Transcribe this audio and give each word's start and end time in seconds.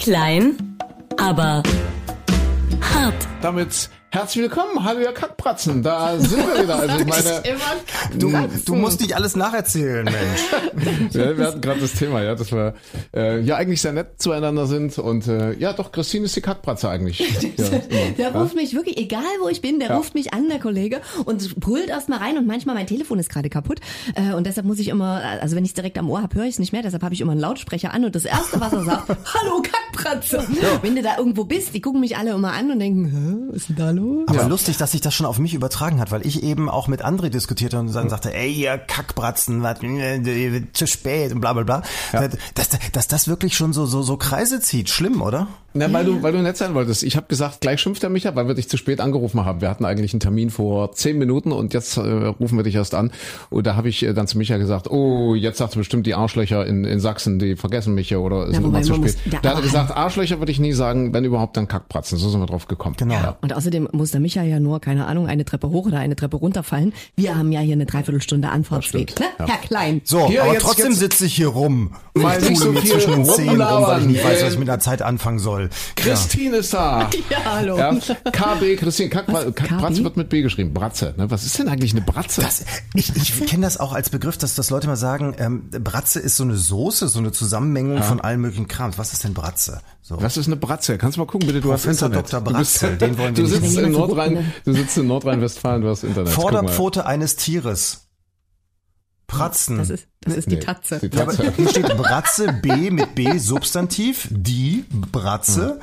Klein, 0.00 0.78
aber 1.18 1.62
hart. 2.80 3.28
Damit 3.42 3.90
herzlich 4.12 4.42
willkommen, 4.42 4.82
hallo 4.84 5.00
ihr 5.00 5.12
Kackpratzen, 5.12 5.82
da 5.82 6.18
sind 6.18 6.38
wir 6.38 6.62
wieder. 6.64 6.76
Also 6.76 6.98
ich 6.98 7.06
meine, 7.06 7.42
Du, 8.18 8.32
du 8.66 8.74
musst 8.74 9.00
nicht 9.00 9.14
alles 9.14 9.36
nacherzählen, 9.36 10.04
Mensch. 10.04 11.12
ja, 11.14 11.36
wir 11.38 11.46
hatten 11.46 11.60
gerade 11.60 11.80
das 11.80 11.92
Thema, 11.92 12.22
ja, 12.22 12.34
dass 12.34 12.50
wir 12.50 12.74
äh, 13.14 13.40
ja 13.40 13.56
eigentlich 13.56 13.80
sehr 13.80 13.92
nett 13.92 14.20
zueinander 14.20 14.66
sind 14.66 14.98
und 14.98 15.28
äh, 15.28 15.52
ja, 15.54 15.72
doch 15.72 15.92
Christine 15.92 16.24
ist 16.24 16.34
die 16.36 16.40
Kackpratze 16.40 16.88
eigentlich. 16.88 17.20
Ja. 17.60 17.66
Der 18.18 18.34
ruft 18.34 18.54
mich 18.54 18.74
wirklich, 18.74 18.96
egal 18.96 19.22
wo 19.42 19.48
ich 19.48 19.60
bin, 19.60 19.80
der 19.80 19.90
Ja. 19.90 19.96
ruft 19.96 20.14
mich 20.14 20.32
an, 20.32 20.48
der 20.48 20.58
Kollege, 20.60 21.00
und 21.24 21.58
brüllt 21.60 21.88
erst 21.88 22.08
mal 22.08 22.18
rein 22.18 22.38
und 22.38 22.46
manchmal 22.46 22.74
mein 22.74 22.86
Telefon 22.86 23.18
ist 23.18 23.28
gerade 23.28 23.48
kaputt. 23.50 23.80
Äh, 24.14 24.34
und 24.34 24.46
deshalb 24.46 24.66
muss 24.66 24.78
ich 24.78 24.88
immer, 24.88 25.20
also 25.40 25.56
wenn 25.56 25.64
ich 25.64 25.70
es 25.70 25.74
direkt 25.74 25.98
am 25.98 26.08
Ohr 26.10 26.22
habe, 26.22 26.34
höre 26.36 26.44
ich 26.44 26.54
es 26.54 26.58
nicht 26.58 26.72
mehr, 26.72 26.82
deshalb 26.82 27.02
habe 27.02 27.12
ich 27.14 27.20
immer 27.20 27.32
einen 27.32 27.40
Lautsprecher 27.40 27.92
an 27.92 28.04
und 28.04 28.14
das 28.14 28.24
Erste, 28.24 28.60
was 28.60 28.72
er 28.72 28.84
sagt, 28.84 29.08
Hallo 29.34 29.62
Kackpratze. 29.62 30.46
Wenn 30.82 30.96
du 30.96 31.02
da 31.02 31.18
irgendwo 31.18 31.44
bist, 31.44 31.74
die 31.74 31.80
gucken 31.80 32.00
mich 32.00 32.16
alle 32.16 32.30
immer 32.32 32.52
an 32.52 32.70
und 32.70 32.78
denken, 32.78 33.06
Hä, 33.06 33.48
was 33.52 33.56
ist 33.62 33.68
denn 33.70 33.76
da 33.76 33.90
los? 33.90 33.99
Aber 34.26 34.48
lustig, 34.48 34.76
dass 34.76 34.92
sich 34.92 35.00
das 35.00 35.14
schon 35.14 35.26
auf 35.26 35.38
mich 35.38 35.54
übertragen 35.54 36.00
hat, 36.00 36.10
weil 36.10 36.26
ich 36.26 36.42
eben 36.42 36.68
auch 36.68 36.88
mit 36.88 37.04
André 37.04 37.28
diskutierte 37.28 37.78
und 37.78 37.92
dann 37.94 38.08
sagte, 38.08 38.34
ey, 38.34 38.50
ihr 38.52 38.78
Kackbratzen, 38.78 39.62
was, 39.62 39.78
zu 40.72 40.86
spät 40.86 41.32
und 41.32 41.40
bla 41.40 41.52
bla 41.52 41.62
bla. 41.62 41.82
Dass, 42.54 42.68
dass 42.92 43.08
das 43.08 43.28
wirklich 43.28 43.56
schon 43.56 43.72
so, 43.72 43.86
so, 43.86 44.02
so 44.02 44.16
Kreise 44.16 44.60
zieht. 44.60 44.88
Schlimm, 44.90 45.22
oder? 45.22 45.48
Na, 45.72 45.92
weil 45.92 46.04
du, 46.04 46.20
weil 46.20 46.32
du 46.32 46.42
nett 46.42 46.56
sein 46.56 46.74
wolltest. 46.74 47.04
Ich 47.04 47.14
habe 47.14 47.26
gesagt, 47.28 47.60
gleich 47.60 47.80
schimpft 47.80 48.02
er 48.02 48.10
mich 48.10 48.26
ab, 48.26 48.34
weil 48.34 48.48
wir 48.48 48.54
dich 48.54 48.68
zu 48.68 48.76
spät 48.76 49.00
angerufen 49.00 49.44
haben. 49.44 49.60
Wir 49.60 49.70
hatten 49.70 49.84
eigentlich 49.84 50.12
einen 50.12 50.18
Termin 50.18 50.50
vor 50.50 50.90
zehn 50.92 51.16
Minuten 51.16 51.52
und 51.52 51.72
jetzt 51.74 51.96
äh, 51.96 52.00
rufen 52.00 52.56
wir 52.58 52.64
dich 52.64 52.74
erst 52.74 52.92
an. 52.92 53.12
Und 53.50 53.68
da 53.68 53.76
habe 53.76 53.88
ich 53.88 54.02
äh, 54.02 54.12
dann 54.12 54.26
zu 54.26 54.36
Micha 54.36 54.56
gesagt, 54.56 54.90
oh, 54.90 55.36
jetzt 55.36 55.58
sagt 55.58 55.76
bestimmt 55.76 56.06
die 56.06 56.14
Arschlöcher 56.16 56.66
in, 56.66 56.84
in 56.84 56.98
Sachsen, 56.98 57.38
die 57.38 57.54
vergessen 57.54 57.94
mich 57.94 58.08
hier 58.08 58.20
oder 58.20 58.50
sind 58.50 58.64
wobei 58.64 58.78
immer 58.78 58.82
zu 58.82 58.94
spät. 58.94 59.02
muss- 59.24 59.32
ja, 59.32 59.38
da 59.42 59.50
hat 59.50 59.56
er 59.58 59.62
gesagt, 59.62 59.96
Arschlöcher 59.96 60.40
würde 60.40 60.50
ich 60.50 60.58
nie 60.58 60.72
sagen, 60.72 61.14
wenn 61.14 61.24
überhaupt 61.24 61.56
dann 61.56 61.68
Kackpratzen. 61.68 62.18
So 62.18 62.28
sind 62.30 62.40
wir 62.40 62.46
drauf 62.46 62.66
gekommen. 62.66 62.96
Genau. 62.98 63.14
Ja. 63.14 63.36
Und 63.40 63.54
außerdem 63.54 63.88
muss 63.92 64.10
der 64.10 64.20
Micha 64.20 64.42
ja 64.42 64.60
nur, 64.60 64.80
keine 64.80 65.06
Ahnung, 65.06 65.26
eine 65.26 65.44
Treppe 65.44 65.68
hoch 65.70 65.86
oder 65.86 65.98
eine 65.98 66.16
Treppe 66.16 66.36
runterfallen. 66.36 66.92
Wir 67.16 67.36
haben 67.36 67.52
ja 67.52 67.60
hier 67.60 67.74
eine 67.74 67.86
Dreiviertelstunde 67.86 68.48
Anfahrtsweg. 68.48 69.10
stimmt, 69.12 69.20
Ne? 69.38 69.46
Herr 69.46 69.58
Klein. 69.58 70.00
So, 70.04 70.28
Hier, 70.28 70.42
aber 70.42 70.52
jetzt- 70.54 70.62
trotzdem 70.62 70.92
sitze 70.92 71.26
ich 71.26 71.34
hier 71.34 71.48
rum. 71.48 71.92
Mal 72.14 72.42
Ich 72.42 72.48
nicht 72.50 72.58
so 72.58 72.66
tue 72.66 72.74
mir 72.74 72.84
zwischen 72.84 73.12
den 73.12 73.24
Zähnen 73.24 73.60
rum, 73.62 73.82
weil 73.86 74.00
ich 74.00 74.06
nicht 74.06 74.24
weiß, 74.24 74.42
was 74.44 74.52
ich 74.54 74.58
mit 74.58 74.68
der 74.68 74.80
Zeit 74.80 75.02
anfangen 75.02 75.38
soll. 75.38 75.62
Ja. 75.64 75.68
Christine 75.96 76.56
ist 76.58 76.74
da. 76.74 77.08
Ja, 77.30 77.38
hallo. 77.44 77.78
Ja, 77.78 77.94
KB, 78.32 78.76
Christine, 78.76 79.08
Kack, 79.08 79.26
KB? 79.26 80.04
wird 80.04 80.16
mit 80.16 80.28
B 80.28 80.42
geschrieben. 80.42 80.72
Bratze, 80.74 81.14
ne? 81.16 81.30
Was 81.30 81.44
ist 81.44 81.58
denn 81.58 81.68
eigentlich 81.68 81.92
eine 81.92 82.00
Bratze? 82.00 82.40
Das, 82.40 82.64
ich 82.94 83.14
ich 83.14 83.46
kenne 83.46 83.62
das 83.62 83.78
auch 83.78 83.92
als 83.92 84.10
Begriff, 84.10 84.36
dass, 84.36 84.54
dass 84.56 84.70
Leute 84.70 84.86
mal 84.88 84.96
sagen, 84.96 85.34
ähm, 85.38 85.70
Bratze 85.70 86.18
ist 86.18 86.36
so 86.36 86.44
eine 86.44 86.56
Soße, 86.56 87.08
so 87.08 87.18
eine 87.20 87.30
Zusammenmengung 87.32 88.02
von 88.02 88.20
allen 88.20 88.40
möglichen 88.40 88.66
Krams. 88.68 88.98
Was 88.98 89.12
ist 89.12 89.22
denn 89.24 89.34
Bratze? 89.34 89.80
So. 90.10 90.20
Was 90.20 90.36
ist 90.36 90.48
eine 90.48 90.56
Bratze? 90.56 90.98
Kannst 90.98 91.16
du 91.16 91.20
mal 91.20 91.26
gucken, 91.28 91.46
bitte, 91.46 91.60
du 91.60 91.72
hast 91.72 91.82
Professor 91.84 92.08
Internet. 92.08 92.32
Dr. 92.32 92.40
Bratze, 92.40 92.96
den 92.96 93.16
wollen 93.16 93.36
wir 93.36 93.44
du 93.44 93.48
nicht 93.48 93.62
sitzt 93.62 93.78
in 93.78 93.92
Nordrhein, 93.92 94.52
du 94.64 94.72
sitzt 94.72 94.98
in 94.98 95.06
Nordrhein-Westfalen, 95.06 95.82
du 95.82 95.88
hast 95.88 96.02
Internet. 96.02 96.32
Vorderpfote 96.32 97.06
eines 97.06 97.36
Tieres. 97.36 98.08
Pratzen. 99.28 99.78
Das 99.78 99.90
ist, 99.90 100.08
das 100.22 100.34
ist 100.34 100.50
die 100.50 100.56
Nee, 100.56 100.60
Tatze. 100.62 100.98
die 100.98 101.16
Ja, 101.16 101.22
aber 101.22 101.36
Tatze. 101.36 101.52
hier 101.56 101.68
steht 101.68 101.96
Bratze, 101.96 102.52
B 102.54 102.90
mit 102.90 103.14
B, 103.14 103.38
Substantiv, 103.38 104.26
die 104.32 104.84
Bratze, 104.90 105.78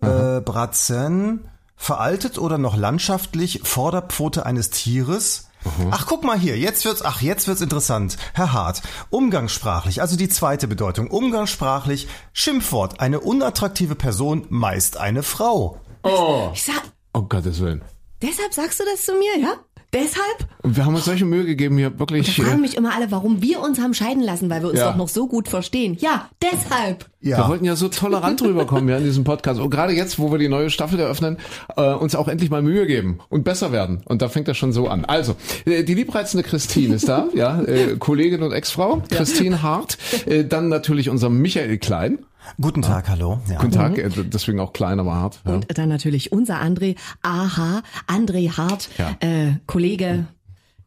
äh, 0.00 0.40
Bratzen, 0.40 1.44
veraltet 1.76 2.36
oder 2.38 2.58
noch 2.58 2.76
landschaftlich, 2.76 3.60
Vorderpfote 3.62 4.44
eines 4.44 4.70
Tieres. 4.70 5.47
Ach, 5.90 6.06
guck 6.06 6.24
mal 6.24 6.38
hier, 6.38 6.56
jetzt 6.58 6.84
wird's, 6.84 7.02
ach, 7.04 7.20
jetzt 7.20 7.46
wird's 7.48 7.60
interessant. 7.60 8.16
Herr 8.34 8.52
Hart, 8.52 8.82
umgangssprachlich, 9.10 10.00
also 10.00 10.16
die 10.16 10.28
zweite 10.28 10.68
Bedeutung, 10.68 11.08
umgangssprachlich, 11.08 12.08
Schimpfwort, 12.32 13.00
eine 13.00 13.20
unattraktive 13.20 13.94
Person, 13.94 14.46
meist 14.48 14.96
eine 14.96 15.22
Frau. 15.22 15.80
Oh, 16.02 16.50
Ich 16.54 16.62
sag, 16.62 16.82
oh 17.12 17.22
Gottes 17.22 17.60
Willen. 17.60 17.82
deshalb 18.22 18.54
sagst 18.54 18.80
du 18.80 18.84
das 18.84 19.04
zu 19.04 19.12
mir, 19.14 19.38
ja? 19.38 19.54
Deshalb? 19.94 20.46
Und 20.62 20.76
wir 20.76 20.84
haben 20.84 20.94
uns 20.94 21.06
solche 21.06 21.24
Mühe 21.24 21.44
gegeben, 21.46 21.78
hier 21.78 21.88
Da 21.90 21.98
wirklich. 21.98 22.36
fragen 22.36 22.58
äh, 22.58 22.60
mich 22.60 22.76
immer 22.76 22.94
alle, 22.94 23.10
warum 23.10 23.40
wir 23.40 23.60
uns 23.60 23.80
haben 23.80 23.94
scheiden 23.94 24.22
lassen, 24.22 24.50
weil 24.50 24.60
wir 24.62 24.68
uns 24.68 24.78
Ja. 24.78 24.90
doch 24.90 24.96
noch 24.96 25.08
so 25.08 25.26
gut 25.28 25.48
verstehen. 25.48 25.96
Ja, 25.98 26.28
deshalb. 26.42 27.06
Wir 27.20 27.48
wollten 27.48 27.64
ja 27.64 27.74
so 27.74 27.88
tolerant 27.88 28.42
rüberkommen 28.42 28.88
ja 28.88 28.98
in 28.98 29.04
diesem 29.04 29.24
Podcast. 29.24 29.60
Und 29.60 29.70
gerade 29.70 29.92
jetzt, 29.94 30.18
wo 30.18 30.30
wir 30.30 30.38
die 30.38 30.48
neue 30.48 30.68
Staffel 30.70 31.00
eröffnen, 31.00 31.38
äh, 31.76 31.92
uns 31.94 32.14
auch 32.14 32.28
endlich 32.28 32.50
mal 32.50 32.62
Mühe 32.62 32.86
geben 32.86 33.18
und 33.30 33.44
besser 33.44 33.72
werden. 33.72 34.02
Und 34.04 34.20
da 34.22 34.28
fängt 34.28 34.46
das 34.48 34.56
schon 34.58 34.72
so 34.72 34.88
an. 34.88 35.04
Also, 35.06 35.36
äh, 35.64 35.82
die 35.84 35.94
liebreizende 35.94 36.42
Christine 36.44 36.94
ist 36.96 37.08
da, 37.08 37.28
ja, 37.34 37.60
äh, 37.62 37.96
Kollegin 37.98 38.42
und 38.42 38.52
Ex-Frau, 38.52 39.02
Christine 39.10 39.62
Hart. 39.62 39.96
Äh, 40.26 40.44
dann 40.44 40.68
natürlich 40.68 41.08
unser 41.08 41.30
Michael 41.30 41.78
Klein. 41.78 42.18
Guten 42.60 42.82
Tag, 42.82 43.08
hallo. 43.08 43.40
Ja. 43.48 43.58
Guten 43.58 43.72
Tag, 43.72 43.98
äh, 43.98 44.08
deswegen 44.08 44.60
auch 44.60 44.72
klein, 44.72 44.98
aber 45.00 45.14
hart. 45.14 45.40
Ja. 45.46 45.54
Und 45.54 45.78
dann 45.78 45.88
natürlich 45.88 46.32
unser 46.32 46.60
André, 46.60 46.96
aha, 47.22 47.82
André 48.06 48.56
Hart, 48.56 48.88
Ja. 48.98 49.16
äh, 49.20 49.52
Kollege, 49.66 50.26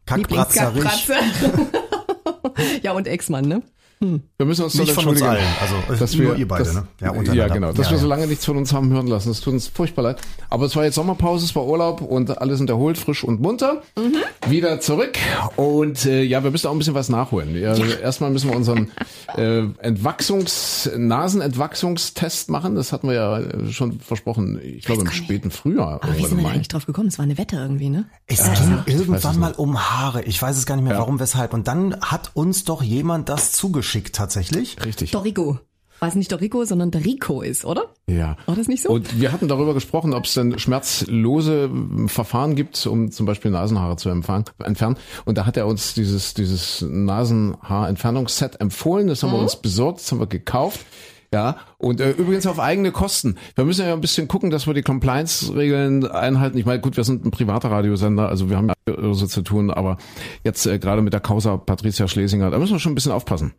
Kackbratzerich. 0.06 0.82
Lieblingskackbratze. 0.82 1.14
ja, 2.82 2.92
und 2.92 3.06
Ex-Mann, 3.06 3.46
ne? 3.46 3.62
Wir 4.02 4.46
müssen 4.46 4.64
uns 4.64 4.74
Nicht 4.74 4.92
von 4.92 5.06
uns 5.06 5.22
allen, 5.22 5.44
also, 5.60 5.74
dass 5.98 6.14
nur 6.16 6.32
wir, 6.32 6.36
ihr 6.36 6.48
beide, 6.48 6.64
dass, 6.64 6.74
ne? 6.74 6.86
Ja, 7.00 7.14
Ja, 7.32 7.48
genau, 7.48 7.72
dass 7.72 7.86
Ja, 7.86 7.92
wir 7.92 7.98
so 7.98 8.04
ja. 8.04 8.08
lange 8.16 8.26
nichts 8.26 8.44
von 8.44 8.56
uns 8.56 8.72
haben 8.72 8.92
hören 8.92 9.06
lassen. 9.06 9.28
Das 9.28 9.40
tut 9.40 9.52
uns 9.54 9.68
furchtbar 9.68 10.02
leid. 10.02 10.20
Aber 10.50 10.66
es 10.66 10.74
war 10.74 10.84
jetzt 10.84 10.96
Sommerpause, 10.96 11.44
es 11.44 11.54
war 11.54 11.64
Urlaub 11.66 12.00
und 12.00 12.36
alle 12.38 12.56
sind 12.56 12.68
erholt, 12.68 12.98
frisch 12.98 13.22
und 13.22 13.40
munter. 13.40 13.82
Wieder 14.48 14.80
zurück 14.80 15.16
und 15.56 16.04
äh, 16.04 16.22
ja, 16.22 16.42
wir 16.42 16.50
müssen 16.50 16.66
auch 16.66 16.72
ein 16.72 16.78
bisschen 16.78 16.94
was 16.94 17.08
nachholen. 17.08 17.54
Ja, 17.56 17.76
Erstmal 17.76 18.30
müssen 18.30 18.50
wir 18.50 18.56
unseren 18.56 18.90
äh, 19.36 19.60
Entwachsungs 19.78 20.90
Nasenentwachsungstest 20.96 22.50
machen. 22.50 22.74
Das 22.74 22.92
hatten 22.92 23.06
wir 23.08 23.14
ja 23.14 23.38
äh, 23.38 23.70
schon 23.70 24.00
versprochen. 24.00 24.60
Ich 24.62 24.84
glaube 24.84 25.02
im 25.02 25.06
gar 25.06 25.12
nicht. 25.14 25.24
späten 25.24 25.50
Frühjahr. 25.52 26.00
Aber 26.02 26.16
wie 26.16 26.26
sind 26.26 26.40
wir 26.40 26.48
eigentlich 26.48 26.68
drauf 26.68 26.86
gekommen? 26.86 27.08
Es 27.08 27.18
war 27.18 27.24
eine 27.24 27.38
Wette 27.38 27.56
irgendwie, 27.56 27.88
ne? 27.88 28.06
Es 28.26 28.42
ging 28.42 28.82
irgendwann 28.86 29.38
mal 29.38 29.52
um 29.52 29.78
Haare. 29.78 30.22
Ich 30.24 30.40
weiß 30.42 30.56
es 30.56 30.66
gar 30.66 30.74
nicht 30.76 30.84
mehr, 30.84 30.98
warum, 30.98 31.20
weshalb. 31.20 31.54
Und 31.54 31.68
dann 31.68 32.00
hat 32.00 32.32
uns 32.34 32.64
doch 32.64 32.82
jemand 32.82 33.28
das 33.28 33.52
zugeschickt 33.52 33.91
tatsächlich. 34.00 34.76
Richtig. 34.84 35.10
Dorico. 35.10 35.58
War 36.02 36.08
es 36.08 36.16
nicht 36.16 36.32
Dorico, 36.32 36.64
sondern 36.64 36.90
Dorico 36.90 37.42
ist, 37.42 37.64
oder? 37.64 37.84
Ja. 38.08 38.36
War 38.46 38.56
das 38.56 38.66
nicht 38.66 38.82
so? 38.82 38.90
Und 38.90 39.20
wir 39.20 39.30
hatten 39.30 39.46
darüber 39.46 39.72
gesprochen, 39.72 40.14
ob 40.14 40.24
es 40.24 40.34
denn 40.34 40.58
schmerzlose 40.58 41.66
ähm, 41.66 42.08
Verfahren 42.08 42.56
gibt, 42.56 42.84
um 42.88 43.12
zum 43.12 43.24
Beispiel 43.24 43.52
Nasenhaare 43.52 43.96
zu 43.96 44.08
entfernen. 44.08 44.96
Und 45.24 45.38
da 45.38 45.46
hat 45.46 45.56
er 45.56 45.68
uns 45.68 45.94
dieses, 45.94 46.34
dieses 46.34 46.82
Nasenhaarentfernungsset 46.82 48.60
empfohlen. 48.60 49.06
Das 49.06 49.22
haben 49.22 49.30
wir 49.30 49.38
uns 49.38 49.54
besorgt, 49.54 50.00
das 50.00 50.10
haben 50.10 50.18
wir 50.18 50.26
gekauft. 50.26 50.84
Ja, 51.32 51.58
und 51.78 52.00
äh, 52.00 52.10
übrigens 52.10 52.48
auf 52.48 52.58
eigene 52.58 52.90
Kosten. 52.90 53.36
Wir 53.54 53.64
müssen 53.64 53.86
ja 53.86 53.92
ein 53.94 54.00
bisschen 54.00 54.26
gucken, 54.26 54.50
dass 54.50 54.66
wir 54.66 54.74
die 54.74 54.82
Compliance-Regeln 54.82 56.06
einhalten. 56.06 56.58
Ich 56.58 56.66
meine, 56.66 56.80
gut, 56.80 56.96
wir 56.96 57.04
sind 57.04 57.24
ein 57.24 57.30
privater 57.30 57.70
Radiosender, 57.70 58.28
also 58.28 58.50
wir 58.50 58.56
haben 58.56 58.68
ja 58.68 59.14
so 59.14 59.26
zu 59.26 59.42
tun, 59.42 59.70
aber 59.70 59.98
jetzt 60.44 60.66
äh, 60.66 60.80
gerade 60.80 61.00
mit 61.00 61.12
der 61.12 61.20
Causa 61.20 61.56
Patricia 61.56 62.08
Schlesinger, 62.08 62.50
da 62.50 62.58
müssen 62.58 62.72
wir 62.72 62.80
schon 62.80 62.92
ein 62.92 62.96
bisschen 62.96 63.12
aufpassen. 63.12 63.54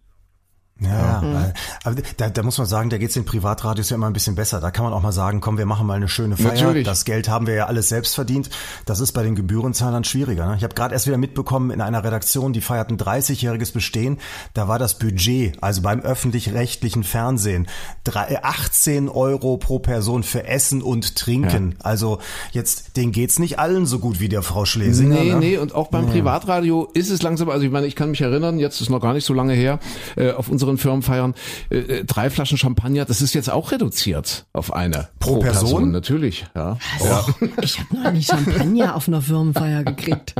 Ja, 0.85 1.21
äh, 1.21 1.53
aber 1.83 1.95
da, 2.17 2.29
da 2.29 2.43
muss 2.43 2.57
man 2.57 2.67
sagen, 2.67 2.89
da 2.89 2.97
geht's 2.97 3.13
den 3.13 3.25
Privatradios 3.25 3.89
ja 3.89 3.95
immer 3.95 4.07
ein 4.07 4.13
bisschen 4.13 4.35
besser. 4.35 4.59
Da 4.59 4.71
kann 4.71 4.83
man 4.85 4.93
auch 4.93 5.01
mal 5.01 5.11
sagen, 5.11 5.41
komm, 5.41 5.57
wir 5.57 5.65
machen 5.65 5.87
mal 5.87 5.95
eine 5.95 6.07
schöne 6.07 6.37
Feier. 6.37 6.53
Natürlich. 6.53 6.85
Das 6.85 7.05
Geld 7.05 7.29
haben 7.29 7.47
wir 7.47 7.53
ja 7.55 7.65
alles 7.67 7.89
selbst 7.89 8.15
verdient. 8.15 8.49
Das 8.85 8.99
ist 8.99 9.11
bei 9.13 9.23
den 9.23 9.35
Gebührenzahlern 9.35 10.03
schwieriger. 10.03 10.47
Ne? 10.47 10.55
Ich 10.57 10.63
habe 10.63 10.73
gerade 10.75 10.93
erst 10.93 11.07
wieder 11.07 11.17
mitbekommen, 11.17 11.71
in 11.71 11.81
einer 11.81 12.03
Redaktion, 12.03 12.53
die 12.53 12.61
feierten 12.61 12.97
30-jähriges 12.97 13.73
Bestehen, 13.73 14.17
da 14.53 14.67
war 14.67 14.79
das 14.79 14.97
Budget, 14.99 15.61
also 15.61 15.81
beim 15.81 15.99
öffentlich-rechtlichen 16.01 17.03
Fernsehen, 17.03 17.67
drei- 18.03 18.27
äh, 18.27 18.37
18 18.41 19.09
Euro 19.09 19.57
pro 19.57 19.79
Person 19.79 20.23
für 20.23 20.45
Essen 20.47 20.81
und 20.81 21.15
Trinken. 21.15 21.75
Also 21.83 22.19
jetzt, 22.51 22.97
denen 22.97 23.11
geht's 23.11 23.39
nicht 23.39 23.59
allen 23.59 23.85
so 23.85 23.99
gut 23.99 24.19
wie 24.19 24.29
der 24.29 24.41
Frau 24.41 24.65
Schlesinger. 24.65 25.15
Nee, 25.15 25.29
ne? 25.31 25.35
nee, 25.39 25.57
und 25.57 25.75
auch 25.75 25.87
beim 25.89 26.07
Privatradio 26.07 26.89
ist 26.93 27.09
es 27.09 27.21
langsam, 27.21 27.49
also 27.49 27.65
ich 27.65 27.71
meine, 27.71 27.87
ich 27.87 27.95
kann 27.95 28.09
mich 28.11 28.21
erinnern, 28.21 28.59
jetzt 28.59 28.81
ist 28.81 28.89
noch 28.89 28.99
gar 29.01 29.13
nicht 29.13 29.25
so 29.25 29.33
lange 29.33 29.53
her, 29.53 29.79
äh, 30.15 30.31
auf 30.31 30.49
unseren 30.49 30.72
Firmenfeiern, 30.77 31.33
äh, 31.69 31.77
äh, 31.77 32.05
drei 32.05 32.29
Flaschen 32.29 32.57
Champagner, 32.57 33.05
das 33.05 33.21
ist 33.21 33.33
jetzt 33.33 33.49
auch 33.49 33.71
reduziert 33.71 34.45
auf 34.53 34.73
eine. 34.73 35.09
Pro 35.19 35.39
Person? 35.39 35.91
Natürlich, 35.91 36.45
ja. 36.55 36.77
Ich 37.61 37.79
habe 37.79 37.95
noch 37.95 38.11
nie 38.11 38.23
Champagner 38.23 38.95
auf 38.95 39.07
einer 39.07 39.21
Firmenfeier 39.21 39.83
gekriegt. 39.83 40.35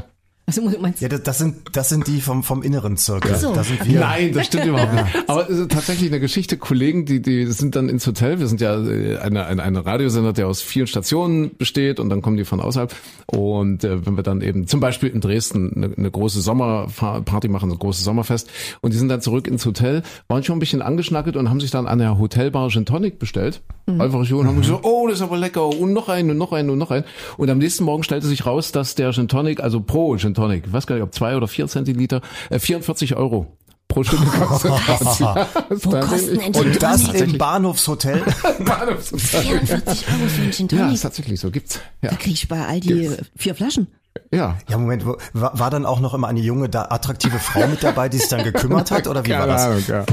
Also 0.46 0.62
meinst 0.62 1.00
Ja, 1.00 1.08
das, 1.08 1.24
das 1.24 1.38
sind 1.38 1.56
das 1.72 1.88
sind 1.88 2.06
die 2.06 2.20
vom 2.20 2.44
vom 2.44 2.64
inneren 2.64 2.98
Zirkel. 2.98 3.36
So. 3.36 3.54
Da 3.54 3.64
sind 3.64 3.88
wir. 3.88 4.00
Nein, 4.02 4.34
das 4.34 4.48
stimmt 4.48 4.66
überhaupt 4.66 4.94
nicht. 4.94 5.06
Aber 5.30 5.50
es 5.50 5.58
ist 5.58 5.72
tatsächlich 5.72 6.10
eine 6.10 6.20
Geschichte. 6.20 6.58
Kollegen, 6.58 7.06
die, 7.06 7.22
die 7.22 7.46
sind 7.46 7.78
dann 7.78 7.88
ins 7.88 8.06
Hotel. 8.06 8.40
Wir 8.40 8.48
sind 8.48 8.60
ja 8.60 8.76
äh, 8.76 9.18
eine, 9.20 9.46
eine, 9.46 9.64
eine 9.64 9.86
Radiosender, 9.86 10.34
der 10.34 10.48
aus 10.48 10.62
vielen 10.62 10.88
Stationen 10.88 11.56
besteht 11.56 12.02
und 12.02 12.10
dann 12.10 12.22
kommen 12.22 12.36
die 12.36 12.44
von 12.44 12.60
außerhalb. 12.60 12.94
Und 13.28 13.86
äh, 13.86 14.06
wenn 14.06 14.18
wir 14.18 14.24
dann 14.24 14.42
eben 14.42 14.68
zum 14.68 14.82
Beispiel 14.82 15.10
in 15.10 15.22
Dresden 15.22 15.72
eine, 15.78 15.96
eine 15.96 16.12
große 16.12 16.42
Sommerparty 16.42 17.48
machen, 17.48 17.70
so 17.70 17.76
ein 17.78 17.80
großes 17.80 18.04
Sommerfest 18.04 18.50
und 18.82 18.94
die 18.94 18.98
sind 18.98 19.08
dann 19.08 19.22
zurück 19.22 19.48
ins 19.48 19.66
Hotel, 19.66 20.04
waren 20.28 20.44
schon 20.44 20.58
ein 20.58 20.60
bisschen 20.60 20.82
angeschnackelt 20.82 21.38
und 21.38 21.50
haben 21.50 21.62
sich 21.62 21.72
dann 21.72 21.88
an 21.88 22.00
der 22.00 22.20
Hotelbar 22.20 22.70
Gin 22.70 22.86
Tonic 22.86 23.18
bestellt. 23.18 23.62
Einfach 23.86 24.26
so 24.26 24.38
und 24.40 24.48
haben 24.48 24.62
gesagt, 24.62 24.82
oh, 24.84 25.08
das 25.08 25.18
ist 25.18 25.22
aber 25.24 25.38
lecker 25.38 25.68
und 25.68 25.92
noch 25.92 26.08
einen 26.08 26.32
und 26.32 26.38
noch 26.38 26.54
einen 26.54 26.70
und 26.70 26.78
noch 26.78 26.92
einen. 26.92 27.04
Und 27.38 27.50
am 27.50 27.58
nächsten 27.58 27.84
Morgen 27.84 28.04
stellte 28.04 28.28
sich 28.28 28.46
raus, 28.46 28.72
dass 28.72 28.96
der 28.96 29.12
Gin 29.12 29.28
Tonic, 29.28 29.60
also 29.62 29.82
pro 29.82 30.16
Gin 30.16 30.34
Tonic, 30.34 30.34
ich 30.52 30.72
weiß 30.72 30.88
gar 30.88 30.96
nicht, 30.96 31.04
ob 31.04 31.14
zwei 31.14 31.36
oder 31.36 31.48
vier 31.48 31.68
Zentiliter, 31.68 32.22
äh, 32.50 32.60
44 32.60 33.16
Euro 33.16 33.58
pro 33.88 34.04
Stunde 34.04 34.26
kostet 34.26 34.72
das. 34.88 35.20
Ja, 35.20 35.48
Wo 35.70 35.92
kosten 36.00 36.40
denn 36.40 36.54
Gin 36.54 36.66
Und 36.66 36.82
das 36.82 37.04
Tonic? 37.04 37.22
im 37.22 37.38
Bahnhofshotel. 37.38 38.24
44 39.00 40.08
Euro 40.08 40.28
für 40.28 40.42
einen 40.42 40.52
Gin 40.52 40.68
Ja, 40.72 40.78
Tonic. 40.78 40.94
ist 40.96 41.02
tatsächlich 41.02 41.40
so, 41.40 41.52
gibt's. 41.52 41.80
Ja, 42.02 42.10
Da 42.10 42.16
krieg 42.16 42.34
ich 42.34 42.48
bei 42.48 42.66
Aldi 42.66 43.12
vier 43.36 43.56
Flaschen. 43.56 43.88
Ja. 44.32 44.58
Ja, 44.70 44.78
Moment, 44.78 45.06
wo- 45.06 45.18
war, 45.34 45.58
war 45.60 45.70
dann 45.70 45.86
auch 45.86 46.00
noch 46.00 46.14
immer 46.14 46.28
eine 46.28 46.40
junge, 46.40 46.70
da, 46.70 46.86
attraktive 46.90 47.40
Frau 47.40 47.68
mit 47.68 47.84
dabei, 47.84 48.10
die 48.10 48.18
sich 48.18 48.30
dann 48.30 48.44
gekümmert 48.44 48.92
hat, 48.92 49.08
oder 49.08 49.26
wie 49.26 49.32
war 49.32 49.40
Keine 49.40 49.52
das? 49.54 49.64
Ahnung, 49.66 49.84
ja. 49.88 50.06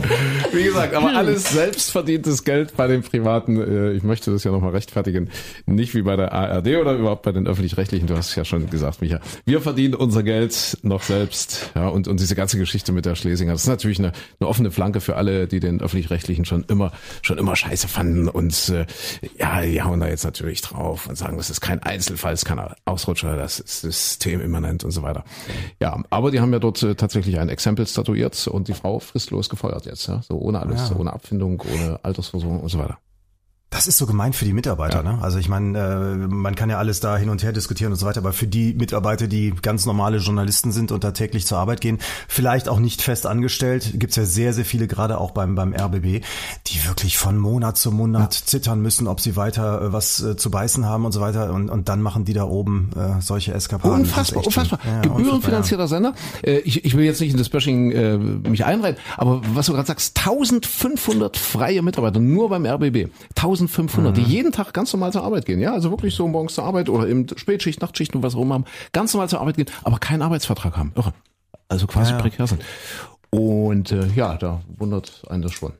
Wie 0.52 0.62
gesagt, 0.64 0.94
aber 0.94 1.14
alles 1.17 1.50
selbstverdientes 1.50 2.44
Geld 2.44 2.76
bei 2.76 2.87
den 2.87 3.02
Privaten. 3.02 3.61
äh, 3.61 3.93
Ich 3.93 4.02
möchte 4.02 4.31
das 4.32 4.44
ja 4.44 4.50
nochmal 4.50 4.70
rechtfertigen. 4.73 5.31
Nicht 5.67 5.94
wie 5.94 6.02
bei 6.02 6.17
der 6.17 6.32
ARD 6.32 6.76
oder 6.81 6.94
überhaupt 6.94 7.23
bei 7.23 7.32
den 7.32 7.47
Öffentlich-Rechtlichen. 7.47 8.06
Du 8.06 8.17
hast 8.17 8.29
es 8.31 8.35
ja 8.37 8.44
schon 8.44 8.69
gesagt, 8.70 9.00
Micha. 9.02 9.20
Wir 9.44 9.61
verdienen 9.61 9.94
unser 9.94 10.23
Geld 10.23 10.79
noch 10.82 11.03
selbst. 11.03 11.70
Ja, 11.75 11.88
und, 11.88 12.08
und 12.08 12.20
diese 12.20 12.35
ganze 12.35 12.58
Geschichte 12.58 12.93
mit 12.93 13.05
der 13.06 13.14
Schlesinger, 13.14 13.53
das 13.53 13.62
ist 13.62 13.69
natürlich 13.69 13.99
eine, 13.99 14.12
eine 14.41 14.49
offene 14.49 14.70
Flanke 14.70 15.00
für 15.00 15.17
alle, 15.17 15.46
die 15.46 15.61
den 15.61 15.81
Öffentlich-Rechtlichen 15.81 16.44
schon 16.44 16.64
immer, 16.64 16.93
schon 17.23 17.38
immer 17.38 17.56
scheiße 17.56 17.88
fanden. 17.88 18.29
Und 18.29 18.69
äh, 18.70 18.87
ja, 19.38 19.61
die 19.62 19.82
hauen 19.82 20.00
da 20.00 20.08
jetzt 20.08 20.25
natürlich 20.25 20.62
drauf 20.62 21.06
und 21.06 21.17
sagen, 21.17 21.37
das 21.37 21.50
ist 21.50 21.61
kein 21.61 21.82
Einzelfall, 21.82 22.32
das 22.32 22.41
ist 22.43 22.46
kein 22.46 22.61
Ausrutscher, 22.85 23.37
das 23.37 23.61
ist 23.61 23.82
systemimmanent 23.90 24.84
und 24.84 24.90
so 24.90 25.02
weiter. 25.02 25.25
Ja, 25.81 26.02
aber 26.10 26.31
die 26.31 26.40
haben 26.40 26.52
ja 26.52 26.58
dort 26.58 26.82
äh, 26.82 26.94
tatsächlich 26.94 27.38
ein 27.38 27.48
Exempel 27.48 27.87
statuiert 27.87 28.46
und 28.48 28.69
die 28.69 28.75
Frau 28.75 28.98
fristlos 28.98 29.48
gefeuert 29.48 29.87
jetzt, 29.87 30.06
ja, 30.06 30.22
so 30.22 30.37
ohne 30.38 30.60
alles, 30.60 30.92
ohne 30.94 31.12
Abfindung, 31.12 31.62
ohne 31.72 32.00
Altersversorgung 32.02 32.60
und 32.60 32.69
so 32.69 32.78
weiter. 32.78 32.98
Das 33.70 33.87
ist 33.87 33.99
so 33.99 34.06
gemein 34.06 34.32
für 34.32 34.44
die 34.44 34.52
Mitarbeiter, 34.52 35.05
ne? 35.05 35.19
Also 35.22 35.38
ich 35.38 35.49
meine, 35.49 35.78
äh, 35.78 36.14
man 36.26 36.56
kann 36.56 36.70
ja 36.70 36.78
alles 36.78 36.99
da 36.99 37.17
hin 37.17 37.28
und 37.28 37.44
her 37.44 37.52
diskutieren 37.52 37.93
und 37.93 37.99
so 37.99 38.05
weiter, 38.05 38.19
aber 38.19 38.32
für 38.32 38.49
die 38.49 38.75
Mitarbeiter, 38.75 39.28
die 39.28 39.55
ganz 39.62 39.87
normale 39.87 40.19
Journalisten 40.19 40.72
sind 40.72 40.90
und 40.90 41.05
da 41.05 41.12
täglich 41.12 41.46
zur 41.46 41.58
Arbeit 41.58 41.81
gehen, 41.81 41.99
vielleicht 42.26 42.69
auch 42.69 42.81
nicht 42.81 43.00
fest 43.00 43.26
angestellt, 43.26 43.93
gibt's 43.94 44.17
ja 44.17 44.25
sehr, 44.25 44.52
sehr 44.55 44.64
viele, 44.64 44.88
gerade 44.88 45.19
auch 45.19 45.31
beim, 45.31 45.55
beim 45.55 45.72
RBB, 45.72 46.25
die 46.67 46.84
wirklich 46.84 47.17
von 47.17 47.38
Monat 47.38 47.78
zu 47.78 47.93
Monat 47.93 48.34
zittern 48.34 48.81
müssen, 48.82 49.06
ob 49.06 49.20
sie 49.20 49.37
weiter 49.37 49.81
äh, 49.82 49.93
was 49.93 50.20
äh, 50.20 50.37
zu 50.37 50.50
beißen 50.50 50.84
haben 50.84 51.05
und 51.05 51.12
so 51.12 51.20
weiter 51.20 51.52
und, 51.52 51.70
und 51.70 51.88
dann 51.88 52.02
machen 52.02 52.25
die 52.25 52.32
da 52.32 52.44
oben 52.44 52.90
äh, 52.96 53.22
solche 53.22 53.55
Eskapaden. 53.55 54.00
Unfassbar, 54.00 54.44
unfassbar. 54.44 54.81
Ja, 54.84 55.00
Gebührenfinanzierter 55.02 55.87
Sender. 55.87 56.14
Äh, 56.43 56.58
ich, 56.58 56.84
ich 56.84 56.96
will 56.96 57.05
jetzt 57.05 57.20
nicht 57.20 57.31
in 57.31 57.38
das 57.38 57.49
Bashing 57.49 57.93
äh, 57.93 58.19
mich 58.19 58.64
einreihen, 58.64 58.96
aber 59.17 59.43
was 59.55 59.67
du 59.67 59.75
gerade 59.75 59.87
sagst, 59.87 60.19
1500 60.19 61.37
freie 61.37 61.82
Mitarbeiter 61.82 62.19
nur 62.19 62.49
beim 62.49 62.67
RBB. 62.67 63.11
1500, 63.68 64.16
Mhm. 64.16 64.24
die 64.24 64.30
jeden 64.30 64.52
Tag 64.52 64.72
ganz 64.72 64.92
normal 64.92 65.12
zur 65.12 65.22
Arbeit 65.24 65.46
gehen. 65.46 65.60
Ja, 65.60 65.72
also 65.72 65.90
wirklich 65.90 66.14
so 66.14 66.26
morgens 66.28 66.54
zur 66.54 66.64
Arbeit 66.64 66.88
oder 66.88 67.06
im 67.08 67.26
Spätschicht, 67.36 67.80
Nachtschicht 67.82 68.14
und 68.14 68.22
was 68.22 68.34
auch 68.34 68.42
immer 68.42 68.54
haben. 68.54 68.64
Ganz 68.92 69.12
normal 69.14 69.28
zur 69.28 69.40
Arbeit 69.40 69.56
gehen, 69.56 69.68
aber 69.84 69.98
keinen 69.98 70.22
Arbeitsvertrag 70.22 70.76
haben. 70.76 70.92
Irre. 70.96 71.12
Also 71.68 71.86
quasi 71.86 72.10
Ja, 72.12 72.16
ja. 72.16 72.22
prekär 72.22 72.46
sind. 72.46 72.62
Und 73.30 73.92
äh, 73.92 74.06
ja, 74.16 74.36
da 74.36 74.60
wundert 74.76 75.22
einen 75.28 75.42
das 75.42 75.52
schon. 75.52 75.72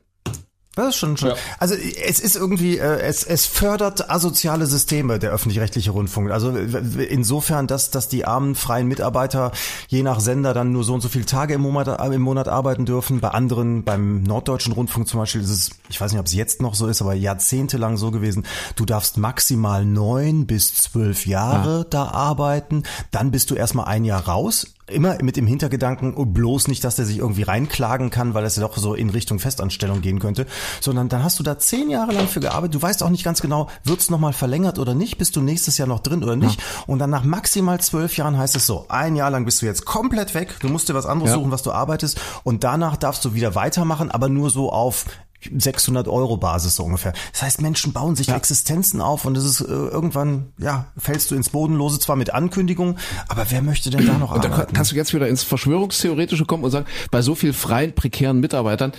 Das 0.75 0.89
ist 0.89 0.95
schon, 0.95 1.17
schon. 1.17 1.33
Also 1.59 1.75
es 1.75 2.21
ist 2.21 2.37
irgendwie, 2.37 2.77
äh, 2.77 3.01
es, 3.01 3.25
es 3.25 3.45
fördert 3.45 4.09
asoziale 4.09 4.65
Systeme, 4.67 5.19
der 5.19 5.31
öffentlich-rechtliche 5.31 5.91
Rundfunk. 5.91 6.31
Also 6.31 6.51
insofern, 6.51 7.67
dass, 7.67 7.91
dass 7.91 8.07
die 8.07 8.23
armen 8.23 8.55
freien 8.55 8.87
Mitarbeiter 8.87 9.51
je 9.89 10.01
nach 10.01 10.21
Sender 10.21 10.53
dann 10.53 10.71
nur 10.71 10.85
so 10.85 10.93
und 10.93 11.01
so 11.01 11.09
viele 11.09 11.25
Tage 11.25 11.55
im 11.55 11.61
Monat, 11.61 11.89
äh, 11.89 12.15
im 12.15 12.21
Monat 12.21 12.47
arbeiten 12.47 12.85
dürfen. 12.85 13.19
Bei 13.19 13.29
anderen, 13.31 13.83
beim 13.83 14.23
Norddeutschen 14.23 14.71
Rundfunk 14.71 15.09
zum 15.09 15.19
Beispiel, 15.19 15.41
ist 15.41 15.49
es, 15.49 15.71
ich 15.89 15.99
weiß 15.99 16.13
nicht, 16.13 16.21
ob 16.21 16.27
es 16.27 16.33
jetzt 16.33 16.61
noch 16.61 16.73
so 16.73 16.87
ist, 16.87 17.01
aber 17.01 17.15
jahrzehntelang 17.15 17.97
so 17.97 18.09
gewesen. 18.11 18.45
Du 18.77 18.85
darfst 18.85 19.17
maximal 19.17 19.83
neun 19.83 20.45
bis 20.47 20.73
zwölf 20.75 21.25
Jahre 21.25 21.85
da 21.89 22.05
arbeiten. 22.05 22.83
Dann 23.11 23.31
bist 23.31 23.51
du 23.51 23.55
erstmal 23.55 23.87
ein 23.87 24.05
Jahr 24.05 24.25
raus. 24.25 24.67
Immer 24.91 25.17
mit 25.21 25.35
dem 25.35 25.47
Hintergedanken, 25.47 26.13
oh, 26.15 26.25
bloß 26.25 26.69
nicht, 26.69 26.83
dass 26.85 26.95
der 26.95 27.05
sich 27.05 27.17
irgendwie 27.17 27.43
reinklagen 27.43 28.09
kann, 28.09 28.33
weil 28.33 28.45
es 28.45 28.55
ja 28.55 28.61
doch 28.61 28.77
so 28.77 28.93
in 28.93 29.09
Richtung 29.09 29.39
Festanstellung 29.39 29.99
gehen 30.01 30.19
könnte, 30.19 30.45
sondern 30.79 31.09
dann 31.09 31.23
hast 31.23 31.37
du 31.39 31.43
da 31.43 31.59
zehn 31.59 31.89
Jahre 31.89 32.13
lang 32.13 32.27
für 32.27 32.39
gearbeitet. 32.39 32.75
Du 32.75 32.81
weißt 32.81 33.03
auch 33.03 33.09
nicht 33.09 33.23
ganz 33.23 33.41
genau, 33.41 33.67
wird's 33.83 34.09
noch 34.09 34.21
nochmal 34.21 34.33
verlängert 34.33 34.77
oder 34.77 34.93
nicht, 34.93 35.17
bist 35.17 35.35
du 35.35 35.41
nächstes 35.41 35.79
Jahr 35.79 35.87
noch 35.87 35.99
drin 35.99 36.23
oder 36.23 36.35
nicht. 36.35 36.61
Und 36.85 36.99
dann 36.99 37.09
nach 37.09 37.23
maximal 37.23 37.79
zwölf 37.79 38.15
Jahren 38.17 38.37
heißt 38.37 38.55
es 38.55 38.67
so, 38.67 38.85
ein 38.87 39.15
Jahr 39.15 39.31
lang 39.31 39.45
bist 39.45 39.63
du 39.63 39.65
jetzt 39.65 39.83
komplett 39.83 40.35
weg, 40.35 40.57
du 40.59 40.69
musst 40.69 40.87
dir 40.89 40.93
was 40.93 41.07
anderes 41.07 41.31
Ja. 41.31 41.37
suchen, 41.37 41.49
was 41.49 41.63
du 41.63 41.71
arbeitest 41.71 42.21
und 42.43 42.63
danach 42.63 42.97
darfst 42.97 43.25
du 43.25 43.33
wieder 43.33 43.55
weitermachen, 43.55 44.11
aber 44.11 44.29
nur 44.29 44.51
so 44.51 44.71
auf 44.71 45.05
600 45.49 46.07
Euro 46.07 46.37
Basis 46.37 46.75
so 46.75 46.83
ungefähr. 46.83 47.13
Das 47.31 47.41
heißt, 47.41 47.61
Menschen 47.61 47.93
bauen 47.93 48.15
sich 48.15 48.29
Existenzen 48.29 49.01
auf 49.01 49.25
und 49.25 49.37
es 49.37 49.45
ist 49.45 49.61
äh, 49.61 49.65
irgendwann, 49.65 50.53
ja, 50.57 50.87
fällst 50.97 51.31
du 51.31 51.35
ins 51.35 51.49
Bodenlose 51.49 51.99
zwar 51.99 52.15
mit 52.15 52.33
Ankündigung, 52.33 52.97
aber 53.27 53.45
wer 53.49 53.61
möchte 53.61 53.89
denn 53.89 54.05
da 54.05 54.17
noch 54.17 54.31
Und 54.31 54.45
arbeiten? 54.45 54.73
kannst 54.73 54.91
du 54.91 54.95
jetzt 54.95 55.13
wieder 55.13 55.27
ins 55.27 55.43
Verschwörungstheoretische 55.43 56.45
kommen 56.45 56.63
und 56.63 56.71
sagen, 56.71 56.85
bei 57.09 57.21
so 57.21 57.35
viel 57.35 57.53
freien, 57.53 57.93
prekären 57.93 58.39
Mitarbeitern, 58.39 58.91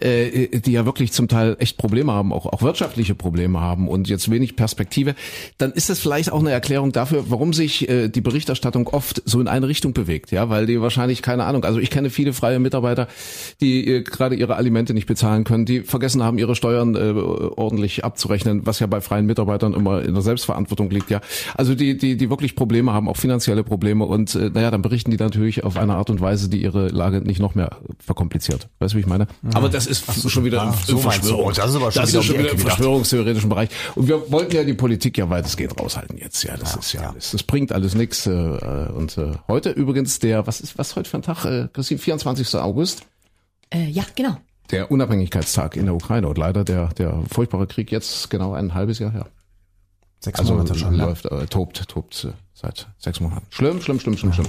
äh, 0.00 0.60
die 0.60 0.72
ja 0.72 0.84
wirklich 0.84 1.12
zum 1.12 1.28
Teil 1.28 1.56
echt 1.58 1.76
Probleme 1.76 2.12
haben, 2.12 2.32
auch, 2.32 2.46
auch 2.46 2.62
wirtschaftliche 2.62 3.14
Probleme 3.14 3.60
haben 3.60 3.88
und 3.88 4.08
jetzt 4.08 4.30
wenig 4.30 4.56
Perspektive, 4.56 5.14
dann 5.58 5.72
ist 5.72 5.90
das 5.90 5.98
vielleicht 5.98 6.32
auch 6.32 6.40
eine 6.40 6.50
Erklärung 6.50 6.92
dafür, 6.92 7.24
warum 7.28 7.52
sich 7.52 7.88
äh, 7.88 8.08
die 8.08 8.20
Berichterstattung 8.20 8.88
oft 8.88 9.22
so 9.24 9.40
in 9.40 9.48
eine 9.48 9.68
Richtung 9.68 9.92
bewegt, 9.92 10.30
ja, 10.30 10.48
weil 10.48 10.66
die 10.66 10.80
wahrscheinlich 10.80 11.22
keine 11.22 11.44
Ahnung, 11.44 11.64
also 11.64 11.78
ich 11.78 11.90
kenne 11.90 12.10
viele 12.10 12.32
freie 12.32 12.58
Mitarbeiter, 12.58 13.08
die 13.60 13.86
äh, 13.86 14.02
gerade 14.02 14.34
ihre 14.34 14.56
Alimente 14.56 14.94
nicht 14.94 15.06
bezahlen 15.06 15.44
können, 15.44 15.64
die 15.64 15.82
vergessen 15.90 16.22
haben, 16.22 16.38
ihre 16.38 16.54
Steuern 16.54 16.94
äh, 16.94 17.12
ordentlich 17.20 18.04
abzurechnen, 18.04 18.66
was 18.66 18.78
ja 18.80 18.86
bei 18.86 19.00
freien 19.00 19.26
Mitarbeitern 19.26 19.74
immer 19.74 20.02
in 20.02 20.14
der 20.14 20.22
Selbstverantwortung 20.22 20.90
liegt, 20.90 21.10
ja. 21.10 21.20
Also 21.54 21.74
die, 21.74 21.96
die, 21.96 22.16
die 22.16 22.30
wirklich 22.30 22.56
Probleme 22.56 22.92
haben, 22.92 23.08
auch 23.08 23.16
finanzielle 23.16 23.64
Probleme 23.64 24.04
und 24.06 24.34
äh, 24.34 24.50
naja, 24.50 24.70
dann 24.70 24.82
berichten 24.82 25.10
die 25.10 25.16
natürlich 25.16 25.64
auf 25.64 25.76
eine 25.76 25.94
Art 25.94 26.10
und 26.10 26.20
Weise, 26.20 26.48
die 26.48 26.62
ihre 26.62 26.88
Lage 26.88 27.20
nicht 27.20 27.40
noch 27.40 27.54
mehr 27.54 27.70
verkompliziert. 27.98 28.68
Weißt 28.78 28.94
du, 28.94 28.96
wie 28.96 29.00
ich 29.00 29.06
meine? 29.06 29.26
Aber 29.54 29.68
das 29.68 29.86
ist 29.86 30.30
schon 30.30 30.44
wieder 30.44 30.62
ah, 30.62 30.68
im, 30.68 30.74
so. 30.86 30.98
Verschwörung. 30.98 31.46
Oh, 31.46 31.50
das 31.50 31.70
ist 31.70 31.76
aber 31.76 31.92
schon 31.92 32.02
das 32.02 32.10
wieder 32.10 32.20
ist 32.20 32.26
schon 32.26 32.38
wieder 32.38 32.52
im 32.52 32.58
verschwörungstheoretischen 32.58 33.48
Bereich. 33.48 33.70
Und 33.94 34.08
wir 34.08 34.30
wollten 34.30 34.54
ja 34.54 34.64
die 34.64 34.74
Politik 34.74 35.18
ja 35.18 35.28
weitestgehend 35.28 35.78
raushalten 35.80 36.16
jetzt. 36.18 36.42
Ja, 36.44 36.56
das 36.56 36.76
ist 36.76 36.92
ja, 36.92 37.10
alles. 37.10 37.32
Das 37.32 37.42
bringt 37.42 37.72
alles 37.72 37.94
nichts. 37.94 38.26
Äh, 38.26 38.30
und 38.30 39.18
äh, 39.18 39.32
heute 39.48 39.70
übrigens 39.70 40.18
der, 40.18 40.46
was 40.46 40.60
ist 40.60 40.78
was 40.78 40.96
heute 40.96 41.08
für 41.08 41.18
ein 41.18 41.22
Tag, 41.22 41.44
äh, 41.44 41.68
Christine, 41.72 41.98
24. 41.98 42.54
August. 42.56 43.02
Äh, 43.70 43.88
ja, 43.88 44.04
genau. 44.14 44.36
Der 44.70 44.90
Unabhängigkeitstag 44.90 45.76
in 45.76 45.86
der 45.86 45.94
Ukraine 45.94 46.28
und 46.28 46.38
leider 46.38 46.64
der, 46.64 46.88
der 46.88 47.22
furchtbare 47.32 47.66
Krieg 47.66 47.90
jetzt 47.90 48.30
genau 48.30 48.52
ein 48.54 48.74
halbes 48.74 48.98
Jahr 48.98 49.12
her. 49.12 49.26
Sechs 50.20 50.38
Also 50.38 50.52
Monate 50.54 50.74
schon. 50.78 50.96
ne? 50.96 51.04
läuft, 51.04 51.24
äh, 51.26 51.46
tobt, 51.46 51.88
tobt 51.88 52.24
äh, 52.24 52.32
seit 52.52 52.88
sechs 52.98 53.20
Monaten. 53.20 53.46
Schlimm, 53.50 53.80
schlimm, 53.80 53.98
schlimm, 54.00 54.16
schlimm, 54.16 54.32
schlimm. 54.32 54.46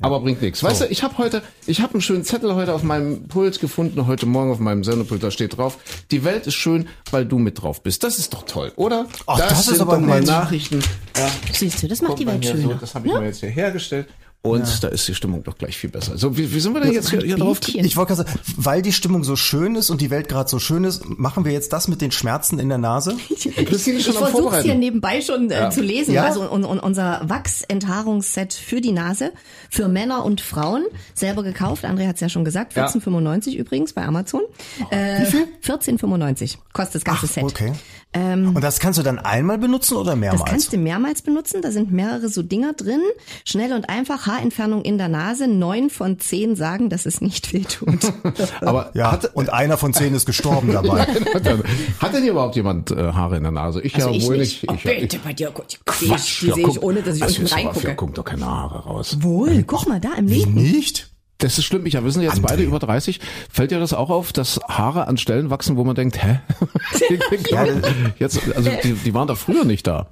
Aber 0.00 0.20
bringt 0.20 0.40
nichts. 0.42 0.62
Weißt 0.62 0.82
du, 0.82 0.86
ich 0.86 1.02
habe 1.02 1.18
heute, 1.18 1.42
ich 1.66 1.80
habe 1.80 1.94
einen 1.94 2.02
schönen 2.02 2.22
Zettel 2.22 2.54
heute 2.54 2.72
auf 2.72 2.84
meinem 2.84 3.26
Pult 3.26 3.58
gefunden, 3.58 4.06
heute 4.06 4.26
Morgen 4.26 4.52
auf 4.52 4.60
meinem 4.60 4.84
Sendepult, 4.84 5.24
da 5.24 5.32
steht 5.32 5.56
drauf, 5.56 5.76
die 6.12 6.22
Welt 6.22 6.46
ist 6.46 6.54
schön, 6.54 6.86
weil 7.10 7.26
du 7.26 7.38
mit 7.38 7.60
drauf 7.60 7.82
bist. 7.82 8.04
Das 8.04 8.18
ist 8.20 8.32
doch 8.32 8.44
toll, 8.44 8.70
oder? 8.76 9.06
Ach, 9.26 9.38
das 9.38 9.60
ist 9.60 9.66
sind 9.66 9.80
aber 9.80 9.94
doch 9.96 10.00
mal. 10.06 10.20
Nachrichten. 10.22 10.80
Ja, 11.16 11.28
Siehst 11.52 11.82
du, 11.82 11.88
das 11.88 12.00
macht 12.00 12.20
die 12.20 12.26
Welt 12.26 12.44
schöner. 12.44 12.62
So, 12.62 12.74
das 12.74 12.94
habe 12.94 13.08
ich 13.08 13.12
mir 13.14 13.24
jetzt 13.24 13.40
hier 13.40 13.48
hergestellt. 13.48 14.06
Und 14.40 14.84
da 14.84 14.88
ist 14.88 15.06
die 15.08 15.14
Stimmung 15.14 15.42
doch 15.42 15.58
gleich 15.58 15.76
viel 15.76 15.90
besser. 15.90 16.16
So, 16.16 16.36
wie, 16.38 16.54
wie 16.54 16.60
sind 16.60 16.72
wir 16.72 16.80
denn 16.80 16.92
jetzt 16.92 17.10
hier, 17.10 17.20
hier 17.20 17.36
drauf? 17.36 17.58
Ich 17.66 17.96
wollte 17.96 18.14
gerade 18.14 18.28
sagen, 18.30 18.40
weil 18.56 18.82
die 18.82 18.92
Stimmung 18.92 19.24
so 19.24 19.34
schön 19.34 19.74
ist 19.74 19.90
und 19.90 20.00
die 20.00 20.10
Welt 20.10 20.28
gerade 20.28 20.48
so 20.48 20.60
schön 20.60 20.84
ist, 20.84 21.04
machen 21.08 21.44
wir 21.44 21.50
jetzt 21.52 21.72
das 21.72 21.88
mit 21.88 22.00
den 22.00 22.12
Schmerzen 22.12 22.58
in 22.58 22.68
der 22.68 22.78
Nase? 22.78 23.16
Ich 23.28 23.46
am 23.58 23.66
versuche 23.66 24.26
Vorbereiten. 24.30 24.64
hier 24.64 24.74
nebenbei 24.74 25.20
schon 25.20 25.50
äh, 25.50 25.70
zu 25.70 25.82
lesen. 25.82 26.14
Ja? 26.14 26.24
Also 26.24 26.48
un, 26.50 26.64
un, 26.64 26.78
unser 26.78 27.20
Wachsenthaarungsset 27.28 28.52
für 28.54 28.80
die 28.80 28.92
Nase, 28.92 29.32
für 29.70 29.88
Männer 29.88 30.24
und 30.24 30.40
Frauen, 30.40 30.84
selber 31.14 31.42
gekauft. 31.42 31.84
André 31.84 32.06
hat 32.06 32.14
es 32.16 32.20
ja 32.20 32.28
schon 32.28 32.44
gesagt, 32.44 32.74
Ja. 32.76 32.86
14,95 32.86 33.54
übrigens 33.56 33.92
bei 33.92 34.04
Amazon. 34.04 34.42
Äh, 34.90 35.22
Wie 35.22 35.26
viel? 35.26 35.48
14,95 35.64 36.56
kostet 36.72 36.96
das 36.96 37.04
ganze 37.04 37.26
Set. 37.26 37.44
Okay. 37.44 37.72
Ähm, 38.14 38.56
Und 38.56 38.62
das 38.64 38.80
kannst 38.80 38.98
du 38.98 39.02
dann 39.02 39.18
einmal 39.18 39.58
benutzen 39.58 39.94
oder 39.96 40.12
das 40.12 40.18
mehrmals? 40.18 40.44
kannst 40.50 40.72
du 40.72 40.78
mehrmals 40.78 41.20
benutzen. 41.22 41.60
Da 41.60 41.70
sind 41.70 41.92
mehrere 41.92 42.28
so 42.28 42.42
Dinger 42.42 42.72
drin. 42.72 43.02
Schnell 43.44 43.72
und 43.74 43.90
einfach 43.90 44.26
Haarentfernung 44.26 44.82
in 44.82 44.96
der 44.96 45.08
Nase. 45.08 45.46
Neun 45.46 45.90
von 45.90 46.18
zehn 46.18 46.56
sagen, 46.56 46.88
dass 46.88 47.04
es 47.04 47.20
nicht 47.20 47.52
wehtut. 47.52 48.12
Aber 48.62 48.90
ja, 48.94 49.12
hat, 49.12 49.34
und 49.34 49.52
einer 49.52 49.76
von 49.76 49.92
zehn 49.92 50.14
ist 50.14 50.24
gestorben 50.24 50.72
dabei. 50.72 51.02
hat, 52.00 52.14
denn, 52.14 52.24
überhaupt 52.26 52.56
jemand 52.56 52.90
äh, 52.90 53.12
Haare 53.12 53.36
in 53.36 53.42
der 53.42 53.52
Nase? 53.52 53.82
Ich 53.82 53.94
Also 53.94 54.08
ja 54.10 54.16
ich 54.16 54.26
wohl 54.26 54.38
nicht. 54.38 54.62
nicht. 54.62 54.70
Oh, 54.70 54.74
Ich, 54.74 54.82
bitte, 54.84 55.16
ich, 55.16 55.22
bei 55.22 55.32
dir, 55.34 55.50
Gott, 55.50 55.78
Quatsch, 55.84 56.42
die 56.42 56.46
ja, 56.48 56.54
sehe 56.54 56.64
guck, 56.64 56.76
ich, 56.76 56.82
ohne 56.82 57.02
dass 57.02 57.16
ich 57.16 57.22
also 57.22 57.42
unten 57.42 57.52
reingucke. 57.54 57.94
Guckt 57.94 58.16
doch 58.18 58.24
keine 58.24 58.46
Haare 58.46 58.84
raus. 58.84 59.18
Wohl, 59.20 59.62
guck 59.64 59.86
mal 59.86 60.00
da 60.00 60.14
im 60.16 60.28
Leben. 60.28 60.54
Nicht? 60.54 61.10
Das 61.40 61.56
ist 61.56 61.66
schlimm. 61.66 61.86
Ja, 61.86 62.02
wir 62.02 62.10
sind 62.10 62.22
jetzt 62.22 62.38
André. 62.38 62.42
beide 62.48 62.62
über 62.64 62.80
30. 62.80 63.20
Fällt 63.48 63.70
dir 63.70 63.78
das 63.78 63.92
auch 63.92 64.10
auf, 64.10 64.32
dass 64.32 64.58
Haare 64.68 65.06
an 65.06 65.16
Stellen 65.18 65.50
wachsen, 65.50 65.76
wo 65.76 65.84
man 65.84 65.94
denkt, 65.94 66.20
hä? 66.20 66.40
jetzt, 68.18 68.40
also 68.56 68.70
die, 68.82 68.92
die 68.94 69.14
waren 69.14 69.28
doch 69.28 69.38
früher 69.38 69.64
nicht 69.64 69.86
da. 69.86 70.06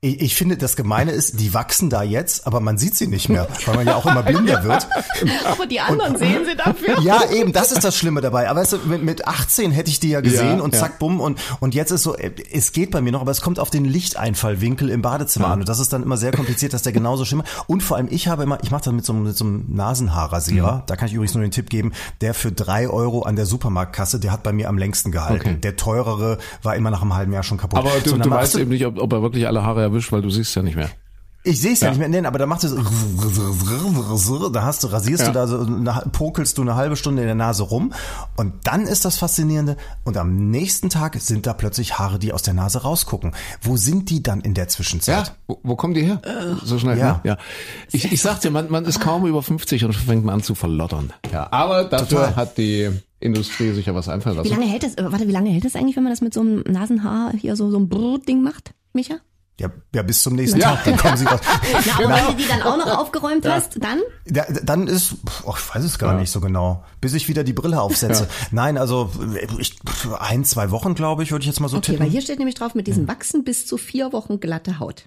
Ich, 0.00 0.20
ich 0.20 0.34
finde, 0.34 0.56
das 0.56 0.76
Gemeine 0.76 1.12
ist, 1.12 1.38
die 1.40 1.52
wachsen 1.52 1.90
da 1.90 2.02
jetzt, 2.02 2.46
aber 2.46 2.60
man 2.60 2.78
sieht 2.78 2.96
sie 2.96 3.06
nicht 3.08 3.28
mehr, 3.28 3.46
weil 3.66 3.76
man 3.76 3.86
ja 3.86 3.94
auch 3.96 4.06
immer 4.06 4.22
blinder 4.22 4.64
wird. 4.64 4.88
Aber 5.44 5.66
die 5.66 5.80
anderen 5.80 6.16
sehen 6.16 6.44
sie 6.46 6.56
dafür. 6.56 7.00
Ja, 7.02 7.30
eben, 7.30 7.52
das 7.52 7.72
ist 7.72 7.84
das 7.84 7.96
Schlimme 7.96 8.20
dabei. 8.20 8.48
Aber 8.48 8.60
weißt 8.60 8.72
du, 8.72 8.78
mit, 8.86 9.02
mit 9.02 9.26
18 9.26 9.70
hätte 9.72 9.90
ich 9.90 10.00
die 10.00 10.08
ja 10.10 10.20
gesehen 10.20 10.58
Ja, 10.58 10.64
und 10.64 10.72
ja. 10.74 10.80
zack, 10.80 10.98
bumm. 10.98 11.20
Und, 11.20 11.38
und 11.60 11.74
jetzt 11.74 11.90
ist 11.90 12.02
so, 12.02 12.16
äh, 12.16 12.30
es 12.52 12.72
geht 12.72 12.90
bei 12.90 13.00
mir 13.00 13.12
noch, 13.12 13.20
aber 13.20 13.30
es 13.32 13.40
kommt 13.42 13.58
auf 13.58 13.70
den 13.70 13.84
Lichteinfallwinkel 13.84 14.88
im 14.90 15.02
Badezimmer 15.02 15.48
an. 15.48 15.60
Und 15.60 15.68
das 15.68 15.78
ist 15.78 15.92
dann 15.92 16.02
immer 16.02 16.16
sehr 16.16 16.32
kompliziert, 16.32 16.72
dass 16.72 16.82
der 16.82 16.92
genauso 16.92 17.24
schimmert. 17.24 17.48
Und 17.66 17.82
vor 17.82 17.96
allem, 17.98 18.08
ich 18.10 18.28
habe 18.28 18.42
immer, 18.44 18.58
ich 18.62 18.70
mache 18.70 18.84
das 18.84 18.92
mit 18.94 19.04
so, 19.04 19.12
einem- 19.12 19.24
mit 19.24 19.36
so 19.36 19.44
einem 19.44 19.64
Nasenhaarrasierer. 20.70 20.82
Da 20.86 20.96
kann 20.96 21.08
ich 21.08 21.14
übrigens 21.14 21.34
nur 21.34 21.42
den 21.42 21.50
Tipp 21.50 21.70
geben, 21.70 21.92
der 22.20 22.34
für 22.34 22.52
drei 22.52 22.88
Euro 22.88 23.22
an 23.22 23.36
der 23.36 23.46
Supermarktkasse, 23.46 24.20
der 24.20 24.32
hat 24.32 24.42
bei 24.42 24.52
mir 24.52 24.68
am 24.68 24.78
längsten 24.78 25.12
gehalten. 25.12 25.40
Okay. 25.50 25.60
Der 25.60 25.76
teurere 25.76 26.38
war 26.62 26.76
immer 26.76 26.90
nach 26.90 27.02
einem 27.02 27.14
halben 27.14 27.32
Jahr 27.32 27.42
schon 27.42 27.58
kaputt. 27.58 27.78
Aber 27.78 27.90
du, 28.02 28.10
So, 28.10 28.18
du 28.18 28.30
weißt 28.30 28.56
eben 28.56 28.70
nicht, 28.70 28.86
ob, 28.86 28.98
ob 28.98 29.12
er 29.12 29.22
wirklich 29.22 29.46
alle 29.46 29.62
Haare 29.62 29.82
erwischt, 29.82 30.12
weil 30.12 30.22
du 30.22 30.30
siehst 30.30 30.54
ja 30.54 30.62
nicht 30.62 30.76
mehr. 30.76 30.90
Ich 31.42 31.60
sehe 31.60 31.72
es 31.72 31.80
ja. 31.80 31.86
Ja. 31.86 31.90
nicht 31.92 31.98
mehr, 32.00 32.08
nennen, 32.10 32.26
aber 32.26 32.38
da 32.38 32.44
macht 32.46 32.64
es 32.64 32.74
da 34.52 34.62
hast 34.62 34.82
du 34.84 34.88
rasierst 34.88 35.22
Ja. 35.22 35.28
du 35.28 35.32
da 35.32 35.46
so 35.46 35.66
pokelst 36.12 36.58
du 36.58 36.62
eine 36.62 36.74
halbe 36.74 36.96
Stunde 36.96 37.22
in 37.22 37.26
der 37.28 37.34
Nase 37.34 37.62
rum 37.62 37.92
und 38.36 38.52
dann 38.64 38.82
ist 38.82 39.04
das 39.06 39.16
faszinierende 39.16 39.76
und 40.04 40.16
am 40.18 40.50
nächsten 40.50 40.90
Tag 40.90 41.16
sind 41.18 41.46
da 41.46 41.54
plötzlich 41.54 41.98
Haare, 41.98 42.18
die 42.18 42.32
aus 42.34 42.42
der 42.42 42.52
Nase 42.54 42.82
rausgucken. 42.82 43.32
Wo 43.62 43.76
sind 43.78 44.10
die 44.10 44.22
dann 44.22 44.42
in 44.42 44.52
der 44.52 44.68
Zwischenzeit? 44.68 45.28
Ja, 45.28 45.34
wo, 45.46 45.58
wo 45.62 45.76
kommen 45.76 45.94
die 45.94 46.02
her? 46.02 46.20
so 46.62 46.78
schnell, 46.78 46.98
ja. 46.98 47.12
ne? 47.12 47.20
Ja. 47.24 47.38
Ich, 47.90 48.12
ich 48.12 48.20
sag 48.20 48.40
dir, 48.40 48.50
man, 48.50 48.70
man 48.70 48.84
ist 48.84 49.00
kaum 49.00 49.26
über 49.26 49.42
50 49.42 49.84
und 49.86 49.94
fängt 49.94 50.24
man 50.24 50.36
an 50.36 50.42
zu 50.42 50.54
verlottern. 50.54 51.12
Ja, 51.32 51.48
aber 51.52 51.84
dafür 51.84 52.18
Total. 52.18 52.36
hat 52.36 52.58
die 52.58 52.90
Industrie 53.18 53.72
sich 53.72 53.86
ja 53.86 53.94
was 53.94 54.08
einfallen 54.08 54.36
Wie 54.36 54.48
lassen. 54.48 54.60
lange 54.60 54.70
hält 54.70 54.82
das, 54.82 54.94
äh, 54.96 55.10
warte, 55.10 55.26
wie 55.26 55.32
lange 55.32 55.50
hält 55.50 55.64
das 55.64 55.74
eigentlich, 55.74 55.96
wenn 55.96 56.04
man 56.04 56.12
das 56.12 56.20
mit 56.20 56.34
so 56.34 56.40
einem 56.40 56.62
Nasenhaar 56.68 57.32
hier 57.32 57.56
so, 57.56 57.70
so 57.70 57.78
ein 57.78 57.88
Brrr-Ding 57.88 58.42
macht, 58.42 58.72
Micha? 58.92 59.16
Ja, 59.60 59.68
ja, 59.94 60.02
bis 60.02 60.22
zum 60.22 60.34
nächsten 60.36 60.58
Ja. 60.58 60.70
Tag, 60.76 60.84
dann 60.84 60.96
kommen 60.96 61.16
sie 61.18 61.24
raus. 61.26 61.40
Na, 61.86 62.04
aber 62.04 62.14
wenn 62.16 62.26
du 62.36 62.42
die 62.42 62.48
dann 62.48 62.62
auch 62.62 62.76
noch 62.78 62.98
aufgeräumt 62.98 63.46
hast, 63.46 63.78
dann? 63.82 63.98
Ja, 64.32 64.44
dann 64.62 64.86
ist, 64.86 65.14
oh, 65.44 65.54
ich 65.56 65.74
weiß 65.74 65.84
es 65.84 65.98
gar 65.98 66.14
nicht 66.14 66.30
so 66.30 66.40
genau, 66.40 66.82
bis 67.00 67.12
ich 67.14 67.28
wieder 67.28 67.44
die 67.44 67.52
Brille 67.52 67.80
aufsetze. 67.80 68.26
Nein, 68.50 68.78
also 68.78 69.10
ich, 69.58 69.76
ein, 70.18 70.44
zwei 70.44 70.70
Wochen, 70.70 70.94
glaube 70.94 71.22
ich, 71.22 71.30
würde 71.30 71.42
ich 71.42 71.46
jetzt 71.46 71.60
mal 71.60 71.68
so 71.68 71.76
Okay, 71.76 71.92
tippen. 71.92 72.00
weil 72.06 72.10
hier 72.10 72.22
steht 72.22 72.38
nämlich 72.38 72.54
drauf, 72.54 72.74
mit 72.74 72.86
diesem 72.86 73.06
Wachsen 73.06 73.44
bis 73.44 73.66
zu 73.66 73.76
vier 73.76 74.12
Wochen 74.14 74.40
glatte 74.40 74.78
Haut. 74.80 75.04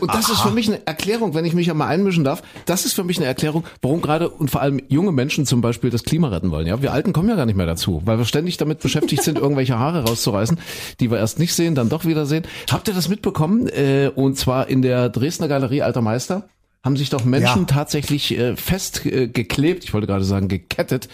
Und 0.00 0.12
das 0.14 0.28
ist 0.30 0.40
für 0.40 0.50
mich 0.50 0.66
eine 0.68 0.84
Erklärung, 0.86 1.34
wenn 1.34 1.44
ich 1.44 1.54
mich 1.54 1.68
ja 1.68 1.74
mal 1.74 1.86
einmischen 1.86 2.24
darf, 2.24 2.42
das 2.66 2.84
ist 2.84 2.94
für 2.94 3.04
mich 3.04 3.18
eine 3.18 3.26
Erklärung, 3.26 3.62
warum 3.82 4.02
gerade 4.02 4.28
und 4.30 4.50
vor 4.50 4.60
allem 4.62 4.80
junge 4.88 5.12
Menschen 5.12 5.46
zum 5.46 5.60
Beispiel 5.60 5.90
das 5.90 6.02
Klima 6.02 6.28
retten 6.28 6.50
wollen. 6.50 6.66
Ja, 6.66 6.82
Wir 6.82 6.92
Alten 6.92 7.12
kommen 7.12 7.28
ja 7.28 7.36
gar 7.36 7.46
nicht 7.46 7.56
mehr 7.56 7.66
dazu, 7.66 8.02
weil 8.04 8.18
wir 8.18 8.24
ständig 8.24 8.56
damit 8.56 8.80
beschäftigt 8.80 9.22
sind, 9.22 9.38
irgendwelche 9.42 9.78
Haare 9.78 10.04
rauszureißen, 10.04 10.58
die 10.98 11.10
wir 11.10 11.18
erst 11.18 11.38
nicht 11.38 11.54
sehen, 11.54 11.74
dann 11.76 11.88
doch 11.88 12.04
wieder 12.04 12.26
sehen. 12.26 12.44
Habt 12.70 12.88
ihr 12.88 12.94
das 12.94 13.08
mitbekommen? 13.08 13.68
Äh, 13.68 13.91
und 14.14 14.36
zwar 14.36 14.68
in 14.68 14.82
der 14.82 15.08
Dresdner 15.08 15.48
Galerie 15.48 15.82
Alter 15.82 16.00
Meister 16.02 16.48
haben 16.84 16.96
sich 16.96 17.10
doch 17.10 17.24
Menschen 17.24 17.62
Ja. 17.62 17.66
tatsächlich 17.66 18.36
äh, 18.36 18.56
festgeklebt, 18.56 19.82
äh, 19.82 19.86
ich 19.86 19.94
wollte 19.94 20.06
gerade 20.06 20.24
sagen 20.24 20.48
gekettet, 20.48 21.08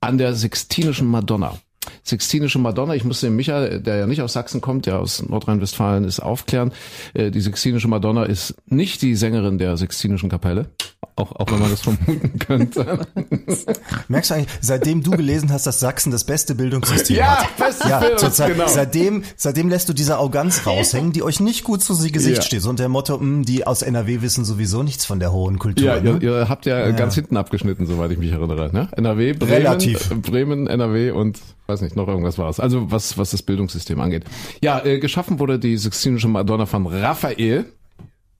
an 0.00 0.18
der 0.18 0.34
Sixtinischen 0.34 1.06
Madonna. 1.06 1.58
Sixtinische 2.02 2.58
Madonna, 2.58 2.94
ich 2.94 3.04
musste 3.04 3.26
den 3.26 3.36
Micha, 3.36 3.78
der 3.78 3.96
ja 3.96 4.06
nicht 4.06 4.20
aus 4.20 4.32
Sachsen 4.32 4.60
kommt, 4.60 4.86
der 4.86 4.98
aus 4.98 5.22
Nordrhein-Westfalen 5.22 6.04
ist, 6.04 6.20
aufklären. 6.20 6.72
Äh, 7.14 7.30
Die 7.30 7.40
Sixtinische 7.40 7.88
Madonna 7.88 8.24
ist 8.24 8.54
nicht 8.66 9.02
die 9.02 9.14
Sängerin 9.14 9.58
der 9.58 9.76
Sixtinischen 9.76 10.28
Kapelle, 10.28 10.70
auch, 11.16 11.32
auch 11.32 11.50
wenn 11.50 11.58
man 11.60 11.70
das 11.70 11.80
vermuten 11.80 12.38
könnte. 12.38 13.06
Merkst 14.08 14.30
du 14.30 14.34
eigentlich, 14.34 14.50
seitdem 14.60 15.02
du 15.02 15.10
gelesen 15.12 15.50
hast, 15.52 15.66
dass 15.66 15.80
Sachsen 15.80 16.10
das 16.12 16.24
beste 16.24 16.54
Bildungssystem 16.54 17.16
Ja, 17.18 17.38
hat. 17.38 17.56
bestes 17.56 17.88
Ja, 17.88 18.00
Bildungs- 18.00 18.20
zurzeit, 18.20 18.52
genau. 18.52 18.68
seitdem, 18.68 19.22
seitdem 19.36 19.68
lässt 19.68 19.88
du 19.88 19.92
diese 19.92 20.16
Arroganz 20.16 20.66
raushängen, 20.66 21.12
die 21.12 21.22
euch 21.22 21.40
nicht 21.40 21.64
gut 21.64 21.82
zu 21.82 21.96
Gesicht 21.96 22.36
Ja. 22.36 22.42
steht. 22.42 22.62
So 22.62 22.70
unter 22.70 22.82
dem 22.84 22.92
Motto, 22.92 23.18
"Hm, 23.18 23.44
die 23.44 23.66
aus 23.66 23.82
NRW 23.82 24.20
wissen 24.20 24.44
sowieso 24.44 24.82
nichts 24.82 25.04
von 25.06 25.18
der 25.18 25.32
hohen 25.32 25.58
Kultur. 25.58 25.86
Ja, 25.86 26.00
ne? 26.00 26.18
ihr, 26.20 26.22
ihr 26.40 26.48
habt 26.48 26.66
ja, 26.66 26.90
ganz 26.92 27.14
hinten 27.14 27.36
abgeschnitten, 27.36 27.86
soweit 27.86 28.10
ich 28.10 28.18
mich 28.18 28.32
erinnere. 28.32 28.70
Ne? 28.72 28.88
NRW, 28.92 29.32
Bremen, 29.32 29.52
Relativ. 29.52 30.10
Bremen, 30.22 30.66
NRW 30.66 31.10
und 31.12 31.38
weiß 31.66 31.80
nicht, 31.80 31.96
noch 31.96 32.06
irgendwas 32.06 32.38
war 32.38 32.48
es. 32.50 32.60
Also 32.60 32.90
was, 32.92 33.18
was 33.18 33.30
das 33.30 33.42
Bildungssystem 33.42 33.98
angeht. 34.00 34.24
Ja, 34.62 34.84
äh, 34.84 34.98
geschaffen 35.00 35.38
wurde 35.40 35.58
die 35.58 35.76
Sixtinische 35.78 36.28
Madonna 36.28 36.66
von 36.66 36.86
Raphael. 36.86 37.64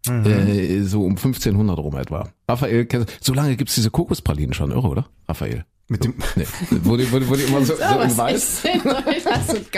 Äh, 0.08 0.82
so 0.82 1.04
um 1.04 1.12
1500 1.16 1.78
rum 1.78 1.96
etwa. 1.96 2.28
Raphael, 2.48 2.86
so 3.20 3.34
lange 3.34 3.56
gibt's 3.56 3.74
diese 3.74 3.90
Kokospralinen 3.90 4.54
schon, 4.54 4.70
irre, 4.70 4.88
oder? 4.88 5.06
Raphael. 5.28 5.64
Mit 5.88 6.02
dem, 6.04 6.14
Nee, 6.34 6.44
die, 6.72 6.84
wo 6.84 6.96
die 6.96 7.42
immer 7.44 7.64
so, 7.64 7.74
so 7.76 8.00
in 8.00 8.16
weiß. 8.16 8.62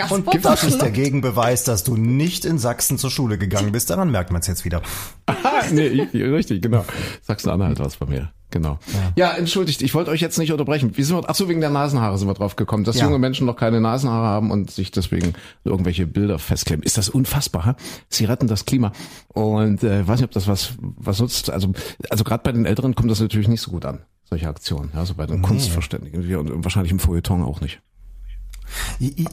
und 0.09 0.31
gibt 0.31 0.43
das 0.43 0.63
ist 0.63 0.81
der 0.81 0.89
Gegenbeweis, 0.89 1.63
dass 1.65 1.83
du 1.83 1.97
nicht 1.97 2.45
in 2.45 2.57
Sachsen 2.57 2.97
zur 2.97 3.11
Schule 3.11 3.37
gegangen 3.37 3.71
bist. 3.71 3.91
Daran 3.91 4.09
merkt 4.09 4.31
man 4.31 4.41
es 4.41 4.47
jetzt 4.47 4.65
wieder. 4.65 4.81
Ah, 5.43 5.61
nee, 5.71 5.87
ich, 5.87 6.13
richtig, 6.15 6.61
genau. 6.63 6.83
Sachsen-Anhalt 7.21 7.77
war 7.79 7.85
es 7.85 7.97
bei 7.97 8.07
mir. 8.07 8.31
Genau. 8.49 8.79
Ja. 9.15 9.31
entschuldigt, 9.33 9.83
ich 9.83 9.93
wollte 9.93 10.09
euch 10.09 10.21
jetzt 10.21 10.39
nicht 10.39 10.51
unterbrechen. 10.51 10.97
Wie 10.97 11.03
sind 11.03 11.15
wir, 11.15 11.29
ach 11.29 11.35
so, 11.35 11.47
wegen 11.47 11.61
der 11.61 11.69
Nasenhaare 11.69 12.17
sind 12.17 12.27
wir 12.27 12.33
drauf 12.33 12.55
gekommen, 12.55 12.83
dass 12.83 12.97
Ja. 12.97 13.05
junge 13.05 13.19
Menschen 13.19 13.45
noch 13.45 13.55
keine 13.55 13.79
Nasenhaare 13.79 14.25
haben 14.25 14.49
und 14.49 14.71
sich 14.71 14.89
deswegen 14.89 15.33
irgendwelche 15.63 16.07
Bilder 16.07 16.39
festkleben. 16.39 16.81
Ist 16.83 16.97
das 16.97 17.09
unfassbar, 17.09 17.65
ha? 17.65 17.75
Sie 18.09 18.25
retten 18.25 18.47
das 18.47 18.65
Klima. 18.65 18.91
Und 19.27 19.83
äh, 19.83 20.07
weiß 20.07 20.19
nicht, 20.19 20.25
ob 20.25 20.31
das 20.31 20.47
was, 20.47 20.73
was 20.79 21.19
nutzt. 21.19 21.51
Also, 21.51 21.73
also 22.09 22.23
gerade 22.23 22.41
bei 22.43 22.51
den 22.51 22.65
Älteren 22.65 22.95
kommt 22.95 23.11
das 23.11 23.19
natürlich 23.19 23.47
nicht 23.47 23.61
so 23.61 23.69
gut 23.69 23.85
an, 23.85 23.99
solche 24.29 24.47
Aktionen. 24.47 24.91
Also 24.93 25.15
bei 25.15 25.25
den 25.25 25.41
Kunstverständigen 25.41 26.27
wir- 26.27 26.39
und 26.39 26.63
wahrscheinlich 26.63 26.91
im 26.91 26.99
Feuilleton 26.99 27.43
auch 27.43 27.61
nicht. 27.61 27.81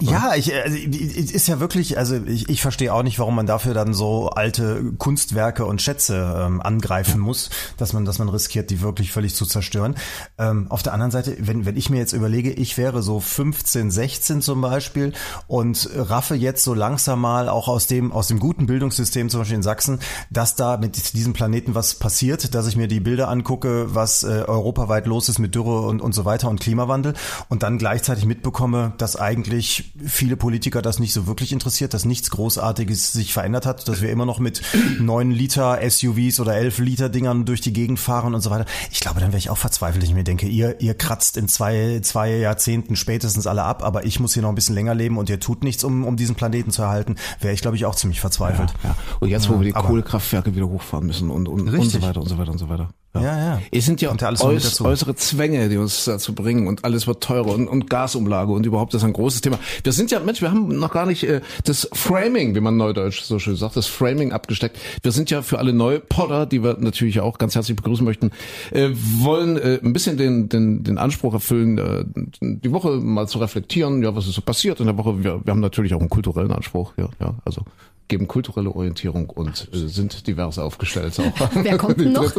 Ja, 0.01 0.35
ich, 0.35 0.55
also, 0.55 0.77
ich- 0.77 1.35
ist 1.35 1.49
ja 1.49 1.61
wirklich, 1.61 1.99
also 1.99 2.17
ich, 2.17 2.49
ich 2.49 2.63
verstehe 2.63 2.93
auch 2.93 3.03
nicht, 3.03 3.19
warum 3.19 3.35
man 3.35 3.47
dafür 3.47 3.75
dann 3.75 3.95
so 3.95 4.31
alte 4.31 4.93
Kunstwerke 4.99 5.65
und 5.67 5.83
Schätze 5.83 6.45
ähm, 6.47 6.61
angreifen 6.61 7.21
muss, 7.21 7.51
dass 7.77 7.93
man, 7.93 8.05
dass 8.05 8.19
man 8.19 8.29
riskiert, 8.29 8.71
die 8.71 8.81
wirklich 8.81 9.13
völlig 9.13 9.35
zu 9.35 9.47
zerstören. 9.47 9.95
Ähm, 10.39 10.67
auf 10.71 10.83
der 10.83 10.93
anderen 10.93 11.11
Seite, 11.11 11.37
wenn, 11.41 11.65
wenn 11.67 11.77
ich 11.77 11.91
mir 11.91 11.99
jetzt 11.99 12.13
überlege, 12.13 12.53
ich 12.53 12.79
wäre 12.79 13.03
so 13.03 13.21
15, 13.21 13.91
16 13.91 14.43
zum 14.43 14.61
Beispiel 14.61 15.13
und 15.47 15.89
raffe 15.95 16.35
jetzt 16.35 16.65
so 16.65 16.75
langsam 16.75 17.21
mal 17.21 17.49
auch 17.49 17.69
aus 17.69 17.87
dem, 17.87 18.13
aus 18.13 18.29
dem 18.29 18.39
guten 18.39 18.67
Bildungssystem, 18.67 19.29
zum 19.31 19.41
Beispiel 19.41 19.57
in 19.57 19.63
Sachsen, 19.63 19.99
dass 20.31 20.57
da 20.57 20.77
mit 20.77 21.13
diesem 21.15 21.33
Planeten 21.33 21.75
was 21.75 21.95
passiert, 21.97 22.55
dass 22.55 22.67
ich 22.67 22.77
mir 22.77 22.89
die 22.89 23.01
Bilder 23.01 23.29
angucke, 23.29 23.95
was 23.95 24.23
äh, 24.23 24.45
europaweit 24.47 25.07
los 25.07 25.29
ist 25.29 25.39
mit 25.39 25.55
Dürre 25.55 25.83
und, 25.83 26.01
und 26.01 26.13
so 26.15 26.25
weiter 26.25 26.49
und 26.49 26.61
Klimawandel 26.61 27.15
und 27.49 27.63
dann 27.63 27.79
gleichzeitig 27.79 28.25
mitbekomme, 28.27 28.93
dass 28.99 29.17
eigentlich 29.27 29.93
viele 30.07 30.37
Politiker 30.37 30.83
das 30.83 31.01
nicht 31.01 31.13
so 31.13 31.27
wirklich 31.27 31.53
interessiert, 31.53 31.95
dass 31.95 32.05
nichts 32.05 32.31
Großartiges 32.31 33.13
sich 33.13 33.33
verändert 33.33 33.67
hat, 33.67 33.89
dass 33.89 34.01
wir 34.01 34.11
immer 34.11 34.25
noch 34.25 34.39
mit 34.39 34.63
neun 35.01 35.33
Liter 35.33 35.81
SUVs 35.83 36.39
oder 36.39 36.55
elf 36.55 36.79
Liter 36.79 37.09
Dingern 37.09 37.45
durch 37.45 37.61
die 37.61 37.73
Gegend 37.73 37.99
fahren 37.99 38.35
und 38.35 38.41
so 38.41 38.51
weiter. 38.51 38.67
Ich 38.93 39.01
glaube, 39.01 39.19
dann 39.19 39.31
wäre 39.31 39.39
ich 39.39 39.51
auch 39.51 39.59
verzweifelt, 39.59 40.03
wenn 40.03 40.11
ich 40.11 40.15
mir 40.15 40.23
denke, 40.23 40.47
ihr, 40.47 40.81
ihr 40.81 40.95
kratzt 40.95 41.37
in 41.37 41.49
zwei, 41.49 41.99
zwei 42.03 42.37
Jahrzehnten 42.37 42.95
spätestens 42.95 43.49
alle 43.49 43.65
ab, 43.65 43.83
aber 43.83 44.05
ich 44.07 44.21
muss 44.21 44.35
hier 44.35 44.43
noch 44.43 44.51
ein 44.51 44.55
bisschen 44.55 44.77
länger 44.77 44.95
leben 44.95 45.19
und 45.19 45.29
ihr 45.29 45.41
tut 45.41 45.65
nichts, 45.65 45.83
um, 45.83 46.05
um 46.05 46.17
diesen 46.17 46.37
Planeten 46.37 46.71
zu 46.71 46.83
erhalten, 46.83 47.17
wäre 47.41 47.53
ich, 47.53 47.63
glaube 47.63 47.77
ich, 47.77 47.85
auch 47.85 47.97
ziemlich 47.97 48.21
verzweifelt. 48.21 48.73
Ja. 48.85 48.97
Und 49.19 49.29
jetzt, 49.29 49.49
wo 49.49 49.59
wir 49.59 49.65
die 49.65 49.73
Kohlekraftwerke 49.73 50.55
wieder 50.55 50.69
hochfahren 50.69 51.07
müssen 51.07 51.31
und, 51.31 51.49
und, 51.49 51.69
und 51.69 51.91
so 51.91 52.01
weiter 52.01 52.21
und 52.21 52.29
so 52.29 52.39
weiter 52.39 52.53
und 52.53 52.59
so 52.59 52.69
weiter. 52.69 52.91
Ja, 53.15 53.39
ja. 53.39 53.61
Es 53.71 53.87
sind 53.87 54.01
ja, 54.01 54.15
ja 54.15 54.29
äuß, 54.29 54.81
äußere 54.81 55.15
Zwänge, 55.15 55.69
die 55.69 55.77
uns 55.77 56.05
dazu 56.05 56.35
bringen 56.35 56.67
und 56.67 56.85
alles 56.85 57.07
wird 57.07 57.23
teurer 57.23 57.55
und, 57.55 57.69
und 57.69 57.89
Gasumlage 57.89 58.53
und 58.53 58.67
überhaupt 58.67 58.95
das 58.95 59.05
ein 59.05 59.13
großes 59.17 59.41
Thema. 59.41 59.59
Wir 59.83 59.93
sind 59.93 60.11
ja, 60.11 60.21
Mensch, 60.21 60.41
wir 60.43 60.51
haben 60.51 60.69
noch 60.79 60.93
gar 60.93 61.07
nicht 61.07 61.25
äh, 61.25 61.41
das 61.65 61.89
Framing, 61.93 62.55
wie 62.55 62.61
man 62.61 62.77
neudeutsch 62.77 63.23
so 63.23 63.39
schön 63.39 63.57
sagt, 63.57 63.77
das 63.77 63.87
Framing 63.87 64.33
abgesteckt. 64.33 64.79
Wir 65.03 65.13
sind 65.13 65.31
ja 65.31 65.43
für 65.43 65.59
alle 65.59 65.73
Neupodder, 65.73 66.47
die 66.47 66.63
wir 66.63 66.77
natürlich 66.79 67.21
auch 67.21 67.39
ganz 67.39 67.55
herzlich 67.55 67.77
begrüßen 67.77 68.05
möchten, 68.05 68.31
äh, 68.71 68.91
wollen 68.93 69.57
äh, 69.57 69.81
ein 69.83 69.93
bisschen 69.93 70.17
den, 70.17 70.49
den, 70.49 70.85
den 70.85 70.99
Anspruch 70.99 71.35
erfüllen, 71.35 71.79
äh, 71.79 72.05
die 72.41 72.73
Woche 72.73 72.91
mal 72.97 73.27
zu 73.27 73.39
reflektieren, 73.39 74.03
ja, 74.03 74.15
was 74.15 74.27
ist 74.27 74.35
so 74.35 74.43
passiert 74.43 74.81
in 74.81 74.87
der 74.87 74.97
Woche. 74.97 75.25
Wir, 75.25 75.41
wir 75.45 75.51
haben 75.51 75.61
natürlich 75.61 75.95
auch 75.95 76.01
einen 76.01 76.11
kulturellen 76.11 76.53
Anspruch, 76.53 76.93
ja, 76.97 77.09
ja, 77.21 77.35
also 77.45 77.63
geben 78.09 78.29
kulturelle 78.29 78.71
Orientierung 78.71 79.31
und 79.31 79.69
äh, 79.73 79.89
sind 79.89 80.27
divers 80.27 80.59
aufgestellt. 80.59 81.19
Auch. 81.19 81.51
Wer 81.55 81.77
kommt 81.77 82.01
denn 82.01 82.13
noch? 82.13 82.33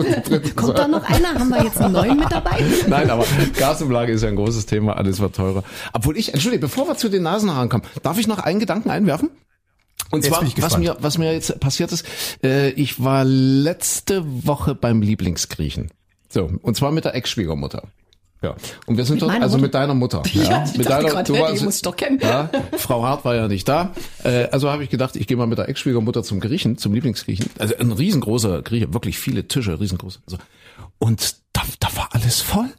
kommt 0.56 0.78
da 0.78 0.88
noch 0.88 1.04
einer? 1.04 1.34
Haben 1.34 1.50
wir 1.50 1.64
jetzt 1.64 1.78
einen 1.80 1.94
neuen 1.94 2.18
mit 2.18 2.32
dabei? 2.32 2.64
Nein, 2.88 3.10
aber 3.10 3.26
Gasumlage 3.58 4.12
ist 4.12 4.24
ja 4.24 4.30
ein 4.30 4.36
großes 4.36 4.66
Thema, 4.66 4.98
alles 4.98 5.20
wird 5.20 5.36
teurer. 5.36 5.64
Obwohl 5.94 6.18
ich, 6.18 6.34
entschuldige, 6.34 6.62
bevor 6.62 6.88
wir 6.88 6.96
zu 6.96 7.10
den 7.10 7.24
Nasenhaaren 7.24 7.70
kommen, 7.70 7.84
darf 8.04 8.18
ich 8.18 8.28
noch 8.28 8.40
einen 8.40 8.60
Gedanken 8.60 8.90
einwerfen? 8.90 9.30
Und 10.12 10.24
Jetzt 10.24 10.30
zwar, 10.30 10.40
bin 10.40 10.48
ich 10.48 10.58
was 10.58 10.76
gespannt. 10.76 10.84
mir, 10.84 10.98
was 11.00 11.18
mir 11.18 11.34
jetzt 11.34 11.60
passiert 11.60 11.92
ist, 11.92 12.06
äh, 12.44 12.70
ich 12.72 13.04
war 13.04 13.26
letzte 13.26 14.24
Woche 14.46 14.74
beim 14.74 15.02
Lieblingsgriechen. 15.02 15.92
So, 16.30 16.50
und 16.62 16.76
zwar 16.78 16.92
mit 16.92 17.06
der 17.06 17.16
Ex-Schwiegermutter. 17.16 17.84
Ja. 18.42 18.56
Und 18.86 18.98
wir 18.98 19.06
sind 19.06 19.22
dort, 19.22 19.32
meiner 19.32 19.46
also 19.46 19.58
Mutter? 19.58 19.66
mit 19.66 19.74
deiner 19.74 19.94
Mutter. 19.94 20.24
Ja, 20.34 20.64
ich 20.64 20.86
dachte 20.86 21.08
gerade, 21.08 21.34
hey, 21.34 21.58
die 21.58 21.64
muss 21.64 21.78
ich 21.78 21.82
doch 21.82 21.96
kennen. 21.96 22.20
Ja, 22.22 22.50
Frau 22.78 23.04
Hart 23.04 23.26
war 23.26 23.36
ja 23.36 23.48
nicht 23.48 23.68
da. 23.68 23.94
Äh, 24.24 24.48
also 24.52 24.70
habe 24.70 24.84
ich 24.84 24.90
gedacht, 24.90 25.16
ich 25.16 25.28
gehe 25.28 25.36
mal 25.36 25.48
mit 25.48 25.58
der 25.58 25.68
Ex-Schwiegermutter 25.68 26.24
zum 26.24 26.40
Griechen, 26.40 26.78
zum 26.78 26.94
Lieblingsgriechen. 26.94 27.50
Also 27.58 27.76
ein 27.78 27.92
riesengroßer 27.92 28.62
Grieche, 28.62 28.94
wirklich 28.94 29.18
viele 29.18 29.48
Tische, 29.48 29.80
riesengroß. 29.80 30.22
Also, 30.26 30.38
und 31.00 31.36
da, 31.54 31.62
da 31.80 31.96
war 31.96 32.10
alles 32.12 32.42
voll. 32.42 32.70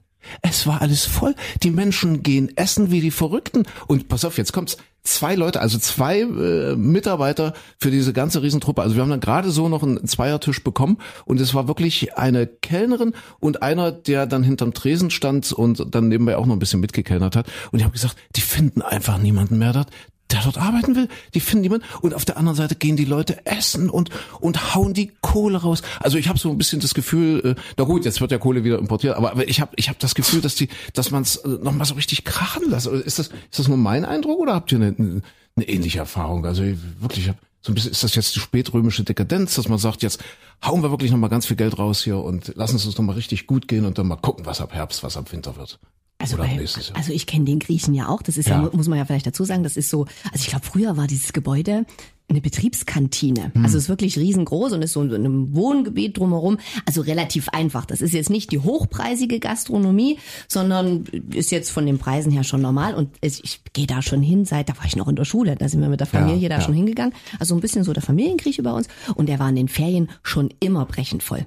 Es 0.43 0.67
war 0.67 0.83
alles 0.83 1.07
voll. 1.07 1.35
Die 1.63 1.71
Menschen 1.71 2.23
gehen 2.23 2.57
essen 2.57 2.91
wie 2.91 3.01
die 3.01 3.11
Verrückten. 3.11 3.65
Und 3.87 4.09
pass 4.09 4.25
auf, 4.25 4.39
jetzt 4.39 4.53
kommt's. 4.53 4.77
Zwei 5.09 5.35
Leute, 5.35 5.61
also 5.61 5.79
zwei 5.79 6.21
äh, 6.21 6.77
Mitarbeiter 6.77 7.55
für 7.79 7.91
diese 7.91 8.13
ganze 8.13 8.43
Riesentruppe. 8.43 8.83
Also 8.83 8.95
wir 8.95 9.03
haben 9.03 9.11
dann 9.11 9.21
gerade 9.21 9.51
so 9.51 9.69
noch 9.69 9.83
einen 9.83 10.07
Zweiertisch 10.07 10.63
bekommen 10.63 10.99
und 11.25 11.41
es 11.41 11.55
war 11.55 11.69
wirklich 11.69 12.17
eine 12.17 12.47
Kellnerin 12.47 13.15
und 13.41 13.63
einer, 13.63 13.93
der 13.93 14.27
dann 14.27 14.43
hinterm 14.43 14.75
Tresen 14.75 15.11
stand 15.11 15.53
und 15.53 15.95
dann 15.95 16.09
nebenbei 16.09 16.37
auch 16.37 16.47
noch 16.47 16.55
ein 16.55 16.61
bisschen 16.61 16.81
mitgekellnert 16.81 17.37
hat. 17.37 17.47
Und 17.73 17.79
ich 17.79 17.85
habe 17.85 17.93
gesagt, 17.93 18.17
die 18.37 18.41
finden 18.41 18.83
einfach 18.83 19.19
niemanden 19.19 19.59
mehr 19.59 19.73
dort 19.73 19.89
der 20.31 20.43
dort 20.43 20.59
arbeiten 20.59 20.95
will, 20.95 21.09
die 21.35 21.41
finden 21.41 21.63
niemand. 21.63 21.85
Und 22.03 22.15
auf 22.15 22.25
der 22.25 22.37
anderen 22.37 22.57
Seite 22.57 22.75
gehen 22.75 22.97
die 22.97 23.05
Leute 23.05 23.47
essen 23.47 23.91
und 23.91 24.11
und 24.41 24.75
hauen 24.75 24.95
die 24.95 25.13
Kohle 25.21 25.59
raus. 25.59 25.83
Also 26.01 26.19
ich 26.19 26.29
habe 26.29 26.39
so 26.39 26.51
ein 26.51 26.59
bisschen 26.59 26.81
das 26.81 26.95
Gefühl, 26.95 27.57
äh, 27.57 27.61
na 27.77 27.85
gut, 27.85 28.05
jetzt 28.05 28.21
wird 28.21 28.31
ja 28.31 28.39
Kohle 28.39 28.65
wieder 28.65 28.79
importiert, 28.79 29.17
aber, 29.17 29.49
ich 29.49 29.61
habe 29.61 29.73
ich 29.77 29.89
hab 29.89 29.99
das 29.99 30.15
Gefühl, 30.15 30.41
dass 30.41 30.55
die, 30.55 30.69
dass 30.93 31.11
man 31.11 31.23
es 31.23 31.37
äh, 31.37 31.49
noch 31.49 31.73
mal 31.73 31.85
so 31.85 31.95
richtig 31.95 32.25
krachen 32.25 32.71
lässt. 32.71 32.87
Ist 32.87 33.19
das 33.19 33.29
ist 33.29 33.59
das 33.59 33.69
nur 33.69 33.79
mein 33.79 34.05
Eindruck 34.05 34.39
oder 34.41 34.55
habt 34.55 34.71
ihr 34.73 34.79
eine, 34.79 35.23
eine 35.57 35.69
ähnliche 35.69 35.99
Erfahrung? 35.99 36.45
Also 36.45 36.63
ich, 36.63 36.79
wirklich, 37.01 37.25
ich 37.25 37.29
hab, 37.31 37.37
so 37.61 37.73
ein 37.73 37.75
bisschen 37.75 37.91
ist 37.91 38.05
das 38.05 38.15
jetzt 38.15 38.35
die 38.37 38.41
spätrömische 38.41 39.05
Dekadenz, 39.05 39.55
dass 39.55 39.69
man 39.69 39.79
sagt, 39.79 40.03
jetzt 40.03 40.23
hauen 40.65 40.83
wir 40.83 40.91
wirklich 40.91 41.11
noch 41.11 41.19
mal 41.19 41.29
ganz 41.29 41.47
viel 41.47 41.57
Geld 41.57 41.79
raus 41.79 42.03
hier 42.03 42.19
und 42.19 42.55
lassen 42.57 42.77
es 42.77 42.87
uns 42.87 42.97
noch 42.97 43.05
mal 43.05 43.13
richtig 43.13 43.47
gut 43.47 43.69
gehen 43.69 43.85
und 43.85 43.99
dann 43.99 44.07
mal 44.07 44.17
gucken, 44.17 44.47
was 44.47 44.61
ab 44.61 44.75
Herbst, 44.75 45.03
was 45.03 45.17
ab 45.17 45.33
Winter 45.33 45.57
wird. 45.57 45.79
Also, 46.21 46.37
bei, 46.37 46.59
also 46.95 47.13
ich 47.13 47.27
kenne 47.29 47.45
den 47.45 47.61
Griechen 47.61 47.95
ja 47.95 48.09
auch. 48.09 48.23
Das 48.23 48.37
ist 48.37 48.49
ja. 48.49 48.63
ja. 48.63 48.71
muss 48.73 48.89
man 48.89 48.99
ja 48.99 49.05
vielleicht 49.05 49.27
dazu 49.27 49.45
sagen, 49.45 49.63
das 49.63 49.77
ist 49.77 49.89
so, 49.89 50.07
also 50.33 50.43
ich 50.43 50.49
glaube, 50.49 50.65
früher 50.65 50.97
war 50.97 51.07
dieses 51.07 51.33
Gebäude 51.33 51.87
eine 52.29 52.41
Betriebskantine. 52.41 53.53
Hm. 53.55 53.65
Also 53.65 53.79
ist 53.79 53.89
wirklich 53.89 54.19
riesengroß 54.19 54.73
und 54.73 54.83
ist 54.83 54.93
so 54.93 55.03
in 55.03 55.15
einem 55.15 55.55
Wohngebiet 55.55 56.19
drumherum. 56.19 56.59
Also 56.85 57.01
relativ 57.01 57.49
einfach. 57.51 57.87
Das 57.87 58.01
ist 58.01 58.13
jetzt 58.13 58.31
nicht 58.31 58.53
die 58.53 58.59
hochpreisige 58.59 59.41
Gastronomie, 59.41 60.19
sondern 60.47 61.05
ist 61.33 61.51
jetzt 61.51 61.71
von 61.71 61.87
den 61.87 61.99
Preisen 61.99 62.31
her 62.31 62.45
schon 62.45 62.61
normal. 62.61 62.95
Und 62.95 63.17
ich 63.23 63.61
gehe 63.73 63.87
da 63.87 64.03
schon 64.03 64.23
hin, 64.23 64.45
seit, 64.45 64.69
da 64.69 64.77
war 64.77 64.85
ich 64.85 64.97
noch 64.97 65.09
in 65.09 65.17
der 65.17 65.25
Schule, 65.25 65.57
da 65.57 65.69
sind 65.69 65.81
wir 65.81 65.89
mit 65.89 66.01
der 66.01 66.07
Familie 66.07 66.43
ja, 66.43 66.49
da 66.51 66.57
ja. 66.57 66.61
schon 66.61 66.75
hingegangen. 66.75 67.15
Also 67.39 67.55
ein 67.55 67.61
bisschen 67.61 67.85
so 67.85 67.93
der 67.93 68.03
Familiengrieche 68.03 68.63
bei 68.63 68.73
uns. 68.73 68.89
Und 69.15 69.29
der 69.29 69.39
war 69.39 69.49
in 69.49 69.57
den 69.57 69.69
Ferien 69.69 70.11
schon 70.23 70.51
immer 70.61 70.85
brechend 70.85 71.23
voll. 71.23 71.47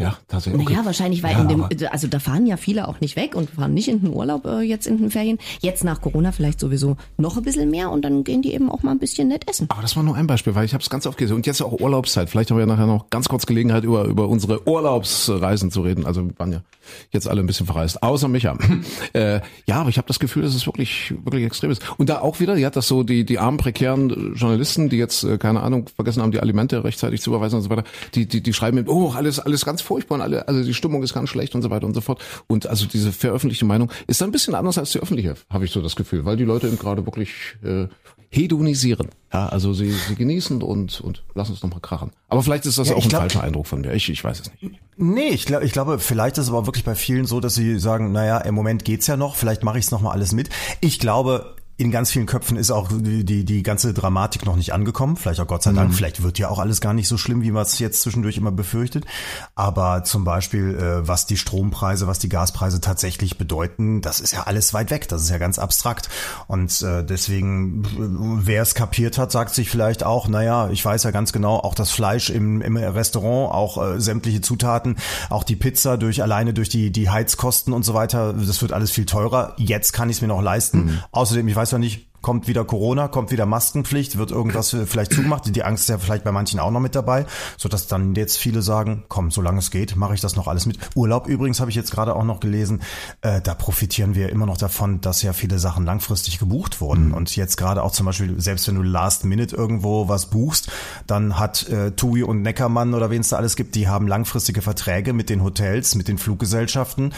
Ja, 0.00 0.16
tatsächlich. 0.28 0.68
Naja, 0.68 0.84
wahrscheinlich, 0.84 1.22
weil 1.22 1.32
ja, 1.32 1.42
in 1.42 1.48
dem, 1.48 1.64
also 1.90 2.06
da 2.06 2.18
fahren 2.18 2.46
ja 2.46 2.56
viele 2.56 2.88
auch 2.88 3.00
nicht 3.00 3.16
weg 3.16 3.34
und 3.34 3.50
fahren 3.50 3.74
nicht 3.74 3.88
in 3.88 4.00
den 4.00 4.12
Urlaub 4.14 4.46
äh, 4.46 4.60
jetzt 4.60 4.86
in 4.86 4.98
den 4.98 5.10
Ferien. 5.10 5.38
Jetzt 5.60 5.84
nach 5.84 6.00
Corona 6.00 6.32
vielleicht 6.32 6.60
sowieso 6.60 6.96
noch 7.18 7.36
ein 7.36 7.42
bisschen 7.42 7.70
mehr 7.70 7.90
und 7.90 8.02
dann 8.02 8.24
gehen 8.24 8.42
die 8.42 8.54
eben 8.54 8.70
auch 8.70 8.82
mal 8.82 8.92
ein 8.92 8.98
bisschen 8.98 9.28
nett 9.28 9.48
essen. 9.48 9.66
Aber 9.70 9.82
das 9.82 9.96
war 9.96 10.02
nur 10.02 10.16
ein 10.16 10.26
Beispiel, 10.26 10.54
weil 10.54 10.64
ich 10.64 10.72
habe 10.72 10.82
es 10.82 10.90
ganz 10.90 11.06
oft 11.06 11.18
gesehen. 11.18 11.36
Und 11.36 11.46
jetzt 11.46 11.60
auch 11.60 11.78
Urlaubszeit. 11.80 12.30
Vielleicht 12.30 12.50
haben 12.50 12.56
wir 12.56 12.62
ja 12.62 12.66
nachher 12.66 12.86
noch 12.86 13.10
ganz 13.10 13.28
kurz 13.28 13.46
Gelegenheit, 13.46 13.84
über, 13.84 14.04
über 14.04 14.28
unsere 14.28 14.66
Urlaubsreisen 14.66 15.70
zu 15.70 15.82
reden. 15.82 16.06
Also 16.06 16.24
wir 16.24 16.38
waren 16.38 16.52
ja 16.52 16.62
jetzt 17.10 17.28
alle 17.28 17.40
ein 17.40 17.46
bisschen 17.46 17.66
verreist, 17.66 18.02
außer 18.02 18.28
Micha. 18.28 18.56
äh, 19.12 19.40
ja, 19.66 19.80
aber 19.80 19.90
ich 19.90 19.98
habe 19.98 20.08
das 20.08 20.18
Gefühl, 20.18 20.42
dass 20.42 20.54
es 20.54 20.66
wirklich, 20.66 21.14
wirklich 21.24 21.44
extrem 21.44 21.70
ist. 21.70 21.82
Und 21.98 22.08
da 22.08 22.20
auch 22.20 22.40
wieder, 22.40 22.56
ja, 22.56 22.70
dass 22.70 22.88
so 22.88 23.02
die, 23.02 23.24
die 23.24 23.38
armen, 23.38 23.58
prekären 23.58 24.34
Journalisten, 24.34 24.88
die 24.88 24.96
jetzt, 24.96 25.24
äh, 25.24 25.38
keine 25.38 25.60
Ahnung, 25.62 25.88
vergessen 25.94 26.22
haben, 26.22 26.32
die 26.32 26.40
Alimente 26.40 26.84
rechtzeitig 26.84 27.20
zu 27.20 27.30
überweisen 27.30 27.56
und 27.56 27.62
so 27.62 27.70
weiter, 27.70 27.84
die, 28.14 28.26
die, 28.26 28.42
die 28.42 28.52
schreiben 28.52 28.78
eben, 28.78 28.88
oh, 28.88 29.10
alles, 29.10 29.38
alles 29.38 29.64
ganz 29.64 29.82
furchtbar 29.82 30.16
und 30.16 30.22
alle, 30.22 30.48
also 30.48 30.62
die 30.62 30.74
Stimmung 30.74 31.02
ist 31.02 31.14
ganz 31.14 31.28
schlecht 31.28 31.54
und 31.54 31.62
so 31.62 31.70
weiter 31.70 31.86
und 31.86 31.94
so 31.94 32.00
fort. 32.00 32.22
Und 32.46 32.66
also 32.66 32.86
diese 32.86 33.12
veröffentlichte 33.12 33.64
Meinung 33.64 33.90
ist 34.06 34.22
ein 34.22 34.32
bisschen 34.32 34.54
anders 34.54 34.78
als 34.78 34.92
die 34.92 35.00
öffentliche, 35.00 35.34
habe 35.48 35.64
ich 35.64 35.70
so 35.70 35.80
das 35.80 35.96
Gefühl, 35.96 36.24
weil 36.24 36.36
die 36.36 36.44
Leute 36.44 36.66
eben 36.66 36.78
gerade 36.78 37.06
wirklich 37.06 37.30
äh, 37.62 37.86
hedonisieren. 38.30 39.08
Ja, 39.32 39.48
also 39.48 39.72
sie, 39.72 39.90
sie 39.90 40.14
genießen 40.14 40.62
und, 40.62 41.00
und 41.00 41.24
lassen 41.34 41.52
es 41.52 41.62
nochmal 41.62 41.80
krachen. 41.80 42.12
Aber 42.28 42.42
vielleicht 42.42 42.64
ist 42.66 42.78
das 42.78 42.88
ja, 42.88 42.94
auch 42.94 43.02
ein 43.02 43.08
glaub, 43.08 43.22
falscher 43.22 43.42
Eindruck 43.42 43.66
von 43.66 43.80
mir. 43.80 43.92
Ich, 43.92 44.08
ich 44.08 44.22
weiß 44.22 44.40
es 44.40 44.50
nicht. 44.60 44.80
Nee, 44.96 45.28
ich, 45.28 45.46
glaub, 45.46 45.62
ich 45.62 45.72
glaube, 45.72 45.98
vielleicht 45.98 46.38
ist 46.38 46.44
es 46.44 46.50
aber 46.50 46.66
wirklich 46.66 46.84
bei 46.84 46.94
vielen 46.94 47.26
so, 47.26 47.40
dass 47.40 47.54
sie 47.54 47.78
sagen, 47.78 48.12
naja, 48.12 48.38
im 48.38 48.54
Moment 48.54 48.84
geht's 48.84 49.06
ja 49.08 49.16
noch, 49.16 49.34
vielleicht 49.34 49.64
mache 49.64 49.78
ich 49.78 49.86
es 49.86 49.90
nochmal 49.90 50.12
alles 50.12 50.32
mit. 50.32 50.48
Ich 50.80 51.00
glaube, 51.00 51.56
in 51.80 51.90
ganz 51.90 52.10
vielen 52.10 52.26
Köpfen 52.26 52.58
ist 52.58 52.70
auch 52.70 52.90
die, 52.92 53.24
die, 53.24 53.46
die 53.46 53.62
ganze 53.62 53.94
Dramatik 53.94 54.44
noch 54.44 54.56
nicht 54.56 54.74
angekommen. 54.74 55.16
Vielleicht 55.16 55.40
auch 55.40 55.46
Gott 55.46 55.62
sei 55.62 55.72
Dank. 55.72 55.88
Mhm. 55.88 55.94
Vielleicht 55.94 56.22
wird 56.22 56.38
ja 56.38 56.50
auch 56.50 56.58
alles 56.58 56.82
gar 56.82 56.92
nicht 56.92 57.08
so 57.08 57.16
schlimm, 57.16 57.42
wie 57.42 57.50
man 57.52 57.62
es 57.62 57.78
jetzt 57.78 58.02
zwischendurch 58.02 58.36
immer 58.36 58.52
befürchtet. 58.52 59.06
Aber 59.54 60.04
zum 60.04 60.24
Beispiel, 60.24 60.74
äh, 60.74 61.08
was 61.08 61.24
die 61.24 61.38
Strompreise, 61.38 62.06
was 62.06 62.18
die 62.18 62.28
Gaspreise 62.28 62.82
tatsächlich 62.82 63.38
bedeuten, 63.38 64.02
das 64.02 64.20
ist 64.20 64.32
ja 64.32 64.42
alles 64.42 64.74
weit 64.74 64.90
weg. 64.90 65.08
Das 65.08 65.22
ist 65.22 65.30
ja 65.30 65.38
ganz 65.38 65.58
abstrakt. 65.58 66.10
Und 66.48 66.82
äh, 66.82 67.02
deswegen, 67.02 68.42
wer 68.44 68.60
es 68.60 68.74
kapiert 68.74 69.16
hat, 69.16 69.32
sagt 69.32 69.54
sich 69.54 69.70
vielleicht 69.70 70.04
auch, 70.04 70.28
naja, 70.28 70.68
ich 70.68 70.84
weiß 70.84 71.04
ja 71.04 71.12
ganz 71.12 71.32
genau, 71.32 71.56
auch 71.56 71.74
das 71.74 71.90
Fleisch 71.90 72.28
im, 72.28 72.60
im 72.60 72.76
Restaurant, 72.76 73.54
auch 73.54 73.82
äh, 73.82 73.98
sämtliche 73.98 74.42
Zutaten, 74.42 74.96
auch 75.30 75.44
die 75.44 75.56
Pizza 75.56 75.96
durch 75.96 76.22
alleine 76.22 76.52
durch 76.52 76.68
die, 76.68 76.92
die 76.92 77.08
Heizkosten 77.08 77.72
und 77.72 77.84
so 77.86 77.94
weiter, 77.94 78.34
das 78.34 78.60
wird 78.60 78.74
alles 78.74 78.90
viel 78.90 79.06
teurer. 79.06 79.54
Jetzt 79.56 79.94
kann 79.94 80.10
ich 80.10 80.16
es 80.16 80.20
mir 80.20 80.28
noch 80.28 80.42
leisten. 80.42 80.84
Mhm. 80.84 80.98
Außerdem, 81.10 81.48
ich 81.48 81.56
weiß 81.56 81.69
weiß 81.70 81.72
ja 81.72 81.78
nicht, 81.78 82.10
kommt 82.20 82.48
wieder 82.48 82.64
Corona, 82.64 83.08
kommt 83.08 83.30
wieder 83.30 83.46
Maskenpflicht, 83.46 84.18
wird 84.18 84.30
irgendwas 84.30 84.76
vielleicht 84.86 85.14
zugemacht. 85.14 85.44
Die 85.54 85.62
Angst 85.62 85.84
ist 85.84 85.88
ja 85.88 85.98
vielleicht 85.98 86.24
bei 86.24 86.32
manchen 86.32 86.60
auch 86.60 86.70
noch 86.70 86.80
mit 86.80 86.94
dabei, 86.94 87.26
so 87.56 87.68
dass 87.68 87.86
dann 87.86 88.14
jetzt 88.14 88.36
viele 88.36 88.60
sagen, 88.60 89.04
komm, 89.08 89.30
solange 89.30 89.60
es 89.60 89.70
geht, 89.70 89.96
mache 89.96 90.14
ich 90.14 90.20
das 90.20 90.36
noch 90.36 90.48
alles 90.48 90.66
mit. 90.66 90.78
Urlaub 90.94 91.28
übrigens 91.28 91.60
habe 91.60 91.70
ich 91.70 91.76
jetzt 91.76 91.92
gerade 91.92 92.14
auch 92.14 92.24
noch 92.24 92.40
gelesen, 92.40 92.82
äh, 93.22 93.40
da 93.40 93.54
profitieren 93.54 94.14
wir 94.14 94.28
immer 94.30 94.46
noch 94.46 94.58
davon, 94.58 95.00
dass 95.00 95.22
ja 95.22 95.32
viele 95.32 95.58
Sachen 95.58 95.86
langfristig 95.86 96.38
gebucht 96.38 96.80
wurden 96.80 97.08
mhm. 97.08 97.14
und 97.14 97.34
jetzt 97.36 97.56
gerade 97.56 97.82
auch 97.82 97.92
zum 97.92 98.06
Beispiel, 98.06 98.38
selbst 98.40 98.68
wenn 98.68 98.74
du 98.74 98.82
Last 98.82 99.24
Minute 99.24 99.56
irgendwo 99.56 100.08
was 100.08 100.26
buchst, 100.26 100.70
dann 101.06 101.38
hat 101.38 101.68
äh, 101.68 101.92
TUI 101.92 102.22
und 102.22 102.42
Neckermann 102.42 102.92
oder 102.92 103.10
wen 103.10 103.22
es 103.22 103.30
da 103.30 103.36
alles 103.36 103.56
gibt, 103.56 103.74
die 103.74 103.88
haben 103.88 104.06
langfristige 104.06 104.60
Verträge 104.60 105.12
mit 105.12 105.30
den 105.30 105.42
Hotels, 105.42 105.94
mit 105.94 106.08
den 106.08 106.18
Fluggesellschaften 106.18 107.14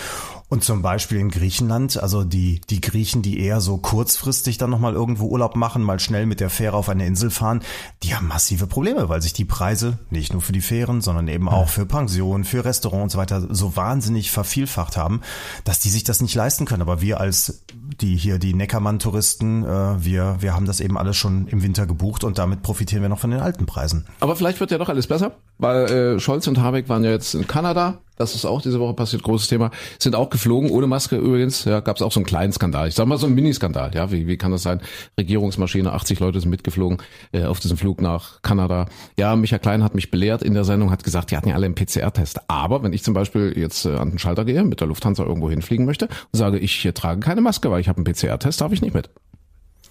und 0.53 0.63
zum 0.63 0.83
Beispiel 0.83 1.19
in 1.19 1.31
Griechenland, 1.31 1.97
also 2.03 2.25
die, 2.25 2.61
die 2.69 2.83
Griechen, 2.83 3.23
die 3.23 3.41
eher 3.41 3.63
so 3.63 3.79
kurzfristig 3.79 4.59
dann 4.59 4.69
nochmal 4.69 4.93
irgendwo 4.93 5.29
Urlaub 5.29 5.57
machen, 5.57 5.83
mal 5.83 5.99
schnell 5.99 6.27
mit 6.27 6.41
der 6.41 6.51
Fähre 6.51 6.77
auf 6.77 6.91
eine 6.91 7.07
Insel 7.07 7.31
fahren, 7.31 7.63
die 8.03 8.15
haben 8.15 8.29
massive 8.29 8.67
Probleme, 8.67 9.09
weil 9.09 9.23
sich 9.23 9.33
die 9.33 9.47
Preise 9.47 9.99
nicht 10.11 10.35
nur 10.35 10.43
für 10.43 10.53
die 10.53 10.61
Fähren, 10.61 11.01
sondern 11.01 11.27
eben 11.29 11.49
auch 11.49 11.71
für 11.71 11.87
Pensionen, 11.87 12.45
für 12.45 12.67
Restaurants 12.67 13.03
und 13.03 13.11
so 13.13 13.19
weiter 13.19 13.47
so 13.49 13.77
wahnsinnig 13.77 14.31
vervielfacht 14.31 14.99
haben, 14.99 15.23
dass 15.65 15.81
die 15.81 15.89
sich 15.89 16.05
das 16.05 16.21
nicht 16.21 16.35
leisten 16.35 16.67
können. 16.67 16.83
Aber 16.83 17.01
wir 17.01 17.19
als 17.19 17.65
die 18.03 18.15
hier, 18.15 18.39
die 18.39 18.53
Neckermann-Touristen, 18.53 19.65
äh, 19.65 20.05
wir, 20.05 20.37
wir 20.41 20.55
haben 20.55 20.67
das 20.67 20.81
eben 20.81 20.99
alles 20.99 21.17
schon 21.17 21.47
im 21.47 21.63
Winter 21.63 21.87
gebucht 21.87 22.25
und 22.25 22.37
damit 22.37 22.61
profitieren 22.61 23.01
wir 23.01 23.09
noch 23.09 23.21
von 23.21 23.31
den 23.31 23.41
alten 23.41 23.65
Preisen. 23.65 24.05
Aber 24.21 24.37
vielleicht 24.37 24.61
wird 24.61 24.71
ja 24.71 24.77
doch 24.77 24.91
alles 24.91 25.07
besser, 25.07 25.33
weil 25.57 25.91
äh, 25.91 26.21
Scholz 26.21 26.47
und 26.47 26.61
Habeck 26.61 26.91
waren 26.91 27.05
ja 27.05 27.11
jetzt 27.11 27.35
in 27.35 27.47
Kanada 27.47 28.03
das 28.23 28.35
ist 28.35 28.45
auch 28.45 28.63
diese 28.63 28.81
Woche 28.81 28.95
passiert, 28.95 29.23
großes 29.23 29.49
Thema, 29.49 29.71
sind 29.99 30.15
auch 30.15 30.31
geflogen, 30.31 30.71
ohne 30.71 30.87
Maske 30.87 31.17
übrigens. 31.17 31.65
Ja, 31.65 31.81
gab 31.81 31.97
es 31.97 32.03
auch 32.03 32.13
so 32.13 32.21
einen 32.21 32.27
kleinen 32.27 32.53
Skandal. 32.53 32.89
Ich 32.89 32.95
sag 32.95 33.07
mal 33.07 33.19
so 33.19 33.27
einen 33.27 33.35
Miniskandal. 33.35 33.91
Ja, 33.95 34.11
wie, 34.11 34.27
wie 34.27 34.37
kann 34.37 34.53
das 34.53 34.63
sein? 34.63 34.81
Regierungsmaschine, 35.19 35.93
80 35.93 36.21
Leute 36.21 36.41
sind 36.41 36.51
mitgeflogen 36.51 36.99
äh, 37.33 37.45
auf 37.45 37.61
diesem 37.61 37.77
Flug 37.77 38.01
nach 38.01 38.41
Kanada. 38.43 38.87
Ja, 39.19 39.37
Michael 39.37 39.59
Klein 39.59 39.85
hat 39.85 39.95
mich 39.95 40.11
belehrt 40.11 40.43
in 40.43 40.55
der 40.55 40.65
Sendung, 40.65 40.91
hat 40.91 41.05
gesagt, 41.05 41.31
die 41.31 41.37
hatten 41.37 41.49
ja 41.49 41.55
alle 41.55 41.67
einen 41.67 41.75
PCR-Test. 41.75 42.49
Aber 42.49 42.83
wenn 42.83 42.93
ich 42.93 43.03
zum 43.03 43.15
Beispiel 43.15 43.53
jetzt 43.57 43.85
äh, 43.85 43.97
an 43.97 44.11
den 44.11 44.19
Schalter 44.19 44.45
gehe, 44.45 44.65
mit 44.65 44.81
der 44.81 44.87
Lufthansa 44.87 45.25
irgendwo 45.25 45.51
hinfliegen 45.51 45.85
möchte 45.85 46.07
und 46.07 46.39
sage, 46.39 46.59
ich 46.59 46.85
äh, 46.85 46.93
trage 46.93 47.21
keine 47.21 47.41
Maske, 47.41 47.71
weil 47.71 47.81
ich 47.81 47.89
habe 47.89 48.03
einen 48.03 48.05
PCR-Test, 48.05 48.61
darf 48.61 48.73
ich 48.73 48.83
nicht 48.83 48.95
mit. 48.95 49.11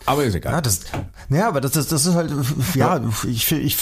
Aber 0.05 0.23
ist 0.23 0.35
egal. 0.35 0.53
Ja, 0.53 0.61
das, 0.61 0.81
ja 1.29 1.47
aber 1.47 1.61
das, 1.61 1.71
das, 1.71 1.87
das 1.87 2.05
ist 2.05 2.15
halt, 2.15 2.31
ja, 2.73 3.01
ich, 3.27 3.51
ich, 3.51 3.77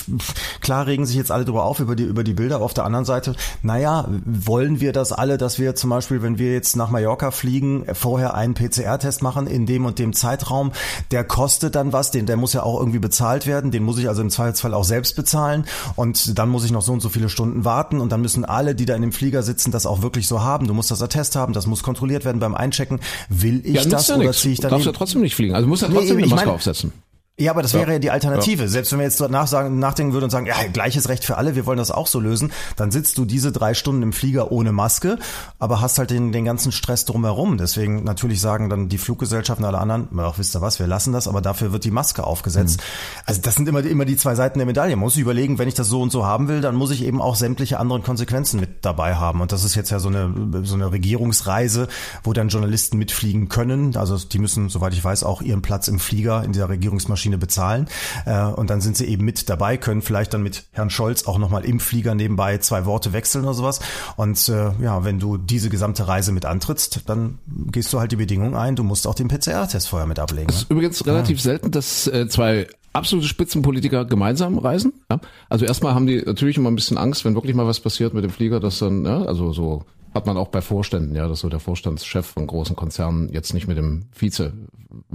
klar 0.62 0.88
regen 0.88 1.06
sich 1.06 1.16
jetzt 1.16 1.32
alle 1.32 1.46
drüber 1.46 1.64
auf 1.64 1.80
über 1.80 1.96
die, 1.96 2.04
über 2.04 2.24
die 2.24 2.34
Bilder. 2.34 2.56
Aber 2.56 2.66
auf 2.66 2.74
der 2.74 2.86
anderen 2.86 3.06
Seite, 3.06 3.36
naja, 3.62 4.08
wollen 4.26 4.80
wir 4.80 4.92
das 4.92 5.12
alle, 5.12 5.38
dass 5.38 5.60
wir 5.60 5.76
zum 5.76 5.90
Beispiel, 5.90 6.22
wenn 6.22 6.38
wir 6.38 6.54
jetzt 6.54 6.76
nach 6.76 6.90
Mallorca 6.90 7.32
fliegen, 7.32 7.86
vorher 7.94 8.34
einen 8.34 8.54
PCR-Test 8.54 9.22
machen 9.22 9.48
in 9.48 9.66
dem 9.66 9.86
und 9.86 10.00
dem 10.00 10.14
Zeitraum, 10.14 10.72
der 11.12 11.24
kostet 11.24 11.76
dann 11.76 11.94
was, 11.94 12.12
den, 12.12 12.26
der 12.26 12.38
muss 12.38 12.54
ja 12.54 12.64
auch 12.64 12.80
irgendwie 12.80 13.00
bezahlt 13.00 13.48
werden, 13.48 13.72
den 13.72 13.84
muss 13.84 13.98
ich 13.98 14.08
also 14.08 14.22
im 14.22 14.30
Zweifelsfall 14.30 14.74
auch 14.74 14.84
selbst 14.84 15.16
bezahlen 15.16 15.66
und 15.96 16.38
dann 16.38 16.50
muss 16.50 16.66
ich 16.66 16.72
noch 16.72 16.82
so 16.82 16.94
und 16.94 17.02
so 17.02 17.10
viele 17.10 17.30
Stunden 17.30 17.66
warten 17.66 18.02
und 18.02 18.12
dann 18.12 18.22
müssen 18.22 18.46
alle, 18.46 18.76
die 18.76 18.86
da 18.86 18.96
in 18.96 19.02
dem 19.02 19.12
Flieger 19.12 19.44
sitzen, 19.44 19.72
das 19.72 19.86
auch 19.86 20.02
wirklich 20.02 20.28
so 20.28 20.42
haben. 20.42 20.68
Du 20.68 20.74
musst 20.74 20.92
das 20.92 21.02
Attest 21.02 21.36
haben, 21.36 21.54
das 21.54 21.68
muss 21.68 21.84
kontrolliert 21.84 22.26
werden 22.26 22.40
beim 22.40 22.56
Einchecken. 22.56 23.00
Will 23.30 23.62
ich 23.64 23.76
ja, 23.76 23.86
das 23.86 24.08
ja 24.08 24.18
oder 24.18 24.34
ziehe 24.34 24.54
ich 24.54 24.60
dann? 24.60 24.70
Du 24.70 24.76
darfst 24.76 24.86
ja 24.88 24.92
trotzdem 24.92 25.22
nicht 25.22 25.36
fliegen. 25.36 25.56
Also 25.56 25.68
muss 25.68 25.82
ja 25.82 25.88
trotzdem 25.88 26.09
trotzdem 26.10 26.24
eine 26.24 26.36
Maske 26.36 26.52
aufsetzen. 26.52 26.94
Ja, 27.40 27.52
aber 27.52 27.62
das 27.62 27.74
wäre 27.74 27.94
ja 27.94 28.00
die 28.00 28.12
Alternative. 28.12 28.64
Ja. 28.64 28.68
Selbst 28.68 28.92
wenn 28.92 29.00
wir 29.00 29.06
jetzt 29.06 29.22
danach 29.22 29.48
sagen, 29.48 29.80
nachdenken 29.80 30.14
würden 30.14 30.26
und 30.26 30.30
sagen, 30.30 30.46
ja, 30.46 30.56
gleiches 30.72 31.08
Recht 31.08 31.24
für 31.24 31.38
alle, 31.38 31.56
wir 31.56 31.66
wollen 31.66 31.78
das 31.78 31.90
auch 31.90 32.08
so 32.08 32.20
lösen, 32.20 32.52
dann 32.76 32.92
sitzt 32.92 33.18
du 33.18 33.26
diese 33.26 33.52
drei 33.52 33.74
Stunden 33.74 34.04
im 34.04 34.14
Flieger 34.14 34.52
ohne 34.52 34.72
Maske, 34.72 35.18
aber 35.58 35.80
hast 35.82 36.00
halt 36.00 36.10
den, 36.10 36.32
den 36.32 36.44
ganzen 36.44 36.72
Stress 36.72 37.06
drumherum. 37.06 37.58
Deswegen 37.58 38.04
natürlich 38.04 38.42
sagen 38.42 38.70
dann 38.70 38.90
die 38.90 38.98
Fluggesellschaften, 38.98 39.64
alle 39.66 39.78
anderen, 39.78 40.10
ach, 40.18 40.38
wisst 40.38 40.56
ihr 40.56 40.62
was, 40.62 40.80
wir 40.80 40.88
lassen 40.88 41.14
das, 41.14 41.28
aber 41.28 41.42
dafür 41.42 41.72
wird 41.72 41.86
die 41.86 41.92
Maske 41.92 42.26
aufgesetzt. 42.26 42.80
Mhm. 42.80 43.24
Also 43.26 43.42
das 43.42 43.56
sind 43.56 43.70
immer, 43.70 43.84
immer 43.86 44.06
die 44.06 44.18
zwei 44.18 44.36
Seiten 44.36 44.60
der 44.60 44.66
Medaille. 44.66 44.96
Man 44.96 45.06
muss 45.06 45.14
sich 45.14 45.22
überlegen, 45.22 45.58
wenn 45.58 45.68
ich 45.68 45.76
das 45.76 45.88
so 45.88 46.02
und 46.02 46.12
so 46.12 46.26
haben 46.26 46.48
will, 46.50 46.62
dann 46.62 46.76
muss 46.76 46.92
ich 46.92 47.04
eben 47.04 47.22
auch 47.22 47.36
sämtliche 47.36 47.80
anderen 47.80 48.04
Konsequenzen 48.04 48.60
mit 48.60 48.84
dabei 48.84 49.16
haben. 49.16 49.40
Und 49.40 49.52
das 49.52 49.64
ist 49.64 49.76
jetzt 49.76 49.92
ja 49.92 50.00
so 50.00 50.10
eine, 50.10 50.62
so 50.64 50.76
eine 50.76 50.92
Regierungsreise, 50.92 51.88
wo 52.24 52.34
dann 52.34 52.50
Journalisten 52.50 52.98
mitfliegen 52.98 53.48
können. 53.48 53.96
Also 53.96 54.18
die 54.18 54.40
müssen, 54.40 54.70
soweit 54.70 54.94
ich 54.94 55.04
weiß, 55.04 55.24
auch 55.24 55.42
ihren 55.42 55.62
Platz 55.62 55.88
im 55.88 56.00
Flieger 56.00 56.44
in 56.44 56.52
dieser 56.52 56.70
Regierungsmaschine 56.70 57.29
Kaffeemaschine 57.30 57.38
bezahlen. 57.38 57.88
Äh, 58.26 58.44
und 58.46 58.70
dann 58.70 58.82
sind 58.82 58.98
sie 58.98 59.06
eben 59.06 59.26
mit 59.26 59.50
dabei, 59.50 59.78
können 59.78 60.02
vielleicht 60.02 60.34
dann 60.34 60.44
mit 60.44 60.66
Herrn 60.72 60.90
Scholz 60.90 61.26
auch 61.28 61.38
nochmal 61.38 61.66
im 61.66 61.80
Flieger 61.80 62.16
nebenbei 62.16 62.58
zwei 62.58 62.86
Worte 62.86 63.14
wechseln 63.14 63.44
oder 63.44 63.54
sowas. 63.54 63.80
Und 64.18 64.50
äh, 64.50 64.72
ja, 64.82 65.04
wenn 65.04 65.20
du 65.20 65.38
diese 65.38 65.70
gesamte 65.70 66.08
Reise 66.08 66.32
mit 66.32 66.46
antrittst, 66.46 67.02
dann 67.06 67.40
gehst 67.72 67.94
du 67.94 68.00
halt 68.00 68.12
die 68.12 68.18
Bedingung 68.18 68.56
ein, 68.56 68.76
du 68.76 68.84
musst 68.84 69.08
auch 69.08 69.16
den 69.16 69.28
PCR-Test 69.28 69.88
vorher 69.88 70.08
mit 70.08 70.20
ablegen. 70.20 70.48
Das 70.48 70.64
ist 70.64 70.72
übrigens 70.72 71.06
relativ 71.06 71.42
selten, 71.42 71.72
dass 71.72 72.08
äh, 72.08 72.28
zwei 72.28 72.68
absolute 72.94 73.28
Spitzenpolitiker 73.28 74.06
gemeinsam 74.06 74.58
reisen. 74.58 74.94
Ja? 75.12 75.20
Also 75.48 75.66
erstmal 75.66 75.94
haben 75.94 76.08
die 76.08 76.24
natürlich 76.26 76.58
immer 76.58 76.72
ein 76.72 76.76
bisschen 76.76 76.98
Angst, 76.98 77.24
wenn 77.24 77.36
wirklich 77.36 77.56
mal 77.56 77.68
was 77.68 77.80
passiert 77.80 78.14
mit 78.14 78.24
dem 78.24 78.32
Flieger, 78.32 78.60
dass 78.60 78.80
dann, 78.80 79.06
ja, 79.06 79.24
also 79.24 79.54
so 79.54 79.84
hat 80.14 80.26
man 80.26 80.38
auch 80.38 80.48
bei 80.48 80.62
Vorständen, 80.62 81.16
ja, 81.16 81.28
dass 81.28 81.42
so 81.42 81.50
der 81.50 81.60
Vorstandschef 81.60 82.26
von 82.26 82.48
großen 82.48 82.76
Konzernen 82.76 83.32
jetzt 83.32 83.54
nicht 83.54 83.68
mit 83.68 83.78
dem 83.78 84.06
Vize 84.12 84.54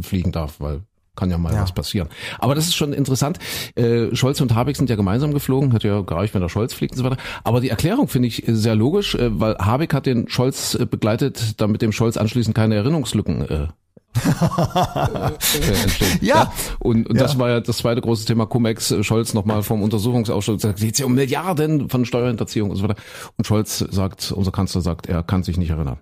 fliegen 0.01 0.31
darf, 0.31 0.61
weil 0.61 0.83
kann 1.17 1.31
ja 1.31 1.39
mal 1.39 1.53
Ja. 1.53 1.63
was 1.63 1.73
passieren. 1.73 2.09
Aber 2.39 2.55
das 2.55 2.67
ist 2.67 2.75
schon 2.77 2.93
interessant. 2.93 3.39
Äh, 3.77 4.15
Scholz 4.15 4.41
und 4.41 4.55
Habeck 4.55 4.77
sind 4.77 4.91
ja 4.91 4.97
gemeinsam 4.97 5.33
geflogen, 5.33 5.73
hat 5.73 5.85
ja 5.85 6.01
gereicht, 6.01 6.35
wenn 6.35 6.43
der 6.43 6.49
Scholz 6.49 6.75
fliegt 6.75 6.93
und 6.95 6.99
so 6.99 7.05
weiter. 7.05 7.17
Aber 7.45 7.61
die 7.61 7.71
Erklärung 7.71 8.09
finde 8.09 8.29
ich 8.29 8.43
sehr 8.47 8.75
logisch, 8.75 9.15
äh, 9.15 9.39
weil 9.41 9.57
Habeck 9.59 9.95
hat 9.95 10.07
den 10.07 10.29
Scholz 10.29 10.75
äh, 10.75 10.87
begleitet, 10.87 11.61
damit 11.61 11.83
dem 11.83 11.93
Scholz 11.93 12.17
anschließend 12.17 12.55
keine 12.57 12.75
Erinnerungslücken 12.77 13.49
äh, 13.49 13.67
äh, 14.25 15.83
entstehen. 15.83 16.19
Ja. 16.21 16.53
Und, 16.79 17.09
und 17.09 17.17
Ja. 17.17 17.23
das 17.23 17.39
war 17.39 17.49
ja 17.51 17.61
das 17.61 17.79
zweite 17.79 18.01
große 18.01 18.25
Thema 18.27 18.47
Cum-Ex. 18.47 18.91
äh, 18.93 19.03
Scholz 19.05 19.35
nochmal 19.35 19.63
vom 19.63 19.83
Untersuchungsausschuss 19.83 20.63
sagt, 20.63 20.79
es 20.79 20.85
geht 20.85 20.99
ja 20.99 21.07
um 21.07 21.15
Milliarden 21.15 21.89
von 21.91 22.05
Steuerhinterziehung 22.05 22.71
und 22.71 22.77
so 22.77 22.85
weiter. 22.85 22.97
Und 23.37 23.47
Scholz 23.47 23.79
sagt, 23.79 24.33
unser 24.33 24.53
Kanzler 24.53 24.81
sagt, 24.81 25.07
er 25.07 25.23
kann 25.23 25.43
sich 25.43 25.57
nicht 25.57 25.71
erinnern. 25.71 25.99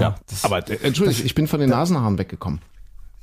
Ja, 0.00 0.16
das- 0.28 0.44
aber 0.44 0.68
äh, 0.68 0.78
entschuldige, 0.82 1.22
ich 1.22 1.34
bin 1.34 1.46
von 1.46 1.60
den 1.60 1.70
Nasenhaaren 1.70 2.18
weggekommen. 2.18 2.60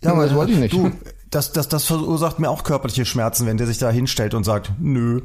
Ja, 0.04 0.16
das 0.16 0.34
wollte 0.34 0.54
ich 0.54 0.60
nicht. 0.60 0.74
Du, 0.74 0.92
das, 1.30 1.52
das, 1.52 1.70
das 1.70 1.86
verursacht 1.86 2.40
mir 2.40 2.50
auch 2.50 2.64
körperliche 2.64 3.06
Schmerzen, 3.06 3.46
wenn 3.46 3.58
der 3.58 3.68
sich 3.68 3.78
da 3.78 3.90
hinstellt 3.90 4.34
und 4.34 4.44
sagt, 4.44 4.74
nö, 4.80 5.22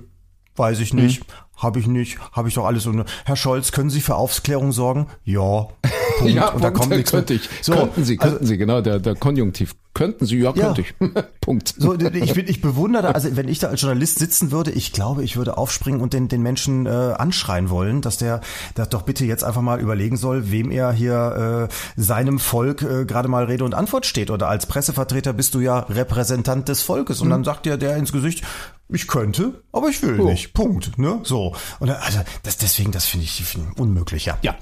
weiß 0.56 0.80
ich 0.80 0.92
nicht, 0.94 1.20
Hm. 1.20 1.26
habe 1.56 1.78
ich 1.80 1.86
nicht, 1.86 2.18
habe 2.32 2.48
ich 2.48 2.54
doch 2.54 2.64
alles. 2.66 2.86
Und 2.86 3.04
Herr 3.24 3.36
Scholz, 3.36 3.72
können 3.72 3.90
Sie 3.90 4.00
für 4.00 4.14
Aufklärung 4.16 4.72
sorgen? 4.72 5.06
Ja. 5.24 5.68
Punkt. 6.18 6.32
Ja, 6.32 6.48
und 6.48 6.64
da 6.64 6.70
kommt 6.70 6.90
nichts 6.90 7.10
könnte 7.10 7.34
ich. 7.34 7.46
So, 7.60 7.74
könnten 7.74 8.04
Sie, 8.04 8.16
könnten 8.16 8.36
also, 8.36 8.46
Sie, 8.46 8.56
genau, 8.56 8.80
der, 8.80 9.00
der 9.00 9.14
Konjunktiv. 9.16 9.74
Könnten 9.92 10.24
Sie, 10.26 10.38
ja, 10.38 10.52
Ja. 10.54 10.72
könnte 10.72 10.80
ich. 10.82 10.94
Punkt. 11.42 11.74
so, 11.76 11.94
ich, 11.94 12.32
bin, 12.34 12.48
ich 12.48 12.60
bewundere, 12.62 13.14
also 13.14 13.34
wenn 13.36 13.48
ich 13.48 13.58
da 13.58 13.68
als 13.68 13.80
Journalist 13.82 14.18
sitzen 14.18 14.50
würde, 14.50 14.70
ich 14.70 14.92
glaube, 14.92 15.24
ich 15.24 15.36
würde 15.36 15.58
aufspringen 15.58 16.00
und 16.00 16.12
den, 16.14 16.28
den 16.28 16.42
Menschen 16.42 16.86
äh, 16.86 16.88
anschreien 16.90 17.68
wollen, 17.70 18.00
dass 18.02 18.16
der, 18.16 18.40
der 18.78 18.86
doch 18.86 19.02
bitte 19.02 19.24
jetzt 19.26 19.44
einfach 19.44 19.60
mal 19.62 19.78
überlegen 19.80 20.16
soll, 20.16 20.50
wem 20.50 20.70
er 20.70 20.92
hier 20.92 21.68
äh, 21.70 22.00
seinem 22.00 22.38
Volk 22.38 22.80
äh, 22.82 23.04
gerade 23.04 23.28
mal 23.28 23.44
Rede 23.44 23.64
und 23.64 23.74
Antwort 23.74 24.06
steht. 24.06 24.30
Oder 24.30 24.48
als 24.48 24.64
Pressevertreter 24.66 25.32
bist 25.34 25.54
du 25.54 25.60
ja 25.60 25.80
Repräsentant 25.80 26.68
des 26.68 26.82
Volkes. 26.82 27.20
Und 27.20 27.28
dann 27.30 27.44
sagt 27.44 27.66
dir 27.66 27.76
der 27.76 27.96
ins 27.96 28.12
Gesicht, 28.12 28.42
ich 28.88 29.06
könnte, 29.08 29.62
aber 29.72 29.88
ich 29.88 30.02
will 30.02 30.20
Oh. 30.20 30.28
nicht. 30.30 30.52
Punkt. 30.54 30.98
Ne? 30.98 31.20
So. 31.24 31.54
Und 31.80 31.90
also 31.90 32.20
das, 32.42 32.56
deswegen, 32.58 32.92
das 32.92 33.06
finde 33.06 33.24
ich, 33.24 33.32
find 33.44 33.66
ich 33.72 33.78
unmöglich, 33.80 34.26
ja. 34.26 34.38
Ja. 34.42 34.54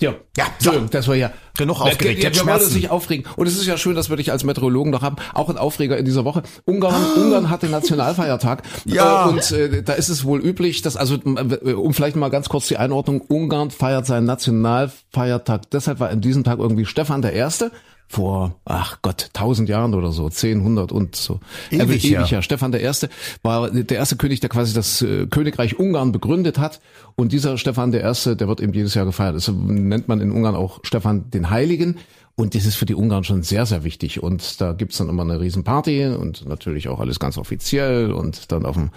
Ja, 0.00 0.14
Ja, 0.36 0.46
Entschuldigung, 0.54 0.90
das 0.90 1.08
war 1.08 1.16
ja 1.16 1.32
Genug 1.56 1.80
aufgeregt, 1.80 2.22
Ja, 2.22 2.28
jetzt 2.28 2.38
wir 2.38 2.46
wollen 2.46 2.60
uns 2.62 2.72
nicht 2.72 2.88
aufregen. 2.88 3.26
Und 3.34 3.48
es 3.48 3.56
ist 3.56 3.66
ja 3.66 3.76
schön, 3.76 3.96
dass 3.96 4.08
wir 4.10 4.16
dich 4.16 4.30
als 4.30 4.44
Meteorologen 4.44 4.92
noch 4.92 5.02
haben. 5.02 5.16
Auch 5.34 5.48
ein 5.48 5.58
Aufreger 5.58 5.98
in 5.98 6.04
dieser 6.04 6.24
Woche. 6.24 6.44
Ungarn, 6.64 7.04
Ungarn 7.16 7.50
hatte 7.50 7.66
Nationalfeiertag. 7.66 8.62
Ja. 8.84 9.26
Äh, 9.26 9.28
Und 9.30 9.50
äh, 9.50 9.82
da 9.82 9.94
ist 9.94 10.08
es 10.08 10.22
wohl 10.22 10.40
üblich, 10.40 10.82
dass, 10.82 10.96
also 10.96 11.16
äh, 11.16 11.72
um 11.72 11.94
vielleicht 11.94 12.14
mal 12.14 12.28
ganz 12.28 12.48
kurz 12.48 12.68
die 12.68 12.76
Einordnung, 12.76 13.20
Ungarn 13.22 13.72
feiert 13.72 14.06
seinen 14.06 14.26
Nationalfeiertag. 14.26 15.68
Deshalb 15.70 15.98
war 15.98 16.10
in 16.12 16.20
diesem 16.20 16.44
Tag 16.44 16.60
irgendwie 16.60 16.84
Stefan 16.86 17.20
der 17.22 17.32
Erste 17.32 17.72
vor, 18.08 18.56
ach 18.64 18.98
Gott, 19.02 19.28
tausend 19.34 19.68
Jahren 19.68 19.94
oder 19.94 20.12
so, 20.12 20.30
zehn, 20.30 20.62
hundert 20.62 20.92
und 20.92 21.14
so. 21.14 21.40
Ewig, 21.70 22.04
äh, 22.04 22.08
ja. 22.08 22.20
ewig 22.20 22.30
ja. 22.30 22.42
Stefan 22.42 22.72
der 22.72 22.80
Erste 22.80 23.10
war 23.42 23.70
der 23.70 23.96
erste 23.96 24.16
König, 24.16 24.40
der 24.40 24.48
quasi 24.48 24.74
das 24.74 25.02
äh, 25.02 25.26
Königreich 25.26 25.78
Ungarn 25.78 26.10
begründet 26.10 26.58
hat. 26.58 26.80
Und 27.16 27.32
dieser 27.32 27.58
Stefan 27.58 27.92
der 27.92 28.00
Erste, 28.00 28.34
der 28.34 28.48
wird 28.48 28.60
eben 28.60 28.72
jedes 28.72 28.94
Jahr 28.94 29.04
gefeiert. 29.04 29.36
Das 29.36 29.48
nennt 29.48 30.08
man 30.08 30.20
in 30.20 30.30
Ungarn 30.30 30.56
auch 30.56 30.80
Stefan 30.84 31.30
den 31.30 31.50
Heiligen. 31.50 31.98
Und 32.34 32.54
das 32.54 32.66
ist 32.66 32.76
für 32.76 32.86
die 32.86 32.94
Ungarn 32.94 33.24
schon 33.24 33.42
sehr, 33.42 33.66
sehr 33.66 33.84
wichtig. 33.84 34.22
Und 34.22 34.60
da 34.60 34.72
gibt's 34.72 34.98
dann 34.98 35.08
immer 35.08 35.22
eine 35.22 35.40
Riesenparty 35.40 36.06
und 36.06 36.46
natürlich 36.46 36.88
auch 36.88 37.00
alles 37.00 37.18
ganz 37.18 37.36
offiziell 37.36 38.12
und 38.12 38.52
dann 38.52 38.64
auf 38.64 38.76
dem 38.76 38.90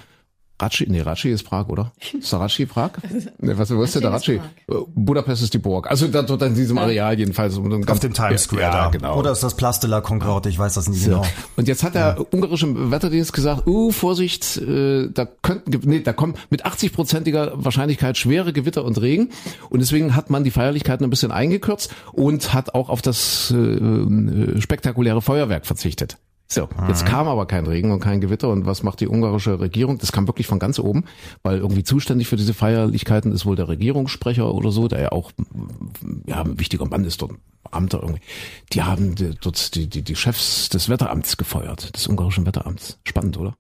Ratschi, 0.61 0.85
nee, 0.89 1.01
Ratschi 1.01 1.29
ist 1.31 1.43
Prag, 1.43 1.67
oder? 1.69 1.91
Ist 2.17 2.33
Ratschi 2.33 2.65
Prag? 2.65 2.91
Nee, 3.39 3.53
was, 3.57 3.73
wo 3.75 3.81
ist 3.83 3.95
denn 3.95 4.01
der 4.03 4.11
Ratschi 4.11 4.33
Äh, 4.35 4.39
Budapest 4.95 5.41
ist 5.43 5.53
die 5.53 5.57
Burg. 5.57 5.89
Also 5.89 6.07
da, 6.07 6.21
dort 6.21 6.41
in 6.43 6.53
diesem 6.55 6.77
Areal 6.77 7.17
jedenfalls. 7.17 7.57
Und 7.57 7.69
dann 7.69 7.87
Auf 7.87 7.99
dem 7.99 8.13
Times 8.13 8.43
Square 8.43 8.61
ja, 8.61 8.71
da. 8.71 8.89
genau. 8.89 9.17
Oder 9.17 9.31
ist 9.31 9.41
das 9.43 9.55
Place 9.55 9.79
de 9.79 9.89
la 9.89 10.01
Concorde? 10.01 10.49
Ich 10.49 10.59
weiß 10.59 10.73
das 10.75 10.87
nicht 10.87 11.03
So. 11.03 11.09
genau. 11.11 11.25
Und 11.55 11.67
jetzt 11.67 11.83
hat 11.83 11.95
der 11.95 12.17
ungarische 12.33 12.91
Wetterdienst 12.91 13.33
gesagt, 13.33 13.67
uh, 13.67 13.91
Vorsicht, 13.91 14.57
äh, 14.57 15.09
da 15.11 15.25
könnten, 15.41 15.71
nee, 15.89 16.01
da 16.01 16.13
kommen 16.13 16.35
mit 16.49 16.65
80-prozentiger 16.65 17.51
Wahrscheinlichkeit 17.55 18.17
schwere 18.17 18.53
Gewitter 18.53 18.83
und 18.85 18.99
Regen. 19.01 19.29
Und 19.69 19.79
deswegen 19.79 20.15
hat 20.15 20.29
man 20.29 20.43
die 20.43 20.51
Feierlichkeiten 20.51 21.03
ein 21.05 21.09
bisschen 21.09 21.31
eingekürzt 21.31 21.93
und 22.13 22.53
hat 22.53 22.75
auch 22.75 22.89
auf 22.89 23.01
das 23.01 23.51
äh, 23.55 23.57
äh, 23.57 24.61
spektakuläre 24.61 25.21
Feuerwerk 25.21 25.65
verzichtet. 25.65 26.17
So, 26.51 26.67
jetzt 26.89 27.05
kam 27.05 27.29
aber 27.29 27.45
kein 27.45 27.65
Regen 27.65 27.91
und 27.91 28.01
kein 28.01 28.19
Gewitter 28.19 28.49
und 28.49 28.65
was 28.65 28.83
macht 28.83 28.99
die 28.99 29.07
ungarische 29.07 29.61
Regierung? 29.61 29.99
Das 29.99 30.11
kam 30.11 30.27
wirklich 30.27 30.47
von 30.47 30.59
ganz 30.59 30.79
oben, 30.79 31.05
weil 31.43 31.59
irgendwie 31.59 31.85
zuständig 31.85 32.27
für 32.27 32.35
diese 32.35 32.53
Feierlichkeiten 32.53 33.31
ist 33.31 33.45
wohl 33.45 33.55
der 33.55 33.69
Regierungssprecher 33.69 34.53
oder 34.53 34.69
so, 34.69 34.89
der 34.89 34.99
ja 34.99 35.11
auch 35.13 35.31
ja, 36.25 36.41
ein 36.41 36.59
wichtiger 36.59 36.85
Mann 36.85 37.05
ist 37.05 37.21
dort, 37.21 37.35
Beamter 37.63 38.01
irgendwie. 38.01 38.19
Die 38.73 38.83
haben 38.83 39.15
dort 39.15 39.75
die, 39.75 39.87
die, 39.87 40.01
die 40.01 40.15
Chefs 40.17 40.67
des 40.67 40.89
Wetteramts 40.89 41.37
gefeuert, 41.37 41.95
des 41.95 42.07
ungarischen 42.07 42.45
Wetteramts. 42.45 42.99
Spannend, 43.05 43.37
oder? 43.37 43.55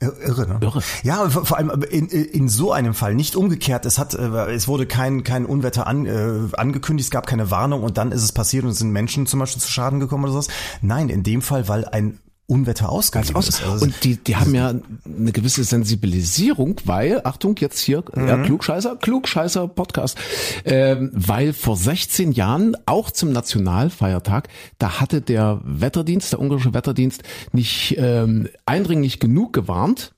Irre, 0.00 0.46
ne? 0.48 0.58
Irre. 0.62 0.82
Ja, 1.02 1.28
vor 1.28 1.58
allem 1.58 1.70
in, 1.90 2.08
in 2.08 2.48
so 2.48 2.72
einem 2.72 2.94
Fall, 2.94 3.14
nicht 3.14 3.36
umgekehrt. 3.36 3.84
Es 3.84 3.98
hat, 3.98 4.14
äh, 4.14 4.52
es 4.52 4.66
wurde 4.66 4.86
kein, 4.86 5.24
kein 5.24 5.44
Unwetter 5.44 5.86
an, 5.86 6.06
äh, 6.06 6.56
angekündigt, 6.56 7.08
es 7.08 7.10
gab 7.10 7.26
keine 7.26 7.50
Warnung 7.50 7.82
und 7.82 7.98
dann 7.98 8.10
ist 8.10 8.22
es 8.22 8.32
passiert 8.32 8.64
und 8.64 8.70
es 8.70 8.78
sind 8.78 8.92
Menschen 8.92 9.26
zum 9.26 9.40
Beispiel 9.40 9.60
zu 9.60 9.70
Schaden 9.70 10.00
gekommen 10.00 10.24
oder 10.24 10.32
sowas. 10.32 10.48
Nein, 10.80 11.10
in 11.10 11.22
dem 11.22 11.42
Fall, 11.42 11.68
weil 11.68 11.84
ein 11.84 12.18
Unwetter 12.50 12.90
ausgeblieben 12.90 13.36
Aus. 13.36 13.48
ist. 13.48 13.62
Also, 13.64 13.84
Und 13.84 14.04
die, 14.04 14.16
die 14.16 14.36
haben 14.36 14.54
ja 14.54 14.70
eine 14.70 15.32
gewisse 15.32 15.64
Sensibilisierung, 15.64 16.76
weil, 16.84 17.20
Achtung, 17.24 17.56
jetzt 17.58 17.78
hier, 17.80 18.02
ja, 18.16 18.42
Klugscheißer, 18.42 18.96
Klugscheißer 18.96 19.68
Podcast, 19.68 20.18
ähm, 20.64 21.10
weil 21.14 21.52
vor 21.52 21.76
16 21.76 22.32
Jahren, 22.32 22.76
auch 22.86 23.10
zum 23.10 23.32
Nationalfeiertag, 23.32 24.48
da 24.78 25.00
hatte 25.00 25.20
der 25.20 25.60
Wetterdienst, 25.64 26.32
der 26.32 26.40
ungarische 26.40 26.74
Wetterdienst, 26.74 27.22
nicht 27.52 27.94
ähm, 27.98 28.48
eindringlich 28.66 29.20
genug 29.20 29.52
gewarnt, 29.52 30.12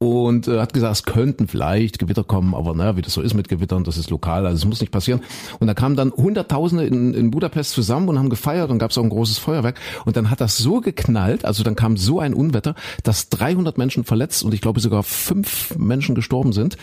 und 0.00 0.46
äh, 0.46 0.60
hat 0.60 0.72
gesagt, 0.72 0.94
es 0.94 1.02
könnten 1.02 1.48
vielleicht 1.48 1.98
Gewitter 1.98 2.22
kommen, 2.22 2.54
aber 2.54 2.72
naja, 2.72 2.96
wie 2.96 3.02
das 3.02 3.14
so 3.14 3.20
ist 3.20 3.34
mit 3.34 3.48
Gewittern, 3.48 3.82
das 3.82 3.96
ist 3.96 4.10
lokal, 4.10 4.46
also 4.46 4.56
es 4.56 4.64
muss 4.64 4.80
nicht 4.80 4.92
passieren. 4.92 5.20
Und 5.58 5.66
da 5.66 5.74
kamen 5.74 5.96
dann 5.96 6.12
Hunderttausende 6.12 6.86
in, 6.86 7.14
in 7.14 7.32
Budapest 7.32 7.72
zusammen 7.72 8.08
und 8.08 8.18
haben 8.18 8.30
gefeiert 8.30 8.70
und 8.70 8.78
gab 8.78 8.92
es 8.92 8.98
auch 8.98 9.02
ein 9.02 9.08
großes 9.08 9.38
Feuerwerk. 9.38 9.80
Und 10.04 10.16
dann 10.16 10.30
hat 10.30 10.40
das 10.40 10.56
so 10.56 10.80
geknallt, 10.80 11.44
also 11.44 11.64
dann 11.64 11.74
kam 11.74 11.96
so 11.96 12.20
ein 12.20 12.32
Unwetter, 12.32 12.76
dass 13.02 13.28
300 13.28 13.76
Menschen 13.76 14.04
verletzt 14.04 14.44
und 14.44 14.54
ich 14.54 14.60
glaube 14.60 14.78
sogar 14.78 15.02
fünf 15.02 15.76
Menschen 15.76 16.14
gestorben 16.14 16.52
sind. 16.52 16.76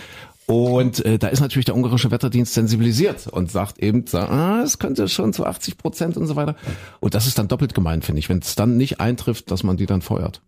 Und 0.45 1.03
äh, 1.05 1.17
da 1.17 1.29
ist 1.29 1.39
natürlich 1.39 1.65
der 1.65 1.75
ungarische 1.75 2.11
Wetterdienst 2.11 2.53
sensibilisiert 2.53 3.27
und 3.27 3.49
sagt 3.49 3.79
eben, 3.79 4.03
ah, 4.13 4.61
es 4.63 4.77
könnte 4.77 5.07
schon 5.07 5.31
zu 5.31 5.45
80 5.45 5.77
Prozent 5.77 6.17
und 6.17 6.27
so 6.27 6.35
weiter. 6.35 6.55
Und 6.99 7.15
das 7.15 7.27
ist 7.27 7.39
dann 7.39 7.47
doppelt 7.47 7.73
gemeint, 7.73 8.03
finde 8.03 8.19
ich, 8.19 8.29
wenn 8.29 8.39
es 8.39 8.55
dann 8.55 8.77
nicht 8.77 8.99
eintrifft, 8.99 9.49
dass 9.49 9.63
man 9.63 9.77
die 9.77 9.85
dann 9.85 10.01
feuert. 10.01 10.41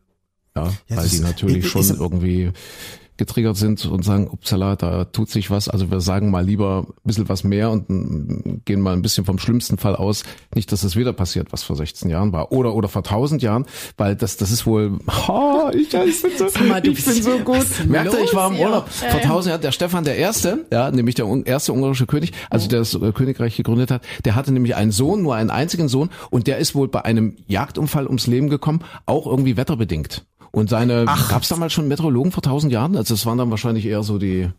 Ja, 0.66 0.72
Ja, 0.90 0.96
weil 0.98 1.04
das 1.04 1.12
die 1.12 1.20
natürlich 1.20 1.58
ist- 1.66 1.68
schon 1.72 1.82
ist- 1.82 2.00
irgendwie 2.00 2.52
getriggert 3.20 3.58
sind 3.58 3.84
und 3.88 4.06
sagen, 4.06 4.28
upsala, 4.28 4.76
da 4.76 5.06
tut 5.06 5.32
sich 5.32 5.50
was. 5.50 5.68
Also 5.70 5.90
wir 5.90 6.02
sagen 6.02 6.30
mal 6.30 6.46
lieber 6.46 6.86
ein 6.88 6.94
bisschen 7.04 7.28
was 7.30 7.44
mehr 7.44 7.72
und 7.72 7.90
mm, 7.90 8.62
gehen 8.64 8.80
mal 8.80 8.94
ein 8.94 9.02
bisschen 9.02 9.26
vom 9.26 9.40
schlimmsten 9.40 9.80
Fall 9.80 9.96
aus. 9.96 10.22
Nicht, 10.54 10.72
dass 10.72 10.84
es 10.84 10.96
wieder 10.96 11.14
passiert, 11.14 11.48
was 11.52 11.64
vor 11.64 11.76
16 11.76 12.12
Jahren 12.12 12.32
war. 12.32 12.52
Oder 12.52 12.76
oder 12.76 12.88
vor 12.90 13.02
1000 13.04 13.42
Jahren, 13.42 13.66
weil 13.98 14.16
das 14.16 14.38
das 14.38 14.52
ist 14.52 14.68
wohl, 14.68 15.00
oh, 15.28 15.68
ich, 15.74 15.92
ich 15.92 16.22
bin 16.22 16.32
so, 16.38 16.64
mal, 16.66 16.88
ich 16.88 17.04
bin 17.04 17.14
so 17.24 17.40
gut. 17.40 17.66
Merkt 17.88 18.14
ihr, 18.14 18.24
ich 18.24 18.36
war 18.36 18.52
im? 18.54 18.60
Urlaub. 18.60 18.88
Vor 18.88 19.20
1000 19.20 19.50
Jahren, 19.50 19.62
der 19.62 19.72
Stefan 19.72 20.04
der 20.04 20.18
Erste, 20.18 20.68
ja, 20.72 20.92
nämlich 20.92 21.16
der 21.16 21.26
erste 21.46 21.74
ungarische 21.74 22.06
König, 22.06 22.34
also 22.52 22.68
der 22.68 22.78
das 22.80 22.94
äh, 22.94 23.12
Königreich 23.14 23.58
gegründet 23.58 23.90
hat, 23.90 24.04
der 24.26 24.36
hatte 24.36 24.52
nämlich 24.54 24.76
einen 24.76 24.92
Sohn, 24.92 25.24
nur 25.24 25.34
einen 25.34 25.50
einzigen 25.50 25.88
Sohn 25.88 26.12
und 26.30 26.46
der 26.46 26.60
ist 26.60 26.76
wohl 26.76 26.88
bei 26.88 27.04
einem 27.04 27.36
Jagdunfall 27.48 28.06
ums 28.06 28.28
Leben 28.28 28.50
gekommen, 28.50 28.82
auch 29.08 29.26
irgendwie 29.26 29.58
wetterbedingt. 29.58 30.24
Und 30.58 30.72
seine, 30.72 31.06
gab 31.06 31.44
es 31.44 31.50
damals 31.50 31.72
schon 31.72 31.88
Meteorologen 31.88 32.32
vor 32.32 32.42
tausend 32.42 32.74
Jahren? 32.74 32.98
Also 32.98 33.14
das 33.14 33.28
waren 33.28 33.38
dann 33.38 33.52
wahrscheinlich 33.52 33.86
eher 33.86 34.02
so 34.02 34.18
die 34.18 34.50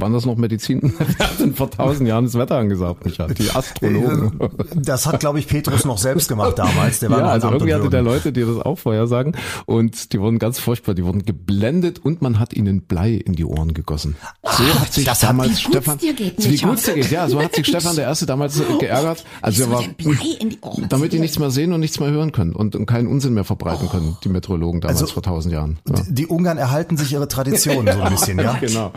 waren 0.00 0.12
das 0.12 0.24
noch 0.26 0.36
Medizin? 0.36 0.80
Wer 0.98 1.26
hat 1.28 1.40
denn 1.40 1.54
vor 1.54 1.70
tausend 1.70 2.08
Jahren 2.08 2.24
das 2.24 2.34
Wetter 2.34 2.56
angesagt, 2.56 3.04
Richard? 3.04 3.38
Die 3.38 3.50
Astrologen. 3.50 4.38
Das 4.74 5.06
hat, 5.06 5.20
glaube 5.20 5.38
ich, 5.38 5.46
Petrus 5.46 5.84
noch 5.84 5.98
selbst 5.98 6.28
gemacht 6.28 6.58
damals. 6.58 7.00
Der 7.00 7.10
war 7.10 7.18
ja, 7.20 7.26
also 7.26 7.50
irgendwie 7.50 7.74
hatte 7.74 7.90
der. 7.90 8.02
Leute, 8.02 8.32
die 8.32 8.40
das 8.42 8.58
auch 8.58 8.78
vorhersagen 8.78 9.36
und 9.66 10.12
die 10.12 10.20
wurden 10.20 10.38
ganz 10.38 10.58
furchtbar, 10.58 10.94
die 10.94 11.04
wurden 11.04 11.24
geblendet 11.24 11.98
und 11.98 12.22
man 12.22 12.38
hat 12.38 12.54
ihnen 12.54 12.82
Blei 12.82 13.12
in 13.14 13.32
die 13.34 13.44
Ohren 13.44 13.74
gegossen. 13.74 14.16
So 14.42 14.64
hat 14.80 14.92
sich 14.92 15.04
das 15.04 15.22
hat- 15.22 15.30
damals 15.30 15.50
wie 15.50 15.64
gut's 15.64 15.68
Stefan, 15.76 15.98
dir 15.98 16.14
geht, 16.14 16.50
wie 16.50 16.56
gut's 16.58 16.84
dir 16.84 16.94
geht, 16.94 17.10
ja, 17.10 17.28
so 17.28 17.42
hat 17.42 17.54
sich 17.54 17.66
Stefan 17.66 17.96
der 17.96 18.04
Erste 18.04 18.26
damals 18.26 18.58
äh, 18.60 18.64
geärgert. 18.78 19.24
Also 19.42 19.64
er 19.64 19.70
war, 19.70 19.82
denn 19.82 19.94
Blei 19.94 20.36
in 20.40 20.50
die 20.50 20.58
Ohren 20.60 20.86
damit 20.88 21.12
die 21.12 21.18
nichts 21.18 21.38
mehr 21.38 21.50
sehen 21.50 21.72
und 21.72 21.80
nichts 21.80 21.98
mehr 22.00 22.10
hören 22.10 22.32
können 22.32 22.52
und, 22.54 22.76
und 22.76 22.86
keinen 22.86 23.08
Unsinn 23.08 23.34
mehr 23.34 23.44
verbreiten 23.44 23.88
können, 23.88 24.16
die 24.24 24.28
Meteorologen 24.28 24.80
damals 24.80 25.00
Also- 25.02 25.14
vor 25.14 25.22
tausend 25.22 25.52
Jahren. 25.52 25.78
Ja. 25.88 25.96
Die 26.08 26.26
Ungarn 26.26 26.58
erhalten 26.58 26.96
sich 26.96 27.12
ihre 27.12 27.28
Traditionen 27.28 27.92
so 27.94 28.00
ein 28.00 28.12
bisschen, 28.12 28.38
ja. 28.38 28.54
Genau. 28.60 28.92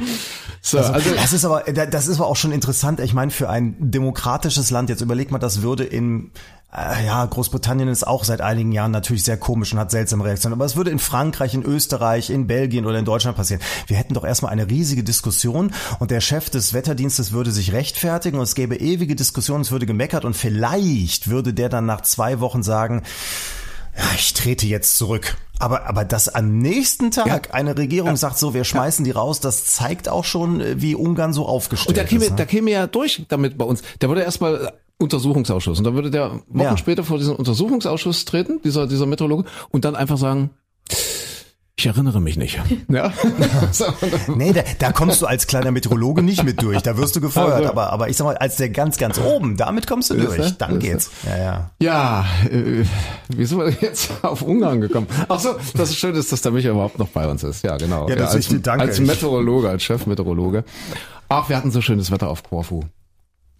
So, 0.61 0.77
Also, 0.77 0.90
also, 0.91 1.13
das 1.15 1.33
ist 1.33 1.45
aber, 1.45 1.61
das 1.61 2.07
ist 2.07 2.19
aber 2.19 2.27
auch 2.27 2.35
schon 2.35 2.51
interessant. 2.51 2.99
Ich 2.99 3.13
meine, 3.13 3.31
für 3.31 3.49
ein 3.49 3.75
demokratisches 3.79 4.69
Land, 4.71 4.89
jetzt 4.89 5.01
überleg 5.01 5.31
mal, 5.31 5.39
das 5.39 5.61
würde 5.61 5.83
in 5.83 6.31
äh, 6.73 7.05
ja, 7.05 7.25
Großbritannien 7.25 7.89
ist 7.89 8.07
auch 8.07 8.23
seit 8.23 8.41
einigen 8.41 8.71
Jahren 8.71 8.91
natürlich 8.91 9.23
sehr 9.23 9.37
komisch 9.37 9.73
und 9.73 9.79
hat 9.79 9.91
seltsame 9.91 10.23
Reaktionen. 10.23 10.53
Aber 10.53 10.65
es 10.65 10.75
würde 10.75 10.89
in 10.89 10.99
Frankreich, 10.99 11.53
in 11.53 11.63
Österreich, 11.63 12.29
in 12.29 12.47
Belgien 12.47 12.85
oder 12.85 12.97
in 12.97 13.05
Deutschland 13.05 13.35
passieren. 13.35 13.61
Wir 13.87 13.97
hätten 13.97 14.13
doch 14.13 14.23
erstmal 14.23 14.51
eine 14.51 14.69
riesige 14.69 15.03
Diskussion 15.03 15.73
und 15.99 16.11
der 16.11 16.21
Chef 16.21 16.49
des 16.49 16.73
Wetterdienstes 16.73 17.33
würde 17.33 17.51
sich 17.51 17.73
rechtfertigen 17.73 18.37
und 18.37 18.43
es 18.43 18.55
gäbe 18.55 18.77
ewige 18.77 19.15
Diskussionen, 19.15 19.61
es 19.61 19.71
würde 19.71 19.85
gemeckert 19.85 20.23
und 20.23 20.35
vielleicht 20.35 21.27
würde 21.27 21.53
der 21.53 21.69
dann 21.69 21.85
nach 21.85 22.01
zwei 22.01 22.39
Wochen 22.39 22.63
sagen, 22.63 23.03
ja, 23.97 24.05
ich 24.15 24.33
trete 24.33 24.65
jetzt 24.65 24.97
zurück. 24.97 25.35
Aber, 25.61 25.87
aber 25.87 26.05
dass 26.05 26.27
am 26.27 26.57
nächsten 26.57 27.11
Tag 27.11 27.53
eine 27.53 27.77
Regierung 27.77 28.15
sagt, 28.15 28.37
so, 28.39 28.53
wir 28.53 28.63
schmeißen 28.63 29.05
die 29.05 29.11
raus, 29.11 29.39
das 29.39 29.65
zeigt 29.65 30.09
auch 30.09 30.23
schon, 30.25 30.59
äh, 30.59 30.81
wie 30.81 30.95
Ungarn 30.95 31.33
so 31.33 31.45
aufgestellt 31.45 31.89
und 31.89 31.97
der 31.97 32.05
käme, 32.05 32.23
ist. 32.25 32.31
Ne? 32.31 32.35
der 32.37 32.45
käme 32.47 32.71
ja 32.71 32.87
durch 32.87 33.25
damit 33.29 33.57
bei 33.57 33.65
uns. 33.65 33.81
Der 34.01 34.09
würde 34.09 34.21
erstmal 34.23 34.65
äh, 34.65 34.71
Untersuchungsausschuss 34.97 35.77
und 35.77 35.83
dann 35.85 35.93
würde 35.93 36.09
der 36.09 36.41
Wochen 36.47 36.59
Ja. 36.63 36.77
später 36.77 37.03
vor 37.03 37.17
diesen 37.17 37.35
Untersuchungsausschuss 37.35 38.25
treten, 38.25 38.59
dieser, 38.63 38.87
dieser 38.87 39.05
Meteorologe, 39.05 39.45
und 39.69 39.85
dann 39.85 39.95
einfach 39.95 40.17
sagen, 40.17 40.49
ich 41.81 41.87
erinnere 41.87 42.21
mich 42.21 42.37
nicht. 42.37 42.59
Ja. 42.87 43.11
Nee, 44.27 44.53
da, 44.53 44.61
da 44.79 44.91
kommst 44.91 45.21
du 45.21 45.25
als 45.25 45.47
kleiner 45.47 45.71
Meteorologe 45.71 46.21
nicht 46.21 46.43
mit 46.43 46.61
durch. 46.61 46.81
Da 46.81 46.97
wirst 46.97 47.15
du 47.15 47.21
gefeuert. 47.21 47.53
Also. 47.53 47.69
Aber, 47.69 47.91
aber 47.91 48.09
ich 48.09 48.17
sag 48.17 48.25
mal, 48.25 48.37
als 48.37 48.57
der 48.57 48.69
ganz, 48.69 48.97
ganz 48.97 49.19
oben, 49.19 49.57
damit 49.57 49.87
kommst 49.87 50.09
du 50.09 50.15
durch. 50.15 50.57
Dann 50.57 50.73
Ist 50.75 50.79
geht's. 50.79 51.11
Ja, 51.25 51.37
ja. 51.37 51.71
Ja, 51.81 52.25
äh, 52.49 52.85
wie 53.29 53.45
sind 53.45 53.57
wir 53.57 53.65
denn 53.65 53.77
jetzt 53.81 54.11
auf 54.23 54.41
Ungarn 54.41 54.81
gekommen? 54.81 55.07
Ach 55.27 55.39
so, 55.39 55.55
das 55.75 55.89
ist 55.89 55.97
schön, 55.97 56.15
ist, 56.15 56.31
dass 56.31 56.41
der 56.41 56.51
Micha 56.51 56.69
überhaupt 56.69 56.99
noch 56.99 57.07
bei 57.09 57.27
uns 57.27 57.43
ist. 57.43 57.63
Ja, 57.63 57.77
genau. 57.77 58.07
Ja, 58.09 58.15
das 58.15 58.35
als, 58.35 58.51
ist- 58.51 58.67
danke. 58.67 58.85
als 58.85 58.99
Meteorologe, 58.99 59.69
als 59.69 59.83
Chefmeteorologe. 59.83 60.63
Ach, 61.29 61.49
wir 61.49 61.57
hatten 61.57 61.71
so 61.71 61.81
schönes 61.81 62.11
Wetter 62.11 62.29
auf 62.29 62.43
Korfu. 62.43 62.81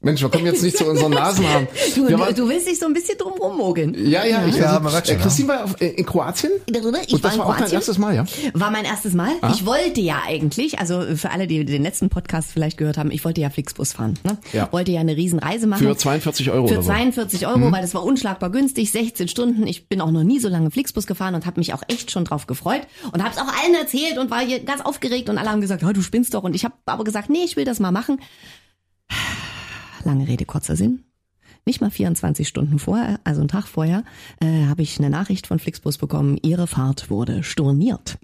Mensch, 0.03 0.21
wir 0.21 0.29
kommen 0.29 0.45
jetzt 0.45 0.63
nicht 0.63 0.75
zu 0.77 0.85
unseren 0.85 1.11
Nasenhaaren. 1.11 1.67
Du, 1.95 2.17
waren- 2.19 2.33
du 2.33 2.49
willst 2.49 2.67
dich 2.67 2.79
so 2.79 2.87
ein 2.87 2.93
bisschen 2.93 3.17
drum 3.17 3.33
rummogeln. 3.33 3.93
ja, 4.09 4.25
ja, 4.25 4.45
ich 4.47 4.55
Ja, 4.55 4.79
also, 4.79 5.11
äh, 5.11 5.15
Christine 5.17 5.47
war 5.49 5.63
auf, 5.65 5.79
äh, 5.79 5.89
in 5.89 6.05
Kroatien? 6.05 6.51
Ich 6.65 6.73
Und 6.75 7.23
das 7.23 7.23
war 7.23 7.33
in 7.33 7.39
war 7.39 7.47
auch 7.47 7.57
dein 7.57 7.71
erstes 7.71 7.97
Mal, 7.97 8.15
ja? 8.15 8.25
War 8.53 8.71
mein 8.71 8.85
erstes 8.85 9.13
Mal. 9.13 9.31
Ah. 9.41 9.51
Ich 9.53 9.65
wollte 9.65 10.01
ja 10.01 10.21
eigentlich, 10.25 10.79
also 10.79 11.01
für 11.15 11.29
alle, 11.31 11.45
die 11.47 11.63
den 11.65 11.83
letzten 11.83 12.09
Podcast 12.09 12.51
vielleicht 12.51 12.77
gehört 12.77 12.97
haben, 12.97 13.11
ich 13.11 13.23
wollte 13.23 13.41
ja 13.41 13.49
Flixbus 13.51 13.93
fahren. 13.93 14.17
Ne? 14.23 14.37
Ja. 14.53 14.69
Wollte 14.71 14.91
ja 14.91 15.01
eine 15.01 15.15
Riesenreise 15.15 15.67
machen. 15.67 15.85
Für 15.85 15.95
42 15.95 16.49
Euro 16.49 16.67
Für 16.67 16.73
oder 16.75 16.83
so. 16.83 16.91
Mhm. 16.91 16.95
42 16.95 17.47
Euro, 17.47 17.71
weil 17.71 17.81
das 17.81 17.93
war 17.93 18.03
unschlagbar 18.03 18.49
günstig, 18.49 18.91
16 18.91 19.27
Stunden. 19.27 19.67
Ich 19.67 19.87
bin 19.87 20.01
auch 20.01 20.11
noch 20.11 20.23
nie 20.23 20.39
so 20.39 20.47
lange 20.49 20.71
Flixbus 20.71 21.05
gefahren 21.05 21.35
und 21.35 21.45
habe 21.45 21.59
mich 21.59 21.73
auch 21.73 21.83
echt 21.87 22.09
schon 22.11 22.25
drauf 22.25 22.47
gefreut 22.47 22.81
und 23.11 23.21
habe 23.23 23.35
es 23.35 23.37
auch 23.41 23.47
allen 23.63 23.75
erzählt 23.75 24.17
und 24.17 24.31
war 24.31 24.39
hier 24.39 24.59
ganz 24.63 24.81
aufgeregt 24.81 25.29
und 25.29 25.37
alle 25.37 25.49
haben 25.51 25.61
gesagt, 25.61 25.83
ja, 25.83 25.93
du 25.93 26.01
spinnst 26.01 26.33
doch. 26.33 26.43
Und 26.43 26.55
ich 26.55 26.65
habe 26.65 26.73
aber 26.87 27.03
gesagt, 27.03 27.29
nee, 27.29 27.43
ich 27.45 27.55
will 27.55 27.65
das 27.65 27.79
mal 27.79 27.91
machen. 27.91 28.19
Lange 30.05 30.27
Rede, 30.27 30.45
kurzer 30.45 30.75
Sinn. 30.75 31.03
Nicht 31.65 31.81
mal 31.81 31.91
24 31.91 32.47
Stunden 32.47 32.79
vorher, 32.79 33.19
also 33.23 33.41
einen 33.41 33.47
Tag 33.47 33.67
vorher, 33.67 34.03
äh, 34.39 34.65
habe 34.65 34.81
ich 34.81 34.97
eine 34.97 35.09
Nachricht 35.09 35.47
von 35.47 35.59
Flixbus 35.59 35.97
bekommen, 35.97 36.37
ihre 36.41 36.65
Fahrt 36.65 37.09
wurde 37.09 37.43
storniert. 37.43 38.17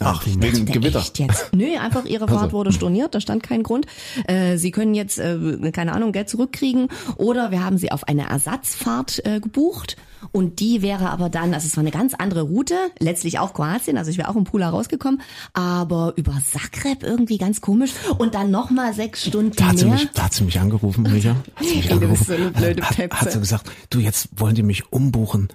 Ach. 0.00 0.24
Wegen 0.26 0.64
Gewitter. 0.64 1.04
Jetzt? 1.16 1.52
Nö, 1.54 1.76
einfach 1.76 2.06
ihre 2.06 2.26
Fahrt 2.26 2.44
Also. 2.44 2.52
wurde 2.52 2.72
storniert, 2.72 3.14
da 3.14 3.20
stand 3.20 3.42
kein 3.42 3.62
Grund. 3.62 3.86
Äh, 4.26 4.56
sie 4.56 4.70
können 4.70 4.94
jetzt, 4.94 5.18
äh, 5.18 5.70
keine 5.72 5.92
Ahnung, 5.92 6.12
Geld 6.12 6.28
zurückkriegen 6.28 6.88
oder 7.16 7.50
wir 7.50 7.62
haben 7.62 7.76
sie 7.76 7.92
auf 7.92 8.08
eine 8.08 8.28
Ersatzfahrt 8.28 9.24
äh, 9.26 9.40
gebucht 9.40 9.96
und 10.32 10.60
die 10.60 10.82
wäre 10.82 11.10
aber 11.10 11.28
dann, 11.28 11.54
also 11.54 11.66
es 11.66 11.76
war 11.76 11.82
eine 11.82 11.90
ganz 11.90 12.14
andere 12.14 12.42
Route, 12.42 12.74
letztlich 12.98 13.38
auch 13.38 13.54
Kroatien, 13.54 13.96
also 13.98 14.10
ich 14.10 14.18
wäre 14.18 14.28
auch 14.28 14.36
im 14.36 14.44
Pula 14.44 14.68
rausgekommen, 14.70 15.20
aber 15.52 16.12
über 16.16 16.34
Zagreb 16.46 17.02
irgendwie 17.02 17.38
ganz 17.38 17.60
komisch 17.60 17.92
und 18.18 18.34
dann 18.34 18.50
nochmal 18.50 18.92
sechs 18.94 19.24
Stunden 19.26 19.52
Da 19.56 19.66
hat, 19.68 19.78
sie 19.78 19.84
mehr. 19.86 19.94
mich, 19.94 20.10
da 20.12 20.24
hat 20.24 20.34
sie 20.34 20.44
mich 20.44 20.58
angerufen, 20.60 21.02
Micha. 21.02 21.30
Hat 21.56 21.64
sie 21.64 21.76
mich 21.76 21.86
Ey, 21.86 21.92
angerufen. 21.92 22.24
so 22.26 22.34
hat 23.10 23.32
sie 23.32 23.38
gesagt, 23.38 23.70
du, 23.90 23.98
jetzt 24.00 24.28
wollen 24.36 24.54
die 24.54 24.62
mich 24.62 24.92
umbuchen. 24.92 25.48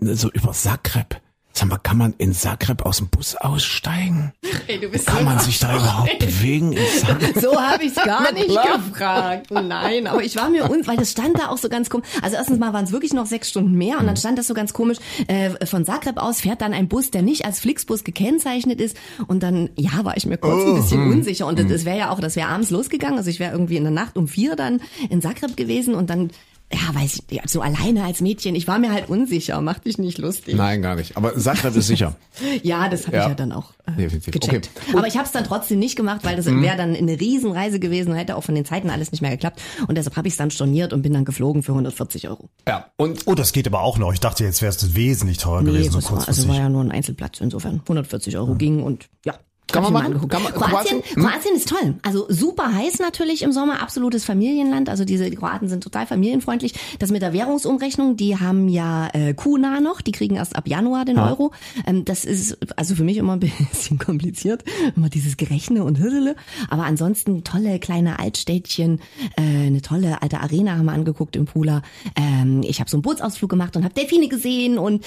So 0.00 0.30
über 0.30 0.52
Zagreb. 0.52 1.20
Sag 1.52 1.68
mal, 1.68 1.78
kann 1.78 1.98
man 1.98 2.14
in 2.16 2.32
Zagreb 2.32 2.86
aus 2.86 2.98
dem 2.98 3.08
Bus 3.08 3.34
aussteigen? 3.36 4.32
Ey, 4.66 4.78
du 4.78 4.88
bist 4.88 5.06
Kann 5.06 5.24
man 5.24 5.38
sich 5.40 5.58
da 5.58 5.76
überhaupt 5.76 6.18
bewegen 6.18 6.72
in 6.72 6.86
Zagreb? 7.00 7.38
So 7.38 7.60
habe 7.60 7.84
ich 7.84 7.96
es 7.96 8.02
gar 8.02 8.32
nicht 8.32 8.48
gefragt. 8.48 9.50
Nein, 9.50 10.06
aber 10.06 10.22
ich 10.22 10.36
war 10.36 10.48
mir 10.48 10.70
un, 10.70 10.86
weil 10.86 10.96
das 10.96 11.10
stand 11.10 11.38
da 11.38 11.48
auch 11.48 11.58
so 11.58 11.68
ganz 11.68 11.90
komisch. 11.90 12.06
Also 12.22 12.36
erstens 12.36 12.58
mal 12.58 12.72
waren 12.72 12.84
es 12.84 12.92
wirklich 12.92 13.12
noch 13.12 13.26
sechs 13.26 13.50
Stunden 13.50 13.74
mehr 13.74 13.98
und 13.98 14.06
dann 14.06 14.16
stand 14.16 14.38
das 14.38 14.46
so 14.46 14.54
ganz 14.54 14.72
komisch. 14.72 14.98
Äh, 15.26 15.66
von 15.66 15.84
Zagreb 15.84 16.18
aus 16.18 16.40
fährt 16.40 16.62
dann 16.62 16.72
ein 16.72 16.88
Bus, 16.88 17.10
der 17.10 17.22
nicht 17.22 17.44
als 17.44 17.60
Flixbus 17.60 18.04
gekennzeichnet 18.04 18.80
ist. 18.80 18.96
Und 19.26 19.42
dann, 19.42 19.70
ja, 19.76 20.04
war 20.04 20.16
ich 20.16 20.26
mir 20.26 20.38
kurz 20.38 20.64
ein 20.64 20.74
bisschen 20.76 21.12
unsicher. 21.12 21.46
Und 21.46 21.58
das 21.58 21.84
wäre 21.84 21.98
ja 21.98 22.10
auch, 22.10 22.20
das 22.20 22.36
wäre 22.36 22.48
abends 22.48 22.70
losgegangen. 22.70 23.18
Also 23.18 23.28
ich 23.28 23.40
wäre 23.40 23.52
irgendwie 23.52 23.76
in 23.76 23.82
der 23.84 23.92
Nacht 23.92 24.16
um 24.16 24.28
vier 24.28 24.56
dann 24.56 24.80
in 25.10 25.20
Zagreb 25.20 25.56
gewesen 25.56 25.94
und 25.94 26.10
dann, 26.10 26.30
ja, 26.72 26.94
weiß 26.94 27.22
ich, 27.28 27.40
so 27.46 27.60
alleine 27.62 28.04
als 28.04 28.20
Mädchen. 28.20 28.54
Ich 28.54 28.68
war 28.68 28.78
mir 28.78 28.92
halt 28.92 29.08
unsicher. 29.08 29.60
Mach 29.60 29.80
dich 29.80 29.98
nicht 29.98 30.18
lustig. 30.18 30.54
Nein, 30.54 30.82
gar 30.82 30.94
nicht. 30.94 31.16
Aber 31.16 31.36
Zagreb 31.36 31.74
ist 31.76 31.88
sicher. 31.88 32.14
Ja, 32.62 32.88
das 32.88 33.06
habe 33.06 33.16
Ja. 33.16 33.22
ich 33.24 33.28
ja 33.30 33.34
dann 33.34 33.52
auch 33.52 33.72
äh, 33.86 33.92
Definitiv. 33.96 34.32
gecheckt. 34.32 34.70
Okay. 34.74 34.90
Mhm. 34.92 34.98
Aber 34.98 35.06
ich 35.08 35.16
habe 35.16 35.26
es 35.26 35.32
dann 35.32 35.44
trotzdem 35.44 35.78
nicht 35.78 35.94
gemacht, 35.96 36.20
weil 36.24 36.36
das 36.36 36.46
wäre 36.46 36.76
dann 36.76 36.94
eine 36.96 37.20
Riesenreise 37.20 37.78
gewesen 37.80 38.12
und 38.12 38.16
hätte 38.16 38.34
auch 38.36 38.44
von 38.44 38.54
den 38.54 38.64
Zeiten 38.64 38.88
alles 38.88 39.12
nicht 39.12 39.20
mehr 39.20 39.30
geklappt. 39.32 39.60
Und 39.88 39.98
deshalb 39.98 40.16
habe 40.16 40.28
ich 40.28 40.34
es 40.34 40.38
dann 40.38 40.50
storniert 40.50 40.92
und 40.92 41.02
bin 41.02 41.12
dann 41.12 41.24
geflogen 41.24 41.62
für 41.62 41.72
140 41.72 42.28
Euro. 42.28 42.48
Ja. 42.66 42.86
Und 42.96 43.22
Oh, 43.26 43.34
das 43.34 43.52
geht 43.52 43.66
aber 43.66 43.82
auch 43.82 43.98
noch. 43.98 44.12
Ich 44.12 44.20
dachte, 44.20 44.44
jetzt 44.44 44.62
wäre 44.62 44.70
es 44.70 44.94
wesentlich 44.94 45.38
teurer 45.38 45.64
gewesen, 45.64 45.90
so 45.90 45.96
war, 45.96 45.96
also 46.02 46.08
kurzfristig. 46.14 46.48
war 46.48 46.56
ja 46.56 46.68
nur 46.68 46.82
ein 46.82 46.90
Einzelplatz. 46.92 47.40
Insofern 47.40 47.80
140 47.80 48.36
Euro 48.38 48.54
ging 48.54 48.82
und 48.82 49.08
ja. 49.26 49.34
Kann 49.72 49.82
man 49.82 49.92
machen? 49.92 50.28
Kann 50.28 50.42
man- 50.42 50.52
Kroatien, 50.52 51.00
Kroatien? 51.02 51.02
Hm? 51.14 51.22
Kroatien 51.24 51.54
ist 51.56 51.68
toll. 51.68 51.94
Also 52.02 52.26
super 52.28 52.72
heiß 52.74 52.98
natürlich 52.98 53.42
im 53.42 53.52
Sommer, 53.52 53.82
absolutes 53.82 54.24
Familienland. 54.24 54.88
Also 54.88 55.04
diese 55.04 55.30
die 55.30 55.36
Kroaten 55.36 55.68
sind 55.68 55.82
total 55.82 56.06
familienfreundlich. 56.06 56.74
Das 56.98 57.10
mit 57.10 57.22
der 57.22 57.32
Währungsumrechnung, 57.32 58.16
die 58.16 58.38
haben 58.38 58.68
ja 58.68 59.08
äh, 59.12 59.34
Kuna 59.34 59.80
noch, 59.80 60.00
die 60.00 60.12
kriegen 60.12 60.36
erst 60.36 60.56
ab 60.56 60.66
Januar 60.68 61.04
den 61.04 61.18
Euro. 61.18 61.52
Ähm, 61.86 62.04
das 62.04 62.24
ist 62.24 62.58
also 62.76 62.94
für 62.94 63.04
mich 63.04 63.16
immer 63.16 63.34
ein 63.34 63.40
bisschen 63.70 63.98
kompliziert, 63.98 64.64
immer 64.96 65.08
dieses 65.08 65.36
Gerechne 65.36 65.84
und 65.84 65.98
Hürdele. 65.98 66.36
Aber 66.68 66.84
ansonsten 66.84 67.44
tolle 67.44 67.78
kleine 67.78 68.18
Altstädtchen, 68.18 69.00
äh, 69.36 69.66
eine 69.66 69.82
tolle 69.82 70.22
alte 70.22 70.40
Arena 70.40 70.72
haben 70.76 70.84
wir 70.86 70.92
angeguckt 70.92 71.36
im 71.36 71.44
Pula. 71.46 71.82
Ähm, 72.16 72.62
ich 72.64 72.80
habe 72.80 72.90
so 72.90 72.96
einen 72.96 73.02
Bootsausflug 73.02 73.50
gemacht 73.50 73.76
und 73.76 73.84
habe 73.84 73.94
Delfine 73.94 74.28
gesehen 74.28 74.78
und 74.78 75.04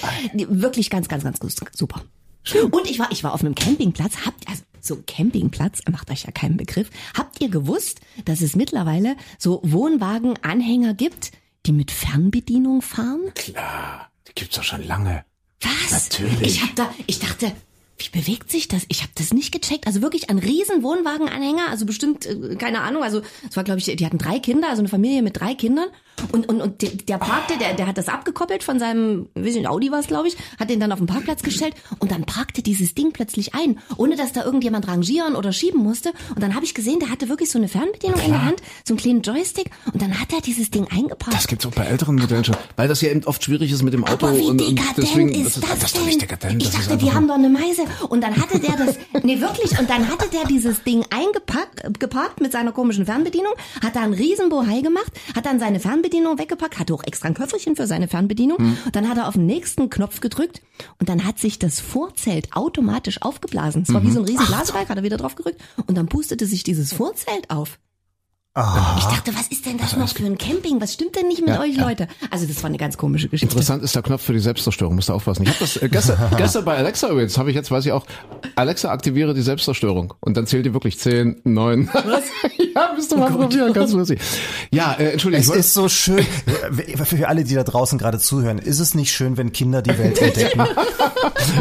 wirklich 0.48 0.90
ganz, 0.90 1.08
ganz, 1.08 1.24
ganz 1.24 1.38
gut, 1.40 1.52
super. 1.74 2.02
Und 2.70 2.90
ich 2.90 2.98
war, 2.98 3.10
ich 3.10 3.24
war 3.24 3.32
auf 3.32 3.40
einem 3.40 3.54
Campingplatz. 3.54 4.26
Habt 4.26 4.48
also 4.48 4.62
so 4.80 5.02
Campingplatz 5.06 5.80
macht 5.90 6.10
euch 6.10 6.24
ja 6.24 6.30
keinen 6.30 6.56
Begriff. 6.56 6.90
Habt 7.16 7.40
ihr 7.40 7.48
gewusst, 7.48 8.00
dass 8.26 8.42
es 8.42 8.54
mittlerweile 8.54 9.16
so 9.38 9.60
Wohnwagenanhänger 9.64 10.94
gibt, 10.94 11.32
die 11.66 11.72
mit 11.72 11.90
Fernbedienung 11.90 12.82
fahren? 12.82 13.32
klar, 13.34 14.10
die 14.28 14.32
gibt's 14.34 14.56
doch 14.56 14.62
schon 14.62 14.86
lange. 14.86 15.24
Was? 15.62 16.10
Natürlich. 16.10 16.42
Ich 16.42 16.62
hab 16.62 16.76
da, 16.76 16.94
ich 17.06 17.18
dachte, 17.18 17.52
wie 17.96 18.08
bewegt 18.08 18.50
sich 18.50 18.68
das? 18.68 18.84
Ich 18.88 19.02
habe 19.02 19.12
das 19.14 19.32
nicht 19.32 19.52
gecheckt. 19.52 19.86
Also 19.86 20.02
wirklich 20.02 20.28
ein 20.30 20.38
riesen 20.38 20.82
Wohnwagenanhänger, 20.82 21.68
also 21.70 21.86
bestimmt 21.86 22.26
äh, 22.26 22.56
keine 22.56 22.80
Ahnung. 22.80 23.02
Also 23.02 23.22
es 23.48 23.56
war 23.56 23.64
glaube 23.64 23.78
ich, 23.78 23.86
die 23.86 24.06
hatten 24.06 24.18
drei 24.18 24.38
Kinder, 24.40 24.68
also 24.68 24.80
eine 24.80 24.88
Familie 24.88 25.22
mit 25.22 25.38
drei 25.38 25.54
Kindern. 25.54 25.86
Und 26.30 26.48
und 26.48 26.60
und 26.60 27.08
der, 27.08 27.18
parkte, 27.18 27.58
der 27.58 27.74
der 27.74 27.86
hat 27.86 27.98
das 27.98 28.08
abgekoppelt 28.08 28.62
von 28.62 28.78
seinem, 28.78 29.28
weiß 29.34 29.54
nicht, 29.54 29.66
Audi 29.66 29.90
war 29.90 29.98
es 29.98 30.06
glaube 30.06 30.28
ich, 30.28 30.36
hat 30.58 30.70
den 30.70 30.80
dann 30.80 30.92
auf 30.92 30.98
den 30.98 31.06
Parkplatz 31.06 31.42
gestellt 31.42 31.74
und 31.98 32.10
dann 32.12 32.24
parkte 32.24 32.62
dieses 32.62 32.94
Ding 32.94 33.12
plötzlich 33.12 33.54
ein, 33.54 33.78
ohne 33.96 34.16
dass 34.16 34.32
da 34.32 34.44
irgendjemand 34.44 34.86
rangieren 34.86 35.34
oder 35.34 35.52
schieben 35.52 35.80
musste. 35.80 36.12
Und 36.34 36.42
dann 36.42 36.54
habe 36.54 36.64
ich 36.64 36.74
gesehen, 36.74 37.00
der 37.00 37.10
hatte 37.10 37.28
wirklich 37.28 37.50
so 37.50 37.58
eine 37.58 37.68
Fernbedienung 37.68 38.20
in 38.20 38.30
der 38.30 38.44
Hand, 38.44 38.62
so 38.84 38.94
einen 38.94 38.98
kleinen 38.98 39.22
Joystick 39.22 39.70
und 39.92 40.00
dann 40.02 40.20
hat 40.20 40.32
er 40.32 40.40
dieses 40.40 40.70
Ding 40.70 40.86
eingeparkt. 40.88 41.34
Das 41.34 41.46
gibt's 41.48 41.66
auch 41.66 41.72
bei 41.72 41.84
älteren 41.84 42.16
Modellen 42.16 42.44
schon, 42.44 42.56
weil 42.76 42.88
das 42.88 43.00
ja 43.00 43.10
eben 43.10 43.24
oft 43.24 43.42
schwierig 43.42 43.72
ist 43.72 43.82
mit 43.82 43.92
dem 43.92 44.04
Auto 44.04 44.26
Aber 44.26 44.36
wie 44.36 44.42
und, 44.42 44.60
und 44.62 44.80
deswegen 44.96 45.30
ist 45.30 45.56
das, 45.56 45.68
das 45.68 45.84
ist 45.84 45.96
doch 45.96 46.06
nicht 46.06 46.22
dekadent. 46.22 46.62
ich 46.62 46.70
das 46.70 46.88
dachte, 46.88 46.96
die 46.96 47.12
haben 47.12 47.26
doch 47.28 47.34
eine 47.34 47.48
Meise. 47.48 47.83
Er, 47.84 48.10
und 48.10 48.20
dann 48.22 48.36
hatte 48.40 48.58
der 48.58 48.76
das, 48.76 48.96
nee 49.22 49.40
wirklich, 49.40 49.78
und 49.78 49.88
dann 49.90 50.08
hatte 50.08 50.28
der 50.30 50.44
dieses 50.46 50.82
Ding 50.82 51.04
eingepackt, 51.10 51.98
geparkt 52.00 52.40
mit 52.40 52.52
seiner 52.52 52.72
komischen 52.72 53.06
Fernbedienung, 53.06 53.52
hat 53.82 53.96
da 53.96 54.00
einen 54.02 54.14
riesen 54.14 54.48
Bohai 54.48 54.80
gemacht, 54.80 55.12
hat 55.36 55.46
dann 55.46 55.58
seine 55.60 55.80
Fernbedienung 55.80 56.38
weggepackt, 56.38 56.78
hatte 56.78 56.94
auch 56.94 57.04
extra 57.04 57.28
ein 57.28 57.34
Köfferchen 57.34 57.76
für 57.76 57.86
seine 57.86 58.08
Fernbedienung, 58.08 58.58
Hm. 58.58 58.76
und 58.86 58.96
dann 58.96 59.08
hat 59.08 59.18
er 59.18 59.28
auf 59.28 59.34
den 59.34 59.46
nächsten 59.46 59.90
Knopf 59.90 60.20
gedrückt, 60.20 60.62
und 60.98 61.08
dann 61.08 61.24
hat 61.24 61.38
sich 61.38 61.58
das 61.58 61.80
Vorzelt 61.80 62.48
automatisch 62.56 63.22
aufgeblasen. 63.22 63.82
Es 63.86 63.92
war 63.94 64.00
Mhm. 64.00 64.06
wie 64.06 64.10
so 64.12 64.18
ein 64.20 64.24
riesen 64.26 64.46
Blasebalg, 64.46 64.88
hat 64.88 64.96
er 64.96 65.02
wieder 65.04 65.16
drauf 65.16 65.34
gerückt, 65.36 65.60
und 65.86 65.96
dann 65.96 66.06
pustete 66.08 66.46
sich 66.46 66.62
dieses 66.64 66.92
Vorzelt 66.92 67.50
auf. 67.50 67.78
Ah, 68.56 68.94
Ich 68.98 69.04
dachte, 69.04 69.34
was 69.34 69.48
ist 69.48 69.66
denn 69.66 69.78
das 69.78 69.96
noch 69.96 70.08
für 70.08 70.24
ein 70.24 70.38
Camping? 70.38 70.80
Was 70.80 70.92
stimmt 70.94 71.16
denn 71.16 71.26
nicht 71.26 71.40
mit 71.40 71.48
Ja, 71.48 71.60
euch, 71.60 71.74
ja. 71.76 71.88
Leute? 71.88 72.06
Also 72.30 72.46
das 72.46 72.62
war 72.62 72.68
eine 72.68 72.78
ganz 72.78 72.96
komische 72.96 73.28
Geschichte. 73.28 73.52
Interessant 73.52 73.82
ist 73.82 73.96
der 73.96 74.02
Knopf 74.02 74.22
für 74.22 74.32
die 74.32 74.38
Selbstzerstörung, 74.38 74.94
musst 74.94 75.08
du 75.08 75.12
aufpassen. 75.12 75.42
Ich 75.42 75.48
habe 75.48 75.58
das 75.58 75.76
äh, 75.76 75.88
gestern, 75.88 76.18
gestern 76.36 76.64
bei 76.64 76.76
Alexa 76.76 77.08
übrigens, 77.08 77.36
habe 77.36 77.50
ich 77.50 77.56
jetzt, 77.56 77.72
weiß 77.72 77.84
ich 77.84 77.90
auch, 77.90 78.06
Alexa 78.54 78.90
aktiviere 78.92 79.34
die 79.34 79.42
Selbstzerstörung 79.42 80.14
und 80.20 80.36
dann 80.36 80.46
zählt 80.46 80.66
die 80.66 80.72
wirklich 80.72 81.00
10, 81.00 81.40
9. 81.42 81.90
Was? 81.92 82.04
ja, 82.76 82.92
bist 82.94 83.10
du 83.10 83.16
mal 83.16 83.32
probieren, 83.32 83.72
ganz 83.72 83.90
lustig. 83.90 84.20
Ja, 84.70 84.92
äh, 84.92 85.10
entschuldige, 85.10 85.42
es 85.42 85.48
ist 85.50 85.74
so 85.74 85.88
schön, 85.88 86.24
für 87.04 87.28
alle, 87.28 87.42
die 87.42 87.56
da 87.56 87.64
draußen 87.64 87.98
gerade 87.98 88.20
zuhören, 88.20 88.58
ist 88.58 88.78
es 88.78 88.94
nicht 88.94 89.10
schön, 89.10 89.36
wenn 89.36 89.52
Kinder 89.52 89.82
die 89.82 89.98
Welt 89.98 90.22
entdecken? 90.22 90.60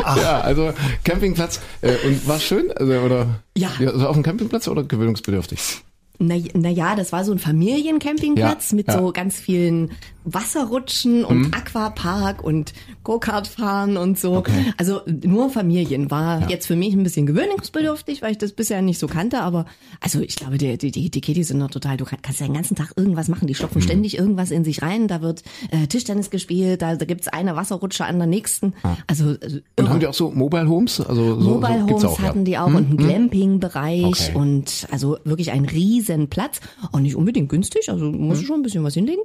ja, 0.05 0.41
also 0.41 0.73
Campingplatz 1.03 1.59
äh, 1.81 1.95
und 2.05 2.27
war 2.27 2.39
schön, 2.39 2.71
also, 2.71 2.93
oder? 2.93 3.39
Ja. 3.57 3.69
Also 3.79 4.07
auf 4.07 4.13
dem 4.13 4.21
Campingplatz 4.21 4.67
oder 4.67 4.83
gewöhnungsbedürftig? 4.83 5.81
Na, 6.27 6.35
na 6.53 6.69
ja, 6.69 6.95
das 6.95 7.11
war 7.11 7.23
so 7.25 7.31
ein 7.31 7.39
Familiencampingplatz 7.39 8.71
Ja, 8.71 8.75
mit 8.75 8.87
ja. 8.87 8.99
so 8.99 9.11
ganz 9.11 9.37
vielen 9.37 9.91
Wasserrutschen 10.25 11.25
und 11.25 11.53
Aquapark 11.55 12.43
und 12.43 12.73
Go-Kart 13.03 13.47
fahren 13.47 13.97
und 13.97 14.19
so. 14.19 14.35
Okay. 14.37 14.73
Also 14.77 15.01
nur 15.23 15.49
Familien 15.49 16.11
war 16.11 16.49
jetzt 16.49 16.67
für 16.67 16.75
mich 16.75 16.93
ein 16.93 17.03
bisschen 17.03 17.25
gewöhnungsbedürftig, 17.25 18.21
weil 18.21 18.31
ich 18.31 18.37
das 18.37 18.51
bisher 18.53 18.81
nicht 18.81 18.99
so 18.99 19.07
kannte, 19.07 19.41
aber 19.41 19.65
also 19.99 20.19
ich 20.21 20.35
glaube, 20.35 20.57
die, 20.57 20.77
die, 20.77 20.91
die, 20.91 21.09
die 21.09 21.21
Kiddies 21.21 21.49
sind 21.49 21.57
noch 21.57 21.71
total, 21.71 21.97
du 21.97 22.05
kann- 22.05 22.19
kannst 22.21 22.39
ja 22.39 22.45
den 22.47 22.55
ganzen 22.55 22.75
Tag 22.75 22.93
irgendwas 22.95 23.27
machen, 23.27 23.47
die 23.47 23.55
stopfen 23.55 23.81
ständig 23.81 24.17
irgendwas 24.17 24.51
in 24.51 24.63
sich 24.63 24.81
rein, 24.81 25.07
da 25.07 25.21
wird 25.21 25.43
äh, 25.71 25.87
Tischtennis 25.87 26.29
gespielt, 26.29 26.81
da, 26.81 26.95
da 26.95 27.05
gibt's 27.05 27.27
eine 27.27 27.55
Wasserrutsche 27.55 28.05
an 28.05 28.17
der 28.17 28.27
nächsten. 28.27 28.73
Also, 29.07 29.35
also 29.41 29.57
Und 29.57 29.63
irre. 29.77 29.89
haben 29.89 29.99
die 29.99 30.07
auch 30.07 30.13
so 30.13 30.31
Mobile 30.31 30.67
Homes? 30.67 31.01
Also 31.01 31.39
so, 31.39 31.49
Mobile 31.51 31.79
so, 31.81 31.87
Homes 31.87 32.05
auch, 32.05 32.19
ja. 32.19 32.25
hatten 32.27 32.45
die 32.45 32.57
auch 32.57 32.67
und 32.67 32.75
einen 32.77 32.97
Glamping-Bereich 32.97 34.03
Okay. 34.29 34.35
und 34.35 34.87
also 34.91 35.17
wirklich 35.23 35.51
ein 35.51 35.65
riesen 35.65 36.27
Platz. 36.29 36.59
Auch 36.91 36.99
nicht 36.99 37.15
unbedingt 37.15 37.49
günstig, 37.49 37.89
also 37.89 38.05
muss 38.05 38.41
Mhm. 38.41 38.45
schon 38.45 38.59
ein 38.59 38.63
bisschen 38.63 38.83
was 38.83 38.93
hinlegen. 38.93 39.21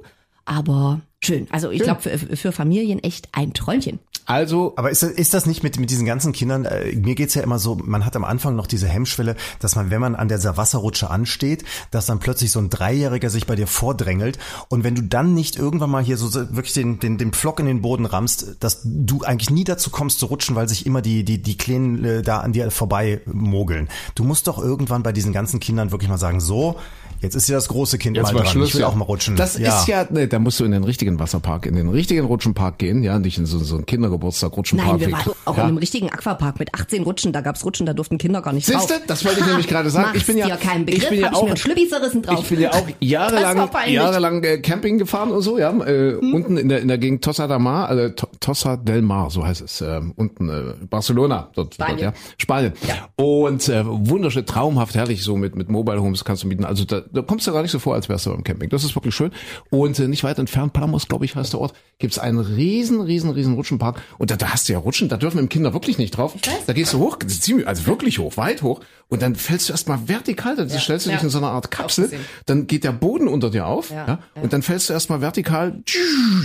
Aber 0.49 1.01
schön. 1.21 1.47
Also 1.51 1.69
ich 1.69 1.83
glaube 1.83 2.01
für, 2.01 2.17
für 2.17 2.51
Familien 2.51 2.97
echt 3.03 3.29
ein 3.33 3.53
Träumchen. 3.53 3.99
Also 4.25 4.73
Aber 4.77 4.89
ist 4.89 5.03
das, 5.03 5.11
ist 5.11 5.33
das 5.35 5.45
nicht 5.45 5.61
mit, 5.61 5.79
mit 5.79 5.91
diesen 5.91 6.07
ganzen 6.07 6.33
Kindern, 6.33 6.65
äh, 6.65 6.95
mir 6.95 7.13
geht's 7.13 7.35
ja 7.35 7.43
immer 7.43 7.59
so, 7.59 7.75
man 7.75 8.03
hat 8.03 8.15
am 8.15 8.23
Anfang 8.23 8.55
noch 8.55 8.65
diese 8.65 8.87
Hemmschwelle, 8.87 9.35
dass 9.59 9.75
man, 9.75 9.91
wenn 9.91 10.01
man 10.01 10.15
an 10.15 10.27
dieser 10.27 10.57
Wasserrutsche 10.57 11.11
ansteht, 11.11 11.65
dass 11.91 12.07
dann 12.07 12.17
plötzlich 12.17 12.49
so 12.51 12.59
ein 12.59 12.71
Dreijähriger 12.71 13.29
sich 13.29 13.45
bei 13.45 13.55
dir 13.55 13.67
vordrängelt 13.67 14.39
und 14.69 14.83
wenn 14.83 14.95
du 14.95 15.03
dann 15.03 15.35
nicht 15.35 15.55
irgendwann 15.55 15.91
mal 15.91 16.03
hier 16.03 16.17
so 16.17 16.27
so 16.27 16.41
wirklich 16.55 16.73
den, 16.73 16.99
den, 16.99 17.19
den 17.19 17.31
Pflock 17.31 17.59
in 17.59 17.67
den 17.67 17.81
Boden 17.81 18.05
rammst, 18.05 18.55
dass 18.59 18.81
du 18.83 19.21
eigentlich 19.21 19.51
nie 19.51 19.63
dazu 19.63 19.91
kommst 19.91 20.19
zu 20.19 20.27
rutschen, 20.27 20.55
weil 20.55 20.67
sich 20.67 20.85
immer 20.85 21.01
die, 21.03 21.23
die, 21.23 21.41
die 21.41 21.57
Kleinen 21.57 22.03
äh, 22.05 22.21
da 22.23 22.39
an 22.39 22.53
dir 22.53 22.69
vorbei 22.71 23.21
mogeln. 23.25 23.87
Du 24.15 24.23
musst 24.23 24.47
doch 24.47 24.59
irgendwann 24.59 25.03
bei 25.03 25.11
diesen 25.11 25.33
ganzen 25.33 25.59
Kindern 25.59 25.91
wirklich 25.91 26.09
mal 26.09 26.17
sagen, 26.17 26.39
so, 26.39 26.75
jetzt 27.21 27.35
ist 27.35 27.47
ja 27.49 27.55
das 27.55 27.67
große 27.67 27.97
Kind 27.97 28.17
mal 28.21 28.31
dran, 28.31 28.63
ich 28.63 28.73
will 28.73 28.81
ja. 28.81 28.87
auch 28.87 28.95
mal 28.95 29.05
rutschen. 29.05 29.35
Das 29.35 29.55
ist 29.55 29.87
ja, 29.87 30.07
nee, 30.09 30.27
da 30.27 30.39
musst 30.39 30.59
du 30.59 30.65
in 30.65 30.71
den 30.71 30.83
richtigen 30.83 31.19
Wasserpark, 31.19 31.65
in 31.65 31.75
den 31.75 31.89
richtigen 31.89 32.25
Rutschenpark 32.25 32.77
gehen, 32.77 33.03
ja, 33.03 33.19
nicht 33.19 33.37
in 33.37 33.45
so, 33.45 33.59
so 33.59 33.75
einen 33.75 33.85
Kindergeburtstag 33.85 34.55
Rutschenpark. 34.55 34.99
Nein, 34.99 34.99
wir 35.01 35.11
waren 35.11 35.31
auch 35.45 35.57
ja. 35.57 35.63
in 35.63 35.69
einem 35.69 35.77
richtigen 35.77 36.09
Aquapark 36.09 36.59
mit 36.59 36.73
18 36.73 37.03
Rutschen. 37.03 37.33
Da 37.33 37.41
gab's 37.41 37.63
Rutschen, 37.65 37.85
da 37.85 37.93
durften 37.93 38.17
Kinder 38.17 38.41
gar 38.41 38.53
nicht 38.53 38.71
drauf. 38.71 38.81
Siehste, 38.81 39.01
das 39.07 39.25
wollte 39.25 39.41
ich 39.41 39.45
nämlich 39.45 39.67
gerade 39.67 39.89
sagen. 39.89 40.11
Ich 40.15 40.25
bin 40.25 40.37
ja, 40.37 40.47
dir 40.47 40.57
keinen 40.57 40.85
Begriff, 40.85 41.03
ich 41.03 41.09
bin 41.09 41.19
ja 41.19 41.27
hab 41.27 41.33
ich 41.33 41.39
auch, 41.39 41.75
mir 41.75 41.89
zerrissen 41.89 42.21
drauf. 42.21 42.39
ich 42.41 42.49
bin 42.49 42.61
ja 42.61 42.71
auch 42.73 42.87
jahrelang, 42.99 43.73
war 43.73 43.87
jahrelang 43.87 44.43
äh, 44.43 44.57
Camping 44.59 44.97
gefahren 44.97 45.31
und 45.31 45.41
so, 45.41 45.57
ja, 45.57 45.71
äh, 45.71 46.19
Hm? 46.19 46.33
unten 46.33 46.57
in 46.57 46.69
der 46.69 46.81
in 46.81 46.87
der 46.87 46.97
Gegend 46.97 47.23
Tossa 47.23 47.47
del 47.47 47.59
Mar, 47.59 47.89
also 47.89 48.09
To- 48.09 48.28
Tossa 48.49 48.77
del 48.77 49.03
Mar, 49.03 49.29
so 49.29 49.45
heißt 49.45 49.61
es, 49.61 49.79
ähm, 49.81 50.11
unten 50.15 50.49
äh, 50.49 50.73
Barcelona, 50.89 51.51
dort, 51.53 51.75
Spanien. 51.75 51.99
dort 51.99 52.15
ja, 52.15 52.21
Spanien. 52.39 52.73
Und 53.15 53.69
äh, 53.69 53.83
wunderschön, 53.85 54.43
traumhaft, 54.47 54.95
herrlich, 54.95 55.21
so 55.21 55.37
mit 55.37 55.55
mit 55.55 55.69
Mobile 55.69 56.01
Homes 56.01 56.25
kannst 56.25 56.41
du 56.41 56.47
mieten. 56.47 56.65
Also 56.65 56.83
da, 56.83 57.01
da 57.01 57.21
kommst 57.21 57.45
du 57.45 57.51
gar 57.51 57.61
nicht 57.61 57.69
so 57.69 57.77
vor, 57.77 57.93
als 57.93 58.09
wärst 58.09 58.25
du 58.25 58.31
beim 58.31 58.43
Camping. 58.43 58.69
Das 58.69 58.83
ist 58.83 58.95
wirklich 58.95 59.13
schön. 59.13 59.29
Und 59.69 59.99
äh, 59.99 60.07
nicht 60.07 60.23
weit 60.23 60.39
entfernt, 60.39 60.73
Palamos, 60.73 61.07
glaube 61.07 61.25
ich, 61.25 61.35
heißt 61.35 61.53
der 61.53 61.59
Ort, 61.59 61.73
gibt's 61.99 62.17
einen 62.17 62.39
riesen, 62.39 63.01
riesen, 63.01 63.29
riesen 63.29 63.53
Rutschenpark. 63.53 64.01
Und 64.17 64.31
da, 64.31 64.35
da 64.35 64.49
hast 64.51 64.67
du 64.67 64.73
ja 64.73 64.79
Rutschen, 64.79 65.09
da 65.09 65.17
dürfen 65.17 65.37
eben 65.37 65.49
Kinder 65.49 65.71
wirklich 65.73 65.99
nicht 65.99 66.17
drauf. 66.17 66.33
Da 66.65 66.73
gehst 66.73 66.93
du 66.93 66.97
hoch, 66.97 67.19
ziemlich, 67.19 67.67
also 67.67 67.85
wirklich 67.85 68.17
hoch, 68.17 68.35
weit 68.35 68.63
hoch. 68.63 68.81
Und 69.09 69.23
dann 69.23 69.35
fällst 69.35 69.69
du 69.69 69.73
erstmal 69.73 70.07
vertikal, 70.07 70.55
dann 70.55 70.69
stellst 70.69 71.07
du 71.07 71.09
dich 71.09 71.19
ja. 71.19 71.23
in 71.23 71.29
so 71.29 71.39
einer 71.39 71.49
Art 71.49 71.71
Kapsel, 71.71 72.11
dann 72.45 72.67
geht 72.67 72.83
der 72.83 72.91
Boden 72.91 73.27
unter 73.27 73.49
dir 73.49 73.65
auf, 73.65 73.89
ja, 73.89 74.05
Ja, 74.07 74.19
und 74.41 74.53
dann 74.53 74.61
fällst 74.61 74.89
du 74.89 74.93
erstmal 74.93 75.19
vertikal, 75.19 75.81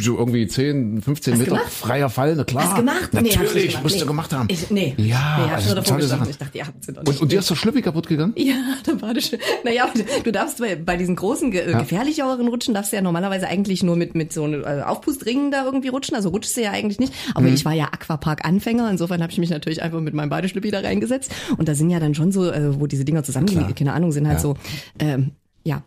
so 0.01 0.17
irgendwie 0.17 0.47
10, 0.47 1.03
15 1.03 1.35
Hast 1.35 1.39
Meter 1.39 1.57
gemacht? 1.57 1.73
Freier 1.95 2.11
Fall, 2.11 2.35
na 2.37 2.45
klar. 2.45 2.65
Hast 2.65 2.77
gemacht? 2.77 3.11
Nee, 3.13 3.21
Natürlich, 3.21 3.55
nicht 3.55 3.67
gemacht. 3.69 3.83
musst 3.85 3.95
du 3.97 4.01
Nee. 4.01 4.07
gemacht 4.07 4.33
haben. 4.33 4.49
Ich, 4.51 4.71
nee. 4.71 4.95
Ja, 4.97 5.05
nee, 5.39 5.51
hab 5.51 5.55
also 5.57 5.81
tolle. 5.83 6.03
Sache. 6.07 6.29
Ich 6.31 6.39
dachte, 6.39 6.59
ihr 6.59 6.67
habt 6.67 6.85
sie 6.85 6.93
doch 6.93 7.01
Und, 7.01 7.09
nicht. 7.09 7.21
und 7.23 7.31
dir 7.33 7.39
ist 7.39 7.51
der 7.51 7.55
Schlüppi 7.55 7.83
kaputt 7.83 8.09
gegangen? 8.09 8.33
Ja, 8.45 8.57
da 8.85 9.01
war 9.01 9.15
das. 9.15 9.31
Naja, 9.65 9.89
du 10.25 10.33
darfst 10.33 10.59
bei, 10.59 10.75
bei 10.77 10.97
diesen 10.97 11.15
großen, 11.17 11.51
ge 11.51 11.73
gefährlicheren 11.73 12.49
Rutschen 12.49 12.75
darfst 12.75 12.93
du 12.93 12.97
ja 12.97 13.03
normalerweise 13.03 13.47
eigentlich 13.47 13.83
nur 13.83 13.97
mit, 13.97 14.15
mit 14.15 14.33
so 14.33 14.45
einem 14.45 14.63
äh, 14.65 14.83
Aufpustringen 14.83 15.51
da 15.51 15.65
irgendwie 15.65 15.89
rutschen. 15.89 16.17
Also 16.17 16.31
rutschst 16.31 16.57
du 16.57 16.63
ja 16.63 16.73
eigentlich 16.73 16.99
nicht. 16.99 17.13
Aber 17.35 17.47
Mhm. 17.47 17.55
ich 17.55 17.65
war 17.65 17.73
ja 17.73 17.87
Aquapark-Anfänger. 17.93 18.91
Insofern 18.91 19.23
habe 19.23 19.31
ich 19.33 19.39
mich 19.39 19.51
natürlich 19.51 19.83
einfach 19.83 20.01
mit 20.01 20.15
meinem 20.15 20.31
Badeschlüppi 20.31 20.71
da 20.71 20.81
reingesetzt. 20.81 21.31
Und 21.57 21.69
da 21.69 21.75
sind 21.75 21.91
ja 21.91 22.01
dann 22.01 22.15
schon 22.15 22.33
so, 22.33 22.51
äh, 22.51 22.79
wo 22.81 22.87
diese 22.87 23.05
Dinger 23.05 23.23
zusammenliegen, 23.23 23.75
keine 23.75 23.93
Ahnung, 23.93 24.13
sind 24.13 24.27
halt 24.27 24.39
Ja. 24.39 24.43
so, 24.43 24.55
ähm, 24.99 25.33
ja, 25.65 25.83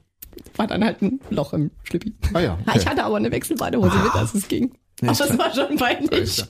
war 0.56 0.67
dann 0.67 0.84
halt 0.84 1.02
ein 1.02 1.20
Loch 1.30 1.54
im 1.54 1.72
Schlüppi. 1.84 2.13
Ah 2.34 2.39
ja, 2.39 2.58
okay. 2.67 2.78
Ich 2.80 2.88
hatte 2.88 3.04
aber 3.04 3.17
eine 3.17 3.32
Wechselbadehose 3.32 3.98
mit, 3.98 4.13
dass 4.15 4.34
es 4.36 4.48
ging. 4.48 4.72
Ja, 5.02 5.12
ist 5.12 5.22
das 5.22 5.38
war 5.38 5.54
schon 5.54 5.76
peinlich. 5.78 6.44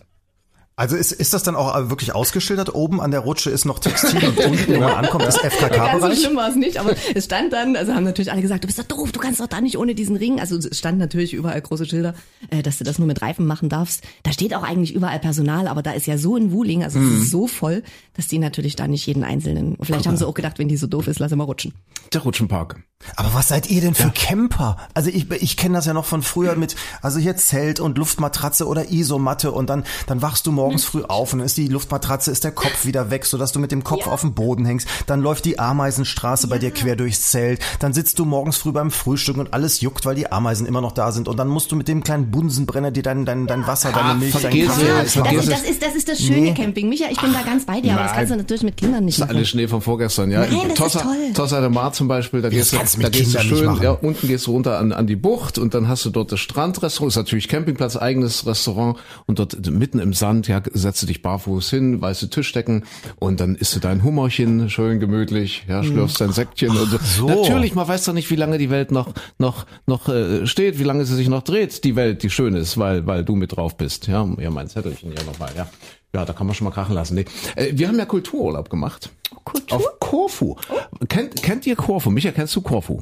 Also 0.80 0.96
ist, 0.96 1.12
ist 1.12 1.34
das 1.34 1.42
dann 1.42 1.56
auch 1.56 1.90
wirklich 1.90 2.13
ausgeschildert? 2.13 2.76
Oben 2.76 3.02
an 3.02 3.10
der 3.10 3.22
Rutsche 3.22 3.50
ist 3.50 3.66
noch 3.66 3.80
Textil 3.80 4.24
und 4.24 4.38
unten, 4.38 4.76
wo 4.76 4.80
man 4.80 4.92
ankommt, 4.94 5.26
ist 5.26 5.42
Ganz 5.42 5.56
so 5.56 5.66
FKK-Bereich? 5.66 6.20
schlimm 6.20 6.36
war 6.36 6.50
es 6.50 6.56
nicht, 6.56 6.80
aber 6.80 6.92
es 7.16 7.26
stand 7.26 7.52
dann, 7.52 7.76
also 7.76 7.96
haben 7.96 8.04
natürlich 8.04 8.32
alle 8.32 8.44
gesagt, 8.44 8.63
du 8.63 8.68
bist 8.68 8.78
doch 8.78 8.84
doof, 8.84 9.12
du 9.12 9.20
kannst 9.20 9.40
doch 9.40 9.48
da 9.48 9.60
nicht 9.60 9.80
ohne 9.80 9.96
diesen 9.96 10.16
Ring. 10.16 10.40
Also 10.40 10.56
es 10.56 10.78
stand 10.78 11.00
natürlich 11.00 11.34
überall 11.34 11.60
große 11.60 11.88
Schilder, 11.88 12.13
äh, 12.52 12.62
dass 12.62 12.78
du 12.78 12.84
das 12.84 13.00
nur 13.00 13.08
mit 13.08 13.24
Reifen 13.24 13.48
machen 13.48 13.70
darfst. 13.70 14.04
Da 14.22 14.32
steht 14.32 14.54
auch 14.54 14.62
eigentlich 14.62 14.94
überall 14.94 15.18
Personal, 15.18 15.68
aber 15.68 15.82
da 15.82 15.94
ist 15.94 16.06
ja 16.06 16.20
so 16.20 16.36
ein 16.36 16.52
Wuling, 16.52 16.84
also 16.84 17.00
es 17.00 17.22
ist 17.24 17.32
so 17.32 17.48
voll, 17.48 17.82
dass 18.16 18.28
die 18.28 18.38
natürlich 18.38 18.76
da 18.76 18.88
nicht 18.88 19.08
jeden 19.08 19.24
einzelnen. 19.24 19.78
Vielleicht 19.82 20.06
haben 20.06 20.16
sie 20.16 20.28
auch 20.28 20.36
gedacht, 20.36 20.60
wenn 20.60 20.68
die 20.68 20.78
so 20.78 20.86
doof 20.86 21.08
ist, 21.08 21.18
lass 21.18 21.32
ihn 21.32 21.40
mal 21.40 21.46
rutschen. 21.46 21.74
Der 22.13 22.22
Rutschenpark. 22.22 22.84
Aber 23.16 23.34
was 23.34 23.48
seid 23.48 23.70
ihr 23.70 23.82
denn 23.82 23.94
für 23.96 24.10
Camper? 24.10 24.78
Also 24.94 25.10
ich, 25.10 25.30
ich 25.32 25.58
kenne 25.58 25.76
das 25.76 25.86
ja 25.86 25.94
noch 25.94 26.06
von 26.06 26.22
früher 26.24 26.56
mit, 26.56 26.76
also 27.02 27.20
hier 27.20 27.36
Zelt 27.36 27.80
und 27.80 27.98
Luftmatratze 27.98 28.68
oder 28.68 28.92
Isomatte 28.92 29.52
und 29.52 29.70
dann, 29.70 29.84
dann 30.08 30.22
wachst 30.22 30.48
du 30.48 30.52
morgens 30.52 30.66
früh 30.75 31.03
auf 31.03 31.34
und 31.34 31.39
dann 31.39 31.45
ist 31.45 31.58
die 31.58 31.67
Luftmatratze, 31.67 32.32
ist 32.32 32.43
der 32.43 32.51
Kopf 32.51 32.86
wieder 32.86 33.10
weg, 33.10 33.25
sodass 33.25 33.51
du 33.51 33.60
mit 33.60 33.71
dem 33.71 33.84
Kopf 33.84 34.08
auf 34.08 34.21
dem 34.21 34.34
Boden 34.34 34.65
hängst. 34.65 34.88
Dann 35.08 35.21
läuft 35.21 35.45
die 35.45 35.60
Ameisenstraße 35.60 36.47
bei 36.47 36.58
dir 36.60 36.71
quer 36.71 36.95
durchs 36.95 37.30
Zelt. 37.32 37.60
Dann 37.80 37.93
sitzt 37.93 38.19
du 38.19 38.25
morgens 38.25 38.58
früh 38.58 38.71
beim 38.71 38.91
Frühstück 38.91 39.38
und 39.38 39.53
alles 39.53 39.82
juckt, 39.82 40.06
weil 40.06 40.15
die 40.15 40.32
Ameisen 40.32 40.65
immer 40.67 40.82
noch 40.82 40.91
da 40.91 41.12
sind. 41.12 41.27
Und 41.27 41.38
dann 41.38 41.47
musst 41.47 41.71
du 41.71 41.75
mit 41.75 41.88
dem 41.88 42.03
kleinen 42.03 42.32
Bunsenbrenner 42.32 42.91
dir 42.91 43.03
dein, 43.03 43.25
dein, 43.25 43.47
dein 43.47 43.65
Wasser, 43.67 43.91
deine 43.91 44.10
Ah, 44.10 44.13
Milch, 44.13 44.34
deinen 44.34 44.41
vergiss 44.41 44.67
Kaffee 44.67 44.84
machen. 45.19 45.36
Das, 45.38 45.45
das, 45.49 45.63
ist, 45.69 45.82
das 45.84 45.95
ist 45.95 46.10
das 46.10 46.19
schöne 46.19 46.38
Nee. 46.41 46.53
Camping. 46.53 46.89
Micha, 46.89 47.06
ich 47.10 47.19
bin 47.19 47.34
da 47.34 47.41
ganz 47.41 47.65
bei 47.65 47.82
dir, 47.82 47.93
aber 47.93 48.03
das 48.03 48.13
kannst 48.13 48.32
du 48.32 48.36
natürlich 48.38 48.63
mit 48.63 48.77
Kindern 48.77 49.06
nicht 49.06 49.17
Das 49.17 49.23
ist 49.25 49.27
machen. 49.30 49.38
alles 49.38 49.49
Schnee 49.49 49.67
von 49.67 49.82
vorgestern, 49.82 50.32
ja. 50.32 50.41
Nein, 50.41 50.51
das 50.63 50.67
ist 50.69 50.75
Tossa, 50.77 50.99
toll. 51.01 51.15
Tossa 51.34 51.62
de 51.62 51.69
Mar 51.69 51.93
zum 51.93 52.08
Beispiel, 52.08 52.41
da 52.41 52.49
gehst 52.49 52.73
du, 52.73 52.77
da 53.01 53.10
gehst 53.10 53.34
du 53.36 53.39
schön, 53.39 53.65
machen. 53.65 53.84
ja, 53.84 53.91
unten 53.91 54.27
gehst 54.27 54.47
du 54.47 54.51
runter 54.51 54.77
an, 54.80 54.91
an 54.91 55.08
die 55.08 55.15
Bucht 55.15 55.58
und 55.58 55.73
dann 55.73 55.88
hast 55.88 56.06
du 56.06 56.10
dort 56.10 56.32
das 56.32 56.39
Strandrestaurant, 56.39 57.12
ist 57.12 57.17
natürlich 57.17 57.47
Campingplatz, 57.47 57.95
eigenes 57.97 58.45
Restaurant 58.45 58.97
und 59.25 59.39
dort 59.39 59.65
mitten 59.69 59.99
im 59.99 60.13
Sand, 60.13 60.47
ja, 60.47 60.57
setzt 60.74 61.02
du 61.02 61.08
dich 61.08 61.22
barfuß 61.22 61.70
hin, 61.70 62.02
weiße 62.02 62.30
Tischdecken 62.30 62.86
und 63.20 63.39
dann 63.39 63.56
isst 63.56 63.76
du 63.76 63.80
dein 63.80 64.04
Hummerchen, 64.04 64.70
schön 64.70 65.00
gemütlich, 65.00 65.65
ja, 65.67 65.84
schlürfst 65.84 66.22
dein 66.22 66.32
Säckchen 66.32 66.70
und 66.70 66.89
so. 66.89 66.98
so. 66.98 67.28
Natürlich, 67.28 67.76
man 67.76 67.88
weiß 67.88 68.06
doch 68.06 68.13
nicht, 68.13 68.30
wie 68.30 68.36
lange 68.36 68.58
die 68.58 68.70
Welt 68.70 68.91
noch, 68.91 69.13
noch, 69.38 69.65
noch 69.86 70.10
äh, 70.10 70.46
steht, 70.48 70.80
wie 70.80 70.84
lange 70.84 71.06
sie 71.06 71.15
sich 71.15 71.30
noch 71.30 71.43
dreht, 71.43 71.84
die 71.84 71.96
Welt, 71.96 72.24
die 72.24 72.30
schön 72.30 72.56
ist, 72.56 72.78
weil, 72.78 73.06
weil 73.08 73.24
du 73.24 73.36
mit 73.36 73.56
drauf 73.56 73.78
bist, 73.78 74.08
ja, 74.08 74.28
ja, 74.39 74.50
mein 74.50 74.67
Zettelchen 74.67 75.12
hier 75.12 75.24
nochmal, 75.24 75.52
ja. 75.56 75.67
Ja, 76.13 76.26
da 76.26 76.34
kann 76.34 76.48
man 76.48 76.56
schon 76.56 76.65
mal 76.65 76.72
krachen 76.72 76.96
lassen. 76.96 77.15
Nee. 77.15 77.26
Äh, 77.56 77.74
wir 77.74 77.88
haben 77.89 78.00
ja 78.00 78.06
Kultururlaub 78.06 78.70
gemacht. 78.70 79.10
Kultur? 79.43 79.78
Auf 79.78 80.00
Korfu. 80.00 80.56
Kennt, 81.10 81.43
kennt 81.43 81.67
ihr 81.67 81.76
Korfu? 81.76 82.10
Micha, 82.10 82.32
kennst 82.32 82.56
du 82.56 82.62
Korfu? 82.62 83.02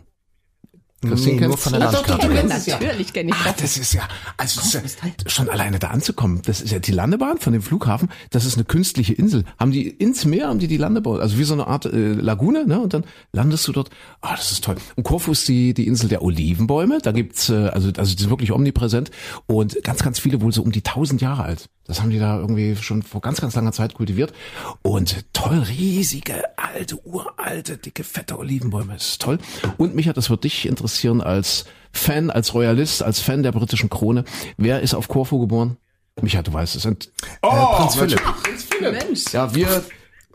Nee, 1.06 1.48
nur 1.48 1.58
von 1.58 1.74
der 1.74 1.92
doch, 1.92 2.06
doch, 2.06 2.18
Landkarte. 2.18 2.54
es 2.54 2.66
ja. 2.66 2.80
Natürlich 2.80 3.14
kenne 3.14 3.32
ich 3.32 3.44
das. 3.44 3.56
das 3.58 3.78
ist 3.78 3.94
ja, 3.94 4.08
also 4.38 4.62
das 4.62 4.76
ist 4.76 5.00
ja, 5.04 5.30
schon 5.30 5.50
alleine 5.50 5.80
da 5.80 5.88
anzukommen. 5.88 6.42
Das 6.46 6.62
ist 6.62 6.72
ja 6.72 6.80
die 6.80 6.92
Landebahn 6.92 7.38
von 7.38 7.54
dem 7.54 7.62
Flughafen. 7.62 8.10
Das 8.32 8.46
ist 8.46 8.56
eine 8.56 8.66
künstliche 8.66 9.14
Insel. 9.14 9.44
Haben 9.60 9.72
die 9.72 9.88
ins 9.88 10.26
Meer 10.26 10.48
haben 10.48 10.60
die 10.60 10.68
die 10.68 10.78
Landebahn, 10.78 11.20
also 11.20 11.38
wie 11.38 11.44
so 11.44 11.54
eine 11.54 11.68
Art 11.68 11.86
äh, 11.86 12.14
Lagune, 12.14 12.66
ne? 12.66 12.80
Und 12.80 12.94
dann 12.94 13.06
landest 13.32 13.68
du 13.68 13.72
dort. 13.72 13.90
Ah, 14.22 14.36
das 14.36 14.52
ist 14.52 14.64
toll. 14.64 14.76
Und 14.96 15.04
Korfu 15.04 15.32
ist 15.32 15.48
die 15.48 15.74
die 15.74 15.88
Insel 15.88 16.10
der 16.10 16.22
Olivenbäume. 16.22 17.00
Da 17.02 17.12
gibt's 17.12 17.50
äh, 17.50 17.68
also 17.68 17.92
also 17.98 18.16
die 18.16 18.22
sind 18.22 18.30
wirklich 18.30 18.52
omnipräsent 18.52 19.12
und 19.48 19.82
ganz 19.84 20.04
ganz 20.04 20.20
viele 20.20 20.42
wohl 20.42 20.52
so 20.52 20.62
um 20.62 20.72
die 20.72 20.82
tausend 20.82 21.22
Jahre 21.22 21.44
alt. 21.44 21.70
Das 21.88 22.02
haben 22.02 22.10
die 22.10 22.18
da 22.20 22.38
irgendwie 22.40 22.76
schon 22.76 23.04
vor 23.04 23.22
ganz, 23.22 23.42
ganz 23.42 23.54
langer 23.56 23.72
Zeit 23.72 23.94
kultiviert. 23.94 24.34
Und 24.82 25.26
toll, 25.34 25.60
riesige, 25.60 26.44
alte, 26.58 26.98
uralte, 27.06 27.78
dicke, 27.78 28.04
fette 28.04 28.40
Olivenbäume. 28.40 28.94
Das 28.94 29.10
ist 29.10 29.22
toll. 29.22 29.38
Und 29.78 29.94
Micha, 29.96 30.12
das 30.14 30.30
wird 30.30 30.44
dich 30.44 30.66
interessieren 30.66 31.22
als 31.22 31.66
Fan, 31.92 32.32
als 32.32 32.54
Royalist, 32.56 33.04
als 33.04 33.20
Fan 33.20 33.44
der 33.44 33.52
britischen 33.52 33.90
Krone. 33.90 34.24
Wer 34.58 34.82
ist 34.82 34.96
auf 34.96 35.08
Korfu 35.08 35.40
geboren? 35.40 35.78
Micha, 36.22 36.42
du 36.42 36.52
weißt 36.54 36.76
es. 36.76 36.82
Sind, 36.84 37.12
Oh, 37.44 37.50
Prinz 37.78 37.96
Philipp. 37.96 38.22
Prinz 38.44 38.64
Philipp. 38.64 38.92
Mensch. 38.94 39.34
Ja, 39.34 39.54
wir, 39.54 39.68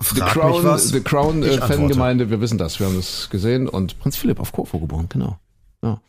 The 0.03 0.07
Frag 0.21 0.35
mich 0.35 0.43
Crown, 0.43 0.65
was. 0.65 0.89
The 0.89 1.01
Crown 1.01 1.43
äh, 1.43 1.47
Ich 1.47 1.53
antworte. 1.55 1.75
Fangemeinde, 1.83 2.31
wir 2.31 2.41
wissen 2.41 2.59
das, 2.59 2.79
wir 2.79 2.87
haben 2.87 2.97
das 2.97 3.29
gesehen. 3.29 3.69
Und 3.69 3.99
Prinz 3.99 4.17
Philipp 4.17 4.39
auf 4.41 4.53
Korfu 4.53 4.79
geboren, 4.81 5.07
genau. 5.09 5.39
Ja. 5.83 6.01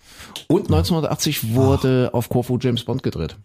Und 0.48 0.64
1980 0.68 1.54
wurde 1.56 2.10
auf 2.14 2.30
Korfu 2.30 2.58
James 2.62 2.84
Bond 2.84 3.04
gedreht. 3.04 3.38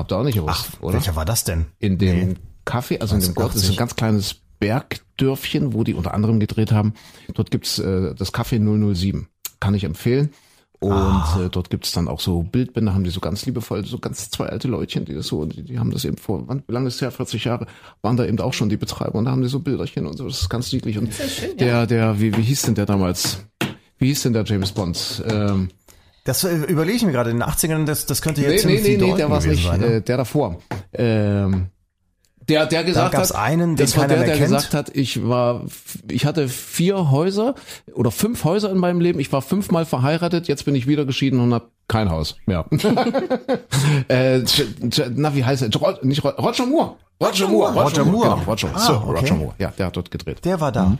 Habt 0.00 0.12
ihr 0.12 0.16
auch 0.18 0.24
nicht 0.24 0.34
gewusst, 0.36 0.70
oder? 0.80 0.94
Welcher 0.94 1.14
war 1.16 1.24
das 1.24 1.44
denn? 1.44 1.66
in 1.78 1.98
dem 1.98 2.36
Café, 2.66 3.00
also 3.00 3.14
in 3.16 3.22
dem 3.22 3.34
Gott, 3.34 3.54
das 3.54 3.62
ist 3.62 3.70
ein 3.70 3.72
1980. 3.72 3.76
ganz 3.78 3.96
kleines 3.96 4.34
Bergdörfchen, 4.58 5.72
wo 5.74 5.84
die 5.84 5.94
unter 5.94 6.14
anderem 6.14 6.40
gedreht 6.40 6.72
haben. 6.72 6.94
Dort 7.34 7.50
gibt's 7.50 7.78
äh, 7.78 8.14
das 8.14 8.32
Café 8.32 8.58
007. 8.94 9.28
Kann 9.60 9.74
ich 9.74 9.84
empfehlen. 9.84 10.30
Und 10.78 10.92
Ah. 10.92 11.38
äh, 11.44 11.48
dort 11.50 11.68
gibt's 11.68 11.92
dann 11.92 12.08
auch 12.08 12.20
so 12.20 12.42
Bildbänder, 12.42 12.94
haben 12.94 13.04
die 13.04 13.10
so 13.10 13.20
ganz 13.20 13.44
liebevoll, 13.44 13.84
so 13.84 13.98
ganz 13.98 14.30
zwei 14.30 14.46
alte 14.46 14.66
Leutchen, 14.68 15.04
die 15.04 15.12
das 15.14 15.26
so, 15.26 15.44
die, 15.44 15.62
die 15.62 15.78
haben 15.78 15.90
das 15.90 16.06
eben 16.06 16.16
vor, 16.16 16.44
wann, 16.46 16.62
wie 16.66 16.72
lange 16.72 16.88
ist 16.88 16.94
es 16.94 17.00
her? 17.02 17.10
40 17.10 17.44
Jahre, 17.44 17.66
waren 18.00 18.16
da 18.16 18.24
eben 18.24 18.40
auch 18.40 18.54
schon 18.54 18.70
die 18.70 18.78
Betreiber 18.78 19.16
und 19.18 19.26
da 19.26 19.30
haben 19.32 19.42
die 19.42 19.48
so 19.48 19.60
Bilderchen 19.60 20.06
und 20.06 20.16
so, 20.16 20.26
das 20.26 20.40
ist 20.40 20.48
ganz 20.48 20.72
niedlich. 20.72 20.96
Und 20.96 21.10
der, 21.60 21.86
der, 21.86 22.18
wie, 22.18 22.34
wie 22.34 22.40
hieß 22.40 22.62
denn 22.62 22.76
der 22.76 22.86
damals? 22.86 23.44
Wie 23.98 24.06
hieß 24.06 24.22
denn 24.22 24.32
der 24.32 24.44
James 24.44 24.72
Bond? 24.72 25.22
Ähm, 25.28 25.68
Das 26.24 26.44
äh, 26.44 26.54
überlege 26.54 26.96
ich 26.96 27.04
mir 27.04 27.12
gerade. 27.12 27.30
In 27.30 27.38
den 27.38 27.48
80ern, 27.48 27.84
das, 27.86 28.06
das 28.06 28.20
könnte 28.22 28.42
jetzt 28.42 28.64
nee, 28.66 28.74
nee, 28.74 28.80
nee, 28.82 28.88
nee, 28.90 28.96
Dalton 28.98 29.16
der 29.16 29.26
gewesen 29.28 29.50
nicht, 29.50 29.64
sein, 29.66 29.80
ne? 29.80 29.86
äh, 29.86 30.00
der 30.02 30.16
davor. 30.18 30.58
Ähm, 30.92 31.66
der, 32.48 32.66
der 32.66 32.82
gesagt 32.84 33.12
gab's 33.12 33.30
hat, 33.30 33.36
einen, 33.38 33.76
das 33.76 33.96
war 33.96 34.08
der, 34.08 34.18
der 34.18 34.26
kennt. 34.30 34.40
gesagt 34.42 34.74
hat, 34.74 34.90
ich 34.96 35.26
war, 35.26 35.64
ich 36.10 36.26
hatte 36.26 36.48
vier 36.48 37.10
Häuser 37.10 37.54
oder 37.94 38.10
fünf 38.10 38.42
Häuser 38.44 38.70
in 38.70 38.78
meinem 38.78 39.00
Leben. 39.00 39.20
Ich 39.20 39.32
war 39.32 39.40
fünfmal 39.40 39.84
verheiratet. 39.84 40.48
Jetzt 40.48 40.64
bin 40.64 40.74
ich 40.74 40.86
wieder 40.88 41.04
geschieden 41.04 41.38
und 41.38 41.54
habe 41.54 41.68
kein 41.86 42.10
Haus 42.10 42.36
mehr. 42.46 42.66
äh, 44.08 44.40
na, 45.14 45.34
wie 45.34 45.44
heißt 45.44 45.62
er? 45.62 45.70
Ro- 45.80 45.98
nicht 46.02 46.24
Ro- 46.24 46.30
Roger 46.30 46.66
Moore. 46.66 46.96
Roger 47.22 47.48
Moore. 47.48 47.72
Roger 47.74 48.04
Moore. 48.04 48.30
Genau, 48.36 48.50
Roger, 48.50 48.70
Ah, 48.74 48.78
Sir 48.78 49.02
okay. 49.06 49.20
Roger 49.20 49.34
Moore. 49.36 49.54
Ja, 49.58 49.72
der 49.76 49.86
hat 49.86 49.96
dort 49.96 50.10
gedreht. 50.10 50.44
Der 50.44 50.60
war 50.60 50.72
da. 50.72 50.98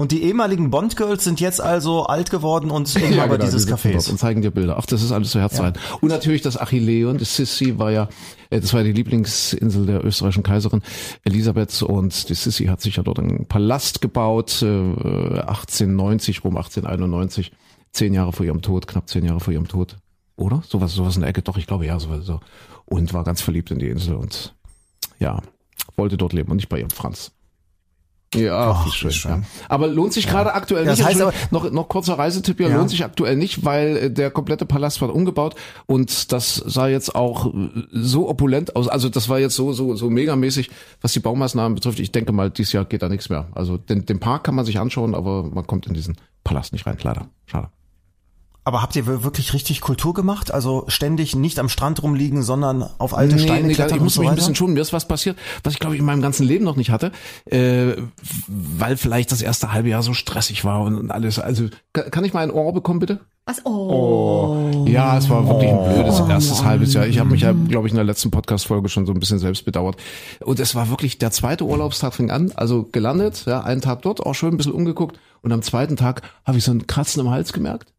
Und 0.00 0.12
die 0.12 0.22
ehemaligen 0.22 0.70
Bond-Girls 0.70 1.24
sind 1.24 1.40
jetzt 1.40 1.60
also 1.60 2.04
alt 2.04 2.30
geworden 2.30 2.70
und 2.70 2.96
Inhaber 2.96 3.36
genau, 3.36 3.44
dieses 3.44 3.66
die 3.66 3.72
Cafés. 3.74 4.08
Und 4.08 4.16
zeigen 4.16 4.40
dir 4.40 4.50
Bilder. 4.50 4.78
Ach, 4.78 4.86
das 4.86 5.02
ist 5.02 5.12
alles 5.12 5.30
so 5.30 5.40
herzerrein. 5.40 5.74
Und 6.00 6.08
natürlich 6.08 6.40
das 6.40 6.58
Achilleon, 6.58 7.18
das 7.18 7.36
Sissi 7.36 7.78
war 7.78 7.90
ja, 7.90 8.08
äh, 8.48 8.60
das 8.60 8.72
war 8.72 8.82
die 8.82 8.92
Lieblingsinsel 8.92 9.84
der 9.84 10.02
österreichischen 10.02 10.42
Kaiserin 10.42 10.80
Elisabeth 11.24 11.82
und 11.82 12.30
die 12.30 12.34
Sissi 12.34 12.64
hat 12.64 12.80
sich 12.80 12.96
ja 12.96 13.02
dort 13.02 13.18
einen 13.18 13.44
Palast 13.44 14.00
gebaut, 14.00 14.62
äh, 14.62 14.66
1890 14.66 16.44
rum, 16.44 16.56
1891, 16.56 17.52
zehn 17.92 18.14
Jahre 18.14 18.32
vor 18.32 18.46
ihrem 18.46 18.62
Tod, 18.62 18.86
knapp 18.86 19.06
zehn 19.06 19.26
Jahre 19.26 19.40
vor 19.40 19.52
ihrem 19.52 19.68
Tod. 19.68 19.98
Oder? 20.34 20.62
Sowas, 20.66 20.94
sowas 20.94 21.16
in 21.16 21.20
der 21.20 21.28
Ecke. 21.28 21.42
Doch, 21.42 21.58
ich 21.58 21.66
glaube, 21.66 21.84
ja, 21.84 22.00
sowas 22.00 22.24
so. 22.24 22.40
Und 22.86 23.12
war 23.12 23.24
ganz 23.24 23.42
verliebt 23.42 23.70
in 23.70 23.78
die 23.78 23.90
Insel 23.90 24.16
und, 24.16 24.54
ja, 25.18 25.42
wollte 25.96 26.16
dort 26.16 26.32
leben 26.32 26.50
und 26.50 26.56
nicht 26.56 26.70
bei 26.70 26.78
ihrem 26.78 26.88
Franz. 26.88 27.32
Ja, 28.32 28.70
Ach, 28.70 28.92
schön. 28.94 29.10
schön. 29.10 29.30
Ja. 29.30 29.42
Aber 29.68 29.88
lohnt 29.88 30.12
sich 30.12 30.28
gerade 30.28 30.54
aktuell 30.54 30.84
Ja, 30.84 30.90
das 30.90 30.98
nicht. 31.00 31.08
heißt 31.08 31.20
aber- 31.20 31.32
noch, 31.50 31.68
noch 31.72 31.88
kurzer 31.88 32.16
Reisetipp, 32.16 32.60
ja, 32.60 32.68
Ja. 32.68 32.76
lohnt 32.76 32.88
sich 32.90 33.04
aktuell 33.04 33.34
nicht, 33.34 33.64
weil 33.64 33.96
äh, 33.96 34.10
der 34.10 34.30
komplette 34.30 34.66
Palast 34.66 35.00
war 35.02 35.12
umgebaut 35.12 35.56
und 35.86 36.30
das 36.30 36.54
sah 36.54 36.86
jetzt 36.86 37.16
auch 37.16 37.46
äh, 37.52 37.68
so 37.90 38.28
opulent 38.28 38.76
aus. 38.76 38.86
Also 38.86 39.08
das 39.08 39.28
war 39.28 39.40
jetzt 39.40 39.56
so 39.56 39.72
so 39.72 39.96
so 39.96 40.10
megamäßig, 40.10 40.70
was 41.00 41.12
die 41.12 41.18
Baumaßnahmen 41.20 41.74
betrifft. 41.74 41.98
Ich 41.98 42.12
denke 42.12 42.30
mal, 42.30 42.50
dieses 42.50 42.72
Jahr 42.72 42.84
geht 42.84 43.02
da 43.02 43.08
nichts 43.08 43.30
mehr. 43.30 43.48
Also 43.52 43.76
den, 43.78 44.06
den 44.06 44.20
Park 44.20 44.44
kann 44.44 44.54
man 44.54 44.64
sich 44.64 44.78
anschauen, 44.78 45.16
aber 45.16 45.42
man 45.42 45.66
kommt 45.66 45.88
in 45.88 45.94
diesen 45.94 46.16
Palast 46.44 46.72
nicht 46.72 46.86
rein. 46.86 46.98
Leider, 47.02 47.26
schade. 47.46 47.68
Aber 48.70 48.82
habt 48.82 48.94
ihr 48.94 49.24
wirklich 49.24 49.52
richtig 49.52 49.80
Kultur 49.80 50.14
gemacht? 50.14 50.54
Also 50.54 50.84
ständig 50.86 51.34
nicht 51.34 51.58
am 51.58 51.68
Strand 51.68 52.04
rumliegen, 52.04 52.44
sondern 52.44 52.88
auf 52.98 53.14
alte 53.14 53.36
Steine 53.36 53.66
nee, 53.66 53.74
klettern 53.74 53.96
ich 53.96 54.04
muss 54.04 54.14
so 54.14 54.20
mich 54.20 54.30
ein 54.30 54.36
bisschen 54.36 54.54
schonen. 54.54 54.74
Mir 54.74 54.80
ist 54.80 54.92
was 54.92 55.08
passiert, 55.08 55.36
was 55.64 55.72
ich 55.72 55.80
glaube 55.80 55.96
ich 55.96 55.98
in 55.98 56.06
meinem 56.06 56.22
ganzen 56.22 56.46
Leben 56.46 56.64
noch 56.64 56.76
nicht 56.76 56.90
hatte, 56.90 57.10
äh, 57.46 57.94
weil 58.46 58.96
vielleicht 58.96 59.32
das 59.32 59.42
erste 59.42 59.72
halbe 59.72 59.88
Jahr 59.88 60.04
so 60.04 60.14
stressig 60.14 60.64
war 60.64 60.82
und, 60.82 61.10
alles. 61.10 61.40
Also 61.40 61.64
kann, 61.92 62.24
ich 62.24 62.32
mal 62.32 62.44
ein 62.44 62.52
Ohr 62.52 62.72
bekommen, 62.72 63.00
bitte? 63.00 63.18
Was? 63.44 63.66
Oh. 63.66 64.84
Ja, 64.86 65.18
es 65.18 65.28
war 65.28 65.48
wirklich 65.48 65.72
ein 65.72 65.92
blödes 65.92 66.20
erstes 66.20 66.62
halbes 66.62 66.94
Jahr. 66.94 67.08
Ich 67.08 67.18
habe 67.18 67.30
mich 67.30 67.40
ja, 67.40 67.50
glaube 67.50 67.88
ich, 67.88 67.92
in 67.92 67.96
der 67.96 68.04
letzten 68.04 68.30
Podcast-Folge 68.30 68.88
schon 68.88 69.04
so 69.04 69.12
ein 69.12 69.18
bisschen 69.18 69.40
selbst 69.40 69.64
bedauert. 69.64 69.96
Und 70.44 70.60
es 70.60 70.76
war 70.76 70.90
wirklich, 70.90 71.18
der 71.18 71.32
zweite 71.32 71.64
Urlaubstag 71.64 72.14
fing 72.14 72.30
an, 72.30 72.52
also 72.54 72.84
gelandet, 72.84 73.46
ja, 73.48 73.62
einen 73.62 73.80
Tag 73.80 74.02
dort, 74.02 74.24
auch 74.24 74.34
schön 74.34 74.54
ein 74.54 74.58
bisschen 74.58 74.74
umgeguckt. 74.74 75.18
Und 75.42 75.50
am 75.50 75.62
zweiten 75.62 75.96
Tag 75.96 76.22
habe 76.44 76.58
ich 76.58 76.62
so 76.62 76.70
ein 76.70 76.86
Kratzen 76.86 77.20
im 77.22 77.30
Hals 77.30 77.52
gemerkt 77.52 77.92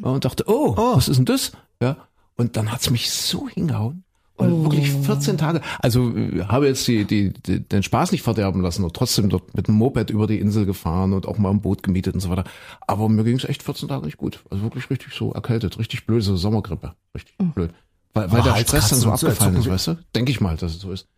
und 0.00 0.24
dachte, 0.24 0.44
oh, 0.46 0.76
was 0.76 1.08
ist 1.08 1.16
denn 1.16 1.24
das? 1.24 1.52
Ja. 1.82 1.96
Und 2.36 2.56
dann 2.56 2.70
hat's 2.72 2.90
mich 2.90 3.10
so 3.10 3.48
hingehauen. 3.48 4.04
Und 4.36 4.62
wirklich 4.62 4.90
14 4.92 5.36
Tage. 5.36 5.60
Also 5.80 6.16
äh, 6.16 6.44
habe 6.44 6.68
jetzt 6.68 6.86
die, 6.86 7.04
die, 7.04 7.32
die, 7.32 7.58
den 7.60 7.82
Spaß 7.82 8.12
nicht 8.12 8.22
verderben 8.22 8.62
lassen 8.62 8.84
und 8.84 8.94
trotzdem 8.94 9.28
dort 9.28 9.56
mit 9.56 9.66
dem 9.66 9.74
Moped 9.74 10.10
über 10.10 10.28
die 10.28 10.38
Insel 10.38 10.64
gefahren 10.64 11.12
und 11.12 11.26
auch 11.26 11.38
mal 11.38 11.50
ein 11.50 11.60
Boot 11.60 11.82
gemietet 11.82 12.14
und 12.14 12.20
so 12.20 12.30
weiter. 12.30 12.44
Aber 12.86 13.08
mir 13.08 13.24
ging's 13.24 13.42
echt 13.42 13.64
14 13.64 13.88
Tage 13.88 14.06
nicht 14.06 14.16
gut. 14.16 14.44
Also 14.48 14.62
wirklich 14.62 14.88
richtig 14.90 15.12
so 15.12 15.32
erkältet, 15.32 15.78
richtig 15.80 16.06
blöd, 16.06 16.22
so 16.22 16.36
Sommergrippe. 16.36 16.92
Richtig 17.16 17.34
blöd. 17.52 17.72
Weil, 18.14 18.30
weil 18.30 18.42
der 18.42 18.54
Stress 18.56 18.90
dann 18.90 19.00
so 19.00 19.10
abgefallen 19.10 19.56
ist, 19.56 19.68
weißt 19.68 19.86
du? 19.88 19.98
Denke 20.14 20.30
ich 20.30 20.40
mal, 20.40 20.56
dass 20.56 20.76
es 20.76 20.80
so 20.80 20.92
ist. 20.92 21.08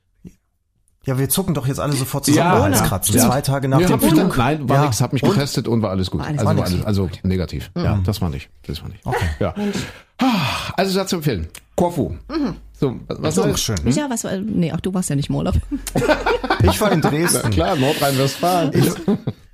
Ja, 1.10 1.18
wir 1.18 1.28
zucken 1.28 1.54
doch 1.54 1.66
jetzt 1.66 1.80
alle 1.80 1.92
sofort 1.94 2.24
zusammen 2.24 2.52
bei 2.52 2.62
Halskratzen. 2.62 3.16
ja. 3.16 3.26
Zwei 3.26 3.40
Tage 3.40 3.66
nach 3.66 3.78
Nee, 3.80 3.86
dem 3.86 3.98
Flug. 4.00 4.36
Nein, 4.36 4.68
war 4.68 4.76
Ja. 4.76 4.84
nix, 4.84 5.00
hab 5.00 5.12
mich 5.12 5.24
Und? 5.24 5.30
getestet 5.34 5.66
und 5.66 5.82
war 5.82 5.90
alles 5.90 6.08
gut. 6.08 6.20
War 6.20 6.28
alles 6.28 6.38
also 6.38 6.48
war 6.50 6.56
war 6.56 6.64
alles, 6.66 6.84
also 6.86 7.10
negativ. 7.24 7.70
Ja, 7.76 7.98
das 8.04 8.20
war 8.20 8.28
nicht. 8.30 8.48
Das 8.68 8.80
war 8.80 8.88
nicht. 8.90 9.04
Okay. 9.04 9.26
Ja. 9.40 9.54
Ah, 10.18 10.72
Also 10.76 10.92
sehr 10.92 11.06
zu 11.08 11.16
empfehlen. 11.16 11.48
Korfu. 11.74 12.14
So, 12.78 12.94
was, 13.08 13.22
was 13.22 13.34
So, 13.34 13.44
Neues? 13.44 13.60
schön. 13.60 13.76
Micha, 13.82 14.06
was 14.08 14.22
war, 14.22 14.36
nee, 14.36 14.70
ach, 14.72 14.80
du 14.80 14.94
warst 14.94 15.10
ja 15.10 15.16
nicht 15.16 15.30
im 15.30 15.34
Urlaub. 15.34 15.54
Ich 16.62 16.80
war 16.80 16.92
in 16.92 17.00
Dresden. 17.02 17.50
Klar, 17.50 17.74
Nordrhein-Westfalen. 17.76 18.70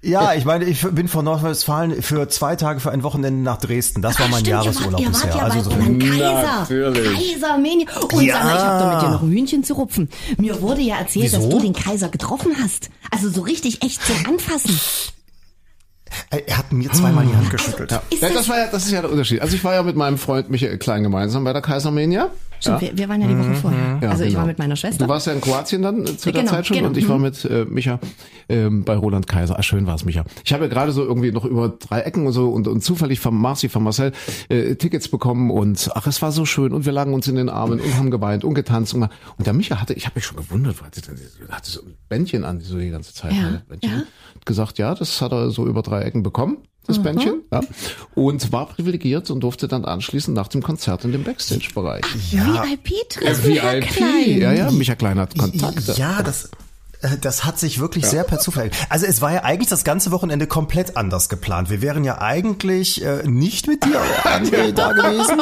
Ja, 0.03 0.35
ich 0.35 0.45
meine, 0.45 0.65
ich 0.67 0.83
bin 0.83 1.09
von 1.09 1.25
Nordrhein-Westfalen 1.25 2.01
für 2.03 2.29
zwei 2.29 2.55
Tage 2.55 2.79
für 2.81 2.93
ein 2.93 3.03
Wochenende 3.03 3.43
nach 3.43 3.57
Dresden. 3.59 4.03
Das 4.03 4.21
war 4.21 4.29
mein 4.29 4.41
Stimmt, 4.41 4.49
Jahresurlaub 4.65 5.01
ihr 5.01 5.07
wart, 5.07 5.15
bisher. 5.15 5.35
ihr 5.35 5.41
wart 5.43 5.53
also 5.53 5.71
so 5.71 5.77
Kaiser. 5.77 6.43
Natürlich. 6.61 7.15
Kaiser 7.33 7.59
Menia. 7.59 7.87
Und 8.13 8.23
Ja. 8.23 8.35
sag 8.35 8.45
mal, 8.45 8.57
ich 8.57 8.63
habe 8.63 8.85
doch 8.85 8.93
mit 8.93 9.03
dir 9.03 9.11
noch 9.11 9.23
ein 9.23 9.31
Hühnchen 9.31 9.65
zu 9.65 9.75
rupfen. 9.75 10.09
Mir 10.39 10.61
wurde 10.61 10.83
ja 10.83 10.97
erzählt, 10.99 11.25
Wieso? 11.25 11.39
dass 11.39 11.49
du 11.49 11.61
den 11.61 11.73
Kaiser 11.73 12.09
getroffen 12.09 12.53
hast. 12.63 12.91
Also 13.11 13.31
so 13.31 13.41
richtig 13.41 13.83
echt 13.83 14.01
zum 14.07 14.17
Anfassen. 14.29 14.79
Er 16.31 16.59
hat 16.59 16.73
mir 16.73 16.91
zweimal 16.91 17.27
die 17.27 17.35
Hand 17.35 17.51
geschüttelt. 17.51 17.93
Ist 18.11 18.23
Ja, 18.23 18.29
das, 18.31 18.49
war 18.49 18.59
ja, 18.59 18.67
das 18.71 18.85
ist 18.87 18.93
ja 18.93 19.01
der 19.01 19.11
Unterschied. 19.11 19.41
Also 19.41 19.57
ich 19.57 19.65
war 19.65 19.75
ja 19.75 19.83
mit 19.83 19.97
meinem 19.97 20.19
Freund 20.19 20.51
Michael 20.51 20.79
Klein 20.79 21.03
gemeinsam 21.03 21.45
bei 21.45 21.53
der 21.53 21.63
Kaisermania. 21.63 22.31
Stimmt, 22.61 22.81
wir, 22.81 22.99
wir 22.99 23.09
waren 23.09 23.21
ja 23.21 23.29
die 23.29 23.39
Woche 23.39 23.55
vorher. 23.55 23.99
Ja, 24.01 24.11
also 24.11 24.25
ich 24.25 24.31
genau. 24.31 24.41
war 24.41 24.47
mit 24.47 24.59
meiner 24.59 24.77
Schwester. 24.77 25.05
Du 25.05 25.11
warst 25.11 25.27
ja 25.27 25.33
in 25.33 25.41
Kroatien 25.41 25.83
dann 25.83 26.03
äh, 26.03 26.17
zu 26.17 26.33
der 26.33 26.43
Genau, 26.43 26.55
Zeit 26.55 26.67
schon 26.67 26.77
genau. 26.77 26.89
und 26.89 26.97
ich 26.97 27.09
war 27.09 27.19
mit 27.19 27.45
äh, 27.45 27.65
Micha 27.65 28.01
ähm, 28.49 28.85
bei 28.85 28.97
Roland 28.97 29.27
Kaiser. 29.27 29.59
Ah, 29.59 29.63
schön 29.63 29.87
war 29.87 29.95
es, 29.95 30.05
Micha. 30.05 30.25
Ich 30.45 30.53
habe 30.53 30.65
ja 30.65 30.71
gerade 30.71 30.93
so 30.93 31.05
irgendwie 31.05 31.33
noch 31.33 31.45
über 31.45 31.69
drei 31.69 32.01
Ecken 32.01 32.27
und 32.27 32.33
so 32.33 32.49
und, 32.49 32.67
und 32.69 32.83
zufällig 32.83 33.21
von 33.21 33.35
Marci, 33.35 33.69
von 33.69 33.83
Marcel 33.83 34.13
äh, 34.49 34.75
Tickets 34.77 35.09
bekommen 35.09 35.51
und 35.51 35.91
ach, 35.95 36.07
es 36.07 36.23
war 36.23 36.33
so 36.33 36.45
schön 36.45 36.73
und 36.73 36.87
wir 36.87 36.93
lagen 36.93 37.13
uns 37.13 37.29
in 37.29 37.37
den 37.37 37.49
Armen 37.49 37.81
und 37.81 37.97
haben 37.97 38.11
geweint 38.11 38.45
und 38.45 38.55
getanzt 38.55 38.95
und, 38.95 39.03
und 39.03 39.47
der 39.47 39.53
Micha 39.53 39.81
hatte, 39.81 39.93
ich 39.93 40.07
habe 40.07 40.15
mich 40.17 40.25
schon 40.25 40.39
gewundert, 40.39 40.81
weil 40.81 40.91
er 41.49 41.57
hatte 41.57 41.71
so 41.71 41.83
ein 41.83 41.95
Bändchen 42.09 42.45
an 42.45 42.61
so 42.61 42.79
die 42.79 42.91
ganze 42.91 43.13
Zeit. 43.13 43.33
Ja, 43.33 43.51
ne? 43.51 43.63
Bändchen. 43.69 43.91
ja. 43.91 44.03
Gesagt, 44.47 44.79
ja, 44.79 44.95
das 44.95 45.21
hat 45.21 45.33
er 45.33 45.51
so 45.51 45.67
über 45.67 45.83
drei 45.83 46.01
Ecken 46.03 46.23
bekommen. 46.23 46.59
Das 46.87 47.03
Bändchen, 47.03 47.43
ja. 47.53 47.61
Und 48.15 48.53
war 48.53 48.67
privilegiert 48.67 49.29
und 49.33 49.41
durfte 49.41 49.67
dann 49.67 49.85
anschließend 49.85 50.37
nach 50.37 50.47
dem 50.47 50.63
Konzert 50.63 51.05
in 51.05 51.11
dem 51.11 51.25
Backstage-Bereich. 51.25 52.05
VIP-Treffen, 52.31 53.53
Herr 53.55 53.81
Klein. 53.81 54.39
Ja, 54.41 54.53
ja, 54.53 54.71
Micha 54.71 54.95
Klein 54.95 55.19
hat 55.19 55.37
Kontakte. 55.37 55.95
Ja, 55.97 56.23
das, 56.23 56.51
äh, 57.03 57.17
das 57.21 57.45
hat 57.45 57.59
sich 57.59 57.81
wirklich 57.81 58.07
sehr 58.07 58.23
per 58.23 58.39
Zufall. 58.39 58.71
Also 58.89 59.07
es 59.07 59.21
war 59.21 59.33
ja 59.33 59.43
eigentlich 59.43 59.69
das 59.69 59.83
ganze 59.83 60.13
Wochenende 60.13 60.47
komplett 60.47 60.97
anders 60.97 61.29
geplant. 61.29 61.71
Wir 61.71 61.83
wären 61.83 62.05
ja 62.05 62.21
eigentlich 62.21 63.05
äh, 63.05 63.27
nicht 63.27 63.67
mit 63.67 63.85
dir, 63.85 64.01
André, 64.25 64.73
da 64.73 64.93
gewesen. 64.93 65.41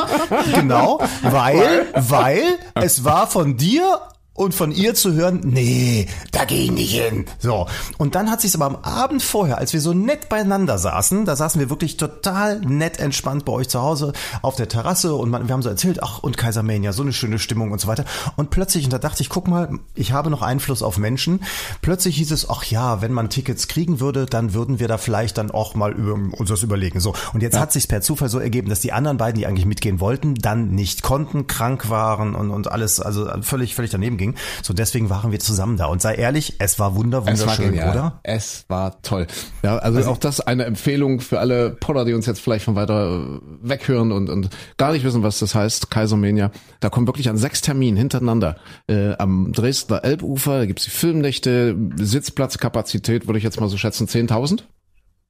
Genau, 0.55 1.01
weil, 1.23 1.87
weil 1.95 2.43
es 2.75 3.05
war 3.05 3.27
von 3.27 3.59
dir 3.59 4.01
und 4.35 4.53
von 4.53 4.73
ihr 4.73 4.95
zu 4.95 5.13
hören, 5.13 5.41
nee, 5.45 6.09
da 6.33 6.45
geh 6.45 6.65
ich 6.65 6.73
nicht 6.73 6.93
hin. 6.93 7.25
So. 7.39 7.67
Und 7.99 8.17
dann 8.17 8.31
hat 8.31 8.41
sich's 8.41 8.57
aber 8.57 8.67
am 8.67 8.77
Abend 8.77 9.23
vorher, 9.23 9.59
als 9.59 9.73
wir 9.73 9.81
so 9.81 9.93
nett 9.93 10.29
beieinander 10.29 10.77
saßen, 10.77 11.25
da 11.25 11.37
saßen 11.37 11.61
wir 11.61 11.71
wirklich 11.71 11.97
total 11.97 12.61
nett 12.61 12.99
entspannt 12.99 13.45
bei 13.45 13.53
euch 13.53 13.69
zu 13.69 13.81
Hause 13.81 14.13
auf 14.43 14.57
der 14.57 14.69
Terrasse 14.69 15.15
und 15.15 15.31
man, 15.31 15.47
wir 15.47 15.53
haben 15.53 15.63
so 15.63 15.69
erzählt, 15.69 16.03
ach, 16.03 16.19
und 16.19 16.37
Kaisermania, 16.37 16.93
so 16.93 17.03
eine 17.03 17.13
schöne 17.13 17.39
Stimmung 17.39 17.71
und 17.71 17.81
so 17.81 17.87
weiter. 17.87 18.05
Und 18.37 18.51
plötzlich, 18.51 18.85
und 18.85 18.93
da 18.93 18.99
dachte 18.99 19.23
ich, 19.23 19.29
guck 19.29 19.47
mal, 19.47 19.79
ich 19.95 20.13
habe 20.13 20.31
noch 20.31 20.43
Einfluss 20.43 20.83
auf 20.83 20.99
Menschen. 20.99 21.41
Plötzlich 21.81 22.17
hieß 22.17 22.33
es, 22.33 22.51
ach 22.51 22.65
ja, 22.65 23.03
wenn 23.03 23.13
man 23.13 23.31
Tickets 23.31 23.69
kriegen 23.69 24.01
würde, 24.01 24.27
dann 24.27 24.53
würden 24.53 24.81
wir 24.81 24.89
da 24.89 24.99
vielleicht 24.99 25.39
dann 25.39 25.53
auch 25.53 25.77
mal 25.77 25.93
über, 25.93 26.15
uns 26.15 26.49
das 26.49 26.65
überlegen. 26.65 26.99
So. 26.99 27.15
Und 27.33 27.43
jetzt 27.43 27.59
hat 27.59 27.73
sich's 27.73 27.87
per 27.87 28.01
Zufall 28.01 28.29
so 28.29 28.41
ergeben, 28.41 28.69
dass 28.69 28.81
die 28.81 28.93
anderen 28.93 29.17
beiden, 29.17 29.39
die 29.39 29.47
eigentlich 29.47 29.67
mitgehen 29.67 30.01
wollten, 30.01 30.35
dann 30.35 30.71
nicht 30.71 31.03
konnten, 31.03 31.47
krank 31.47 31.89
waren 31.89 32.35
und, 32.35 32.51
und 32.51 32.73
alles, 32.73 32.99
also 32.99 33.29
völlig, 33.43 33.77
völlig 33.77 33.93
daneben 33.93 34.17
ging. 34.17 34.24
So 34.63 34.73
deswegen 34.73 35.11
waren 35.11 35.33
wir 35.33 35.41
zusammen 35.41 35.77
da. 35.77 35.87
Und 35.87 36.01
sei 36.01 36.15
ehrlich, 36.15 36.55
es 36.59 36.79
war 36.79 36.95
wunder, 36.95 37.19
Es 37.27 37.47
war 37.47 37.59
wunderschön, 37.59 37.75
oder? 37.75 38.21
Es 38.23 38.65
war 38.69 39.03
toll. 39.03 39.27
Ja, 39.63 39.77
also, 39.77 40.09
auch 40.11 40.19
das 40.19 40.41
eine 40.41 40.65
Empfehlung 40.65 41.21
für 41.21 41.41
alle 41.41 41.71
Podder, 41.71 42.05
die 42.05 42.15
uns 42.15 42.27
jetzt 42.27 42.41
vielleicht 42.41 42.65
von 42.65 42.77
weiter 42.77 43.21
äh, 43.21 43.41
weghören 43.63 44.13
und, 44.13 44.31
und 44.31 44.49
gar 44.77 44.93
nicht 44.93 45.05
wissen, 45.05 45.23
was 45.23 45.39
das 45.39 45.55
heißt, 45.55 45.91
Kaisermania. 45.91 46.51
Da 46.81 46.89
kommen 46.89 47.07
wirklich 47.07 47.29
an 47.29 47.37
sechs 47.37 47.61
Terminen 47.61 47.97
hintereinander. 47.97 48.57
Äh, 48.87 49.15
am 49.17 49.53
Dresdner 49.53 50.05
Elbufer, 50.05 50.59
da 50.59 50.67
gibt's 50.67 50.85
die 50.85 50.91
Filmnächte, 50.91 51.77
Sitzplatzkapazität, 51.97 53.27
würde 53.27 53.39
ich 53.39 53.45
jetzt 53.45 53.61
mal 53.61 53.69
so 53.69 53.77
schätzen, 53.77 54.07
10.000? 54.07 54.63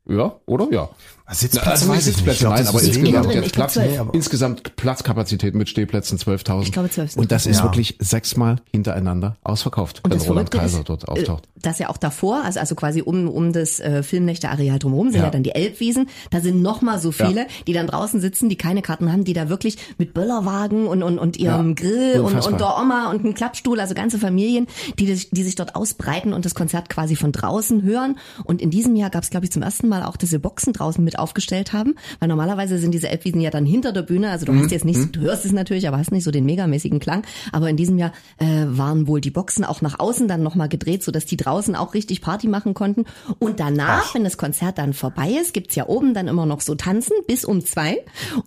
Ja, 0.06 0.36
oder? 0.46 0.68
Ja. 0.70 0.90
Sitzplätze 1.30 1.70
Also 1.70 1.86
nicht 1.86 1.94
weiß 1.96 2.00
ich 2.02 2.06
nicht. 2.06 2.16
Sitzplätze, 2.16 2.32
Ich 2.36 2.40
glaub, 2.40 2.52
nein, 2.52 2.60
das 2.64 2.68
aber 2.68 2.82
insgesamt 2.82 3.26
drin. 3.34 3.50
Platz, 3.50 3.72
zwölf. 3.74 3.90
Nee, 3.90 3.98
aber- 3.98 4.14
insgesamt 4.14 4.76
Platzkapazität 4.76 5.54
mit 5.54 5.68
Stehplätzen 5.70 6.18
12.000. 6.18 6.62
Ich 6.64 6.72
glaube, 6.72 6.90
12 6.90 7.12
sind 7.12 7.20
Und 7.22 7.32
das 7.32 7.46
ist 7.46 7.58
Ja. 7.58 7.62
wirklich 7.64 7.96
sechsmal 7.98 8.56
hintereinander 8.72 9.36
ausverkauft, 9.42 10.00
Und 10.04 10.10
wenn 10.10 10.18
das 10.18 10.28
Roland 10.28 10.50
Kaiser 10.50 10.80
ist, 10.80 10.88
dort 10.90 11.08
auftaucht. 11.08 11.46
äh, 11.46 11.60
dass 11.62 11.78
ja 11.78 11.88
auch 11.88 11.96
davor, 11.96 12.42
also, 12.44 12.60
also 12.60 12.74
quasi 12.74 13.00
um, 13.00 13.26
um 13.28 13.54
das 13.54 13.80
äh, 13.80 14.02
Filmnächte-Areal 14.02 14.78
drumherum 14.78 15.10
sind 15.12 15.20
ja. 15.20 15.24
Ja. 15.24 15.30
dann 15.30 15.42
die 15.42 15.52
Elbwiesen. 15.54 16.08
Da 16.30 16.42
sind 16.42 16.60
noch 16.60 16.82
mal 16.82 16.98
so 17.00 17.10
viele, 17.10 17.40
Ja. 17.42 17.46
die 17.66 17.72
dann 17.72 17.86
draußen 17.86 18.20
sitzen, 18.20 18.50
die 18.50 18.56
keine 18.56 18.82
Karten 18.82 19.10
haben, 19.10 19.24
die 19.24 19.32
da 19.32 19.48
wirklich 19.48 19.78
mit 19.96 20.12
Böllerwagen 20.12 20.86
und, 20.86 21.02
und, 21.02 21.18
und 21.18 21.38
ihrem 21.38 21.68
Ja, 21.70 21.74
Grill 21.74 22.20
und, 22.20 22.26
unfassbar. 22.26 22.52
und 22.52 22.60
der 22.60 22.78
Oma 22.78 23.10
und 23.10 23.24
einem 23.24 23.32
Klappstuhl, 23.34 23.80
also 23.80 23.94
ganze 23.94 24.18
Familien, 24.18 24.66
die, 24.98 25.06
das- 25.06 25.30
die 25.30 25.42
sich 25.42 25.54
dort 25.54 25.74
ausbreiten 25.74 26.34
und 26.34 26.44
das 26.44 26.54
Konzert 26.54 26.90
quasi 26.90 27.16
von 27.16 27.32
draußen 27.32 27.82
hören. 27.82 28.18
Und 28.44 28.60
in 28.60 28.68
diesem 28.70 28.94
Jahr 28.94 29.08
gab 29.08 29.22
es, 29.22 29.30
glaube 29.30 29.46
ich, 29.46 29.52
zum 29.52 29.62
ersten 29.62 29.88
Mal 29.88 30.02
auch, 30.02 30.18
sie 30.20 30.38
Boxen 30.38 30.72
draußen 30.74 31.02
mit 31.02 31.13
aufgestellt 31.18 31.72
haben, 31.72 31.94
weil 32.20 32.28
normalerweise 32.28 32.78
sind 32.78 32.92
diese 32.92 33.08
Elbwiesen 33.08 33.40
ja 33.40 33.50
dann 33.50 33.66
hinter 33.66 33.92
der 33.92 34.02
Bühne, 34.02 34.30
also 34.30 34.46
du 34.46 34.52
Mhm. 34.52 34.62
hast 34.62 34.70
jetzt 34.70 34.84
nicht, 34.84 35.14
du 35.16 35.20
hörst 35.20 35.44
es 35.44 35.52
natürlich, 35.52 35.86
aber 35.88 35.98
hast 35.98 36.12
nicht 36.12 36.24
so 36.24 36.30
den 36.30 36.44
megamäßigen 36.44 37.00
Klang. 37.00 37.22
Aber 37.52 37.68
in 37.70 37.76
diesem 37.76 37.98
Jahr 37.98 38.12
äh, 38.38 38.46
waren 38.66 39.06
wohl 39.06 39.20
die 39.20 39.30
Boxen 39.30 39.64
auch 39.64 39.80
nach 39.82 39.98
außen 39.98 40.28
dann 40.28 40.42
nochmal 40.42 40.68
gedreht, 40.68 41.02
sodass 41.02 41.26
die 41.26 41.36
draußen 41.36 41.74
auch 41.76 41.94
richtig 41.94 42.20
Party 42.20 42.48
machen 42.48 42.74
konnten. 42.74 43.04
Und 43.38 43.60
danach, 43.60 44.14
wenn 44.14 44.24
das 44.24 44.36
Konzert 44.36 44.78
dann 44.78 44.92
vorbei 44.92 45.30
ist, 45.40 45.54
gibt's 45.54 45.74
ja 45.74 45.86
oben 45.88 46.14
dann 46.14 46.28
immer 46.28 46.46
noch 46.46 46.60
so 46.60 46.74
Tanzen 46.74 47.12
bis 47.26 47.44
um 47.44 47.64
zwei. 47.64 47.98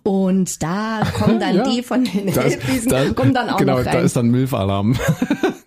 Und 0.02 0.62
da 0.62 1.02
kommen 1.18 1.40
dann 1.40 1.56
Ja. 1.56 1.62
die 1.70 1.82
von 1.82 2.04
den 2.04 2.32
Da 2.32 2.42
ist- 2.42 2.54
Elbwiesen, 2.56 2.88
da- 2.90 3.10
kommen 3.12 3.34
dann 3.34 3.50
auch 3.50 3.56
genau, 3.58 3.78
noch 3.78 3.84
da 3.84 3.90
rein. 3.92 4.04
ist 4.04 4.16
dann 4.16 4.28
Milf-Alarm. 4.28 4.96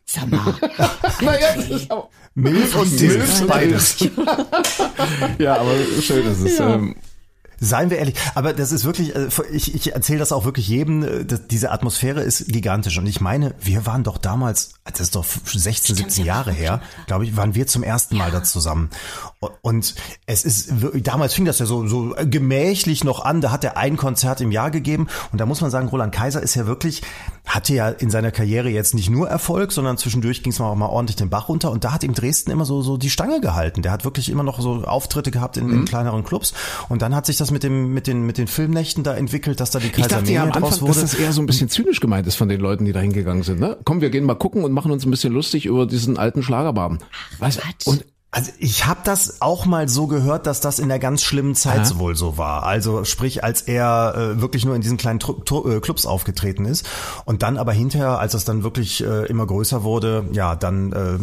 Sag 0.05 0.29
mal, 0.29 0.53
naja, 1.21 1.47
das 1.55 1.69
ist 1.69 1.91
aber, 1.91 2.09
Milf 2.35 2.75
und 2.75 2.99
Dilf, 2.99 3.47
beides. 3.47 3.97
ja, 5.37 5.57
aber 5.57 5.71
schön 6.01 6.25
ist 6.27 6.41
es. 6.41 6.57
Ja. 6.57 6.75
Ähm, 6.75 6.95
Seien 7.63 7.91
wir 7.91 7.99
ehrlich, 7.99 8.15
aber 8.33 8.53
das 8.53 8.71
ist 8.71 8.85
wirklich, 8.85 9.15
äh, 9.15 9.27
ich, 9.51 9.75
ich 9.75 9.93
erzähle 9.93 10.17
das 10.17 10.31
auch 10.31 10.45
wirklich 10.45 10.67
jedem, 10.67 11.03
äh, 11.03 11.25
diese 11.51 11.69
Atmosphäre 11.69 12.21
ist 12.23 12.47
gigantisch. 12.47 12.97
Und 12.97 13.05
ich 13.05 13.21
meine, 13.21 13.53
wir 13.61 13.85
waren 13.85 14.03
doch 14.03 14.17
damals, 14.17 14.73
das 14.83 14.99
ist 14.99 15.15
doch 15.15 15.23
16, 15.23 15.95
17 15.95 16.25
Jahre 16.25 16.51
her, 16.51 16.81
glaube 17.05 17.23
ich, 17.23 17.37
waren 17.37 17.53
wir 17.53 17.67
zum 17.67 17.83
ersten 17.83 18.17
Mal 18.17 18.31
da 18.31 18.41
zusammen. 18.43 18.89
Und 19.61 19.93
es 20.25 20.43
ist, 20.43 20.81
wirklich- 20.81 21.03
damals 21.03 21.35
fing 21.35 21.45
das 21.45 21.59
ja 21.59 21.67
so, 21.67 21.85
so 21.85 22.15
gemächlich 22.25 23.03
noch 23.03 23.23
an, 23.23 23.41
da 23.41 23.51
hat 23.51 23.63
er 23.63 23.77
ein 23.77 23.95
Konzert 23.95 24.41
im 24.41 24.51
Jahr 24.51 24.71
gegeben. 24.71 25.05
Und 25.31 25.39
da 25.39 25.45
muss 25.45 25.61
man 25.61 25.69
sagen, 25.69 25.87
Roland 25.87 26.15
Kaiser 26.15 26.41
ist 26.41 26.55
ja 26.55 26.65
wirklich, 26.65 27.03
hatte 27.45 27.73
ja 27.73 27.89
in 27.89 28.09
seiner 28.09 28.31
Karriere 28.31 28.69
jetzt 28.69 28.93
nicht 28.93 29.09
nur 29.09 29.27
Erfolg, 29.27 29.71
sondern 29.71 29.97
zwischendurch 29.97 30.43
ging 30.43 30.53
es 30.53 30.61
auch 30.61 30.75
mal 30.75 30.85
ordentlich 30.87 31.15
den 31.17 31.29
Bach 31.29 31.49
runter. 31.49 31.71
Und 31.71 31.83
da 31.83 31.91
hat 31.91 32.03
ihm 32.03 32.13
Dresden 32.13 32.51
immer 32.51 32.65
so, 32.65 32.81
so 32.81 32.97
die 32.97 33.09
Stange 33.09 33.41
gehalten. 33.41 33.81
Der 33.81 33.91
hat 33.91 34.05
wirklich 34.05 34.29
immer 34.29 34.43
noch 34.43 34.61
so 34.61 34.83
Auftritte 34.83 35.31
gehabt 35.31 35.57
in, 35.57 35.67
Mhm. 35.67 35.73
in 35.73 35.85
kleineren 35.85 36.23
Clubs. 36.23 36.53
Und 36.87 37.01
dann 37.01 37.15
hat 37.15 37.25
sich 37.25 37.37
das 37.37 37.51
mit 37.51 37.63
dem, 37.63 37.93
mit 37.93 38.07
den, 38.07 38.25
mit 38.25 38.37
den 38.37 38.47
Filmnächten 38.47 39.03
da 39.03 39.15
entwickelt, 39.15 39.59
dass 39.59 39.71
da 39.71 39.79
die 39.79 39.87
ich 39.87 40.07
dachte 40.07 40.31
ja 40.31 40.43
am 40.43 40.51
Anfang, 40.51 40.81
wurde. 40.81 40.93
dass 40.93 41.01
das 41.01 41.13
eher 41.15 41.33
so 41.33 41.41
ein 41.41 41.45
bisschen 41.45 41.67
zynisch 41.67 41.99
gemeint 41.99 42.27
ist 42.27 42.35
von 42.35 42.47
den 42.47 42.61
Leuten, 42.61 42.85
die 42.85 42.93
da 42.93 42.99
hingegangen 42.99 43.43
sind. 43.43 43.59
Ne? 43.59 43.77
Komm, 43.85 44.01
wir 44.01 44.11
gehen 44.11 44.23
mal 44.25 44.35
gucken 44.35 44.63
und 44.63 44.71
machen 44.71 44.91
uns 44.91 45.05
ein 45.05 45.11
bisschen 45.11 45.33
lustig 45.33 45.65
über 45.65 45.85
diesen 45.87 46.17
alten 46.17 46.43
Schlagerbaben. 46.43 46.99
Weißt, 47.39 47.61
und 47.85 48.05
Also 48.33 48.49
ich 48.59 48.85
habe 48.85 49.01
das 49.03 49.41
auch 49.41 49.65
mal 49.65 49.89
so 49.89 50.07
gehört, 50.07 50.47
dass 50.47 50.61
das 50.61 50.79
in 50.79 50.87
der 50.87 50.99
ganz 50.99 51.21
schlimmen 51.21 51.53
Zeit 51.53 51.81
Aha. 51.81 51.99
wohl 51.99 52.15
so 52.15 52.37
war. 52.37 52.63
Also 52.63 53.03
sprich, 53.03 53.43
als 53.43 53.61
er 53.63 54.15
äh, 54.15 54.41
wirklich 54.41 54.63
nur 54.63 54.73
in 54.73 54.79
diesen 54.79 54.95
kleinen 54.95 55.19
Tru 55.19 55.33
Tru 55.33 55.69
äh, 55.69 55.81
Clubs 55.81 56.05
aufgetreten 56.05 56.63
ist 56.63 56.87
und 57.25 57.43
dann 57.43 57.57
aber 57.57 57.73
hinterher, 57.73 58.19
als 58.19 58.33
es 58.33 58.45
dann 58.45 58.63
wirklich 58.63 59.03
äh, 59.03 59.25
immer 59.25 59.45
größer 59.45 59.83
wurde, 59.83 60.23
ja, 60.31 60.55
dann 60.55 60.93
äh, 60.93 61.17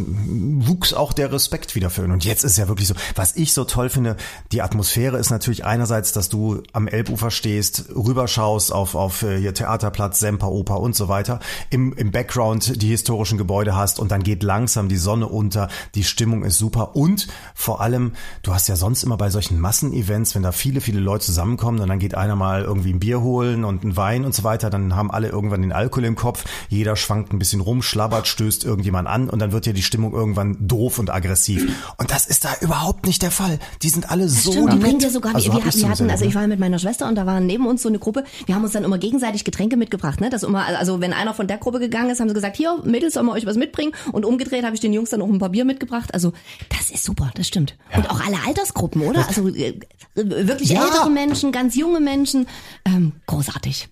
wuchs 0.69 0.93
auch 0.93 1.15
der 1.15 1.33
Respekt 1.33 1.75
wieder 1.75 1.89
für 1.89 2.05
ihn. 2.05 2.11
Und 2.11 2.27
jetzt 2.27 2.45
ist 2.45 2.59
ja 2.59 2.69
wirklich 2.69 2.89
so, 2.89 2.95
was 3.15 3.37
ich 3.37 3.55
so 3.55 3.65
toll 3.65 3.89
finde, 3.89 4.19
die 4.53 4.61
Atmosphäre 4.61 5.17
ist 5.17 5.31
natürlich 5.31 5.65
einerseits, 5.65 6.13
dass 6.13 6.29
du 6.29 6.63
am 6.75 6.89
Elbufer 6.89 7.31
stehst, 7.31 7.87
rüberschaust 7.97 8.71
auf 8.71 8.95
auf 8.95 9.23
äh, 9.23 9.39
hier 9.39 9.55
Theaterplatz, 9.55 10.21
Semperoper 10.21 10.79
und 10.79 10.95
so 10.95 11.09
weiter, 11.09 11.41
im 11.71 11.95
im 11.95 12.11
Background 12.11 12.83
die 12.83 12.89
historischen 12.89 13.39
Gebäude 13.39 13.75
hast 13.75 13.99
und 13.99 14.11
dann 14.11 14.23
geht 14.23 14.43
langsam 14.43 14.91
die 14.91 14.99
Sonne 14.99 15.27
unter, 15.27 15.69
die 15.95 16.05
Stimmung 16.05 16.45
ist 16.45 16.59
super 16.59 16.97
und 16.99 17.29
vor 17.55 17.81
allem, 17.81 18.13
du 18.43 18.53
hast 18.53 18.69
ja 18.69 18.75
sonst 18.75 19.05
immer 19.05 19.17
bei 19.17 19.31
solchen 19.31 19.61
Massenevents, 19.61 20.35
wenn 20.35 20.43
da 20.43 20.51
viele, 20.51 20.81
viele 20.81 20.99
Leute 20.99 21.27
zusammenkommen 21.27 21.79
und 21.79 21.89
dann 21.89 22.01
geht 22.01 22.17
einer 22.17 22.35
mal 22.35 22.63
irgendwie 22.63 22.93
ein 22.93 22.99
Bier 22.99 23.21
holen 23.21 23.65
und 23.65 23.85
ein 23.85 23.97
Wein 23.97 24.25
und 24.25 24.35
so 24.35 24.43
weiter, 24.43 24.69
dann 24.69 24.97
haben 24.97 25.11
alle 25.11 25.29
irgendwann 25.29 25.63
den 25.63 25.73
Alkohol 25.73 26.05
im 26.05 26.17
Kopf, 26.17 26.45
jeder 26.69 26.97
schwankt 26.97 27.33
ein 27.33 27.39
bisschen 27.39 27.61
rum, 27.61 27.83
schlabbert, 27.83 28.27
stößt 28.27 28.65
irgendjemand 28.65 29.07
an 29.07 29.31
und 29.31 29.39
dann 29.39 29.53
wird 29.53 29.67
ja 29.67 29.73
die 29.73 29.83
Stimmung 29.83 30.13
irgendwann 30.13 30.57
doof 30.61 30.99
und 30.99 31.11
aggressiv. 31.11 31.71
Und 31.99 32.11
das 32.11 32.27
ist 32.27 32.45
da 32.45 32.51
überhaupt 32.61 33.07
nicht 33.07 33.23
der 33.23 33.31
Fall. 33.31 33.61
Die 33.83 33.91
sind 33.91 34.11
alle 34.11 34.29
so 34.29 34.51
Stimmt, 34.51 34.73
die 34.73 34.79
bringen 34.79 34.99
dir 34.99 35.11
sogar, 35.11 35.37
Also 35.37 35.53
wir, 35.53 35.65
hab 35.65 35.75
wir, 35.75 35.89
hatten, 35.89 36.11
also 36.11 36.25
ich 36.25 36.35
war 36.35 36.47
mit 36.49 36.59
meiner 36.59 36.81
Schwester 36.81 37.09
und 37.09 37.15
da 37.15 37.27
waren 37.27 37.47
neben 37.47 37.67
uns 37.67 37.83
so 37.83 37.89
eine 37.89 38.01
Gruppe, 38.01 38.25
wir 38.47 38.55
haben 38.57 38.65
uns 38.65 38.73
dann 38.73 38.83
immer 38.85 38.99
gegenseitig 38.99 39.45
Getränke 39.45 39.77
mitgebracht, 39.77 40.21
ne? 40.21 40.31
Das 40.31 40.43
immer, 40.43 40.67
also 40.67 41.01
wenn 41.01 41.13
einer 41.13 41.33
von 41.33 41.47
der 41.47 41.59
Gruppe 41.59 41.79
gegangen 41.79 42.11
ist, 42.11 42.21
haben 42.21 42.29
sie 42.29 42.35
gesagt, 42.35 42.57
hier, 42.57 42.77
Mädels, 42.85 43.15
sollen 43.15 43.27
wir 43.27 43.33
euch 43.33 43.47
was 43.47 43.57
mitbringen? 43.57 43.93
Und 44.11 44.25
umgedreht 44.25 44.65
habe 44.65 44.75
ich 44.75 44.81
den 44.81 44.93
Jungs 44.93 45.11
dann 45.11 45.23
auch 45.23 45.29
ein 45.29 45.39
paar 45.39 45.51
Bier 45.51 45.65
mitgebracht. 45.65 46.13
Also, 46.13 46.33
das 46.69 46.88
ist 46.91 47.05
super, 47.05 47.31
das 47.35 47.47
stimmt. 47.49 47.77
Und 47.97 48.09
auch 48.11 48.21
alle 48.21 48.39
Altersgruppen, 48.47 49.03
oder? 49.03 49.27
Also 49.29 49.49
äh, 49.49 49.79
wirklich 50.15 50.71
Ja. 50.71 50.85
ältere 50.85 51.11
Menschen, 51.11 51.53
ganz 51.53 51.75
junge 51.77 52.01
Menschen. 52.01 52.47
Ähm, 52.85 53.13
großartig. 53.27 53.89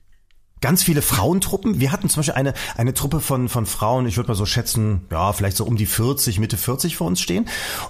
Ganz 0.62 0.82
viele 0.82 1.02
Frauentruppen. 1.02 1.80
Wir 1.80 1.92
hatten 1.92 2.08
zum 2.08 2.20
Beispiel 2.20 2.34
eine, 2.34 2.54
eine 2.76 2.94
Truppe 2.94 3.20
von, 3.20 3.50
von 3.50 3.66
Frauen, 3.66 4.06
ich 4.06 4.16
würde 4.16 4.28
mal 4.28 4.34
so 4.34 4.46
schätzen, 4.46 5.02
ja, 5.10 5.34
vielleicht 5.34 5.56
so 5.56 5.64
um 5.66 5.76
die 5.76 5.84
40, 5.84 6.38
Mitte 6.38 6.56
40 6.56 6.96
vor 6.96 7.06
uns 7.06 7.20
stehen. 7.20 7.46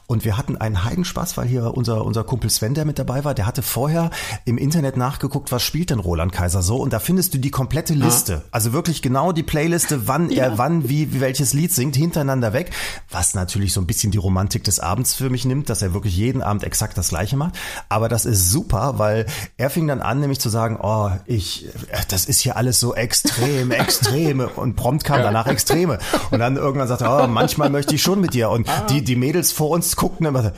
Und 0.09 0.25
wir 0.25 0.37
hatten 0.37 0.57
einen 0.57 0.85
Heidenspaß, 0.85 1.37
weil 1.37 1.47
hier 1.47 1.77
unser, 1.77 2.05
unser 2.05 2.25
Kumpel 2.25 2.51
Sven, 2.51 2.75
der 2.75 2.85
mit 2.85 2.99
dabei 2.99 3.25
war, 3.25 3.35
der 3.35 3.47
hatte 3.47 3.62
vorher 3.62 4.11
im 4.45 4.59
Internet 4.59 4.97
nachgeguckt, 4.97 5.53
was 5.53 5.62
spielt 5.62 5.91
denn 5.91 6.01
Roland 6.01 6.33
Kaiser 6.33 6.61
so. 6.61 6.77
Und 6.79 6.93
da 6.93 6.99
findest 6.99 7.35
du 7.35 7.39
die 7.39 7.53
komplette 7.53 7.95
Liste. 7.95 8.43
Also 8.51 8.73
wirklich 8.73 9.01
genau 9.01 9.31
die 9.31 9.45
Playliste, 9.45 10.09
wann 10.09 10.31
er 10.31 10.59
wann, 10.59 10.89
wie, 10.89 11.12
wie 11.12 11.21
welches 11.21 11.53
Lied 11.53 11.73
singt, 11.73 11.95
hintereinander 11.95 12.53
weg. 12.53 12.73
Was 13.11 13.35
natürlich 13.35 13.73
so 13.73 13.81
ein 13.81 13.87
bisschen 13.87 14.11
die 14.11 14.19
Romantik 14.19 14.64
des 14.64 14.81
Abends 14.81 15.14
für 15.14 15.31
mich 15.31 15.45
nimmt, 15.45 15.71
dass 15.71 15.83
er 15.83 15.95
wirklich 15.95 16.17
jeden 16.17 16.43
Abend 16.43 16.64
exakt 16.64 16.99
das 16.99 17.09
Gleiche 17.11 17.37
macht. 17.37 17.55
Aber 17.89 18.09
das 18.09 18.27
ist 18.27 18.51
super, 18.51 18.99
weil 18.99 19.27
er 19.57 19.71
fing 19.71 19.87
dann 19.87 20.01
an, 20.01 20.19
nämlich 20.19 20.41
zu 20.41 20.49
sagen, 20.49 20.79
oh, 20.83 21.11
ich, 21.27 21.67
äh, 21.67 21.99
das 22.09 22.25
ist 22.25 22.41
hier 22.41 22.56
alles 22.57 22.81
so 22.81 22.95
extrem, 22.95 23.71
extreme. 23.71 24.49
Und 24.49 24.77
prompt 24.77 25.05
kam 25.05 25.23
danach 25.23 25.47
Extreme. 25.47 25.99
Und 26.31 26.39
dann 26.39 26.57
irgendwann 26.57 26.89
sagte 26.89 27.05
er, 27.05 27.25
oh, 27.25 27.27
manchmal 27.27 27.71
möchte 27.71 27.95
ich 27.95 28.03
schon 28.03 28.21
mit 28.21 28.35
dir. 28.35 28.51
Und 28.51 28.69
die, 28.91 29.03
die 29.03 29.17
Mädels 29.17 29.53
vor 29.53 29.71
uns 29.71 29.97
guckten 29.97 30.27
immer 30.27 30.53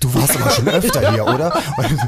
du 0.00 0.14
warst 0.14 0.40
aber 0.40 0.50
schon 0.50 0.68
öfter 0.68 1.12
hier, 1.12 1.26
oder? 1.26 1.54
Und 1.76 2.00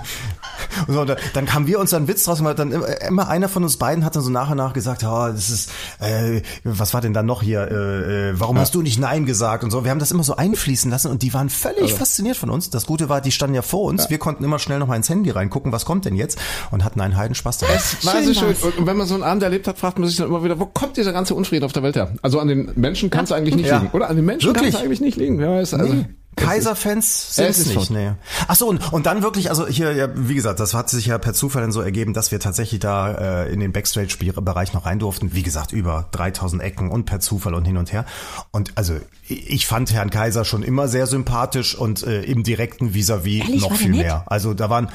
so, 0.86 1.00
und 1.02 1.16
dann 1.34 1.54
haben 1.54 1.66
wir 1.66 1.78
uns 1.78 1.90
dann 1.90 2.02
einen 2.02 2.08
Witz 2.08 2.24
draus 2.24 2.38
gemacht. 2.38 2.58
Dann 2.58 2.72
immer, 2.72 3.00
immer 3.02 3.28
einer 3.28 3.48
von 3.48 3.62
uns 3.62 3.76
beiden 3.76 4.04
hat 4.04 4.16
dann 4.16 4.22
so 4.22 4.30
nach 4.30 4.50
und 4.50 4.56
nach 4.56 4.72
gesagt, 4.72 5.02
oh, 5.04 5.28
das 5.28 5.50
ist, 5.50 5.70
äh, 6.00 6.42
was 6.64 6.94
war 6.94 7.00
denn 7.00 7.12
da 7.12 7.22
noch 7.22 7.42
hier? 7.42 7.60
Äh, 7.70 8.30
äh, 8.30 8.40
warum 8.40 8.58
hast 8.58 8.74
du 8.74 8.82
nicht 8.82 8.98
Nein 8.98 9.26
gesagt 9.26 9.64
und 9.64 9.70
so. 9.70 9.84
Wir 9.84 9.90
haben 9.90 9.98
das 9.98 10.10
immer 10.10 10.24
so 10.24 10.36
einfließen 10.36 10.90
lassen 10.90 11.10
und 11.10 11.22
die 11.22 11.32
waren 11.34 11.48
völlig 11.50 11.94
fasziniert 11.94 12.36
von 12.36 12.50
uns. 12.50 12.70
Das 12.70 12.86
Gute 12.86 13.08
war, 13.08 13.20
die 13.20 13.32
standen 13.32 13.54
ja 13.54 13.62
vor 13.62 13.84
uns. 13.84 14.10
Wir 14.10 14.18
konnten 14.18 14.44
immer 14.44 14.58
schnell 14.58 14.78
noch 14.78 14.86
mal 14.86 14.96
ins 14.96 15.08
Handy 15.08 15.30
reingucken, 15.30 15.72
was 15.72 15.84
kommt 15.84 16.04
denn 16.04 16.14
jetzt? 16.16 16.38
Und 16.70 16.84
hatten 16.84 17.00
einen 17.00 17.16
Heidenspaß 17.16 17.58
dabei. 17.58 17.74
Es 17.74 18.04
war 18.04 18.14
Schön 18.14 18.34
so 18.34 18.34
schön. 18.34 18.54
Und 18.78 18.86
wenn 18.86 18.96
man 18.96 19.06
so 19.06 19.14
einen 19.14 19.22
Abend 19.22 19.42
erlebt 19.42 19.68
hat, 19.68 19.78
fragt 19.78 19.98
man 19.98 20.08
sich 20.08 20.16
dann 20.16 20.28
immer 20.28 20.42
wieder, 20.44 20.58
wo 20.58 20.66
kommt 20.66 20.96
dieser 20.96 21.12
ganze 21.12 21.34
Unfrieden 21.34 21.64
auf 21.64 21.72
der 21.72 21.82
Welt 21.82 21.96
her? 21.96 22.12
Also 22.22 22.40
an 22.40 22.48
den 22.48 22.70
Menschen 22.76 23.10
kann 23.10 23.24
es 23.24 23.32
eigentlich 23.32 23.56
nicht 23.56 23.68
Ja. 23.68 23.78
liegen. 23.78 23.90
Oder 23.92 24.08
an 24.08 24.16
den 24.16 24.24
Menschen 24.24 24.52
kann 24.52 24.64
es 24.64 24.76
eigentlich 24.76 25.00
nicht 25.00 25.16
liegen. 25.16 25.38
Wer 25.38 25.50
weiß. 25.50 25.74
Also, 25.74 26.04
Kaiser-Fans 26.38 27.34
sind 27.34 27.48
es 27.48 27.66
nicht, 27.66 27.90
nee. 27.90 28.12
Ach 28.46 28.56
so, 28.56 28.68
und, 28.68 28.92
und 28.92 29.06
dann 29.06 29.22
wirklich, 29.22 29.50
also 29.50 29.66
hier, 29.66 29.92
ja, 29.92 30.08
wie 30.14 30.34
gesagt, 30.34 30.60
das 30.60 30.74
hat 30.74 30.90
sich 30.90 31.06
ja 31.06 31.18
per 31.18 31.34
Zufall 31.34 31.62
dann 31.62 31.72
so 31.72 31.80
ergeben, 31.80 32.14
dass 32.14 32.30
wir 32.30 32.40
tatsächlich 32.40 32.80
da 32.80 33.44
äh, 33.44 33.52
in 33.52 33.60
den 33.60 33.72
Backstage-Bereich 33.72 34.72
noch 34.72 34.86
rein 34.86 34.98
durften. 34.98 35.34
Wie 35.34 35.42
gesagt, 35.42 35.72
über 35.72 36.08
3000 36.12 36.62
Ecken 36.62 36.90
und 36.90 37.04
per 37.04 37.20
Zufall 37.20 37.54
und 37.54 37.64
hin 37.64 37.76
und 37.76 37.92
her. 37.92 38.04
Und 38.50 38.72
also 38.76 38.94
ich 39.28 39.66
fand 39.66 39.92
Herrn 39.92 40.10
Kaiser 40.10 40.44
schon 40.44 40.62
immer 40.62 40.88
sehr 40.88 41.06
sympathisch 41.06 41.74
und 41.74 42.02
äh, 42.02 42.22
im 42.22 42.42
direkten 42.42 42.94
Vis-à-vis 42.94 43.40
Ehrlich, 43.40 43.62
noch 43.62 43.76
viel 43.76 43.90
mehr. 43.90 44.24
Also 44.26 44.54
da 44.54 44.70
waren 44.70 44.88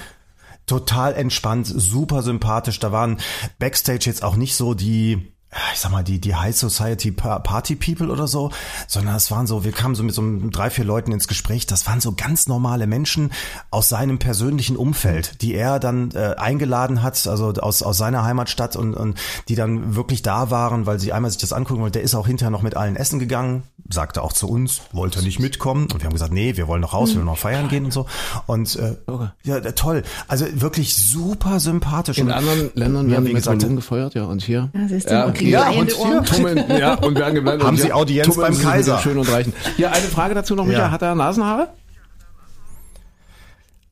total 0.66 1.14
entspannt, 1.14 1.68
super 1.68 2.24
sympathisch. 2.24 2.80
Da 2.80 2.92
waren 2.92 3.18
Backstage 3.60 4.06
jetzt 4.06 4.24
auch 4.24 4.36
nicht 4.36 4.56
so 4.56 4.74
die 4.74 5.33
ich 5.74 5.80
sag 5.80 5.92
mal, 5.92 6.04
die, 6.04 6.20
die 6.20 6.36
High 6.36 6.56
Society 6.56 7.12
Pa- 7.12 7.40
Party 7.40 7.76
People 7.76 8.10
oder 8.12 8.28
so, 8.28 8.52
sondern 8.88 9.16
es 9.16 9.30
waren 9.32 9.48
so, 9.48 9.64
wir 9.64 9.72
kamen 9.72 9.96
so 9.96 10.04
mit 10.04 10.14
so 10.16 10.24
drei, 10.52 10.70
vier 10.70 10.86
Leuten 10.86 11.12
ins 11.12 11.28
Gespräch, 11.28 11.66
das 11.68 11.86
waren 11.88 12.02
so 12.02 12.14
ganz 12.14 12.48
normale 12.48 12.88
Menschen 12.88 13.32
aus 13.72 13.90
seinem 13.90 14.20
persönlichen 14.20 14.76
Umfeld, 14.78 15.42
die 15.42 15.54
er 15.54 15.80
dann 15.80 16.12
äh, 16.12 16.36
eingeladen 16.38 17.04
hat, 17.04 17.28
also 17.28 17.52
aus, 17.54 17.84
aus 17.84 17.98
seiner 17.98 18.24
Heimatstadt 18.24 18.76
und, 18.76 18.94
und 18.94 19.18
die 19.48 19.56
dann 19.56 19.96
wirklich 19.96 20.22
da 20.22 20.50
waren, 20.50 20.86
weil 20.86 21.00
sie 21.00 21.14
einmal 21.14 21.32
sich 21.32 21.40
das 21.42 21.54
angucken 21.54 21.82
wollten. 21.82 21.94
Der 21.94 22.02
ist 22.04 22.16
auch 22.16 22.28
hinterher 22.28 22.52
noch 22.52 22.62
mit 22.62 22.76
allen 22.78 22.96
essen 22.96 23.20
gegangen, 23.20 23.64
sagte 23.90 24.22
auch 24.24 24.34
zu 24.34 24.48
uns, 24.50 24.82
wollte 24.92 25.22
nicht 25.24 25.40
mitkommen 25.40 25.84
und 25.92 26.00
wir 26.02 26.06
haben 26.06 26.14
gesagt, 26.14 26.34
nee, 26.34 26.58
wir 26.58 26.68
wollen 26.68 26.82
noch 26.82 26.94
raus, 26.94 27.10
wir 27.10 27.18
wollen 27.18 27.26
noch 27.26 27.38
feiern 27.38 27.68
gehen 27.70 27.86
und 27.86 27.92
so. 27.94 28.06
Und 28.48 28.76
äh, 28.78 28.96
ja, 29.44 29.58
äh, 29.58 29.74
toll. 29.74 30.04
Also 30.28 30.46
wirklich 30.54 30.96
super 30.96 31.60
sympathisch. 31.60 32.18
In 32.18 32.28
Und- 32.28 32.34
anderen 32.34 32.72
Ländern 32.74 33.06
Ja, 33.08 33.12
werden 33.14 33.26
wie 33.28 33.34
gesagt, 33.34 33.64
gefeuert, 33.76 34.14
ja, 34.16 34.24
und 34.26 34.42
hier. 34.42 34.70
Ja, 34.74 34.88
siehst 34.88 35.10
du, 35.10 35.26
und 35.26 35.34
kriegen 35.44 35.52
Ja, 35.54 35.70
in 35.70 35.80
und 35.80 35.90
die 35.92 35.96
Ohren. 35.96 36.26
Tummeln, 36.26 36.64
ja, 36.70 36.94
und 36.96 37.16
werden 37.16 37.36
geblendet. 37.36 37.64
Haben 37.68 37.76
Und 37.76 37.82
Sie 37.82 37.88
ja, 37.90 37.94
Audienz 37.96 38.28
tummeln 38.28 38.42
beim 38.48 38.54
Sie 38.56 38.64
Kaiser? 38.64 39.00
Schön 39.00 39.18
und 39.18 39.32
Reichen. 39.32 39.54
Ja, 39.78 39.90
eine 39.92 40.08
Frage 40.08 40.34
dazu 40.36 40.56
noch, 40.56 40.66
Micha. 40.66 40.80
Ja. 40.80 40.92
Hat 40.92 41.02
er 41.02 41.16
Nasenhaare? 41.16 41.70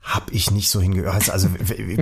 Hab 0.04 0.32
ich 0.32 0.49
nicht 0.49 0.70
so 0.70 0.82
hingehört. 0.82 1.30
Also 1.30 1.47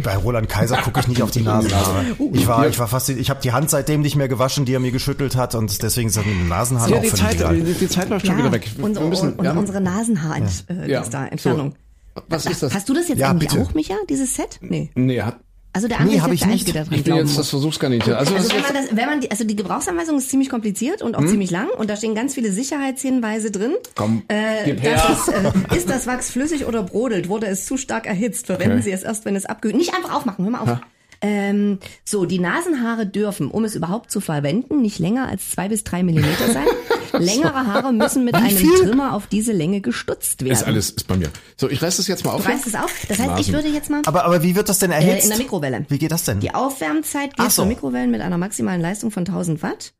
bei 0.03 0.15
Roland 0.17 0.47
Kaiser 0.47 0.77
gucke 0.77 1.01
ich 1.01 1.07
nicht 1.09 1.21
auf 1.21 1.31
die 1.31 1.41
Nasenhaare. 1.41 2.05
Ich 2.33 2.47
war, 2.47 2.65
ich 2.67 2.79
war 2.79 2.87
fast, 2.87 3.09
ich 3.09 3.29
habe 3.29 3.41
die 3.41 3.51
Hand 3.51 3.69
seitdem 3.69 4.01
nicht 4.01 4.15
mehr 4.15 4.27
gewaschen, 4.29 4.63
die 4.65 4.73
er 4.73 4.79
mir 4.79 4.91
geschüttelt 4.91 5.35
hat 5.35 5.53
und 5.53 5.83
deswegen 5.83 6.07
mit 6.07 6.25
den 6.25 6.47
Nasenhaaren 6.47 6.91
Ja, 6.93 6.99
auch 6.99 7.03
die 7.03 7.13
Zeit, 7.13 7.39
die, 7.51 7.73
die 7.73 7.87
Zeit 7.89 8.09
läuft 8.09 8.25
schon 8.25 8.37
wieder 8.37 8.51
weg. 8.51 8.67
Wir 8.77 8.85
Unsere, 8.85 9.05
müssen- 9.05 9.33
und, 9.33 9.41
wir 9.43 9.49
haben- 9.49 9.57
unsere 9.59 9.81
Nasenhaar 9.81 10.37
äh, 10.69 10.89
Ja, 10.89 11.01
ist 11.01 11.13
da, 11.13 11.25
Entfernung. 11.27 11.75
So. 12.15 12.21
Was 12.29 12.45
ist 12.45 12.63
das? 12.63 12.73
Hast 12.73 12.87
du 12.89 12.93
das 12.93 13.09
jetzt 13.09 13.19
Ja, 13.19 13.29
eigentlich 13.31 13.49
bitte. 13.51 13.61
auch, 13.63 13.73
Micha, 13.73 13.95
dieses 14.09 14.33
Set? 14.33 14.59
Nee. 14.61 14.89
Nee, 14.95 15.21
hat, 15.21 15.37
Also 15.71 15.87
der 15.87 15.99
Nee, 15.99 16.03
andere 16.13 16.21
hab 16.23 16.31
ist 16.31 16.41
ich 16.41 16.45
nicht. 16.47 16.73
Der 16.73 16.85
ich 16.89 17.03
bin 17.03 17.15
jetzt 17.15 17.29
das 17.29 17.37
muss. 17.37 17.49
Versuchskaninchen. 17.51 18.13
Also, 18.13 18.33
Also 18.35 18.47
das 18.49 18.55
wenn 18.57 18.63
man 18.63 18.73
das, 18.73 18.95
wenn 18.97 19.05
man 19.05 19.21
die, 19.21 19.29
also 19.31 19.43
die 19.43 19.55
Gebrauchsanweisung 19.55 20.17
ist 20.17 20.29
ziemlich 20.29 20.49
kompliziert 20.49 21.01
und 21.03 21.15
auch 21.15 21.25
ziemlich 21.25 21.51
lang 21.51 21.67
und 21.77 21.89
da 21.89 21.95
stehen 21.95 22.15
ganz 22.15 22.33
viele 22.33 22.51
Sicherheitshinweise 22.51 23.51
drin. 23.51 23.75
Komm, 23.95 24.23
äh, 24.29 24.65
gib 24.65 24.81
her. 24.81 24.95
das 25.07 25.27
ist, 25.27 25.33
äh, 25.33 25.75
ist 25.77 25.89
das 25.89 26.07
Wachs 26.07 26.31
flüssig 26.31 26.65
oder 26.65 26.81
brodelt? 26.83 27.29
Wurde 27.29 27.45
es 27.47 27.65
zu 27.65 27.77
stark 27.77 28.07
erhitzt? 28.07 28.47
Verwenden 28.47 28.73
Okay. 28.73 28.83
Sie 28.83 28.91
es 28.91 29.03
erst, 29.03 29.25
wenn 29.25 29.35
es 29.35 29.45
abgekühlt. 29.45 29.77
Nicht 29.79 29.93
einfach 29.93 30.13
aufmachen, 30.15 30.43
hör 30.45 30.51
mal 30.51 30.59
auf. 30.61 30.79
Ähm, 31.21 31.79
so, 32.05 32.25
die 32.25 32.39
Nasenhaare 32.39 33.05
dürfen, 33.05 33.51
um 33.51 33.65
es 33.65 33.75
überhaupt 33.75 34.09
zu 34.11 34.21
verwenden, 34.21 34.81
nicht 34.81 34.99
länger 34.99 35.27
als 35.27 35.49
zwei 35.51 35.67
bis 35.67 35.83
drei 35.83 36.01
Millimeter 36.03 36.51
sein. 36.51 36.65
Längere 37.19 37.65
Haare 37.67 37.91
müssen 37.91 38.23
mit 38.23 38.35
einem? 38.35 38.55
Trimmer 38.55 39.13
auf 39.13 39.27
diese 39.27 39.51
Länge 39.51 39.81
gestutzt 39.81 40.41
werden. 40.43 40.53
ist 40.53 40.63
alles 40.63 40.91
ist 40.91 41.07
bei 41.07 41.17
mir. 41.17 41.29
So, 41.57 41.69
ich 41.69 41.81
reiß 41.81 41.97
das 41.97 42.07
jetzt 42.07 42.23
mal 42.23 42.31
auf. 42.31 42.43
Du 42.45 42.49
reißt 42.49 42.67
es 42.67 42.75
auf. 42.75 42.93
Das 43.07 43.19
heißt, 43.19 43.39
ich 43.39 43.51
würde 43.51 43.67
jetzt 43.67 43.89
mal 43.89 44.01
Aber, 44.05 44.25
aber 44.25 44.43
wie 44.43 44.55
wird 44.55 44.69
das 44.69 44.79
denn 44.79 44.91
erhitzt? 44.91 45.21
äh, 45.21 45.23
in 45.23 45.29
der 45.29 45.37
Mikrowelle. 45.39 45.85
Wie 45.89 45.97
geht 45.97 46.11
das 46.11 46.23
denn? 46.23 46.39
Die 46.39 46.53
Aufwärmzeit 46.53 47.35
geht 47.35 47.51
so. 47.51 47.63
für 47.63 47.67
Mikrowellen 47.67 48.11
mit 48.11 48.21
einer 48.21 48.37
maximalen 48.37 48.79
Leistung 48.79 49.11
von 49.11 49.21
1000 49.25 49.63
Watt. 49.63 49.93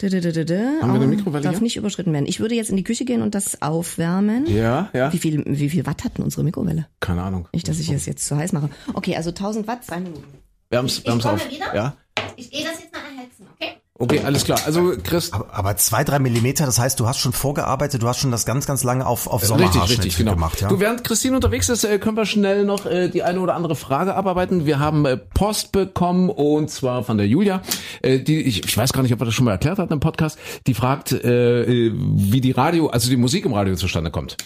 Dö, 0.00 0.08
dö, 0.08 0.20
dö, 0.20 0.32
dö, 0.32 0.44
dö. 0.44 0.56
Haben 0.80 0.88
wir 0.88 0.94
eine 0.94 1.04
Oh, 1.04 1.08
Mikrowelle 1.08 1.42
Darf 1.44 1.54
hier? 1.54 1.62
nicht 1.62 1.76
überschritten 1.76 2.12
werden. 2.12 2.26
Ich 2.26 2.40
würde 2.40 2.54
jetzt 2.54 2.70
in 2.70 2.76
die 2.76 2.84
Küche 2.84 3.04
gehen 3.04 3.22
und 3.22 3.34
das 3.34 3.60
aufwärmen. 3.62 4.46
Ja, 4.46 4.88
ja. 4.94 5.12
Wie 5.12 5.18
viel, 5.18 5.42
wie 5.46 5.68
viel 5.68 5.84
Watt 5.86 6.04
hat 6.04 6.16
denn 6.18 6.24
unsere 6.24 6.42
Mikrowelle? 6.44 6.86
Keine 7.00 7.22
Ahnung. 7.22 7.48
Nicht, 7.52 7.68
dass 7.68 7.78
ich 7.78 7.90
es 7.90 8.06
jetzt 8.06 8.26
zu 8.26 8.36
heiß 8.36 8.52
mache. 8.52 8.70
Okay, 8.94 9.14
also 9.16 9.30
1000 9.30 9.66
Watt, 9.66 9.84
zwei 9.84 10.00
Minuten. 10.00 10.24
Wir 10.72 10.78
haben's, 10.78 11.04
wir 11.04 11.12
haben's 11.12 11.26
auf. 11.26 11.50
wieder. 11.50 11.74
Ja. 11.74 11.96
Ich 12.34 12.50
gehe 12.50 12.64
das 12.64 12.80
jetzt 12.80 12.94
mal 12.94 13.00
erhitzen, 13.14 13.46
okay? 13.54 13.72
Okay, 13.98 14.20
alles 14.24 14.46
klar. 14.46 14.58
Also, 14.64 14.94
Chris, 15.04 15.30
aber, 15.30 15.52
aber 15.52 15.76
zwei, 15.76 16.02
drei 16.02 16.18
Millimeter, 16.18 16.64
das 16.64 16.78
heißt, 16.78 16.98
du 16.98 17.06
hast 17.06 17.18
schon 17.18 17.34
vorgearbeitet, 17.34 18.02
du 18.02 18.08
hast 18.08 18.20
schon 18.20 18.30
das 18.30 18.46
ganz, 18.46 18.66
ganz 18.66 18.82
lange 18.82 19.06
auf, 19.06 19.26
auf 19.26 19.42
Richtig, 19.42 19.48
Sommerhaarschnitt 19.48 19.98
richtig, 19.98 20.16
genau. 20.16 20.32
gemacht, 20.32 20.62
ja? 20.62 20.68
Du, 20.68 20.80
während 20.80 21.04
Christine 21.04 21.36
unterwegs 21.36 21.68
ist, 21.68 21.84
äh, 21.84 21.98
können 21.98 22.16
wir 22.16 22.24
schnell 22.24 22.64
noch 22.64 22.86
äh, 22.86 23.10
die 23.10 23.22
eine 23.22 23.40
oder 23.40 23.54
andere 23.54 23.76
Frage 23.76 24.14
abarbeiten. 24.14 24.64
Wir 24.64 24.78
haben 24.78 25.04
äh, 25.04 25.18
Post 25.18 25.72
bekommen 25.72 26.30
und 26.30 26.70
zwar 26.70 27.04
von 27.04 27.18
der 27.18 27.28
Julia, 27.28 27.60
äh, 28.00 28.20
die 28.20 28.40
ich, 28.40 28.64
ich 28.64 28.74
weiß 28.74 28.94
gar 28.94 29.02
nicht, 29.02 29.12
ob 29.12 29.20
wir 29.20 29.26
das 29.26 29.34
schon 29.34 29.44
mal 29.44 29.52
erklärt 29.52 29.78
hatten 29.78 29.92
im 29.92 30.00
Podcast. 30.00 30.38
Die 30.66 30.72
fragt, 30.72 31.12
äh, 31.12 31.64
äh, 31.64 31.92
wie 31.94 32.40
die 32.40 32.52
Radio, 32.52 32.86
also 32.86 33.10
die 33.10 33.18
Musik 33.18 33.44
im 33.44 33.52
Radio 33.52 33.76
zustande 33.76 34.10
kommt. 34.10 34.38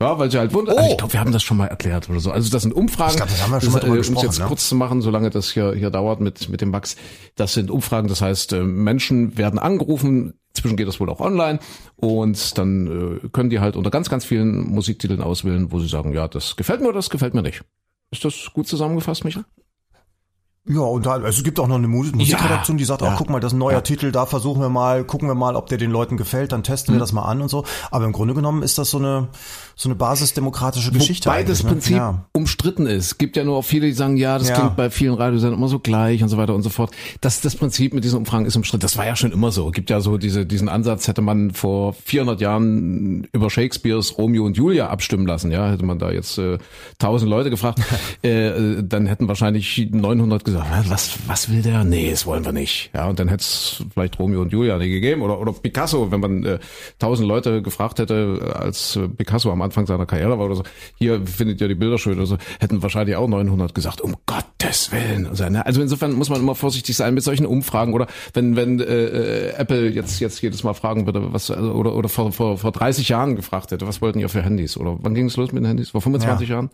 Ja, 0.00 0.18
weil 0.18 0.30
sie 0.30 0.38
halt 0.38 0.54
wundert. 0.54 0.78
Also 0.78 0.90
ich 0.90 0.96
glaube, 0.96 1.12
wir 1.12 1.20
haben 1.20 1.32
das 1.32 1.42
schon 1.42 1.58
mal 1.58 1.66
erklärt 1.66 2.08
oder 2.08 2.20
so. 2.20 2.30
Also 2.30 2.50
das 2.50 2.62
sind 2.62 2.72
Umfragen. 2.72 3.10
Ich 3.10 3.16
glaub, 3.16 3.28
das 3.28 3.42
haben 3.42 3.52
wir 3.52 3.60
schon 3.60 3.72
mal 3.72 3.80
drüber 3.80 3.94
um 3.94 4.00
es 4.00 4.22
jetzt 4.22 4.38
ne? 4.38 4.46
kurz 4.46 4.66
zu 4.66 4.74
machen, 4.74 5.02
solange 5.02 5.28
das 5.28 5.50
hier 5.50 5.74
hier 5.74 5.90
dauert 5.90 6.20
mit 6.20 6.48
mit 6.48 6.62
dem 6.62 6.72
Wachs. 6.72 6.96
Das 7.36 7.52
sind 7.52 7.70
Umfragen. 7.70 8.08
Das 8.08 8.22
heißt, 8.22 8.54
äh, 8.54 8.62
Menschen 8.62 9.36
werden 9.36 9.58
angerufen. 9.58 10.34
Inzwischen 10.54 10.76
geht 10.76 10.88
das 10.88 11.00
wohl 11.00 11.10
auch 11.10 11.20
online 11.20 11.60
und 11.96 12.58
dann 12.58 13.20
äh, 13.22 13.28
können 13.28 13.50
die 13.50 13.60
halt 13.60 13.76
unter 13.76 13.90
ganz 13.90 14.08
ganz 14.08 14.24
vielen 14.24 14.68
Musiktiteln 14.68 15.20
auswählen, 15.20 15.70
wo 15.70 15.78
sie 15.78 15.86
sagen, 15.86 16.12
ja, 16.12 16.26
das 16.28 16.56
gefällt 16.56 16.80
mir 16.80 16.88
oder 16.88 16.98
das 16.98 17.10
gefällt 17.10 17.34
mir 17.34 17.42
nicht. 17.42 17.62
Ist 18.10 18.24
das 18.24 18.50
gut 18.52 18.66
zusammengefasst, 18.66 19.24
Michael? 19.24 19.44
Ja, 20.68 20.80
und 20.82 21.06
da, 21.06 21.12
also 21.12 21.26
es 21.26 21.42
gibt 21.42 21.58
auch 21.58 21.66
noch 21.68 21.76
eine 21.76 21.88
Mu- 21.88 22.04
Musikredaktion, 22.12 22.76
die 22.76 22.84
sagt, 22.84 23.00
Ja. 23.00 23.08
ach 23.12 23.16
guck 23.16 23.30
mal, 23.30 23.40
das 23.40 23.52
ist 23.52 23.56
ein 23.56 23.60
neuer 23.60 23.82
Titel, 23.82 24.12
da 24.12 24.26
versuchen 24.26 24.60
wir 24.60 24.68
mal, 24.68 25.04
gucken 25.04 25.26
wir 25.26 25.34
mal, 25.34 25.56
ob 25.56 25.68
der 25.68 25.78
den 25.78 25.90
Leuten 25.90 26.18
gefällt, 26.18 26.52
dann 26.52 26.62
testen 26.62 26.92
wir 26.94 26.96
Mhm. 26.96 27.00
das 27.00 27.12
mal 27.12 27.22
an 27.22 27.40
und 27.40 27.48
so. 27.48 27.64
Aber 27.90 28.04
im 28.04 28.12
Grunde 28.12 28.34
genommen 28.34 28.62
ist 28.62 28.76
das 28.76 28.90
so 28.90 28.98
eine 28.98 29.28
so 29.74 29.88
eine 29.88 29.94
basisdemokratische 29.96 30.92
Geschichte. 30.92 31.30
Wobei 31.30 31.42
das 31.42 31.62
ne? 31.62 31.70
Prinzip 31.70 31.96
Ja. 31.96 32.26
umstritten 32.34 32.84
ist. 32.86 33.16
Gibt 33.16 33.34
ja 33.38 33.44
nur 33.44 33.56
auch 33.56 33.64
viele, 33.64 33.86
die 33.86 33.94
sagen, 33.94 34.18
ja, 34.18 34.36
das 34.38 34.50
Ja. 34.50 34.56
klingt 34.56 34.76
bei 34.76 34.90
vielen 34.90 35.14
Radiosendern 35.14 35.58
immer 35.58 35.68
so 35.68 35.78
gleich 35.78 36.22
und 36.22 36.28
so 36.28 36.36
weiter 36.36 36.54
und 36.54 36.60
so 36.60 36.68
fort. 36.68 36.90
Das, 37.22 37.40
das 37.40 37.56
Prinzip 37.56 37.94
mit 37.94 38.04
diesen 38.04 38.18
Umfragen 38.18 38.44
ist 38.44 38.54
umstritten. 38.56 38.82
Das 38.82 38.98
war 38.98 39.06
ja 39.06 39.16
schon 39.16 39.32
immer 39.32 39.50
so. 39.52 39.70
Gibt 39.70 39.88
ja 39.88 40.02
so 40.02 40.18
diese, 40.18 40.44
diesen 40.44 40.68
Ansatz, 40.68 41.08
hätte 41.08 41.22
man 41.22 41.52
vor 41.52 41.94
400 41.94 42.42
Jahren 42.42 43.26
über 43.32 43.48
Shakespeares 43.48 44.18
Romeo 44.18 44.44
und 44.44 44.58
Julia 44.58 44.88
abstimmen 44.90 45.26
lassen. 45.26 45.50
Ja, 45.50 45.70
hätte 45.70 45.86
man 45.86 45.98
da 45.98 46.10
jetzt 46.10 46.36
äh, 46.36 46.58
1000 46.98 47.30
Leute 47.30 47.48
gefragt, 47.48 47.80
äh, 48.22 48.48
äh, 48.48 48.82
dann 48.86 49.06
hätten 49.06 49.28
wahrscheinlich 49.28 49.88
900 49.90 50.44
gesagt, 50.52 50.66
"Hä, 50.70 50.82
was, 50.88 51.18
was 51.26 51.50
will 51.50 51.62
der? 51.62 51.84
Nee, 51.84 52.10
das 52.10 52.26
wollen 52.26 52.44
wir 52.44 52.52
nicht. 52.52 52.90
Ja, 52.94 53.08
und 53.08 53.18
dann 53.18 53.28
hätte 53.28 53.42
es 53.42 53.82
vielleicht 53.92 54.18
Romeo 54.18 54.42
und 54.42 54.52
Julia 54.52 54.78
nicht 54.78 54.90
gegeben 54.90 55.22
oder, 55.22 55.40
oder 55.40 55.52
Picasso, 55.52 56.10
wenn 56.10 56.20
man 56.20 56.44
äh, 56.44 56.58
1000 56.94 57.26
Leute 57.28 57.62
gefragt 57.62 57.98
hätte, 57.98 58.38
äh, 58.42 58.50
als 58.52 58.96
äh, 58.96 59.08
Picasso 59.08 59.50
am 59.50 59.62
Anfang 59.62 59.86
seiner 59.86 60.06
Karriere 60.06 60.38
war 60.38 60.46
oder 60.46 60.56
so, 60.56 60.62
hier 60.96 61.26
findet 61.26 61.60
ihr 61.60 61.68
die 61.68 61.74
Bilder 61.74 61.98
schön 61.98 62.16
oder 62.18 62.26
so, 62.26 62.36
hätten 62.60 62.82
wahrscheinlich 62.82 63.16
auch 63.16 63.28
900 63.28 63.74
gesagt, 63.74 64.00
um 64.00 64.14
Gottes 64.26 64.92
Willen. 64.92 65.26
Also, 65.26 65.48
ne? 65.48 65.64
also 65.64 65.80
insofern 65.82 66.12
muss 66.12 66.28
man 66.30 66.40
immer 66.40 66.54
vorsichtig 66.54 66.96
sein 66.96 67.14
mit 67.14 67.22
solchen 67.24 67.46
Umfragen 67.46 67.92
oder 67.94 68.06
wenn 68.34 68.56
wenn 68.56 68.80
äh, 68.80 68.84
äh, 68.84 69.48
Apple 69.56 69.88
jetzt 69.90 70.20
jetzt 70.20 70.40
jedes 70.42 70.62
Mal 70.64 70.74
fragen 70.74 71.06
würde, 71.06 71.32
was 71.32 71.50
also, 71.50 71.72
oder 71.72 71.94
oder 71.94 72.08
vor, 72.08 72.32
vor 72.32 72.58
vor 72.58 72.72
30 72.72 73.08
Jahren 73.08 73.36
gefragt 73.36 73.70
hätte, 73.70 73.86
was 73.86 74.00
wollten 74.02 74.18
ihr 74.20 74.28
für 74.28 74.42
Handys 74.42 74.76
oder 74.76 74.96
wann 75.00 75.14
ging 75.14 75.26
es 75.26 75.36
los 75.36 75.52
mit 75.52 75.62
den 75.62 75.68
Handys? 75.68 75.90
Vor 75.90 76.00
25 76.02 76.48
Ja. 76.48 76.54
Jahren? 76.56 76.70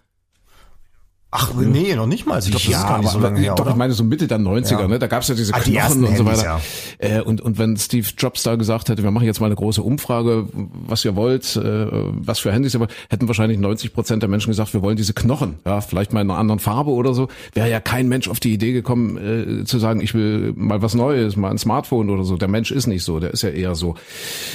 Ach 1.33 1.53
nee, 1.55 1.95
noch 1.97 2.07
nicht 2.07 2.24
mal. 2.24 2.39
Ich 2.39 2.47
glaube, 2.51 2.64
das 2.64 2.72
ist 2.74 2.87
gar 2.89 2.99
nicht 3.01 3.11
so 3.11 3.18
lange 3.18 3.41
her, 3.41 3.55
doch, 3.57 3.64
oder? 3.64 3.72
ich 3.72 3.77
meine 3.77 3.93
so 3.93 4.05
Mitte 4.05 4.27
der 4.29 4.39
90er, 4.39 4.81
Ja. 4.81 4.89
ne? 4.89 4.99
Da 4.99 5.07
gab's 5.09 5.27
ja 5.29 5.35
diese 5.35 5.53
Ah, 5.53 5.61
die 5.61 5.72
Knochen 5.72 6.05
und 6.05 6.16
so 6.16 6.24
Handys, 6.24 6.39
weiter. 6.41 6.61
Äh, 6.99 7.20
und, 7.20 7.41
und 7.41 7.59
wenn 7.59 7.77
Steve 7.77 8.07
Jobs 8.16 8.45
da 8.45 8.55
gesagt 8.55 8.89
hätte, 8.89 9.03
wir 9.03 9.11
machen 9.11 9.27
jetzt 9.27 9.41
mal 9.41 9.47
eine 9.47 9.57
große 9.57 9.83
Umfrage, 9.83 10.49
was 10.53 11.05
ihr 11.05 11.16
wollt, 11.16 11.57
äh, 11.57 11.87
was 11.91 12.39
für 12.39 12.53
Handys 12.53 12.74
ihr 12.74 12.81
wollt, 12.81 12.93
hätten 13.11 13.27
wahrscheinlich 13.27 13.59
90 13.59 13.93
Prozent 13.93 14.22
der 14.22 14.31
Menschen 14.31 14.51
gesagt, 14.51 14.72
wir 14.72 14.83
wollen 14.83 14.97
diese 14.97 15.12
Knochen, 15.14 15.57
ja, 15.66 15.81
vielleicht 15.81 16.12
mal 16.12 16.20
in 16.22 16.31
einer 16.31 16.39
anderen 16.39 16.61
Farbe 16.61 16.93
oder 16.93 17.12
so. 17.12 17.29
Wäre 17.53 17.68
ja 17.68 17.81
kein 17.81 18.09
Mensch 18.09 18.29
auf 18.29 18.41
die 18.41 18.53
Idee 18.55 18.72
gekommen, 18.72 19.61
äh, 19.61 19.64
zu 19.64 19.79
sagen, 19.79 20.01
ich 20.01 20.14
will 20.14 20.53
mal 20.57 20.81
was 20.81 20.95
Neues, 20.95 21.37
mal 21.37 21.51
ein 21.51 21.59
Smartphone 21.59 22.09
oder 22.09 22.22
so. 22.24 22.37
Der 22.37 22.49
Mensch 22.49 22.70
ist 22.70 22.87
nicht 22.87 23.03
so, 23.05 23.18
der 23.20 23.33
ist 23.33 23.43
ja 23.43 23.51
eher 23.51 23.74
so. 23.74 23.97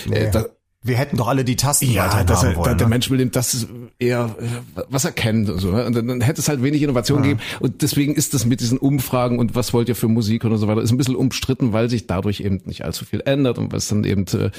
Äh, 0.10 0.32
da, 0.32 0.46
Wir 0.84 0.98
hätten 0.98 1.16
doch 1.16 1.28
alle 1.28 1.46
die 1.46 1.56
Tasten 1.56 1.92
ja, 1.92 2.06
weiterhin 2.06 2.26
dass 2.26 2.40
haben 2.40 2.50
er, 2.50 2.56
wollen. 2.56 2.78
der 2.80 2.88
ne? 2.88 2.90
Mensch 2.90 3.12
will 3.12 3.20
dem 3.20 3.30
das 3.30 3.68
eher, 4.00 4.36
äh, 4.40 4.82
was 4.90 5.06
er 5.06 5.12
kennt 5.12 5.48
und 5.48 5.60
so. 5.60 5.70
Ne? 5.70 5.86
Und 5.86 5.96
dann, 5.96 6.08
dann 6.08 6.22
hätte 6.22 6.42
es 6.42 6.50
halt 6.50 6.64
wenig 6.64 6.82
Innovation 6.82 7.22
gegeben. 7.22 7.40
Und 7.60 7.84
deswegen 7.84 8.16
ist 8.16 8.34
das 8.34 8.48
mit 8.48 8.62
diesen 8.62 8.80
Umfragen 8.80 9.38
und 9.38 9.54
was 9.54 9.74
wollt 9.74 9.90
ihr 9.90 9.96
für 9.96 10.08
Musik 10.08 10.44
und 10.44 10.58
so 10.58 10.68
weiter, 10.68 10.82
ist 10.82 10.92
ein 10.92 10.98
bisschen 10.98 11.16
umstritten, 11.16 11.72
weil 11.72 11.88
sich 11.88 12.08
dadurch 12.08 12.40
eben 12.40 12.62
nicht 12.66 12.84
allzu 12.84 13.06
viel 13.06 13.22
ändert 13.24 13.60
und 13.60 13.72
was 13.72 13.90
dann 13.90 14.04
eben 14.06 14.26
äh, 14.34 14.50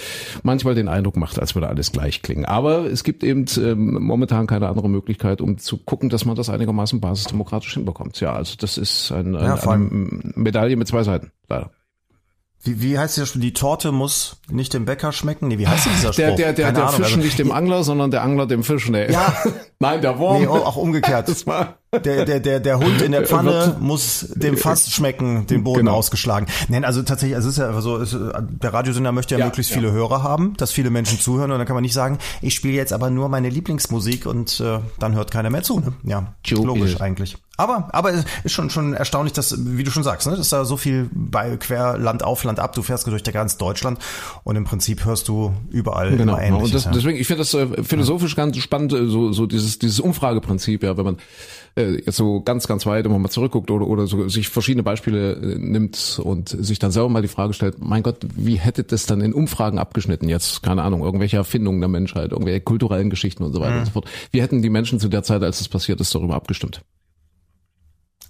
manchmal 0.44 0.76
den 0.76 0.86
Eindruck 0.86 1.16
macht, 1.16 1.40
als 1.40 1.56
würde 1.56 1.66
alles 1.68 1.90
gleich 1.90 2.22
klingen. 2.22 2.44
Aber 2.44 2.84
es 2.84 3.02
gibt 3.02 3.24
eben 3.24 3.46
ähm, 3.58 3.94
momentan 4.00 4.46
keine 4.46 4.68
andere 4.68 4.88
Möglichkeit, 4.88 5.40
um 5.40 5.58
zu 5.58 5.76
gucken, 5.76 6.08
dass 6.08 6.24
man 6.24 6.36
das 6.36 6.50
einigermaßen 6.50 7.00
basisdemokratisch 7.00 7.74
hinbekommt. 7.74 8.20
Ja, 8.20 8.32
also 8.32 8.54
das 8.60 8.78
ist 8.78 9.10
ein, 9.10 9.34
ein, 9.34 9.44
Ja, 9.44 9.68
eine 9.68 9.88
Medaille 10.36 10.76
mit 10.76 10.86
zwei 10.86 11.02
Seiten, 11.02 11.32
leider. 11.48 11.72
Wie, 12.64 12.80
wie 12.80 12.98
heißt 12.98 13.16
der 13.16 13.26
Spruch? 13.26 13.40
Die 13.40 13.52
Torte 13.52 13.90
muss 13.90 14.36
nicht 14.48 14.72
dem 14.72 14.84
Bäcker 14.84 15.10
schmecken? 15.12 15.48
Nee, 15.48 15.58
wie 15.58 15.66
heißt 15.66 15.86
dieser 15.86 16.12
Spruch? 16.12 16.16
Der, 16.24 16.32
der, 16.36 16.52
der, 16.52 16.64
Keine 16.66 16.76
der 16.78 16.84
Ahnung, 16.86 16.96
Fisch 16.96 17.06
also- 17.14 17.18
nicht 17.18 17.38
dem 17.38 17.50
Angler, 17.52 17.82
sondern 17.82 18.10
der 18.12 18.22
Angler 18.22 18.46
dem 18.46 18.62
Fisch. 18.62 18.88
Nee. 18.88 19.10
Ja. 19.10 19.34
Nein, 19.82 20.00
der 20.00 20.18
Wurm. 20.18 20.40
Nee, 20.40 20.46
oh, 20.46 20.54
auch 20.54 20.76
umgekehrt. 20.76 21.28
Das 21.32 21.46
war 21.46 21.76
Der, 21.92 22.24
der, 22.24 22.40
der, 22.40 22.58
der 22.60 22.78
Hund 22.78 23.02
in 23.02 23.12
der 23.12 23.26
Pfanne 23.26 23.76
muss 23.80 24.26
dem 24.34 24.56
Fass 24.56 24.90
schmecken, 24.90 25.46
den 25.46 25.62
Boden 25.64 25.80
Genau. 25.80 25.92
ausgeschlagen. 25.96 26.46
Nein, 26.68 26.84
also 26.86 27.02
tatsächlich, 27.02 27.36
also 27.36 27.48
es 27.48 27.56
ist 27.56 27.58
ja 27.60 27.68
einfach 27.68 27.82
so, 27.82 27.98
es, 27.98 28.16
der 28.16 28.72
Radiosender 28.72 29.12
möchte 29.12 29.34
ja, 29.34 29.40
Ja, 29.40 29.44
möglichst 29.46 29.72
ja. 29.72 29.78
viele 29.78 29.92
Hörer 29.92 30.22
haben, 30.22 30.54
dass 30.56 30.72
viele 30.72 30.88
Menschen 30.90 31.18
zuhören 31.20 31.50
und 31.50 31.58
dann 31.58 31.66
kann 31.66 31.74
man 31.74 31.82
nicht 31.82 31.92
sagen, 31.94 32.18
ich 32.40 32.54
spiele 32.54 32.74
jetzt 32.74 32.92
aber 32.94 33.10
nur 33.10 33.28
meine 33.28 33.50
Lieblingsmusik 33.50 34.24
und 34.24 34.58
äh, 34.60 34.78
dann 34.98 35.14
hört 35.14 35.30
keiner 35.30 35.50
mehr 35.50 35.62
zu. 35.62 35.80
Ne? 35.80 35.92
Ja, 36.04 36.32
Jo, 36.46 36.64
logisch 36.64 36.94
ist. 36.94 37.00
eigentlich. 37.02 37.36
Aber, 37.58 37.90
aber 37.92 38.12
es 38.14 38.24
ist 38.44 38.52
schon, 38.52 38.70
schon 38.70 38.94
erstaunlich, 38.94 39.34
dass, 39.34 39.54
wie 39.58 39.84
du 39.84 39.90
schon 39.90 40.02
sagst, 40.02 40.26
ne, 40.26 40.34
dass 40.36 40.48
da 40.48 40.64
so 40.64 40.78
viel 40.78 41.10
bei 41.12 41.56
quer 41.58 41.98
Land 41.98 42.24
auf, 42.24 42.42
Land 42.44 42.58
ab, 42.58 42.72
du 42.74 42.82
fährst 42.82 43.06
durch 43.06 43.22
ganz 43.24 43.58
Deutschland 43.58 43.98
und 44.42 44.56
im 44.56 44.64
Prinzip 44.64 45.04
hörst 45.04 45.28
du 45.28 45.52
überall 45.70 46.10
Genau. 46.16 46.32
immer 46.32 46.42
Ähnliches. 46.42 46.64
Und 46.68 46.74
das, 46.74 46.84
ja. 46.86 46.90
deswegen, 46.92 47.18
ich 47.18 47.26
finde 47.26 47.42
das 47.42 47.52
äh, 47.52 47.84
philosophisch 47.84 48.34
ganz 48.34 48.56
spannend, 48.56 48.94
äh, 48.94 49.06
so, 49.06 49.32
so 49.32 49.44
dieses, 49.46 49.71
dieses 49.78 50.00
Umfrageprinzip, 50.00 50.82
ja, 50.82 50.96
wenn 50.96 51.04
man 51.04 51.16
äh, 51.76 51.92
jetzt 52.04 52.16
so 52.16 52.40
ganz, 52.42 52.66
ganz 52.68 52.84
weit 52.86 53.06
immer 53.06 53.18
mal 53.18 53.30
zurückguckt 53.30 53.70
oder, 53.70 53.86
oder 53.86 54.06
so 54.06 54.28
sich 54.28 54.48
verschiedene 54.48 54.82
Beispiele 54.82 55.32
äh, 55.34 55.58
nimmt 55.58 56.20
und 56.22 56.48
sich 56.48 56.78
dann 56.78 56.90
selber 56.90 57.08
mal 57.08 57.22
die 57.22 57.28
Frage 57.28 57.52
stellt, 57.54 57.76
mein 57.78 58.02
Gott, 58.02 58.18
wie 58.34 58.56
hätte 58.56 58.84
das 58.84 59.06
dann 59.06 59.20
in 59.20 59.32
Umfragen 59.32 59.78
abgeschnitten? 59.78 60.28
Jetzt, 60.28 60.62
keine 60.62 60.82
Ahnung, 60.82 61.02
irgendwelche 61.02 61.36
Erfindungen 61.36 61.80
der 61.80 61.88
Menschheit, 61.88 62.32
irgendwelche 62.32 62.60
kulturellen 62.60 63.10
Geschichten 63.10 63.42
und 63.44 63.52
so 63.52 63.60
Mhm. 63.60 63.64
weiter 63.64 63.78
und 63.78 63.84
so 63.86 63.92
fort. 63.92 64.08
Wie 64.30 64.42
hätten 64.42 64.62
die 64.62 64.70
Menschen 64.70 65.00
zu 65.00 65.08
der 65.08 65.22
Zeit, 65.22 65.42
als 65.42 65.58
das 65.58 65.68
passiert 65.68 66.00
ist, 66.00 66.14
darüber 66.14 66.34
abgestimmt? 66.34 66.82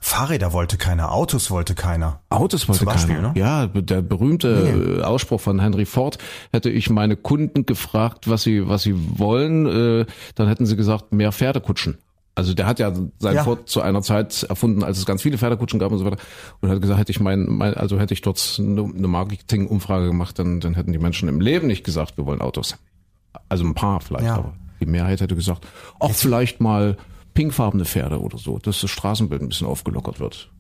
Fahrräder 0.05 0.53
wollte 0.53 0.79
keiner, 0.79 1.13
Autos 1.13 1.51
wollte 1.53 1.77
keiner. 1.77 2.21
Autos 2.29 2.69
wollte 2.69 2.81
Zum 2.81 2.87
Beispiel, 2.87 3.15
keiner. 3.15 3.33
ne? 3.35 3.39
Ja, 3.39 3.67
der 3.69 4.03
berühmte 4.03 4.99
äh, 4.99 5.03
Ausspruch 5.03 5.41
von 5.41 5.61
Henry 5.61 5.87
Ford, 5.87 6.19
hätte 6.53 6.71
ich 6.71 6.91
meine 6.91 7.17
Kunden 7.17 7.67
gefragt, 7.67 8.29
was 8.29 8.43
sie, 8.43 8.69
was 8.69 8.83
sie 8.83 8.95
wollen, 9.19 9.67
äh, 9.67 10.07
dann 10.35 10.49
hätten 10.49 10.67
sie 10.67 10.75
gesagt, 10.75 11.13
mehr 11.13 11.31
Pferdekutschen. 11.31 11.99
Also 12.35 12.53
der 12.53 12.67
hat 12.67 12.81
ja 12.81 12.93
sein 13.21 13.37
Ja. 13.37 13.45
Ford 13.45 13.69
zu 13.69 13.81
einer 13.81 14.03
Zeit 14.03 14.43
erfunden, 14.43 14.83
als 14.83 14.99
es 14.99 15.07
ganz 15.07 15.23
viele 15.23 15.39
Pferdekutschen 15.39 15.79
gab 15.79 15.93
und 15.93 15.99
so 15.99 16.05
weiter. 16.05 16.17
Und 16.61 16.69
hat 16.71 16.81
gesagt, 16.81 16.99
hätte 16.99 17.13
ich 17.13 17.21
mein, 17.21 17.47
mein 17.49 17.75
also 17.75 18.01
hätte 18.01 18.13
ich 18.15 18.23
dort 18.23 18.57
eine, 18.59 18.83
eine 18.83 19.07
Marketing-Umfrage 19.09 20.07
gemacht, 20.07 20.37
dann, 20.39 20.59
dann 20.59 20.75
hätten 20.75 20.93
die 20.93 20.99
Menschen 20.99 21.29
im 21.29 21.41
Leben 21.41 21.69
nicht 21.69 21.85
gesagt, 21.85 22.17
wir 22.17 22.27
wollen 22.27 22.41
Autos. 22.41 22.77
Also 23.49 23.65
ein 23.65 23.75
paar 23.75 24.01
vielleicht, 24.01 24.25
Ja. 24.25 24.35
aber 24.37 24.55
die 24.81 24.87
Mehrheit 24.87 25.21
hätte 25.21 25.37
gesagt, 25.37 25.65
auch 26.01 26.11
vielleicht 26.13 26.61
mal 26.61 26.97
pinkfarbene 27.35 27.85
Pferde 27.85 28.21
oder 28.21 28.39
so, 28.39 28.59
dass 28.59 28.81
das 28.81 28.91
Straßenbild 28.91 29.43
ein 29.43 29.49
bisschen 29.49 29.67
aufgelockert 29.67 30.21
wird. 30.21 30.51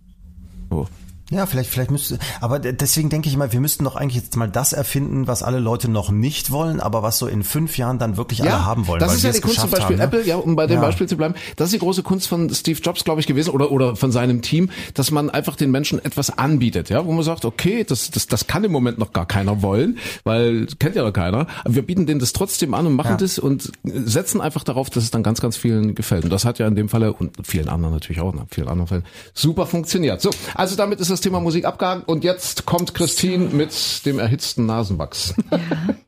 So. 0.70 0.88
Ja, 1.32 1.46
vielleicht, 1.46 1.70
vielleicht 1.70 1.90
müsste, 1.90 2.18
aber 2.40 2.58
deswegen 2.58 3.08
denke 3.08 3.28
ich 3.28 3.36
mal, 3.36 3.52
wir 3.52 3.60
müssten 3.60 3.84
doch 3.84 3.96
eigentlich 3.96 4.22
jetzt 4.22 4.36
mal 4.36 4.48
das 4.48 4.72
erfinden, 4.72 5.26
was 5.26 5.42
alle 5.42 5.58
Leute 5.60 5.90
noch 5.90 6.10
nicht 6.10 6.50
wollen, 6.50 6.78
aber 6.80 7.02
was 7.02 7.18
so 7.18 7.26
in 7.26 7.42
fünf 7.42 7.78
Jahren 7.78 7.98
dann 7.98 8.16
wirklich 8.16 8.42
alle 8.42 8.64
haben 8.64 8.86
wollen. 8.86 9.00
Das 9.00 9.14
ist 9.14 9.24
ja 9.24 9.32
die 9.32 9.40
Kunst 9.40 9.60
zum 9.60 9.70
Beispiel 9.70 9.98
haben, 9.98 10.10
ne? 10.10 10.18
Apple, 10.18 10.26
ja, 10.26 10.36
um 10.36 10.56
bei 10.56 10.66
dem 10.66 10.76
Ja. 10.76 10.80
Beispiel 10.82 11.08
zu 11.08 11.16
bleiben. 11.16 11.34
Das 11.56 11.68
ist 11.68 11.72
die 11.72 11.78
große 11.78 12.02
Kunst 12.02 12.28
von 12.28 12.50
Steve 12.52 12.78
Jobs, 12.80 13.04
glaube 13.04 13.20
ich, 13.20 13.26
gewesen 13.26 13.50
oder 13.50 13.70
oder 13.72 13.96
von 13.96 14.12
seinem 14.12 14.42
Team, 14.42 14.70
dass 14.94 15.10
man 15.10 15.30
einfach 15.30 15.56
den 15.56 15.70
Menschen 15.70 16.04
etwas 16.04 16.36
anbietet, 16.36 16.90
ja, 16.90 17.04
wo 17.06 17.12
man 17.12 17.22
sagt, 17.24 17.44
okay, 17.46 17.82
das 17.84 18.10
das 18.10 18.26
das 18.26 18.46
kann 18.46 18.62
im 18.64 18.72
Moment 18.72 18.98
noch 18.98 19.14
gar 19.14 19.26
keiner 19.26 19.62
wollen, 19.62 19.96
weil 20.24 20.66
kennt 20.78 20.96
ja 20.96 21.02
noch 21.02 21.12
keiner. 21.14 21.46
Aber 21.64 21.74
wir 21.74 21.82
bieten 21.86 22.04
denen 22.04 22.20
das 22.20 22.34
trotzdem 22.34 22.74
an 22.74 22.86
und 22.86 22.94
machen 22.94 23.12
Ja. 23.12 23.16
das 23.16 23.38
und 23.38 23.72
setzen 23.84 24.40
einfach 24.42 24.64
darauf, 24.64 24.90
dass 24.90 25.02
es 25.04 25.10
dann 25.10 25.22
ganz 25.22 25.40
ganz 25.40 25.56
vielen 25.56 25.94
gefällt. 25.94 26.24
Und 26.24 26.30
das 26.30 26.44
hat 26.44 26.58
ja 26.58 26.66
in 26.66 26.74
dem 26.74 26.90
Falle 26.90 27.12
und 27.14 27.46
vielen 27.46 27.68
anderen 27.70 27.94
natürlich 27.94 28.20
auch, 28.20 28.34
in 28.34 28.40
vielen 28.50 28.68
anderen 28.68 28.88
Fällen 28.88 29.04
super 29.32 29.64
funktioniert. 29.66 30.20
So, 30.20 30.28
also 30.54 30.76
damit 30.76 31.00
ist 31.00 31.10
das 31.10 31.21
Thema 31.22 31.40
Musik 31.40 31.64
abgehakt 31.64 32.06
und 32.08 32.24
jetzt 32.24 32.66
kommt 32.66 32.94
Christine 32.94 33.46
mit 33.48 34.04
dem 34.04 34.18
erhitzten 34.18 34.66
Nasenwachs. 34.66 35.34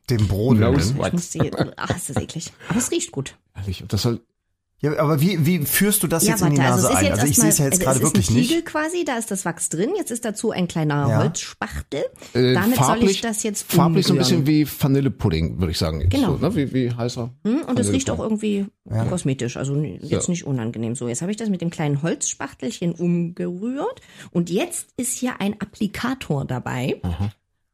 Dem 0.09 0.27
Brodeln. 0.27 0.71
Nose 0.73 0.91
Ich 0.93 0.97
wax. 0.99 1.11
muss 1.13 1.29
die, 1.31 1.51
ach, 1.77 1.95
ist 1.95 2.09
das 2.09 2.17
eklig. 2.17 2.53
Aber 2.69 2.77
es 2.77 2.91
riecht 2.91 3.11
gut. 3.11 3.35
Ehrlich, 3.55 3.83
Das 3.87 4.03
soll 4.03 4.21
Ja, 4.85 4.99
aber 4.99 5.19
wie, 5.21 5.45
wie 5.45 5.59
führst 5.65 6.03
du 6.03 6.07
das 6.07 6.25
jetzt 6.27 6.41
in 6.41 6.51
die 6.51 6.57
Nase 6.57 6.89
ein? 6.95 7.11
Also 7.11 7.25
ich 7.25 7.35
sehe 7.35 7.49
es 7.49 7.57
ja 7.57 7.65
jetzt 7.65 7.85
also 7.85 7.85
gerade 7.85 7.97
es 7.97 8.03
ist 8.03 8.03
wirklich 8.13 8.29
ein 8.29 8.35
nicht. 8.35 8.49
Tiegel 8.49 8.63
quasi, 8.63 9.03
da 9.03 9.17
ist 9.17 9.31
das 9.31 9.43
Wachs 9.45 9.69
drin. 9.69 9.89
Jetzt 9.97 10.11
ist 10.11 10.23
dazu 10.25 10.51
ein 10.51 10.67
kleiner 10.67 11.07
Ja. 11.09 11.17
Holzspachtel. 11.19 12.03
Äh, 12.33 12.53
Damit 12.53 12.75
soll 12.77 12.85
farblich, 12.85 13.11
ich 13.11 13.21
das 13.21 13.43
jetzt 13.43 13.71
farblich 13.71 14.05
so 14.05 14.13
ein 14.13 14.19
umrühren. 14.19 14.43
bisschen 14.43 14.47
wie 14.47 14.67
Vanillepudding, 14.83 15.59
würde 15.59 15.71
ich 15.71 15.77
sagen. 15.77 16.07
Genau. 16.09 16.37
So, 16.37 16.47
ne? 16.47 16.55
Wie, 16.55 16.73
wie 16.73 16.91
heißt 16.91 17.17
er? 17.17 17.31
Hm, 17.45 17.61
Und 17.67 17.79
es 17.79 17.91
riecht 17.91 18.09
auch 18.09 18.19
irgendwie 18.19 18.65
kosmetisch, 19.09 19.57
also 19.57 19.75
jetzt 19.75 20.09
Ja. 20.11 20.19
nicht 20.27 20.45
unangenehm 20.45 20.95
so. 20.95 21.07
Jetzt 21.07 21.21
habe 21.21 21.31
ich 21.31 21.37
das 21.37 21.49
mit 21.49 21.61
dem 21.61 21.69
kleinen 21.71 22.03
Holzspachtelchen 22.03 22.93
umgerührt 22.93 24.01
und 24.31 24.49
jetzt 24.49 24.89
ist 24.97 25.17
hier 25.17 25.41
ein 25.41 25.59
Applikator 25.59 26.45
dabei. 26.45 27.01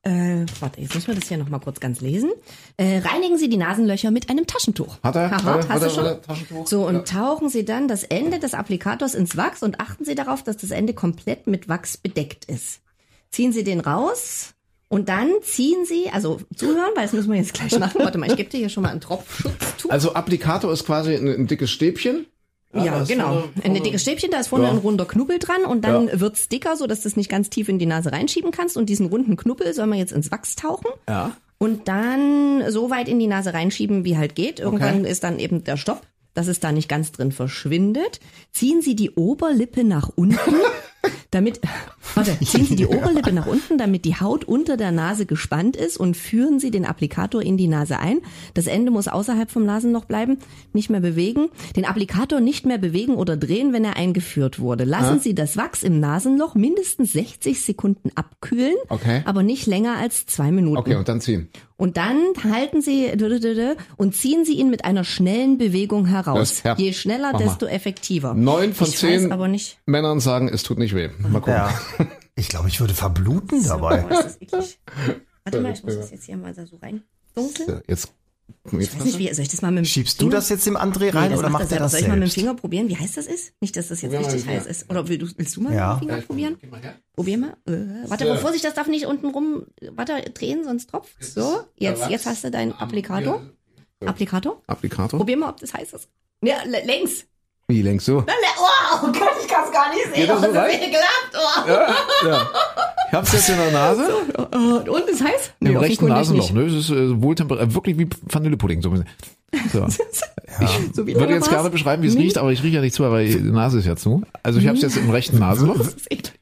Äh, 0.04 0.46
warte, 0.60 0.82
jetzt 0.82 0.96
müssen 0.96 1.08
wir 1.10 1.16
das 1.16 1.28
hier 1.28 1.38
nochmal 1.38 1.60
kurz 1.60 1.80
ganz 1.80 2.02
lesen. 2.02 2.32
Äh, 2.78 3.00
reinigen 3.00 3.38
Sie 3.38 3.50
die 3.50 3.58
Nasenlöcher 3.58 4.10
mit 4.10 4.30
einem 4.32 4.48
Taschentuch. 4.48 4.98
Hat 5.04 5.16
er? 5.16 5.32
Aha, 5.32 5.44
Hat 5.44 5.46
er? 5.46 5.54
hast 5.58 5.70
Hat 5.70 5.82
du 5.82 5.86
er? 5.86 5.90
schon? 5.92 6.04
Hat 6.06 6.12
er 6.14 6.22
Taschentuch? 6.24 6.68
So, 6.68 6.88
und 6.88 6.96
Ja. 6.96 7.02
tauchen 7.04 7.50
Sie 7.50 7.66
dann 7.66 7.88
das 7.88 8.04
Ende 8.04 8.40
des 8.40 8.56
Applikators 8.56 9.14
ins 9.14 9.38
Wachs 9.38 9.62
und 9.62 9.80
achten 9.80 10.04
Sie 10.04 10.16
darauf, 10.16 10.44
dass 10.44 10.58
das 10.58 10.72
Ende 10.72 10.94
komplett 10.96 11.46
mit 11.46 11.70
Wachs 11.70 11.98
bedeckt 11.98 12.46
ist. 12.46 12.80
Ziehen 13.30 13.52
Sie 13.54 13.64
den 13.64 13.80
raus 13.80 14.56
und 14.90 15.08
dann 15.08 15.30
ziehen 15.44 15.86
Sie, 15.86 16.10
also 16.12 16.40
zuhören, 16.56 16.90
weil 16.96 17.04
das 17.04 17.14
müssen 17.14 17.32
wir 17.32 17.38
jetzt 17.40 17.54
gleich 17.54 17.78
machen. 17.78 18.02
Warte 18.04 18.18
mal, 18.18 18.28
ich 18.30 18.36
gebe 18.38 18.50
dir 18.50 18.58
hier 18.58 18.70
schon 18.70 18.82
mal 18.84 18.90
ein 18.90 19.02
Tropfschutztuch. 19.02 19.92
Also 19.92 20.14
Applikator 20.16 20.74
ist 20.74 20.84
quasi 20.86 21.14
ein, 21.16 21.28
ein 21.28 21.46
dickes 21.48 21.70
Stäbchen. 21.70 22.26
Ja, 22.74 23.02
ist 23.02 23.10
genau. 23.10 23.44
Ein 23.64 23.74
dickes 23.76 24.02
Stäbchen, 24.02 24.32
da 24.32 24.40
ist 24.40 24.48
vorne 24.48 24.66
Ja. 24.66 24.72
ein 24.72 24.78
runder 24.78 25.06
Knubbel 25.06 25.40
dran 25.40 25.66
und 25.66 25.84
dann 25.84 26.08
Ja. 26.08 26.20
wird's 26.20 26.48
dicker, 26.48 26.78
so 26.78 26.88
dass 26.88 27.02
du 27.02 27.08
es 27.10 27.18
nicht 27.18 27.30
ganz 27.30 27.50
tief 27.50 27.68
in 27.70 27.80
die 27.80 27.86
Nase 27.86 28.12
reinschieben 28.12 28.52
kannst. 28.52 28.78
Und 28.78 28.88
diesen 28.90 29.08
runden 29.08 29.36
Knubbel 29.36 29.74
soll 29.74 29.88
man 29.88 29.98
jetzt 30.00 30.14
ins 30.14 30.32
Wachs 30.32 30.56
tauchen. 30.56 30.88
Ja. 31.10 31.32
Und 31.58 31.88
dann 31.88 32.64
so 32.72 32.90
weit 32.90 33.08
in 33.10 33.20
die 33.20 33.28
Nase 33.28 33.54
reinschieben, 33.54 34.04
wie 34.06 34.18
halt 34.18 34.36
geht. 34.36 34.60
Irgendwann 34.60 35.06
ist 35.06 35.24
dann 35.24 35.38
eben 35.38 35.64
der 35.64 35.78
Stopp, 35.78 36.02
dass 36.34 36.48
es 36.48 36.60
da 36.60 36.72
nicht 36.72 36.88
ganz 36.90 37.12
drin 37.12 37.32
verschwindet. 37.32 38.20
Ziehen 38.52 38.82
Sie 38.82 38.96
die 38.96 39.12
Oberlippe 39.12 39.84
nach 39.84 40.10
unten, 40.16 40.38
damit, 41.32 41.60
warte, 42.16 42.38
ziehen 42.46 42.66
Sie 42.66 42.76
die 42.76 42.86
Oberlippe 42.86 43.32
nach 43.32 43.46
unten, 43.48 43.78
damit 43.78 44.06
die 44.06 44.16
Haut 44.20 44.44
unter 44.44 44.78
der 44.78 44.92
Nase 44.92 45.26
gespannt 45.26 45.76
ist 45.76 45.98
und 45.98 46.16
führen 46.18 46.60
Sie 46.60 46.72
den 46.72 46.86
Applikator 46.86 47.42
in 47.42 47.58
die 47.58 47.68
Nase 47.68 47.98
ein. 48.00 48.20
Das 48.54 48.68
Ende 48.68 48.92
muss 48.92 49.08
außerhalb 49.08 49.50
vom 49.50 49.66
Nasenloch 49.66 50.06
bleiben, 50.06 50.38
nicht 50.74 50.90
mehr 50.90 51.00
bewegen. 51.02 51.50
Den 51.76 51.86
Applikator 51.86 52.40
nicht 52.40 52.66
mehr 52.66 52.78
bewegen 52.78 53.16
oder 53.16 53.38
drehen, 53.38 53.74
wenn 53.74 53.84
er 53.86 53.96
eingeführt 53.96 54.60
wurde. 54.60 54.84
Lassen 54.84 55.20
Sie 55.20 55.34
das 55.36 55.58
Wachs 55.58 55.84
im 55.84 56.00
Nasenloch 56.00 56.56
mindestens 56.56 57.14
60 57.14 57.62
Sekunden 57.62 58.12
abkühlen, 58.16 58.76
Okay. 58.90 59.22
aber 59.26 59.44
nicht 59.44 59.66
länger 59.68 59.98
als 59.98 60.26
zwei 60.26 60.52
Minuten. 60.52 60.78
Okay, 60.78 60.96
und 60.96 61.08
dann 61.08 61.22
ziehen. 61.22 61.50
Und 61.78 61.98
dann 61.98 62.16
halten 62.44 62.82
Sie 62.82 63.08
und 63.98 64.16
ziehen 64.16 64.46
Sie 64.46 64.54
ihn 64.54 64.70
mit 64.70 64.86
einer 64.86 65.04
schnellen 65.04 65.58
Bewegung 65.58 66.04
Das 66.04 66.12
heraus. 66.14 66.52
ist 66.52 66.64
her- 66.64 66.76
Je 66.78 66.94
schneller, 66.94 67.32
Mach 67.34 67.40
mal. 67.40 67.46
desto 67.48 67.66
effektiver. 67.66 68.36
Neun 68.36 68.74
von 68.76 68.88
ich 68.88 68.98
zehn. 68.98 69.34
Männern 69.88 70.20
sagen, 70.20 70.48
es 70.48 70.62
tut 70.62 70.78
nicht 70.78 70.91
weh. 70.96 71.10
Mal 71.20 71.34
gucken. 71.40 71.54
Ja. 71.54 71.74
Ich 72.36 72.48
glaube, 72.48 72.70
ich 72.70 72.80
würde 72.80 72.94
verbluten 72.94 73.62
dabei. 73.64 74.06
Oh, 74.06 74.14
ist 74.14 74.24
das 74.24 74.42
eklig. 74.42 74.80
Warte 75.44 75.60
mal, 75.62 75.74
ich 75.74 75.84
muss 75.84 75.98
das 75.98 76.12
jetzt 76.12 76.24
hier 76.24 76.38
mal 76.38 76.56
so 76.56 76.78
rein 76.78 77.04
dunkeln. 77.36 77.68
So, 77.68 77.82
Jetzt, 77.88 78.14
Ich 78.66 78.74
weiß 78.96 79.04
nicht, 79.04 79.20
wie, 79.20 79.32
soll 79.34 79.44
ich 79.44 79.50
das 79.50 79.62
mal 79.62 79.70
mit 79.70 79.80
dem 79.80 79.86
Schiebst 79.86 80.20
du 80.20 80.26
Finger? 80.26 80.36
das 80.38 80.48
jetzt 80.50 80.66
dem 80.66 80.78
André 80.78 81.00
Nee, 81.02 81.10
rein 81.10 81.32
das 81.32 81.40
oder 81.40 81.50
macht 81.50 81.64
das 81.64 81.68
er 81.68 81.70
selber. 81.72 81.84
das 81.84 81.92
Soll 81.92 82.00
ich 82.02 82.08
mal 82.08 82.14
mit 82.16 82.22
dem 82.24 82.28
selbst? 82.30 82.36
Finger 82.36 82.56
probieren, 82.56 82.88
wie 82.88 82.96
heiß 82.98 83.12
das 83.14 83.28
ist? 83.28 83.54
Nicht, 83.60 83.76
dass 83.76 83.90
das 83.90 84.02
jetzt 84.02 84.12
Probier 84.14 84.26
mal 84.28 84.32
richtig 84.34 84.50
dem 84.50 84.58
heiß 84.60 84.66
ist. 84.66 84.90
Oder 84.90 85.08
willst 85.10 85.22
du, 85.34 85.38
willst 85.38 85.56
du 85.58 85.62
mal 85.62 85.74
Ja. 85.76 85.94
mit 85.96 86.04
dem 86.04 86.08
Finger 86.10 86.22
probieren? 86.22 86.58
Probier 87.14 87.38
mal. 87.38 87.58
Äh, 87.68 88.10
warte, 88.10 88.26
aber 88.32 88.40
Vorsicht, 88.40 88.64
das 88.64 88.74
darf 88.74 88.88
nicht 88.88 89.06
unten 89.06 89.28
rum, 89.28 89.66
warte, 89.92 90.14
drehen, 90.34 90.64
sonst 90.64 90.90
tropft. 90.90 91.22
So, 91.24 91.62
jetzt, 91.76 92.10
jetzt 92.10 92.26
hast 92.26 92.46
du 92.46 92.50
deinen 92.50 92.72
Applikator. 92.72 93.42
Applikator? 94.06 94.62
Applikator? 94.68 95.20
Probier 95.20 95.38
mal, 95.38 95.50
ob 95.50 95.60
das 95.60 95.74
heiß 95.74 95.92
ist. 95.94 96.08
Ja, 96.44 96.56
längs. 96.64 97.26
Wie 97.72 97.82
längst 97.82 98.06
so? 98.06 98.18
Oh, 98.18 98.98
oh 99.04 99.06
Gott, 99.08 99.32
ich 99.42 99.48
kann 99.48 99.64
es 99.66 99.72
gar 99.72 99.90
nicht 99.90 100.04
sehen. 100.04 100.14
Geht 100.14 100.30
das 100.30 100.42
so 100.42 100.48
Oh, 100.50 100.52
rein? 100.52 100.80
Oh. 101.34 101.68
Ja, 101.70 101.96
ja. 102.30 102.50
Ich 103.08 103.14
hab's 103.14 103.32
jetzt 103.34 103.50
in 103.50 103.58
der 103.58 103.72
Nase. 103.72 104.10
Oh, 104.38 104.92
Und 104.92 105.10
ist 105.10 105.24
heiß? 105.24 105.52
Im 105.62 105.78
rechten 105.78 106.06
offenkundig 106.12 106.18
Nasenloch, 106.18 106.52
ne? 106.52 106.62
Es 106.64 106.74
ist 106.74 106.90
äh, 106.90 107.22
wohltemperiert, 107.22 107.70
äh, 107.70 107.74
wirklich 107.74 107.98
wie 107.98 108.08
Vanillepudding. 108.24 108.82
So. 108.82 108.90
so. 109.72 109.88
So 110.94 111.08
wie 111.08 111.12
Ich 111.12 111.16
würde 111.16 111.20
lange 111.28 111.36
jetzt 111.36 111.50
gerne 111.50 111.70
beschreiben, 111.70 112.04
wie 112.04 112.08
es 112.08 112.16
riecht, 112.18 112.38
aber 112.38 112.52
ich 112.52 112.62
rieche 112.62 112.76
ja 112.76 112.82
nicht 112.82 112.94
zu, 112.94 113.10
weil 113.10 113.26
die 113.28 113.40
Nase 113.40 113.80
ist 113.80 113.86
ja 113.86 113.96
zu. 113.96 114.22
Also 114.44 114.60
ich 114.60 114.68
habe 114.68 114.76
es 114.76 114.84
jetzt 114.84 114.98
im 114.98 115.10
rechten 115.10 115.40
Nasenloch. 115.40 115.78
Das 115.78 115.88
ist 115.88 116.12
eklig. 116.12 116.34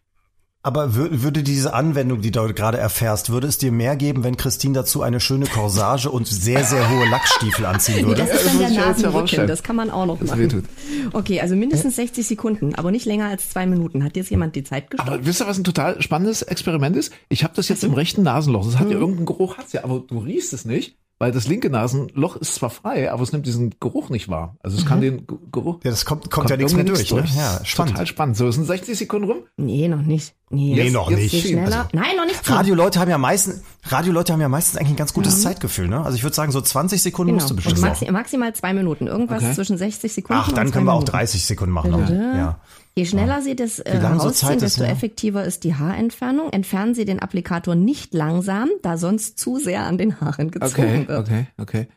Aber 0.69 0.89
wür- 0.89 1.23
würde 1.23 1.41
diese 1.41 1.73
Anwendung, 1.73 2.21
die 2.21 2.29
du 2.29 2.53
gerade 2.53 2.77
erfährst, 2.77 3.31
würde 3.31 3.47
es 3.47 3.57
dir 3.57 3.71
mehr 3.71 3.95
geben, 3.95 4.23
wenn 4.23 4.37
Christine 4.37 4.75
dazu 4.75 5.01
eine 5.01 5.19
schöne 5.19 5.47
Corsage 5.47 6.11
und 6.11 6.27
sehr, 6.27 6.63
sehr 6.63 6.87
hohe 6.91 7.09
Lackstiefel 7.09 7.65
anziehen 7.65 7.95
Nee, 8.01 8.05
würde? 8.05 8.21
das 8.21 8.43
ist 8.43 8.45
dann 8.53 8.59
der 8.59 8.69
Nasenrücken. 8.85 9.47
Das 9.47 9.63
kann 9.63 9.75
man 9.75 9.89
auch 9.89 10.05
noch 10.05 10.19
Das 10.19 10.29
machen. 10.29 10.67
Okay, 11.13 11.41
also 11.41 11.55
mindestens 11.55 11.95
60 11.95 12.27
Sekunden, 12.27 12.75
aber 12.75 12.91
nicht 12.91 13.07
länger 13.07 13.29
als 13.29 13.49
zwei 13.49 13.65
Minuten. 13.65 14.03
Hat 14.03 14.15
jetzt 14.15 14.29
jemand 14.29 14.55
die 14.55 14.63
Zeit 14.63 14.91
gestoppt? 14.91 15.09
Aber 15.11 15.25
wisst 15.25 15.41
ihr, 15.41 15.47
was 15.47 15.57
ein 15.57 15.63
total 15.63 15.99
spannendes 16.03 16.43
Experiment 16.43 16.95
ist? 16.95 17.11
Ich 17.29 17.43
habe 17.43 17.53
das 17.55 17.67
jetzt 17.67 17.83
im 17.83 17.93
rechten 17.95 18.21
Nasenloch. 18.21 18.63
Das 18.67 18.77
hat 18.77 18.85
Mhm. 18.85 18.91
ja 18.91 18.97
irgendeinen 18.99 19.25
Geruch, 19.25 19.57
hat's 19.57 19.73
ja, 19.73 19.83
aber 19.83 20.03
du 20.07 20.19
riechst 20.19 20.53
es 20.53 20.65
nicht, 20.65 20.97
weil 21.19 21.31
das 21.31 21.47
linke 21.47 21.69
Nasenloch 21.69 22.37
ist 22.37 22.55
zwar 22.55 22.69
frei, 22.69 23.11
aber 23.11 23.21
es 23.23 23.31
nimmt 23.33 23.45
diesen 23.45 23.75
Geruch 23.79 24.09
nicht 24.09 24.29
wahr. 24.29 24.55
Also 24.63 24.77
es 24.77 24.85
Mhm. 24.85 24.87
kann 24.87 25.01
den 25.01 25.27
Ge- 25.27 25.37
Geruch. 25.51 25.79
Ja, 25.83 25.91
das 25.91 26.05
kommt, 26.05 26.31
kommt, 26.31 26.49
ja 26.49 26.57
nichts 26.57 26.73
mehr 26.73 26.85
irgendwie 26.85 27.03
durch, 27.05 27.13
ne? 27.13 27.29
Ja, 27.37 27.59
spannend. 27.65 27.91
Total 27.93 28.07
spannend. 28.07 28.37
So, 28.37 28.47
es 28.47 28.55
sind 28.55 28.65
60 28.65 28.97
Sekunden 28.97 29.27
rum. 29.29 29.37
Nee, 29.57 29.87
noch 29.89 30.01
nicht. 30.01 30.33
Nee, 30.49 30.75
jetzt, 30.75 30.93
noch 30.93 31.11
jetzt 31.11 31.31
nicht. 31.33 31.57
Also, 31.57 31.77
Nein, 31.93 32.15
noch 32.17 32.25
nicht. 32.25 32.49
Radioleute 32.49 32.99
haben 32.99 33.09
ja 33.09 33.17
meistens, 33.19 33.61
Radioleute 33.83 34.33
haben 34.33 34.41
ja 34.41 34.49
meistens 34.49 34.77
eigentlich 34.77 34.93
ein 34.93 34.95
ganz 34.95 35.13
gutes 35.13 35.41
Zeitgefühl, 35.43 35.87
ne? 35.87 36.03
Also 36.03 36.15
ich 36.15 36.23
würde 36.23 36.35
sagen, 36.35 36.51
so 36.51 36.59
20 36.61 37.01
Sekunden 37.01 37.33
Genau. 37.33 37.35
musst 37.43 37.49
du 37.49 37.53
Und 37.53 37.57
bestimmt 37.57 37.81
maxi 37.81 38.05
noch. 38.05 38.11
maximal 38.13 38.53
zwei 38.55 38.73
Minuten. 38.73 39.05
Irgendwas 39.05 39.43
Okay. 39.43 39.53
zwischen 39.53 39.77
60 39.77 40.11
Sekunden 40.13 40.41
Ach, 40.41 40.47
und 40.47 40.57
dann 40.57 40.67
zwei 40.67 40.73
können 40.73 40.85
wir 40.85 40.93
auch 40.93 40.99
Minuten. 40.99 41.11
30 41.11 41.45
Sekunden 41.45 41.73
machen. 41.73 41.91
Ja. 42.09 42.59
Je 42.99 43.05
schneller 43.05 43.41
Sie 43.41 43.55
das 43.55 43.79
äh, 43.79 43.97
rausziehen, 43.97 44.53
ist, 44.55 44.61
desto 44.61 44.83
ja. 44.83 44.89
effektiver 44.89 45.45
ist 45.45 45.63
die 45.63 45.75
Haarentfernung. 45.75 46.51
Entfernen 46.51 46.93
Sie 46.95 47.05
den 47.05 47.19
Applikator 47.19 47.73
nicht 47.75 48.13
langsam, 48.13 48.69
da 48.81 48.97
sonst 48.97 49.39
zu 49.39 49.57
sehr 49.57 49.85
an 49.85 49.97
den 49.97 50.19
Haaren 50.19 50.51
gezogen 50.51 50.73
Okay, 50.73 51.07
wird. 51.07 51.19
okay, 51.19 51.47
okay. 51.57 51.87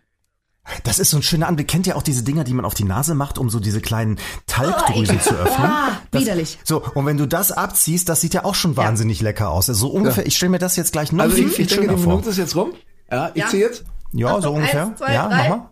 Das 0.84 1.00
ist 1.00 1.11
so 1.11 1.16
ein 1.16 1.24
schöner 1.24 1.48
Anblick. 1.48 1.66
Kennt 1.66 1.88
ihr 1.88 1.96
auch 1.96 2.05
diese 2.05 2.22
Dinger, 2.22 2.44
die 2.44 2.55
man 2.55 2.64
auf 2.64 2.74
die 2.74 2.84
Nase 2.84 3.14
macht, 3.16 3.36
um 3.36 3.50
so 3.50 3.59
diese 3.59 3.80
kleinen 3.80 4.16
Talgdrüsen 4.46 5.20
zu 5.20 5.34
öffnen? 5.34 5.66
Ah, 5.68 5.98
Das- 6.12 6.22
widerlich. 6.22 6.59
So, 6.62 6.84
und 6.94 7.05
wenn 7.05 7.16
du 7.16 7.26
das 7.26 7.50
abziehst, 7.50 8.09
das 8.09 8.20
sieht 8.20 8.32
ja 8.34 8.44
auch 8.44 8.55
schon 8.55 8.76
wahnsinnig 8.76 9.20
lecker 9.22 9.50
aus. 9.50 9.68
Also 9.68 9.88
so 9.88 9.92
ungefähr, 9.92 10.24
ich 10.24 10.36
stelle 10.36 10.50
mir 10.50 10.59
das 10.61 10.76
jetzt 10.76 10.92
gleich 10.92 11.11
noch 11.11 11.24
Also 11.24 11.34
viel, 11.34 11.48
ich, 11.48 11.53
viel 11.55 11.64
ich 11.64 11.70
denke, 11.72 11.86
schöner 11.86 11.98
die. 11.98 12.07
Minute 12.07 12.30
ist 12.30 12.38
jetzt 12.38 12.55
rum. 12.55 12.74
Ja, 13.11 13.32
ich 13.34 13.44
ziehe 13.48 13.62
jetzt. 13.66 13.84
Ja, 14.12 14.40
so 14.40 14.53
ungefähr. 14.53 14.86
eins, 14.86 14.98
zwei, 14.98 15.12
ja, 15.14 15.26
drei. 15.28 15.48
mach 15.48 15.57
mal. 15.57 15.68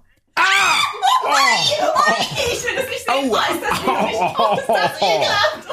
Ich 1.22 2.64
will 2.64 2.76
das 2.76 2.88
nicht 2.88 3.04
sehen. 3.04 3.30
Oh, 3.30 3.36
ist 3.36 3.62
das 3.62 3.82
widerlich. 3.82 4.16
Oh, 4.38 4.56
ist 4.56 4.68
das 4.68 4.96
ekelhaft. 4.96 5.70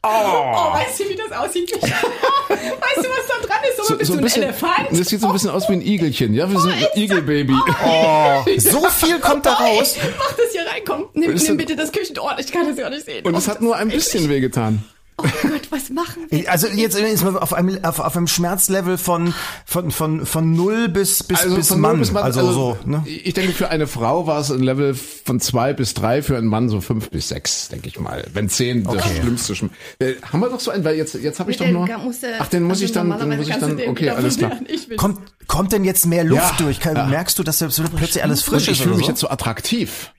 Oh, 0.00 0.08
oh, 0.10 0.74
weißt 0.74 1.00
du, 1.00 1.08
wie 1.08 1.16
das 1.16 1.32
aussieht? 1.32 1.72
weißt 1.82 1.82
du, 1.82 3.08
was 3.08 3.26
da 3.26 3.46
dran 3.46 3.58
ist? 3.68 3.84
So, 3.84 3.96
bist 3.96 4.10
du 4.10 4.14
ein 4.14 4.18
ein 4.20 4.24
bisschen, 4.24 4.42
Elefant? 4.44 4.88
das 4.92 5.08
sieht 5.08 5.20
so 5.20 5.26
ein 5.26 5.32
bisschen 5.32 5.50
aus 5.50 5.68
wie 5.68 5.72
ein 5.72 5.82
Igelchen. 5.82 6.34
Ja, 6.34 6.48
wir 6.48 6.60
sind 6.60 6.72
ein 6.72 6.86
Igelbaby. 6.94 7.54
Oh, 7.84 8.44
so 8.58 8.88
viel 8.88 9.18
kommt 9.18 9.44
da 9.44 9.54
raus. 9.54 9.96
Mach 10.16 10.32
das 10.34 10.52
hier 10.52 10.62
rein, 10.62 10.82
komm. 10.86 11.08
Nimm, 11.14 11.34
nimm 11.34 11.56
bitte 11.56 11.74
das 11.74 11.90
Küchenort. 11.90 12.38
Ich 12.38 12.52
kann 12.52 12.68
das 12.68 12.78
ja 12.78 12.88
nicht 12.88 13.06
sehen. 13.06 13.26
Und 13.26 13.34
oh, 13.34 13.38
es 13.38 13.48
hat 13.48 13.60
nur 13.60 13.76
ein 13.76 13.88
bisschen 13.88 14.28
wehgetan. 14.28 14.84
Oh 15.20 15.22
Gott, 15.42 15.62
was 15.70 15.90
machen 15.90 16.26
wir? 16.30 16.48
Also 16.50 16.68
jetzt 16.68 16.96
ist 16.96 17.24
man 17.24 17.36
auf 17.36 17.52
einem, 17.52 17.84
auf, 17.84 17.98
auf 17.98 18.16
einem 18.16 18.28
Schmerzlevel 18.28 18.98
von, 18.98 19.34
von, 19.66 19.90
von, 19.90 20.24
von 20.24 20.52
null 20.52 20.88
bis, 20.88 21.24
bis, 21.24 21.42
bis 21.54 21.68
von 21.68 21.80
Mann. 21.80 21.98
bis 21.98 22.12
Mann, 22.12 22.22
Also, 22.22 22.52
so, 22.52 22.78
ne? 22.84 23.02
Ich 23.06 23.34
denke, 23.34 23.52
für 23.52 23.68
eine 23.68 23.88
Frau 23.88 24.26
war 24.28 24.40
es 24.40 24.50
ein 24.52 24.62
Level 24.62 24.94
von 24.94 25.40
zwei 25.40 25.72
bis 25.72 25.94
drei, 25.94 26.22
für 26.22 26.36
einen 26.38 26.46
Mann 26.46 26.68
so 26.68 26.80
fünf 26.80 27.10
bis 27.10 27.28
sechs, 27.28 27.68
denke 27.68 27.88
ich 27.88 27.98
mal. 27.98 28.24
Wenn 28.32 28.48
zehn 28.48 28.84
das 28.84 28.94
Okay. 28.94 29.20
Schlimmste 29.20 29.56
schon. 29.56 29.70
Äh, 29.98 30.14
haben 30.30 30.38
wir 30.40 30.50
doch 30.50 30.60
so 30.60 30.70
einen, 30.70 30.84
weil 30.84 30.94
jetzt, 30.96 31.14
jetzt 31.14 31.40
habe 31.40 31.50
ich 31.50 31.56
doch 31.56 31.64
Den 31.64 31.74
nur. 31.74 31.86
du- 31.86 31.92
Ach, 32.38 32.46
den 32.46 32.62
muss 32.62 32.74
also 32.76 32.84
ich 32.84 32.92
dann, 32.92 33.06
den 33.10 33.18
normalerweise 33.18 33.38
muss 33.38 33.48
ich 33.50 33.56
dann, 33.84 33.88
okay, 33.90 34.10
alles 34.10 34.38
klar. 34.38 34.52
Ich 34.68 34.96
Kommt, 34.96 35.18
kommt 35.48 35.72
denn 35.72 35.82
jetzt 35.84 36.06
mehr 36.06 36.22
Luft 36.24 36.42
Ja, 36.60 36.64
durch? 36.64 36.78
Kann, 36.78 36.94
ja. 36.96 37.06
Merkst 37.06 37.38
du, 37.38 37.42
dass 37.42 37.58
das 37.58 37.80
plötzlich 37.96 38.22
alles 38.22 38.42
frisch 38.42 38.64
ich 38.64 38.70
ist? 38.72 38.78
fühle 38.78 38.90
oder 38.90 38.96
mich 38.98 39.06
so? 39.06 39.12
jetzt 39.12 39.20
so 39.20 39.28
attraktiv. 39.30 40.12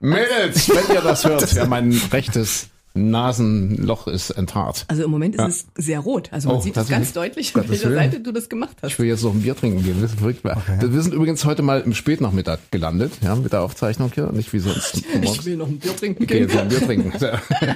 Mädels, 0.00 0.68
wenn 0.68 0.94
ihr 0.94 1.00
das 1.02 1.24
hört, 1.24 1.52
ja, 1.54 1.66
mein 1.66 1.92
rechtes 2.12 2.68
Nasenloch 2.94 4.06
ist 4.06 4.30
enthaart. 4.30 4.84
Also 4.88 5.02
im 5.04 5.10
Moment 5.10 5.34
ist 5.36 5.66
es 5.76 5.84
sehr 5.84 6.00
rot. 6.00 6.28
Also 6.32 6.48
man 6.48 6.58
Oh, 6.58 6.60
sieht 6.60 6.76
das 6.76 6.82
tatsächlich? 6.86 7.06
ganz 7.06 7.12
deutlich, 7.14 7.52
Gottes 7.52 7.70
an 7.70 7.72
welcher 7.72 7.90
Willen. 7.90 8.10
Seite 8.12 8.20
du 8.22 8.32
das 8.32 8.48
gemacht 8.48 8.76
hast. 8.82 8.92
Ich 8.92 8.98
will 8.98 9.06
jetzt 9.06 9.22
noch 9.24 9.32
ein 9.34 9.42
Bier 9.42 9.56
trinken 9.56 9.82
gehen. 9.82 10.00
Das 10.00 10.12
ist 10.12 10.18
verrückt. 10.20 10.42
Wir 10.44 11.02
sind 11.02 11.12
übrigens 11.14 11.44
heute 11.44 11.62
mal 11.62 11.80
im 11.80 11.92
Spätnachmittag 11.94 12.58
gelandet, 12.70 13.12
ja, 13.22 13.34
mit 13.34 13.52
der 13.52 13.62
Aufzeichnung 13.62 14.12
hier, 14.14 14.30
nicht 14.32 14.52
wie 14.52 14.60
sonst. 14.60 15.02
Ich 15.22 15.44
will 15.44 15.56
noch 15.56 15.66
ein 15.66 15.78
Bier 15.78 15.96
trinken 15.96 16.22
Okay, 16.22 16.34
gehen. 16.40 16.42
jetzt 16.44 16.54
noch 16.54 16.62
ein 16.62 16.68
Bier 16.68 16.80
trinken. 16.84 17.12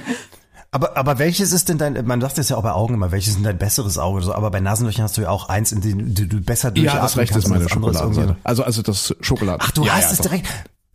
Aber, 0.71 0.95
aber 0.97 1.17
welches 1.17 1.51
ist 1.51 1.67
denn 1.67 1.79
dein, 1.79 2.05
man 2.05 2.21
sagt 2.21 2.37
es 2.37 2.49
ja 2.49 2.55
auch 2.55 2.61
bei 2.61 2.71
Augen 2.73 2.93
immer, 2.93 3.11
welches 3.11 3.29
ist 3.29 3.35
denn 3.37 3.43
dein 3.43 3.57
besseres 3.57 3.97
Auge? 3.97 4.21
So, 4.21 4.35
aber 4.35 4.51
bei 4.51 4.59
Nasenlöchern 4.59 5.01
hast 5.05 5.17
du 5.17 5.21
ja 5.21 5.29
auch 5.31 5.49
eins, 5.49 5.71
in 5.71 5.81
dem 5.81 6.13
du, 6.13 6.27
du 6.27 6.39
besser 6.41 6.69
durchatmen 6.69 6.95
Ja, 6.99 7.01
das 7.01 7.17
rechte 7.17 7.33
kannst 7.33 7.47
ist 7.47 7.49
meine 7.49 7.63
das 7.63 7.71
Schokoladenseite. 7.71 8.27
irgendwie- 8.27 8.41
Also, 8.43 8.63
also 8.63 8.81
das 8.83 9.15
Schokoladen. 9.19 9.61
Ach, 9.63 9.71
du 9.71 9.83
ja, 9.83 9.93
hast 9.93 10.03
ja, 10.03 10.11
es 10.11 10.17
doch. 10.19 10.25
direkt. 10.25 10.45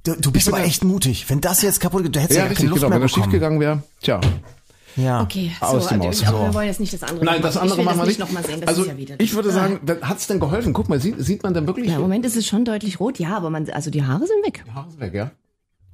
Du, 0.05 0.14
du 0.14 0.30
bist 0.30 0.48
aber 0.48 0.59
ja- 0.61 0.64
echt 0.64 0.84
mutig. 0.84 1.24
Wenn 1.28 1.40
das 1.40 1.62
jetzt 1.62 1.80
kaputt 1.80 2.02
geht, 2.05 2.14
du 2.14 2.20
hättest 2.20 2.36
Ja, 2.38 2.44
ja, 2.44 2.48
richtig, 2.50 2.59
keine 2.66 2.70
Luft 2.70 2.80
genau. 2.82 2.90
mehr 2.90 2.98
Wenn 3.00 3.05
er 3.07 3.09
schief 3.09 3.30
gegangen 3.30 3.59
wäre, 3.61 3.82
tja. 4.02 4.20
Ja. 4.96 5.22
Okay, 5.22 5.50
so, 5.59 5.66
Aus 5.66 5.88
dem 5.88 6.00
aber 6.00 6.09
Haus. 6.11 6.22
aber 6.24 6.38
So. 6.38 6.44
wir 6.44 6.55
wollen 6.55 6.66
jetzt 6.68 6.78
nicht 6.78 6.92
das 6.92 7.02
andere 7.02 7.24
Nein, 7.24 7.42
das 7.42 7.57
machen. 7.57 7.62
andere 7.70 7.74
ich 7.74 7.78
will 7.78 7.84
machen 7.84 7.96
wir 7.96 8.00
das 8.02 8.09
nicht. 8.09 8.18
nochmal 8.20 8.44
sehen, 8.44 8.61
das 8.61 8.68
also, 8.68 8.82
ist 8.82 8.88
ja 8.88 8.96
wieder. 8.96 9.14
ich 9.18 9.34
würde 9.34 9.50
sagen, 9.50 9.80
hat 10.02 10.18
es 10.18 10.26
denn 10.28 10.38
geholfen? 10.38 10.72
Guck 10.72 10.88
mal, 10.88 11.00
sieht, 11.00 11.16
sieht 11.18 11.42
man 11.42 11.52
denn 11.52 11.66
wirklich? 11.66 11.88
Ja, 11.88 11.96
im 11.96 12.02
Moment 12.02 12.24
ist 12.24 12.36
es 12.36 12.46
schon 12.46 12.64
deutlich 12.64 13.00
rot, 13.00 13.18
ja, 13.18 13.36
aber 13.36 13.50
man, 13.50 13.68
also 13.70 13.90
die 13.90 14.05
Haare 14.05 14.24
sind 14.26 14.44
weg. 14.46 14.62
Haare 14.72 14.88
sind 14.90 15.00
weg, 15.00 15.14
ja? 15.14 15.30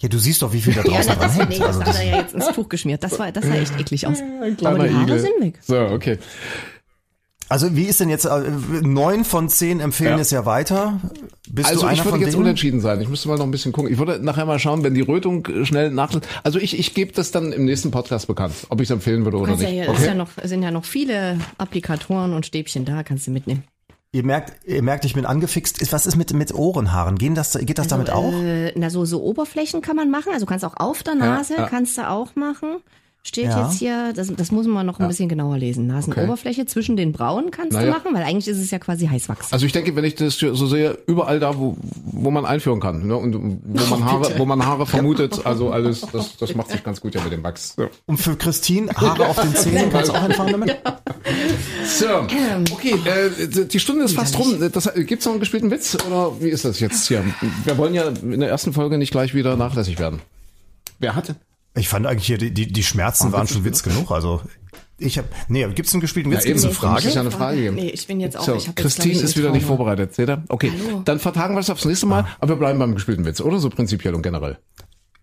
Ja, 0.00 0.08
du 0.10 0.18
siehst 0.18 0.42
doch, 0.42 0.52
wie 0.52 0.60
viel 0.60 0.74
da 0.74 0.82
Ja, 0.84 0.90
draußen 1.02 1.06
na, 1.08 1.14
dran 1.14 1.28
das, 1.28 1.38
hängt. 1.38 1.48
nee, 1.50 1.58
das 1.58 1.66
Also, 1.68 1.80
hat 1.80 1.86
das, 1.88 1.98
er 2.00 2.04
ja 2.10 2.16
jetzt 2.18 2.34
ins 2.34 2.46
Tuch 2.48 2.68
geschmiert. 2.68 3.02
Das, 3.04 3.18
war, 3.18 3.32
das 3.32 3.44
sah 3.46 3.54
echt 3.54 3.80
eklig 3.80 4.06
aus. 4.06 4.18
aber 4.38 4.50
Kleiner 4.54 4.88
die 4.88 4.94
Haare 4.94 5.02
Igel. 5.04 5.18
sind 5.20 5.32
weg. 5.40 5.58
So, 5.62 5.78
okay. 5.78 6.18
Also 7.50 7.76
wie 7.76 7.84
ist 7.84 8.00
denn 8.00 8.08
jetzt, 8.08 8.24
äh, 8.24 8.40
neun 8.80 9.24
von 9.24 9.48
zehn 9.48 9.80
empfehlen 9.80 10.14
Ja. 10.16 10.18
es 10.20 10.30
ja 10.30 10.46
weiter? 10.46 11.00
Bist 11.50 11.68
Also 11.68 11.82
du 11.82 11.86
einer 11.86 11.94
ich 11.94 12.04
würde 12.04 12.10
von 12.10 12.20
jetzt 12.20 12.32
denen? 12.32 12.42
unentschieden 12.44 12.80
sein. 12.80 13.00
Ich 13.00 13.08
müsste 13.08 13.28
mal 13.28 13.36
noch 13.36 13.44
ein 13.44 13.50
bisschen 13.50 13.72
gucken. 13.72 13.92
Ich 13.92 13.98
würde 13.98 14.18
nachher 14.24 14.46
mal 14.46 14.58
schauen, 14.58 14.82
wenn 14.84 14.94
die 14.94 15.00
Rötung 15.02 15.44
äh, 15.46 15.66
schnell 15.66 15.90
nachlässt. 15.90 16.26
Also 16.44 16.58
ich, 16.58 16.78
ich 16.78 16.94
gebe 16.94 17.12
das 17.12 17.30
dann 17.32 17.52
im 17.52 17.64
nächsten 17.66 17.90
Podcast 17.90 18.26
bekannt, 18.26 18.54
ob 18.70 18.80
ich 18.80 18.86
es 18.86 18.90
empfehlen 18.90 19.24
würde 19.24 19.36
oder 19.36 19.52
ja 19.52 19.58
nicht. 19.58 19.68
hier, 19.68 19.92
ist 19.92 20.06
ja 20.06 20.14
noch, 20.14 20.30
sind 20.42 20.62
ja 20.62 20.70
noch 20.70 20.84
viele 20.84 21.38
Applikatoren 21.58 22.32
und 22.32 22.46
Stäbchen 22.46 22.84
da, 22.84 23.02
kannst 23.02 23.26
du 23.26 23.30
mitnehmen. 23.30 23.64
Ihr 24.12 24.24
merkt, 24.24 24.66
ihr 24.66 24.82
merkt, 24.82 25.04
ich 25.04 25.14
bin 25.14 25.24
angefixt. 25.24 25.92
Was 25.92 26.06
ist 26.06 26.16
mit, 26.16 26.32
mit 26.32 26.52
Ohrenhaaren? 26.52 27.16
Gehen 27.16 27.36
das, 27.36 27.56
geht 27.60 27.78
das 27.78 27.86
damit 27.86 28.10
auch? 28.10 28.32
Äh, 28.32 28.72
na, 28.76 28.90
so, 28.90 29.04
so 29.04 29.22
Oberflächen 29.22 29.82
kann 29.82 29.94
man 29.94 30.10
machen. 30.10 30.32
Also 30.32 30.46
kannst 30.46 30.64
auch 30.64 30.76
auf 30.76 31.04
der 31.04 31.14
Nase, 31.14 31.54
ja. 31.56 31.68
kannst 31.68 31.96
du 31.96 32.08
auch 32.08 32.34
machen. 32.34 32.78
Steht 33.22 33.44
Ja. 33.44 33.64
jetzt 33.66 33.78
hier, 33.78 34.14
das, 34.14 34.32
das 34.34 34.50
muss 34.50 34.66
man 34.66 34.86
noch 34.86 34.98
ein 34.98 35.06
bisschen 35.06 35.28
genauer 35.28 35.58
lesen. 35.58 35.86
Nasenoberfläche 35.86 36.64
zwischen 36.64 36.96
den 36.96 37.12
Brauen 37.12 37.50
kannst 37.50 37.72
Naja. 37.74 37.86
du 37.86 37.92
machen, 37.92 38.14
weil 38.14 38.22
eigentlich 38.22 38.48
ist 38.48 38.56
es 38.58 38.70
ja 38.70 38.78
quasi 38.78 39.08
Heißwachs. 39.08 39.52
Also 39.52 39.66
ich 39.66 39.72
denke, 39.72 39.94
wenn 39.94 40.04
ich 40.04 40.14
das 40.14 40.38
so 40.38 40.66
sehe, 40.66 40.96
überall 41.06 41.38
da, 41.38 41.58
wo, 41.58 41.76
wo 41.82 42.30
man 42.30 42.46
einführen 42.46 42.80
kann, 42.80 43.06
ne? 43.06 43.16
und 43.16 43.60
wo 43.62 43.86
man 43.94 44.04
Haare, 44.10 44.38
wo 44.38 44.46
man 44.46 44.64
Haare 44.64 44.86
vermutet, 44.86 45.38
also 45.44 45.70
alles, 45.70 46.00
das, 46.12 46.38
das 46.38 46.54
macht 46.54 46.70
sich 46.70 46.82
ganz 46.82 47.02
gut 47.02 47.14
ja 47.14 47.22
mit 47.22 47.32
dem 47.32 47.44
Wachs. 47.44 47.74
So. 47.76 47.88
Und 48.06 48.16
für 48.16 48.36
Christine, 48.36 48.90
Haare 48.96 49.26
auf 49.28 49.38
den 49.38 49.54
Zähnen, 49.54 49.90
kannst 49.92 50.08
du 50.08 50.14
auch 50.14 50.22
einfahren 50.22 50.52
damit? 50.52 50.78
So, 51.84 52.06
okay, 52.72 52.94
äh, 53.04 53.66
die 53.66 53.80
Stunde 53.80 54.04
ist 54.06 54.14
fast 54.14 54.38
rum. 54.38 54.56
Das, 54.72 54.90
gibt's 54.94 55.26
noch 55.26 55.32
einen 55.34 55.40
gespielten 55.40 55.70
Witz 55.70 55.94
oder 56.06 56.40
wie 56.40 56.48
ist 56.48 56.64
das 56.64 56.80
jetzt 56.80 57.06
hier? 57.08 57.22
Wir 57.64 57.76
wollen 57.76 57.92
ja 57.92 58.08
in 58.08 58.40
der 58.40 58.48
ersten 58.48 58.72
Folge 58.72 58.96
nicht 58.96 59.10
gleich 59.10 59.34
wieder 59.34 59.56
nachlässig 59.56 59.98
werden. 59.98 60.20
Wer 60.98 61.14
hat 61.14 61.28
denn? 61.28 61.36
Ich 61.74 61.88
fand 61.88 62.06
eigentlich 62.06 62.26
hier, 62.26 62.38
die, 62.38 62.52
die, 62.52 62.66
die 62.72 62.82
Schmerzen 62.82 63.32
waren 63.32 63.46
schon 63.46 63.64
Witz 63.64 63.82
genug. 63.82 64.10
Also 64.10 64.40
ich 64.98 65.16
habe, 65.18 65.28
nee, 65.48 65.66
gibt's 65.68 65.92
einen 65.94 66.00
gespielten 66.00 66.30
Witz? 66.30 66.44
Ja, 66.44 66.48
Gibt's 66.52 66.64
eben. 66.64 66.76
eine 66.82 66.92
Muss 66.92 67.04
ich 67.04 67.06
ja 67.06 67.10
Frage? 67.12 67.20
eine 67.20 67.30
Frage 67.30 67.56
geben. 67.62 67.76
Nee, 67.76 67.88
ich 67.90 68.06
bin 68.06 68.20
jetzt 68.20 68.36
auch, 68.36 68.42
So, 68.44 68.54
ich 68.54 68.68
hab 68.68 68.78
jetzt, 68.78 68.96
Christine 68.96 69.20
ist 69.20 69.36
wieder 69.38 69.50
nicht 69.50 69.64
vorbereitet, 69.66 70.14
seht 70.14 70.28
ihr? 70.28 70.44
Okay, 70.48 70.72
Hallo. 70.86 71.02
dann 71.04 71.18
vertagen 71.20 71.54
wir 71.54 71.60
es 71.60 71.70
aufs 71.70 71.84
nächste 71.84 72.06
Mal, 72.06 72.26
aber 72.38 72.50
wir 72.54 72.56
bleiben 72.56 72.78
beim 72.78 72.94
gespielten 72.94 73.24
Witz, 73.24 73.40
oder? 73.40 73.58
So 73.60 73.70
prinzipiell 73.70 74.14
und 74.14 74.22
generell. 74.22 74.58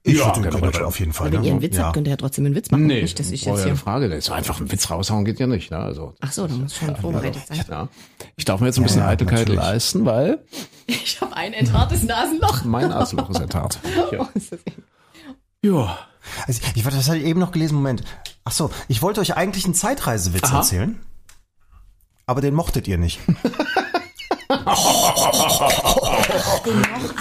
Ich 0.03 0.17
Ja, 0.17 0.33
würde 0.35 0.49
generell 0.49 0.83
auf 0.83 0.99
jeden 0.99 1.11
Fall. 1.11 1.31
Wenn 1.33 1.41
ne? 1.41 1.47
ihr 1.47 1.51
einen 1.51 1.61
Witz 1.61 1.75
ja. 1.75 1.83
habt, 1.83 1.93
könnt 1.95 2.07
ihr 2.07 2.11
ja 2.11 2.17
trotzdem 2.17 2.45
einen 2.45 2.55
Witz 2.55 2.71
machen. 2.71 2.87
Nicht, 2.87 3.19
dass 3.19 3.27
ich 3.29 3.41
jetzt 3.41 3.45
ja 3.45 3.55
hier. 3.57 3.65
eine 3.67 3.75
Frage. 3.75 4.21
So 4.21 4.31
einfach 4.31 4.59
einen 4.59 4.71
Witz 4.71 4.89
raushauen 4.89 5.25
geht 5.25 5.39
ja 5.39 5.47
nicht. 5.47 5.69
Ne? 5.69 5.77
Also, 5.77 6.15
Ach 6.21 6.31
so, 6.31 6.47
da 6.47 6.53
muss 6.55 6.75
schon 6.75 6.95
vorbereitet 6.95 7.41
sein. 7.47 7.63
ja. 7.69 7.89
Ich 8.37 8.45
darf 8.45 8.61
mir 8.61 8.67
jetzt 8.67 8.77
ein 8.77 8.83
bisschen 8.83 9.01
ja, 9.01 9.09
Eitelkeit 9.09 9.39
natürlich. 9.39 9.59
leisten, 9.59 10.05
weil 10.05 10.45
Ich 10.87 11.19
habe 11.19 11.35
ein 11.35 11.51
enthartes 11.53 12.03
Nasenloch. 12.03 12.63
mein 12.63 12.91
Arschloch 12.91 13.29
ist 13.29 13.41
enttarnt. 13.41 13.79
Ja. 14.11 14.21
Oh, 14.21 14.27
ist 14.33 14.53
das 14.53 14.59
ja. 15.63 15.97
Also, 16.47 16.61
ich 16.75 16.83
warte, 16.85 16.97
das 16.97 17.07
hatte 17.07 17.19
ich 17.19 17.25
eben 17.25 17.39
noch 17.39 17.51
gelesen. 17.51 17.75
Moment. 17.75 18.03
Ach 18.43 18.51
so, 18.51 18.69
ich 18.87 19.01
wollte 19.01 19.21
euch 19.21 19.35
eigentlich 19.35 19.65
einen 19.65 19.73
Zeitreisewitz 19.73 20.45
Aha. 20.45 20.57
erzählen. 20.57 20.99
Aber 22.25 22.41
den 22.41 22.53
mochtet 22.53 22.87
ihr 22.87 22.97
nicht. 22.97 23.19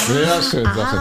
Sehr 0.07 0.43
schön, 0.43 0.65
sehr 0.65 0.87
schön. 0.87 1.01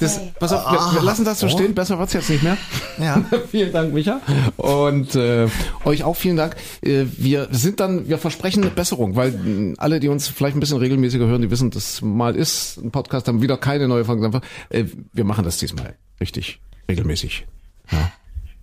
Das, 0.00 0.20
pass 0.38 0.52
auf, 0.52 0.92
wir, 0.92 1.00
wir 1.00 1.02
lassen 1.02 1.24
das 1.24 1.40
so 1.40 1.48
stehen. 1.48 1.74
Besser 1.74 1.98
wird's 1.98 2.12
jetzt 2.12 2.30
nicht 2.30 2.42
mehr. 2.42 2.56
Ja. 2.98 3.22
vielen 3.50 3.72
Dank, 3.72 3.92
Micha. 3.92 4.20
Und 4.56 5.14
äh, 5.14 5.48
euch 5.84 6.04
auch 6.04 6.16
vielen 6.16 6.36
Dank. 6.36 6.56
Äh, 6.82 7.04
wir 7.16 7.48
sind 7.50 7.80
dann, 7.80 8.08
wir 8.08 8.18
versprechen 8.18 8.62
eine 8.62 8.70
Besserung, 8.70 9.16
weil 9.16 9.74
alle, 9.78 10.00
die 10.00 10.08
uns 10.08 10.28
vielleicht 10.28 10.56
ein 10.56 10.60
bisschen 10.60 10.78
regelmäßiger 10.78 11.26
hören, 11.26 11.42
die 11.42 11.50
wissen, 11.50 11.70
dass 11.70 12.02
mal 12.02 12.36
ist 12.36 12.78
ein 12.78 12.90
Podcast, 12.90 13.28
haben 13.28 13.42
wieder 13.42 13.56
keine 13.56 13.88
neue 13.88 14.04
Folge. 14.04 14.40
Äh, 14.70 14.84
wir 15.12 15.24
machen 15.24 15.44
das 15.44 15.58
diesmal 15.58 15.96
richtig 16.20 16.60
regelmäßig. 16.88 17.46
Ja. 17.90 18.12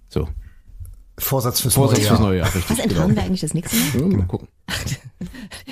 So. 0.10 0.28
Vorsatz 1.18 1.62
fürs 1.62 1.76
Vorsatz 1.76 2.00
neue 2.00 2.08
fürs 2.08 2.20
Jahr. 2.20 2.28
neue 2.28 2.38
Jahr. 2.40 2.48
Richtig. 2.54 2.70
Was 2.70 2.80
enthauen 2.80 3.16
wir 3.16 3.24
eigentlich 3.24 3.42
das 3.42 3.54
nächste 3.54 3.78
Mal? 3.78 4.12
Ja, 4.12 4.18
mal 4.18 4.26
gucken. 4.26 4.48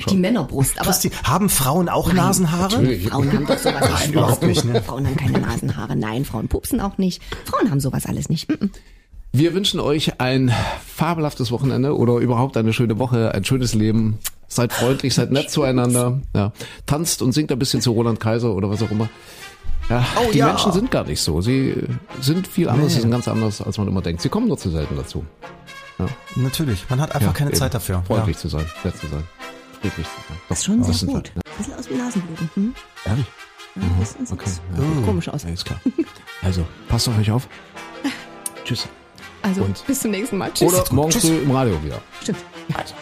Die 0.09 0.15
Männerbrust. 0.15 0.79
Aber 0.79 0.91
Christi, 0.91 1.11
haben 1.23 1.49
Frauen 1.49 1.89
auch 1.89 2.11
Nasenhaare? 2.13 2.77
Natürlich. 2.77 3.07
Frauen 3.09 3.31
haben 3.33 3.45
doch 3.45 3.57
sowas 3.57 3.99
nicht. 4.01 4.13
überhaupt 4.13 4.43
nicht, 4.43 4.65
ne? 4.65 4.81
Frauen 4.81 5.05
haben 5.05 5.17
keine 5.17 5.39
Nasenhaare. 5.39 5.95
Nein, 5.95 6.23
Frauen 6.23 6.47
pupsen 6.47 6.79
auch 6.79 6.97
nicht. 6.97 7.21
Frauen 7.45 7.69
haben 7.69 7.79
sowas 7.79 8.05
alles 8.05 8.29
nicht. 8.29 8.49
Mm, 8.49 8.65
mm. 8.65 8.71
Wir 9.33 9.53
wünschen 9.53 9.79
euch 9.79 10.21
ein 10.21 10.53
fabelhaftes 10.85 11.51
Wochenende 11.51 11.97
oder 11.97 12.17
überhaupt 12.17 12.55
eine 12.55 12.71
schöne 12.71 12.99
Woche, 12.99 13.33
ein 13.33 13.43
schönes 13.43 13.73
Leben. 13.73 14.19
Seid 14.47 14.71
freundlich, 14.71 15.15
seid 15.15 15.31
nett 15.31 15.49
zueinander. 15.49 16.21
Ja. 16.35 16.53
Tanzt 16.85 17.21
und 17.21 17.31
singt 17.31 17.51
ein 17.51 17.59
bisschen 17.59 17.81
zu 17.81 17.91
Roland 17.91 18.19
Kaiser 18.19 18.53
oder 18.53 18.69
was 18.69 18.83
auch 18.83 18.91
immer. 18.91 19.09
Ja, 19.89 20.05
Oh, 20.15 20.31
die 20.31 20.37
ja. 20.39 20.47
Menschen 20.47 20.71
sind 20.71 20.89
gar 20.91 21.03
nicht 21.03 21.21
so. 21.21 21.41
Sie 21.41 21.75
sind 22.21 22.47
viel 22.47 22.69
anders, 22.69 22.87
Nee. 22.87 22.93
sie 22.95 23.01
sind 23.01 23.11
ganz 23.11 23.27
anders, 23.27 23.61
als 23.61 23.77
man 23.77 23.87
immer 23.87 24.01
denkt. 24.01 24.21
Sie 24.21 24.29
kommen 24.29 24.47
nur 24.47 24.57
zu 24.57 24.69
selten 24.69 24.95
dazu. 24.95 25.25
Natürlich. 26.35 26.85
Man 26.89 26.99
hat 27.01 27.13
einfach 27.13 27.27
Ja, 27.27 27.33
keine 27.33 27.51
eben. 27.51 27.59
Zeit 27.59 27.73
dafür. 27.73 28.01
Freundlich 28.07 28.37
zu 28.37 28.47
sein, 28.47 28.65
nett 28.83 28.97
zu 28.97 29.07
sein, 29.07 29.23
friedlich 29.81 30.05
zu 30.07 30.13
sein. 30.27 30.37
Das 30.49 30.59
ist 30.59 30.65
schon 30.65 30.83
sehr 30.83 31.07
gut. 31.07 31.31
ne? 31.35 31.41
Bisschen 31.57 31.73
aus 31.75 31.89
wie 31.89 31.93
Nasenbluten. 31.95 32.49
Hm? 32.55 32.75
Ehrlich? 33.05 33.25
Ja, 33.75 33.81
das 33.99 34.13
ist 34.15 34.31
Okay. 34.31 34.49
sieht 34.49 35.05
komisch 35.05 35.29
aus. 35.29 35.45
Alles 35.45 35.63
klar. 35.63 35.79
Also, 36.41 36.65
passt 36.89 37.07
auf 37.07 37.17
euch 37.19 37.31
auf. 37.31 37.47
Tschüss. 38.65 38.87
Also 39.43 39.63
Und- 39.63 39.85
bis 39.85 39.99
zum 39.99 40.11
nächsten 40.11 40.37
Mal. 40.37 40.51
Tschüss. 40.53 40.73
Oder 40.73 40.83
morgen 40.93 41.11
Tschüss. 41.11 41.25
früh 41.25 41.37
im 41.37 41.51
Radio 41.51 41.81
wieder. 41.83 42.01
Stimmt. 42.21 42.39
Also. 42.73 42.93